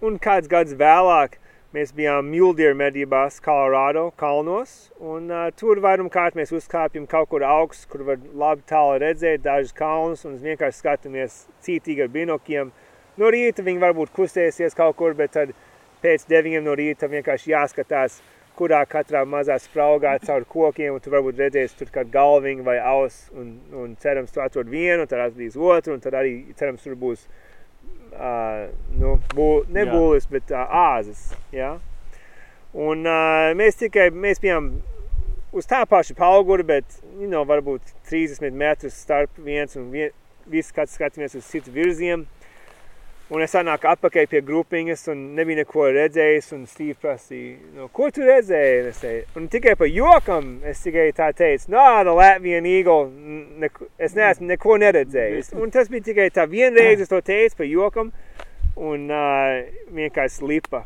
un 0.04 0.18
kāds 0.22 0.50
gads 0.52 0.76
vēlāk 0.76 1.38
mēs 1.72 1.94
bijām 1.96 2.28
Muldieru 2.28 2.76
medībās 2.76 3.40
Colorado 3.42 4.10
kalnos, 4.20 4.92
un 5.00 5.32
uh, 5.32 5.48
tur 5.56 5.80
vairāk 5.80 6.12
kārt 6.12 6.36
mēs 6.36 6.52
uzkāpjam 6.52 7.08
kaut 7.08 7.32
kur 7.32 7.44
augsts, 7.48 7.88
kur 7.88 8.04
var 8.06 8.20
labi 8.36 8.68
tālu 8.68 9.00
redzēt 9.00 9.42
dažus 9.48 9.72
kalnus, 9.76 10.26
un 10.28 10.36
vienkārši 10.44 10.82
skatāmies 10.84 11.46
cītīgi 11.64 12.04
ar 12.04 12.12
binokiem. 12.12 12.72
No 13.20 13.28
rīta 13.32 13.64
viņi 13.64 13.82
varbūt 13.82 14.12
kustēsies 14.16 14.76
kaut 14.76 14.96
kur, 14.96 15.16
bet 15.16 15.34
tad 15.36 15.52
pēc 16.02 16.24
deviņiem 16.30 16.64
no 16.64 16.76
rīta 16.78 17.10
vienkārši 17.12 17.52
jāskatās, 17.52 18.20
kurā 18.56 18.82
katrā 18.88 19.22
mazā 19.28 19.56
spraugā 19.60 20.16
caur 20.24 20.44
kokiem, 20.48 20.96
un 20.96 21.00
tu 21.02 21.12
varbūt 21.12 21.40
redzēsi 21.40 21.78
tur 21.78 21.92
kādu 21.92 22.12
galviņu 22.12 22.66
vai 22.66 22.76
aus, 22.84 23.24
un, 23.36 23.54
un 23.76 23.94
cerams, 24.00 24.32
tu 24.32 24.42
atrod 24.44 24.68
vienu, 24.72 25.06
tad 25.08 25.24
atradīs 25.26 25.56
otru, 25.56 25.96
un 25.96 26.04
tad 26.04 26.16
arī 26.18 26.34
cerams, 26.58 26.84
tur 26.84 26.98
būs 27.00 27.24
uh, 28.12 28.68
nu, 29.00 29.16
bū, 29.32 29.48
ne 29.72 29.86
būlis, 29.88 30.28
bet 30.32 30.52
uh, 30.52 30.64
āzes. 30.92 31.30
Ja? 31.54 31.74
Un 32.72 33.06
uh, 33.08 33.52
mēs 33.56 33.80
tikai 33.80 34.10
mēs 34.12 34.40
bijām 34.42 34.74
uz 35.52 35.68
tā 35.68 35.82
paša 35.88 36.16
augura, 36.24 36.64
bet 36.64 37.00
you 37.18 37.28
know, 37.28 37.44
varbūt 37.48 37.94
30 38.08 38.52
metrus 38.56 38.96
starp 38.96 39.36
viens 39.36 39.76
un 39.76 39.90
vien, 39.92 40.12
visi 40.48 40.70
skats 40.72 40.96
skatāmies 40.96 41.36
uz 41.38 41.48
citu 41.48 41.72
virzienu. 41.72 42.26
Un 43.32 43.40
es 43.44 43.54
nāku 43.54 43.88
atpakaļ 43.88 44.26
pie 44.28 44.40
grupiņas, 44.44 45.06
un 45.12 45.20
nebija 45.36 45.62
neko 45.62 45.86
redzējis. 45.94 46.50
Un 46.56 46.66
Steve 46.68 46.96
prasīja, 47.00 47.56
nu, 47.76 47.86
ko 47.94 48.10
tu 48.12 48.26
redzēji? 48.26 48.82
Un, 48.82 48.98
teicu, 48.98 49.38
un 49.40 49.48
tikai 49.54 49.74
par 49.80 49.88
jokam 49.88 50.52
es 50.68 50.82
tikai 50.84 51.06
tā 51.16 51.30
teicu, 51.36 51.70
no, 51.72 51.86
the 52.02 52.12
Latvian 52.18 52.68
Eagle, 52.68 53.08
neko, 53.62 53.88
es 54.02 54.16
neesmu 54.18 54.50
neko 54.50 54.76
neredzējis. 54.82 55.54
Un 55.56 55.72
tas 55.72 55.88
bija 55.92 56.10
tikai 56.10 56.28
tā 56.34 56.48
vienreiz, 56.50 57.00
es 57.00 57.12
to 57.12 57.22
teicu 57.24 57.62
par 57.62 57.70
jokam, 57.70 58.12
un 58.76 59.08
uh, 59.08 59.62
vienkārši 59.94 60.48
lipa, 60.48 60.84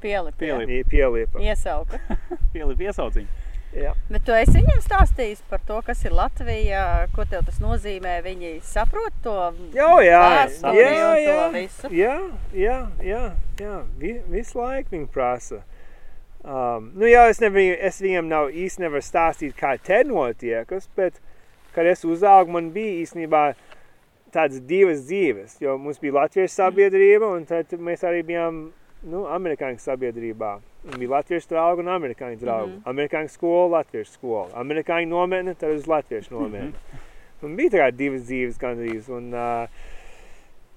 Pielipi. 0.00 0.38
Pielipi. 0.38 0.84
pielipa. 0.88 1.40
Iesauka. 1.40 1.98
Pielip 2.52 2.80
iesauciņu. 2.80 3.45
Jā. 3.76 3.92
Bet 4.08 4.24
tu 4.24 4.32
esi 4.32 4.54
viņiem 4.56 4.80
stāstījis 4.80 5.42
par 5.50 5.60
to, 5.68 5.76
kas 5.84 6.00
ir 6.06 6.14
Latvija, 6.16 6.82
ko 7.12 7.26
tev 7.28 7.44
tas 7.44 7.58
nozīmē. 7.60 8.14
Viņi 8.24 8.54
saprot 8.64 9.16
to 9.24 9.34
Jo, 9.76 9.90
jā, 10.00 10.22
vēsturi 10.32 10.80
jā, 10.80 10.92
to 10.96 11.20
jā, 11.20 11.42
visu. 11.52 11.90
jā, 11.92 12.14
jā, 12.56 12.76
jā, 13.04 13.22
jā. 13.60 13.74
Vi, 14.00 14.14
visu 14.32 14.62
laiku 14.62 14.96
viņi 14.96 15.10
prasa. 15.12 15.60
Um, 16.46 16.92
nu, 16.94 17.08
jā, 17.10 17.26
es, 17.28 17.40
nevar, 17.42 17.60
es 17.88 18.00
viņiem 18.00 18.28
nav 18.30 18.52
īsti 18.54 18.84
nevaru 18.86 19.02
stāstīt, 19.02 19.56
kā 19.58 19.74
te 19.82 20.00
notiekas, 20.06 20.86
bet, 20.96 21.18
kad 21.74 21.88
es 21.90 22.04
uzaugu, 22.06 22.54
man 22.54 22.70
bija 22.72 23.00
īstenībā 23.02 23.42
tādas 24.32 24.62
divas 24.68 25.02
dzīves, 25.08 25.58
jo 25.60 25.74
mums 25.80 25.98
bija 26.00 26.20
latviešu 26.20 26.54
sabiedrība, 26.54 27.28
un 27.34 27.44
tad 27.50 27.74
mēs 27.76 28.06
arī 28.06 28.22
bijām, 28.28 28.62
nu, 29.10 29.24
amerikāņu 29.36 29.82
sabiedrībā. 29.82 30.54
Bija 30.94 31.10
latviešu 31.10 31.50
draugi 31.50 31.82
un 31.82 31.90
amerikāņu 31.90 32.38
draugi. 32.38 32.72
Mm 32.72 32.78
-hmm. 32.78 32.90
Amerikāņu 32.92 33.28
skola, 33.28 33.78
latviešu 33.78 34.12
skola. 34.12 34.48
Amerikāņu 34.54 35.08
nometne, 35.08 35.54
tad 35.54 35.74
uz 35.74 35.86
latviešu 35.86 36.34
nometni. 36.34 36.72
Un 37.42 37.56
bija 37.56 37.70
tā 37.70 37.78
kā 37.82 37.90
divas 37.90 38.22
dzīves 38.22 38.58
gandrīz. 38.58 39.08
Un, 39.12 39.34
uh, 39.34 39.68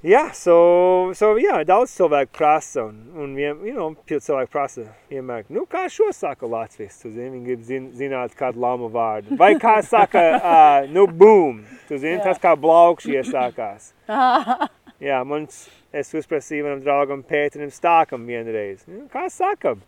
jā, 0.03 0.23
so, 0.33 1.11
so, 1.13 1.35
jā, 1.37 1.63
daudz 1.65 1.93
cilvēku 1.95 2.31
prasa. 2.37 2.83
Un, 2.83 2.97
un 3.15 3.37
you 3.37 3.73
know, 3.73 3.95
cilvēki 4.07 4.51
prasa 4.51 4.81
vienmēr, 5.11 5.45
nu, 5.49 5.65
kā 5.69 5.85
šo 5.89 6.09
saka 6.11 6.47
Latvijas? 6.47 6.99
Tu 7.01 7.11
zini, 7.11 7.29
viņi 7.29 7.45
grib 7.45 7.61
zin, 7.61 7.91
zināt 7.93 8.35
kādu 8.35 8.59
lamu 8.59 8.89
vārdu. 8.89 9.37
Vai 9.37 9.53
kā 9.55 9.81
saka, 9.81 10.25
uh, 10.35 10.89
nu, 10.91 11.07
boom. 11.07 11.63
Tu 11.87 11.97
zini, 11.97 12.17
Jā. 12.17 12.23
tas 12.23 12.41
kā 12.41 12.55
blaukši 12.59 13.21
iesākās. 13.21 13.93
Jā, 14.99 15.21
mums, 15.23 15.69
es 15.95 16.11
uzprasīju 16.11 16.65
manam 16.65 16.81
draugam 16.83 17.21
Pēterim 17.23 17.71
Stākam 17.71 18.25
vienreiz. 18.27 18.83
Nu, 18.89 19.05
kā 19.07 19.29
sakam, 19.31 19.79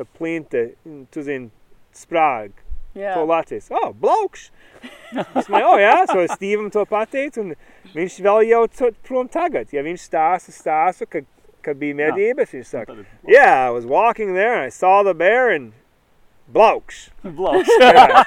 ka 0.00 0.08
plinte, 0.16 0.70
tu 1.12 1.24
zini, 1.26 1.50
sprāg. 1.96 2.56
Jā. 2.96 3.12
To 3.14 3.22
Latvijas. 3.28 3.68
Oh, 3.70 3.92
blaukš! 3.94 4.48
Es 5.12 5.46
domāju, 5.46 5.66
o, 5.68 5.74
jā, 5.78 5.94
so 6.10 6.22
es 6.24 6.32
Stīvam 6.34 6.72
to 6.74 6.82
pateicu, 6.90 7.44
un 7.44 7.92
viņš 7.94 8.16
vēl 8.24 8.48
jau 8.48 8.62
to 8.80 8.90
prom 9.06 9.28
tagad. 9.30 9.70
Ja 9.74 9.84
viņš 9.86 10.08
stāsta 10.08 10.54
stāstu, 10.54 11.06
ka, 11.06 11.22
ka 11.62 11.74
bija 11.78 11.98
medības, 12.00 12.56
viņš 12.56 12.72
saka, 12.72 12.96
yeah, 13.28 13.68
I 13.68 13.70
was 13.70 13.86
walking 13.86 14.34
there, 14.34 14.56
and 14.56 14.66
I 14.66 14.74
saw 14.74 15.04
the 15.06 15.14
bear, 15.14 15.52
and 15.54 15.70
blaukš. 16.50 17.10
Blauks. 17.38 17.70
Jā. 17.78 18.24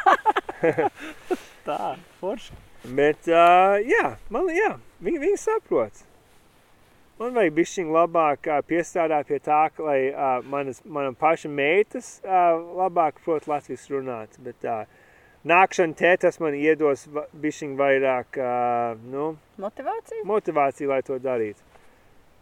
Tā, 1.67 1.95
forši. 2.21 2.55
Bet, 2.83 3.27
uh, 3.31 3.79
jā, 3.83 4.15
man, 4.31 4.47
jā, 4.51 4.77
viņi, 5.03 5.21
viņi 5.27 5.39
saprot. 5.39 6.03
Man 7.23 7.37
vajag 7.37 7.53
bišķiņ 7.55 7.91
labāk 7.95 8.47
piestrādāt 8.67 9.29
pie 9.29 9.37
tā, 9.39 9.61
lai 9.79 9.99
manas, 10.51 10.81
manam 10.83 11.15
paša 11.15 11.47
meitas 11.47 12.17
labāk 12.27 13.21
prot 13.23 13.47
Latvijas 13.47 13.85
runāt. 13.87 14.35
Bet 14.43 14.67
uh, 14.67 14.81
nākšana 15.47 15.95
te, 15.95 16.11
tas 16.19 16.41
man 16.43 16.57
iedos 16.59 17.05
bišķiņ 17.45 17.77
vairāk, 17.79 18.39
nu, 19.13 19.29
Motivācija? 19.63 20.25
motivāciju, 20.27 20.89
lai 20.91 20.99
to 21.07 21.19
darītu. 21.23 21.63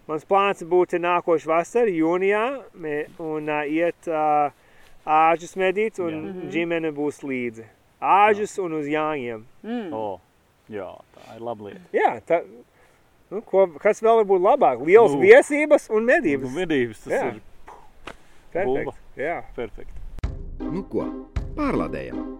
Mans 0.09 0.25
plāns 0.25 0.65
būtu 0.65 0.97
nākošu 0.97 1.51
vasaru, 1.51 1.93
jūnijā, 2.01 2.41
me, 2.73 3.03
un 3.21 3.53
iet 3.69 4.09
āžus 4.09 5.53
medīt, 5.61 6.01
un 6.01 6.17
Jā. 6.25 6.49
ģimene 6.57 6.89
būs 6.97 7.21
līdzi. 7.21 7.67
Āžus 8.01 8.57
un 8.65 8.79
uz 8.81 8.89
jājiem. 8.89 9.45
Mm. 9.61 9.93
O, 9.93 10.17
jā, 10.73 10.89
tā 11.13 11.37
ir 11.37 11.45
laba 11.45 11.69
lieta. 11.69 11.85
Jā, 11.93 12.15
tā, 12.25 12.41
nu, 13.31 13.41
ko, 13.47 13.65
kas 13.81 14.01
vēl 14.03 14.21
var 14.21 14.27
būt 14.29 14.43
labāk? 14.45 14.81
Lielas 14.85 15.15
Nu. 15.15 15.21
viesības 15.23 15.89
un 15.89 16.03
Nu, 16.05 16.11
medības. 16.13 16.51
medības 16.55 16.99
tas 17.05 17.13
Jā. 17.13 17.23
ir 17.33 17.41
Perfekt. 18.51 18.65
bumba. 18.67 18.93
Jā. 19.17 19.37
perfekti. 19.55 19.99
Nu 20.61 20.83
ko, 20.83 21.05
pārlādējam! 21.57 22.37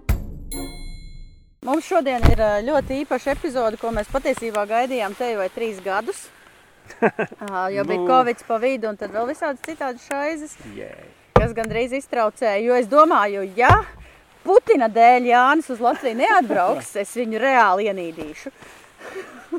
Mums 1.66 1.86
šodien 1.86 2.24
ir 2.32 2.40
ļoti 2.66 3.04
īpaša 3.06 3.36
epizode, 3.36 3.78
ko 3.78 3.92
mēs 3.94 4.08
patiesībā 4.10 4.64
gaidījām 4.70 5.14
te 5.18 5.28
jau 5.32 5.42
vai 5.44 5.50
trīs 5.54 5.82
gadus. 5.86 6.28
Jo 7.76 7.84
bija 7.88 8.00
Nu. 8.02 8.08
Covid 8.08 8.42
pa 8.48 8.58
vidu, 8.58 8.90
un 8.90 8.98
tad 8.98 9.12
vēl 9.14 9.28
visādas 9.30 9.62
citādas 9.64 10.04
šaizes, 10.10 10.56
Yeah. 10.76 10.98
kas 11.38 11.54
gandrīz 11.54 11.94
iztraucēja. 11.94 12.64
Jo 12.66 12.74
es 12.76 12.88
domāju, 12.88 13.46
ja 13.56 13.86
Putina 14.44 14.90
dēļ 14.90 15.28
Jānis 15.30 15.70
uz 15.70 15.80
Latviju 15.80 16.18
neatbrauks, 16.18 16.96
es 17.04 17.14
viņu 17.16 17.40
reāli 17.40 17.88
ienīdīšu. 17.92 18.52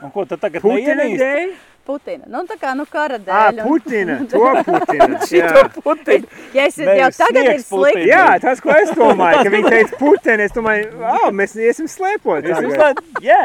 Un 0.01 0.11
ko 0.15 0.25
tad 0.25 0.41
tagad 0.41 0.63
Putina 0.65 0.95
neienīst? 1.03 1.21
dēļ? 1.23 1.53
Putina. 1.83 2.29
Nu, 2.31 2.45
tā 2.47 2.55
kā 2.61 2.71
nu, 2.79 2.85
kara 2.87 3.17
Ā, 3.19 3.25
dēļ. 3.27 3.59
un- 3.59 3.67
Putina. 3.69 4.17
To 4.31 4.53
Putina. 4.69 5.19
Šito 5.29 5.59
Jā. 5.59 5.65
Putinu. 5.83 6.29
Ja 6.55 6.67
es 6.71 6.77
jau 6.79 6.87
Nevis 6.87 7.19
tagad 7.19 7.43
ir 7.43 7.51
Putina. 7.51 7.67
slikti. 7.67 8.05
Jā, 8.09 8.27
tas, 8.45 8.61
ko 8.63 8.71
es 8.77 8.93
domāju, 8.97 9.43
ka 9.43 9.51
viņi 9.57 9.73
teica 9.75 9.99
Putina, 9.99 10.47
es 10.47 10.55
domāju, 10.57 10.87
oh, 11.03 11.27
mēs 11.35 11.57
iesim 11.59 11.91
slēpot. 11.91 12.47
Es 12.47 12.63
uzlēju, 12.63 13.05
jā. 13.27 13.43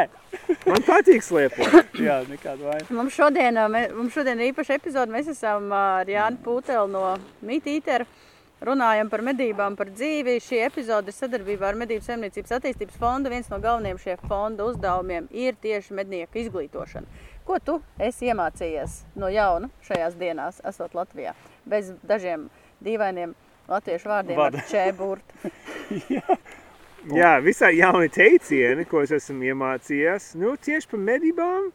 Man 0.67 0.83
patīk 0.85 1.25
slēpot. 1.25 1.97
Jā, 1.99 2.19
nekāda 2.29 2.61
vaina. 2.69 2.85
Mums 2.93 3.15
šodien, 3.17 3.57
ā, 3.57 3.65
mums 3.97 4.13
šodien 4.13 4.39
ir 4.39 4.53
īpaša 4.53 4.77
epizode. 4.77 5.11
Mēs 5.11 5.31
esam 5.33 5.67
ā, 5.73 5.81
ar 6.03 6.11
Jānu 6.13 6.37
Pūteli 6.45 6.91
no 6.93 7.15
Mitītera. 7.43 8.05
Runājam 8.57 9.09
par 9.09 9.21
medībām, 9.21 9.75
par 9.77 9.91
dzīvi. 9.93 10.39
Šī 10.41 10.63
epizode 10.65 11.11
ir 11.11 11.15
sadarbībā 11.15 11.67
ar 11.69 11.77
Medību 11.77 12.01
saimniecības 12.07 12.55
attīstības 12.57 12.97
fondu. 12.97 13.29
Viens 13.29 13.51
no 13.51 13.59
galvenajiem 13.61 13.99
šie 14.01 14.15
fonda 14.23 14.65
uzdevumiem 14.65 15.27
ir 15.29 15.57
tieši 15.61 15.93
mednieku 15.97 16.41
izglītošana. 16.41 17.05
Ko 17.45 17.59
tu 17.63 17.77
esi 18.01 18.31
iemācījies 18.31 19.03
no 19.21 19.29
jauna 19.31 19.69
šajās 19.85 20.17
dienās, 20.17 20.57
esot 20.65 20.97
Latvijā? 20.97 21.35
Bez 21.69 21.93
dažiem 22.09 22.49
dīvainiem 22.83 23.35
latviešu 23.69 24.09
vārdiem, 24.09 24.39
Vārdi. 24.41 24.63
ar 24.63 24.71
čēburt. 24.71 25.37
Jā, 27.17 27.37
visai 27.39 27.75
jauni 27.77 28.09
teicieni, 28.11 28.83
ko 28.89 29.05
es 29.05 29.13
esmu 29.15 29.51
iemācījies. 29.53 30.33
Nu, 30.41 30.57
tieši 30.59 30.89
par 30.91 31.03
medībām. 31.13 31.69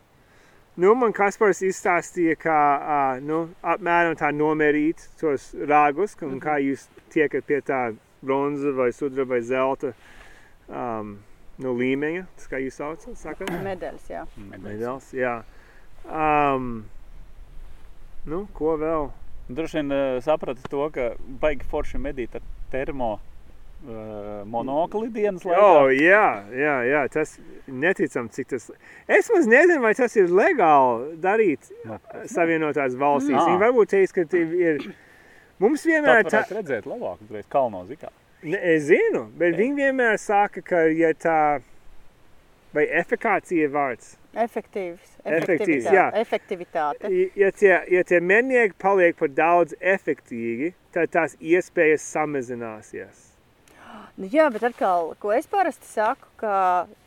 Nu, 0.72 0.94
man 0.96 1.12
Kaspars 1.12 1.58
izstāstīja, 1.66 2.32
kā 2.40 2.58
uh, 2.80 3.18
nu, 3.20 3.42
apmēram 3.60 4.14
tā 4.16 4.30
nomērīt 4.32 5.02
tos 5.20 5.50
rāgus, 5.68 6.14
un 6.24 6.38
kā 6.40 6.54
jūs 6.64 6.86
tiekat 7.12 7.44
pie 7.44 7.58
tā 7.60 7.80
bronza 8.24 8.72
vai 8.72 8.88
sudraba 8.96 9.34
vai 9.34 9.42
zelta 9.44 9.90
um, 10.70 11.18
nu, 11.60 11.74
līmeņa. 11.76 12.24
Tas 12.38 12.48
kā 12.48 12.62
jūs 12.62 12.80
saucat? 12.80 13.52
Medaļas, 13.66 14.06
jā. 14.14 14.24
Medaļas, 14.48 15.10
jā. 15.18 15.34
Um, 16.08 16.70
nu, 18.24 18.46
ko 18.56 18.78
vēl? 18.80 19.10
Droši 19.52 19.82
vien 19.82 19.92
uh, 19.92 20.16
sapratu 20.24 20.64
to, 20.72 20.86
ka 20.94 21.10
baigi 21.42 21.68
forši 21.68 22.00
medīt 22.00 22.40
ar 22.40 22.48
termo 22.72 23.18
monokli 24.46 25.08
dienas 25.12 25.42
laikā. 25.46 25.62
Oh, 25.62 25.88
jā, 25.90 26.26
jā, 26.54 26.74
jā, 26.86 27.02
tas 27.10 27.34
neticam, 27.66 28.28
cik 28.30 28.52
tas. 28.52 28.68
Es 29.10 29.30
maz 29.34 29.48
nezinu, 29.50 29.80
vai 29.82 29.94
tas 29.98 30.14
ir 30.16 30.30
legāli 30.30 31.16
darīt 31.22 31.70
Nu, 31.88 31.98
Savienotās 32.30 32.94
valstīs. 32.98 33.34
Mm. 33.34 33.48
Viņi 33.50 33.62
varbūt 33.64 33.92
teiks, 33.96 34.14
ka 34.14 34.24
tie 34.30 34.44
ir. 34.46 34.86
Mums 35.62 35.84
vienmēr 35.86 36.24
Tā 36.26 36.42
tā, 36.42 36.56
redzēt 36.58 36.86
labāk, 36.90 37.20
uzreiz 37.26 37.46
kalno 37.50 37.84
zikā. 37.86 38.10
ne, 38.42 38.58
es 38.74 38.88
zinu, 38.88 39.28
bet 39.38 39.54
viņi 39.58 39.76
vienmēr 39.78 40.18
saka, 40.18 40.62
ka 40.66 40.84
ja 40.90 41.12
tā, 41.14 41.60
vai 42.74 42.86
efekācija 43.02 43.68
ir 43.68 43.74
vārds. 43.74 44.16
Efektīvs. 44.32 45.10
Efektīvs, 45.28 45.90
jā. 45.92 46.06
Efektivitāte. 46.16 47.10
Ja 47.36 47.50
tie, 47.52 47.74
ja 47.92 48.02
tie 48.02 48.20
mednieki 48.20 48.74
paliek 48.80 49.18
par 49.18 49.28
daudz 49.28 49.74
efektīvi, 49.78 50.72
tad 50.94 51.12
tās 51.12 51.36
iespējas 51.38 52.06
samazināsies. 52.14 53.31
Nu, 54.20 54.28
jā, 54.28 54.48
bet 54.52 54.64
atkal, 54.68 55.14
ko 55.20 55.32
es 55.32 55.46
parasti 55.48 55.88
saku, 55.88 56.28
ka 56.36 56.54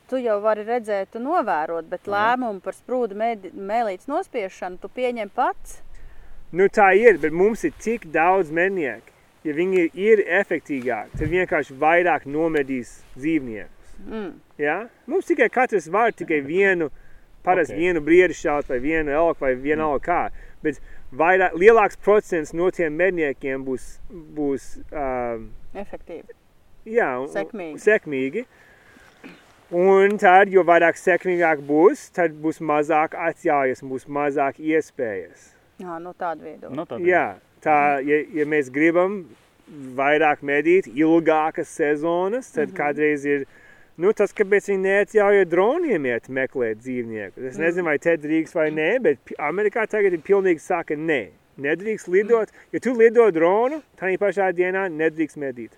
tu 0.10 0.18
jau 0.22 0.40
vari 0.42 0.66
redzēt 0.66 1.18
un 1.20 1.28
novērot, 1.30 1.86
bet 1.90 2.10
lēmumu 2.10 2.62
par 2.66 2.74
sprūdu 2.78 3.18
mēlītes 3.18 4.10
nospiešanu 4.10 4.82
tu 4.82 4.90
pieņem 4.94 5.30
pats. 5.34 5.80
Nu, 6.56 6.66
tā 6.70 6.92
ir, 6.98 7.20
bet 7.22 7.34
mums 7.34 7.66
ir 7.68 7.74
tik 7.82 8.08
daudz 8.14 8.52
mednieku. 8.54 9.14
Ja 9.46 9.54
viņi 9.54 9.90
ir 10.02 10.24
efektīvāki, 10.40 11.20
tad 11.20 11.30
vienkārši 11.30 11.76
vairāk 11.78 12.24
nomedīs 12.26 12.96
dzīvniekus. 13.14 13.98
Mm. 14.08 14.32
Ja? 14.58 14.78
Mums 15.06 15.30
tikai 15.30 15.52
katrs 15.54 15.86
var 15.94 16.16
tikai 16.18 16.40
vienu, 16.46 16.90
parasti 17.46 17.76
Ok. 17.76 17.78
okay. 17.78 17.84
vienu 17.84 18.02
briedi 18.02 18.38
šaut, 18.40 18.70
vai 18.70 18.80
vienu 18.82 19.14
elku, 19.14 19.46
vai 19.46 19.54
vienalga 19.54 20.02
kā. 20.08 20.22
Bet 20.66 20.82
vairāk, 21.14 21.54
lielāks 21.62 22.02
procents 22.02 22.56
no 22.58 22.72
tiem 22.74 22.98
medniekiem 22.98 23.62
būs, 23.68 24.00
būs 24.10 24.72
um, 24.90 25.52
Efektīvi. 25.78 26.34
Jā, 26.86 27.10
un- 27.22 27.30
Sekmīgi. 27.34 27.82
sekmīgi. 27.82 28.46
Un 29.76 30.18
tad, 30.22 30.52
jo 30.54 30.62
vairāk 30.64 30.96
sekmīgāk 30.96 31.64
būs, 31.66 32.12
tad 32.14 32.32
būs 32.32 32.62
mazāk 32.62 33.16
atļaujas, 33.18 33.82
un 33.82 33.90
būs 33.90 34.06
mazāk 34.06 34.60
iespējas. 34.62 35.50
Jā, 35.82 35.98
no 36.00 36.14
tāda 36.14 36.46
viedokļa. 36.46 36.76
Nu, 36.76 36.86
tad, 36.86 37.02
Jā, 37.02 37.36
tā, 37.62 38.00
ja, 38.06 38.22
ja 38.32 38.46
mēs 38.46 38.70
gribam 38.72 39.26
vairāk 39.98 40.44
medīt, 40.46 40.88
ilgākas 40.88 41.68
sezonas, 41.68 42.52
tad 42.52 42.70
mm 42.70 42.74
-hmm. 42.74 42.78
kādreiz 42.78 43.26
ir 43.26 43.46
nu, 43.98 44.12
tas, 44.14 44.34
kāpēc 44.34 44.70
viņi 44.70 44.84
neatļauja 44.84 45.46
droniem 45.50 46.06
iet 46.06 46.30
meklēt 46.30 46.84
dzīvniekus. 46.84 47.44
Es 47.44 47.58
nezinu, 47.58 47.86
vai 47.86 47.98
te 47.98 48.18
drīkst 48.18 48.56
vai 48.56 48.70
nē, 48.72 49.00
bet 49.02 49.18
Amerikā 49.40 49.88
tagad 49.88 50.14
ir 50.14 50.20
pilnīgi 50.20 50.60
saka, 50.60 50.96
nē, 50.96 51.30
nedrīkst 51.58 52.08
lidot. 52.08 52.52
Ja 52.72 52.80
tu 52.80 52.94
lido 52.94 53.32
dronu, 53.32 53.82
tā 53.98 54.18
pašā 54.18 54.52
dienā 54.54 54.90
nedrīkst 54.92 55.38
medīt. 55.38 55.72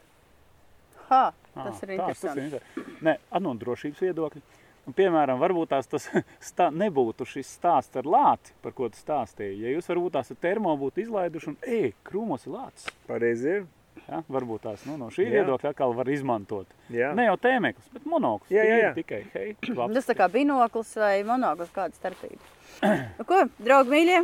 Ha, 1.09 1.25
Tas 1.57 1.79
ir 1.83 1.89
tā, 1.95 2.07
tas 2.11 2.23
ir 2.23 2.29
interesanti. 2.33 2.43
interesanti. 2.45 2.97
Nē, 3.07 3.13
ar 3.33 3.41
no 3.41 3.53
drošības 3.57 4.01
viedokļa. 4.05 4.41
Un, 4.87 4.93
piemēram, 4.95 5.39
varbūt 5.41 5.71
tās 5.73 5.87
tas 5.91 6.05
stā, 6.49 6.69
nebūtu 6.71 7.25
šis 7.27 7.49
stāsts 7.57 7.97
ar 7.99 8.05
lāci, 8.07 8.53
par 8.63 8.75
ko 8.77 8.87
tu 8.93 8.99
stāstīji. 9.01 9.57
Ja 9.65 9.73
jūs 9.73 9.89
varbūt 9.91 10.13
tās 10.19 10.29
ar 10.31 10.37
termo 10.43 10.75
būtu 10.79 11.01
izlaiduši 11.03 11.49
un, 11.51 11.57
ej, 11.67 11.89
krūmos 12.07 12.45
ir 12.47 12.53
lācis. 12.55 12.91
Pareizi 13.09 13.49
ir. 13.57 13.65
Ja? 14.07 14.21
Varbūt 14.31 14.61
tās 14.63 14.83
nu, 14.87 14.93
no 15.01 15.07
šī 15.11 15.25
Jā. 15.25 15.31
viedokļa 15.41 15.71
atkal 15.73 15.91
var 15.97 16.07
izmantot. 16.13 16.69
Jā. 16.93 17.09
Ne 17.17 17.25
jau 17.25 17.33
tēmeklis, 17.43 17.89
bet 17.95 18.05
monoklis. 18.07 18.53
Jā, 18.53 18.63
jā, 18.63 18.77
jā. 18.85 18.91
Tikai, 18.95 19.23
hei, 19.33 19.47
labs. 19.79 19.97
Tas 19.97 20.07
tā 20.07 20.15
kā 20.21 20.27
binoklis 20.31 20.93
vai 21.01 21.15
monoklis, 21.27 21.73
kāda 21.75 21.97
starpība. 21.97 22.53
Nu, 23.17 23.25
ko, 23.27 23.41
draugi 23.65 23.89
mīļie, 23.95 24.19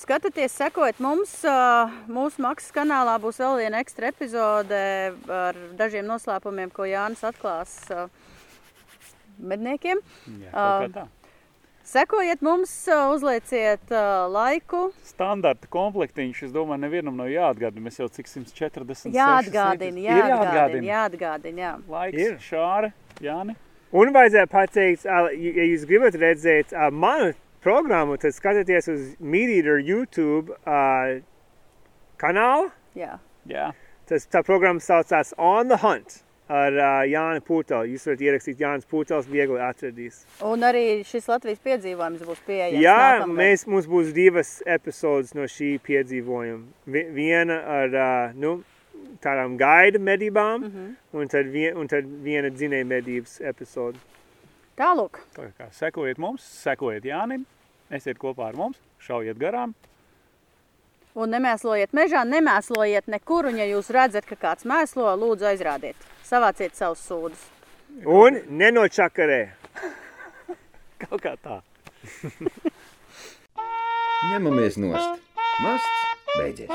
skatieties, 0.00 0.54
sekojiet 0.56 1.00
mums. 1.02 1.32
ā, 1.48 1.88
Mūsu 2.12 2.42
maksas 2.44 2.72
kanālā 2.74 3.16
būs 3.22 3.40
vēl 3.42 3.58
viena 3.64 3.80
ekstra 3.84 4.10
epizode 4.12 4.80
ar 5.32 5.58
dažiem 5.78 6.06
noslēpumiem, 6.08 6.72
ko 6.74 6.86
Jānis 6.88 7.24
atklās 7.26 7.76
ā, 7.92 8.06
medniekiem. 9.38 10.00
Jā, 10.46 10.66
tā. 10.94 11.06
Sekojiet 11.86 12.40
mums, 12.42 12.72
ā, 12.90 12.98
uzlieciet 13.14 13.92
laiku. 14.34 14.88
Standarta 15.06 15.68
komplektiņš, 15.70 16.40
es 16.48 16.54
domāju, 16.54 16.82
nevienam 16.82 17.14
nav 17.18 17.30
jāatgādina. 17.30 17.84
Mēs 17.86 18.00
jau 18.02 18.08
cik 18.10 18.26
140. 18.32 19.14
Jāatgādina, 19.14 20.02
jāatgādina, 20.08 20.88
jāatgādina. 20.90 21.62
Jā. 21.62 21.74
Laiks, 21.88 22.18
Ir. 22.24 22.36
šāre, 22.42 22.92
Jāni. 23.22 23.54
Un 23.96 24.10
vajadzēja 24.12 24.48
pateikt, 24.50 25.04
ja 25.06 25.64
jūs 25.70 25.84
gribat 25.88 26.16
redzēt 26.18 26.74
manu 26.92 27.30
programmu, 27.66 28.16
tad 28.22 28.34
skatieties 28.36 28.88
uz 28.94 29.02
Meteor 29.20 29.82
YouTube 29.82 30.54
ā, 30.66 31.22
kanālu. 32.22 32.70
Jā. 32.96 33.18
Jā, 33.46 33.72
Tas 34.06 34.24
tā 34.30 34.40
programma 34.46 34.78
saucās 34.82 35.32
On 35.38 35.66
the 35.70 35.76
Hunt 35.82 36.20
ar 36.50 36.74
uh, 36.78 37.02
Jānu 37.10 37.40
Pūtelu. 37.42 37.88
Jūs 37.90 38.04
varat 38.06 38.20
ierakstīt 38.22 38.60
Jānis 38.62 38.86
Pūtels, 38.86 39.26
viegli 39.30 39.58
atradīs. 39.62 40.20
Un 40.46 40.62
arī 40.66 40.82
šis 41.06 41.26
Latvijas 41.30 41.58
piedzīvojums 41.64 42.22
būs 42.26 42.42
pieejams. 42.46 42.78
Jā, 42.84 42.94
nākamgad. 43.18 43.36
mēs, 43.40 43.64
mums 43.66 43.88
būs 43.90 44.12
divas 44.14 44.52
epizodes 44.62 45.34
no 45.34 45.46
šī 45.50 45.72
piedzīvojuma. 45.86 46.62
Vi- 46.86 47.04
Viena 47.18 47.56
ar 47.80 47.98
uh, 47.98 48.36
nu, 48.38 48.52
tādām 49.26 49.56
gaida 49.58 49.98
medībām, 49.98 50.62
mm 50.62 50.70
-hmm. 50.76 50.94
un, 51.18 51.28
tad 51.34 51.50
vien, 51.50 51.76
un 51.76 51.90
tad 51.90 52.06
viena 52.22 52.50
dzinēja 52.54 52.86
medības 52.94 53.40
epizode. 53.42 53.98
Tālūk. 54.78 55.18
tā 55.34 55.50
kā 55.58 55.66
sekojiet 55.72 56.18
mums, 56.18 56.42
sekojiet 56.62 57.04
Jānim, 57.10 57.46
esiet 57.90 58.18
kopā 58.18 58.50
ar 58.50 58.56
mums, 58.58 58.78
šaujiet 59.02 59.38
garām. 59.40 59.74
Un 61.16 61.32
nemēslojiet 61.32 61.94
mežā, 61.96 62.26
nemēslojiet 62.28 63.06
nekur. 63.08 63.48
Un, 63.48 63.56
ja 63.60 63.66
jūs 63.70 63.88
redzat, 63.94 64.26
ka 64.28 64.36
kāds 64.36 64.66
mēslo, 64.68 65.08
lūdzu 65.16 65.48
aizrādiet. 65.48 65.96
Savāciet 66.26 66.76
savus 66.76 67.00
sūdus. 67.08 67.46
Un 68.04 68.42
nenočakarē. 68.52 69.40
Kaut 71.06 71.22
kā 71.24 71.36
tā. 71.40 71.62
Ņemamies 74.32 74.76
nost. 74.82 75.24
Masts 75.64 76.04
beidzies. 76.36 76.70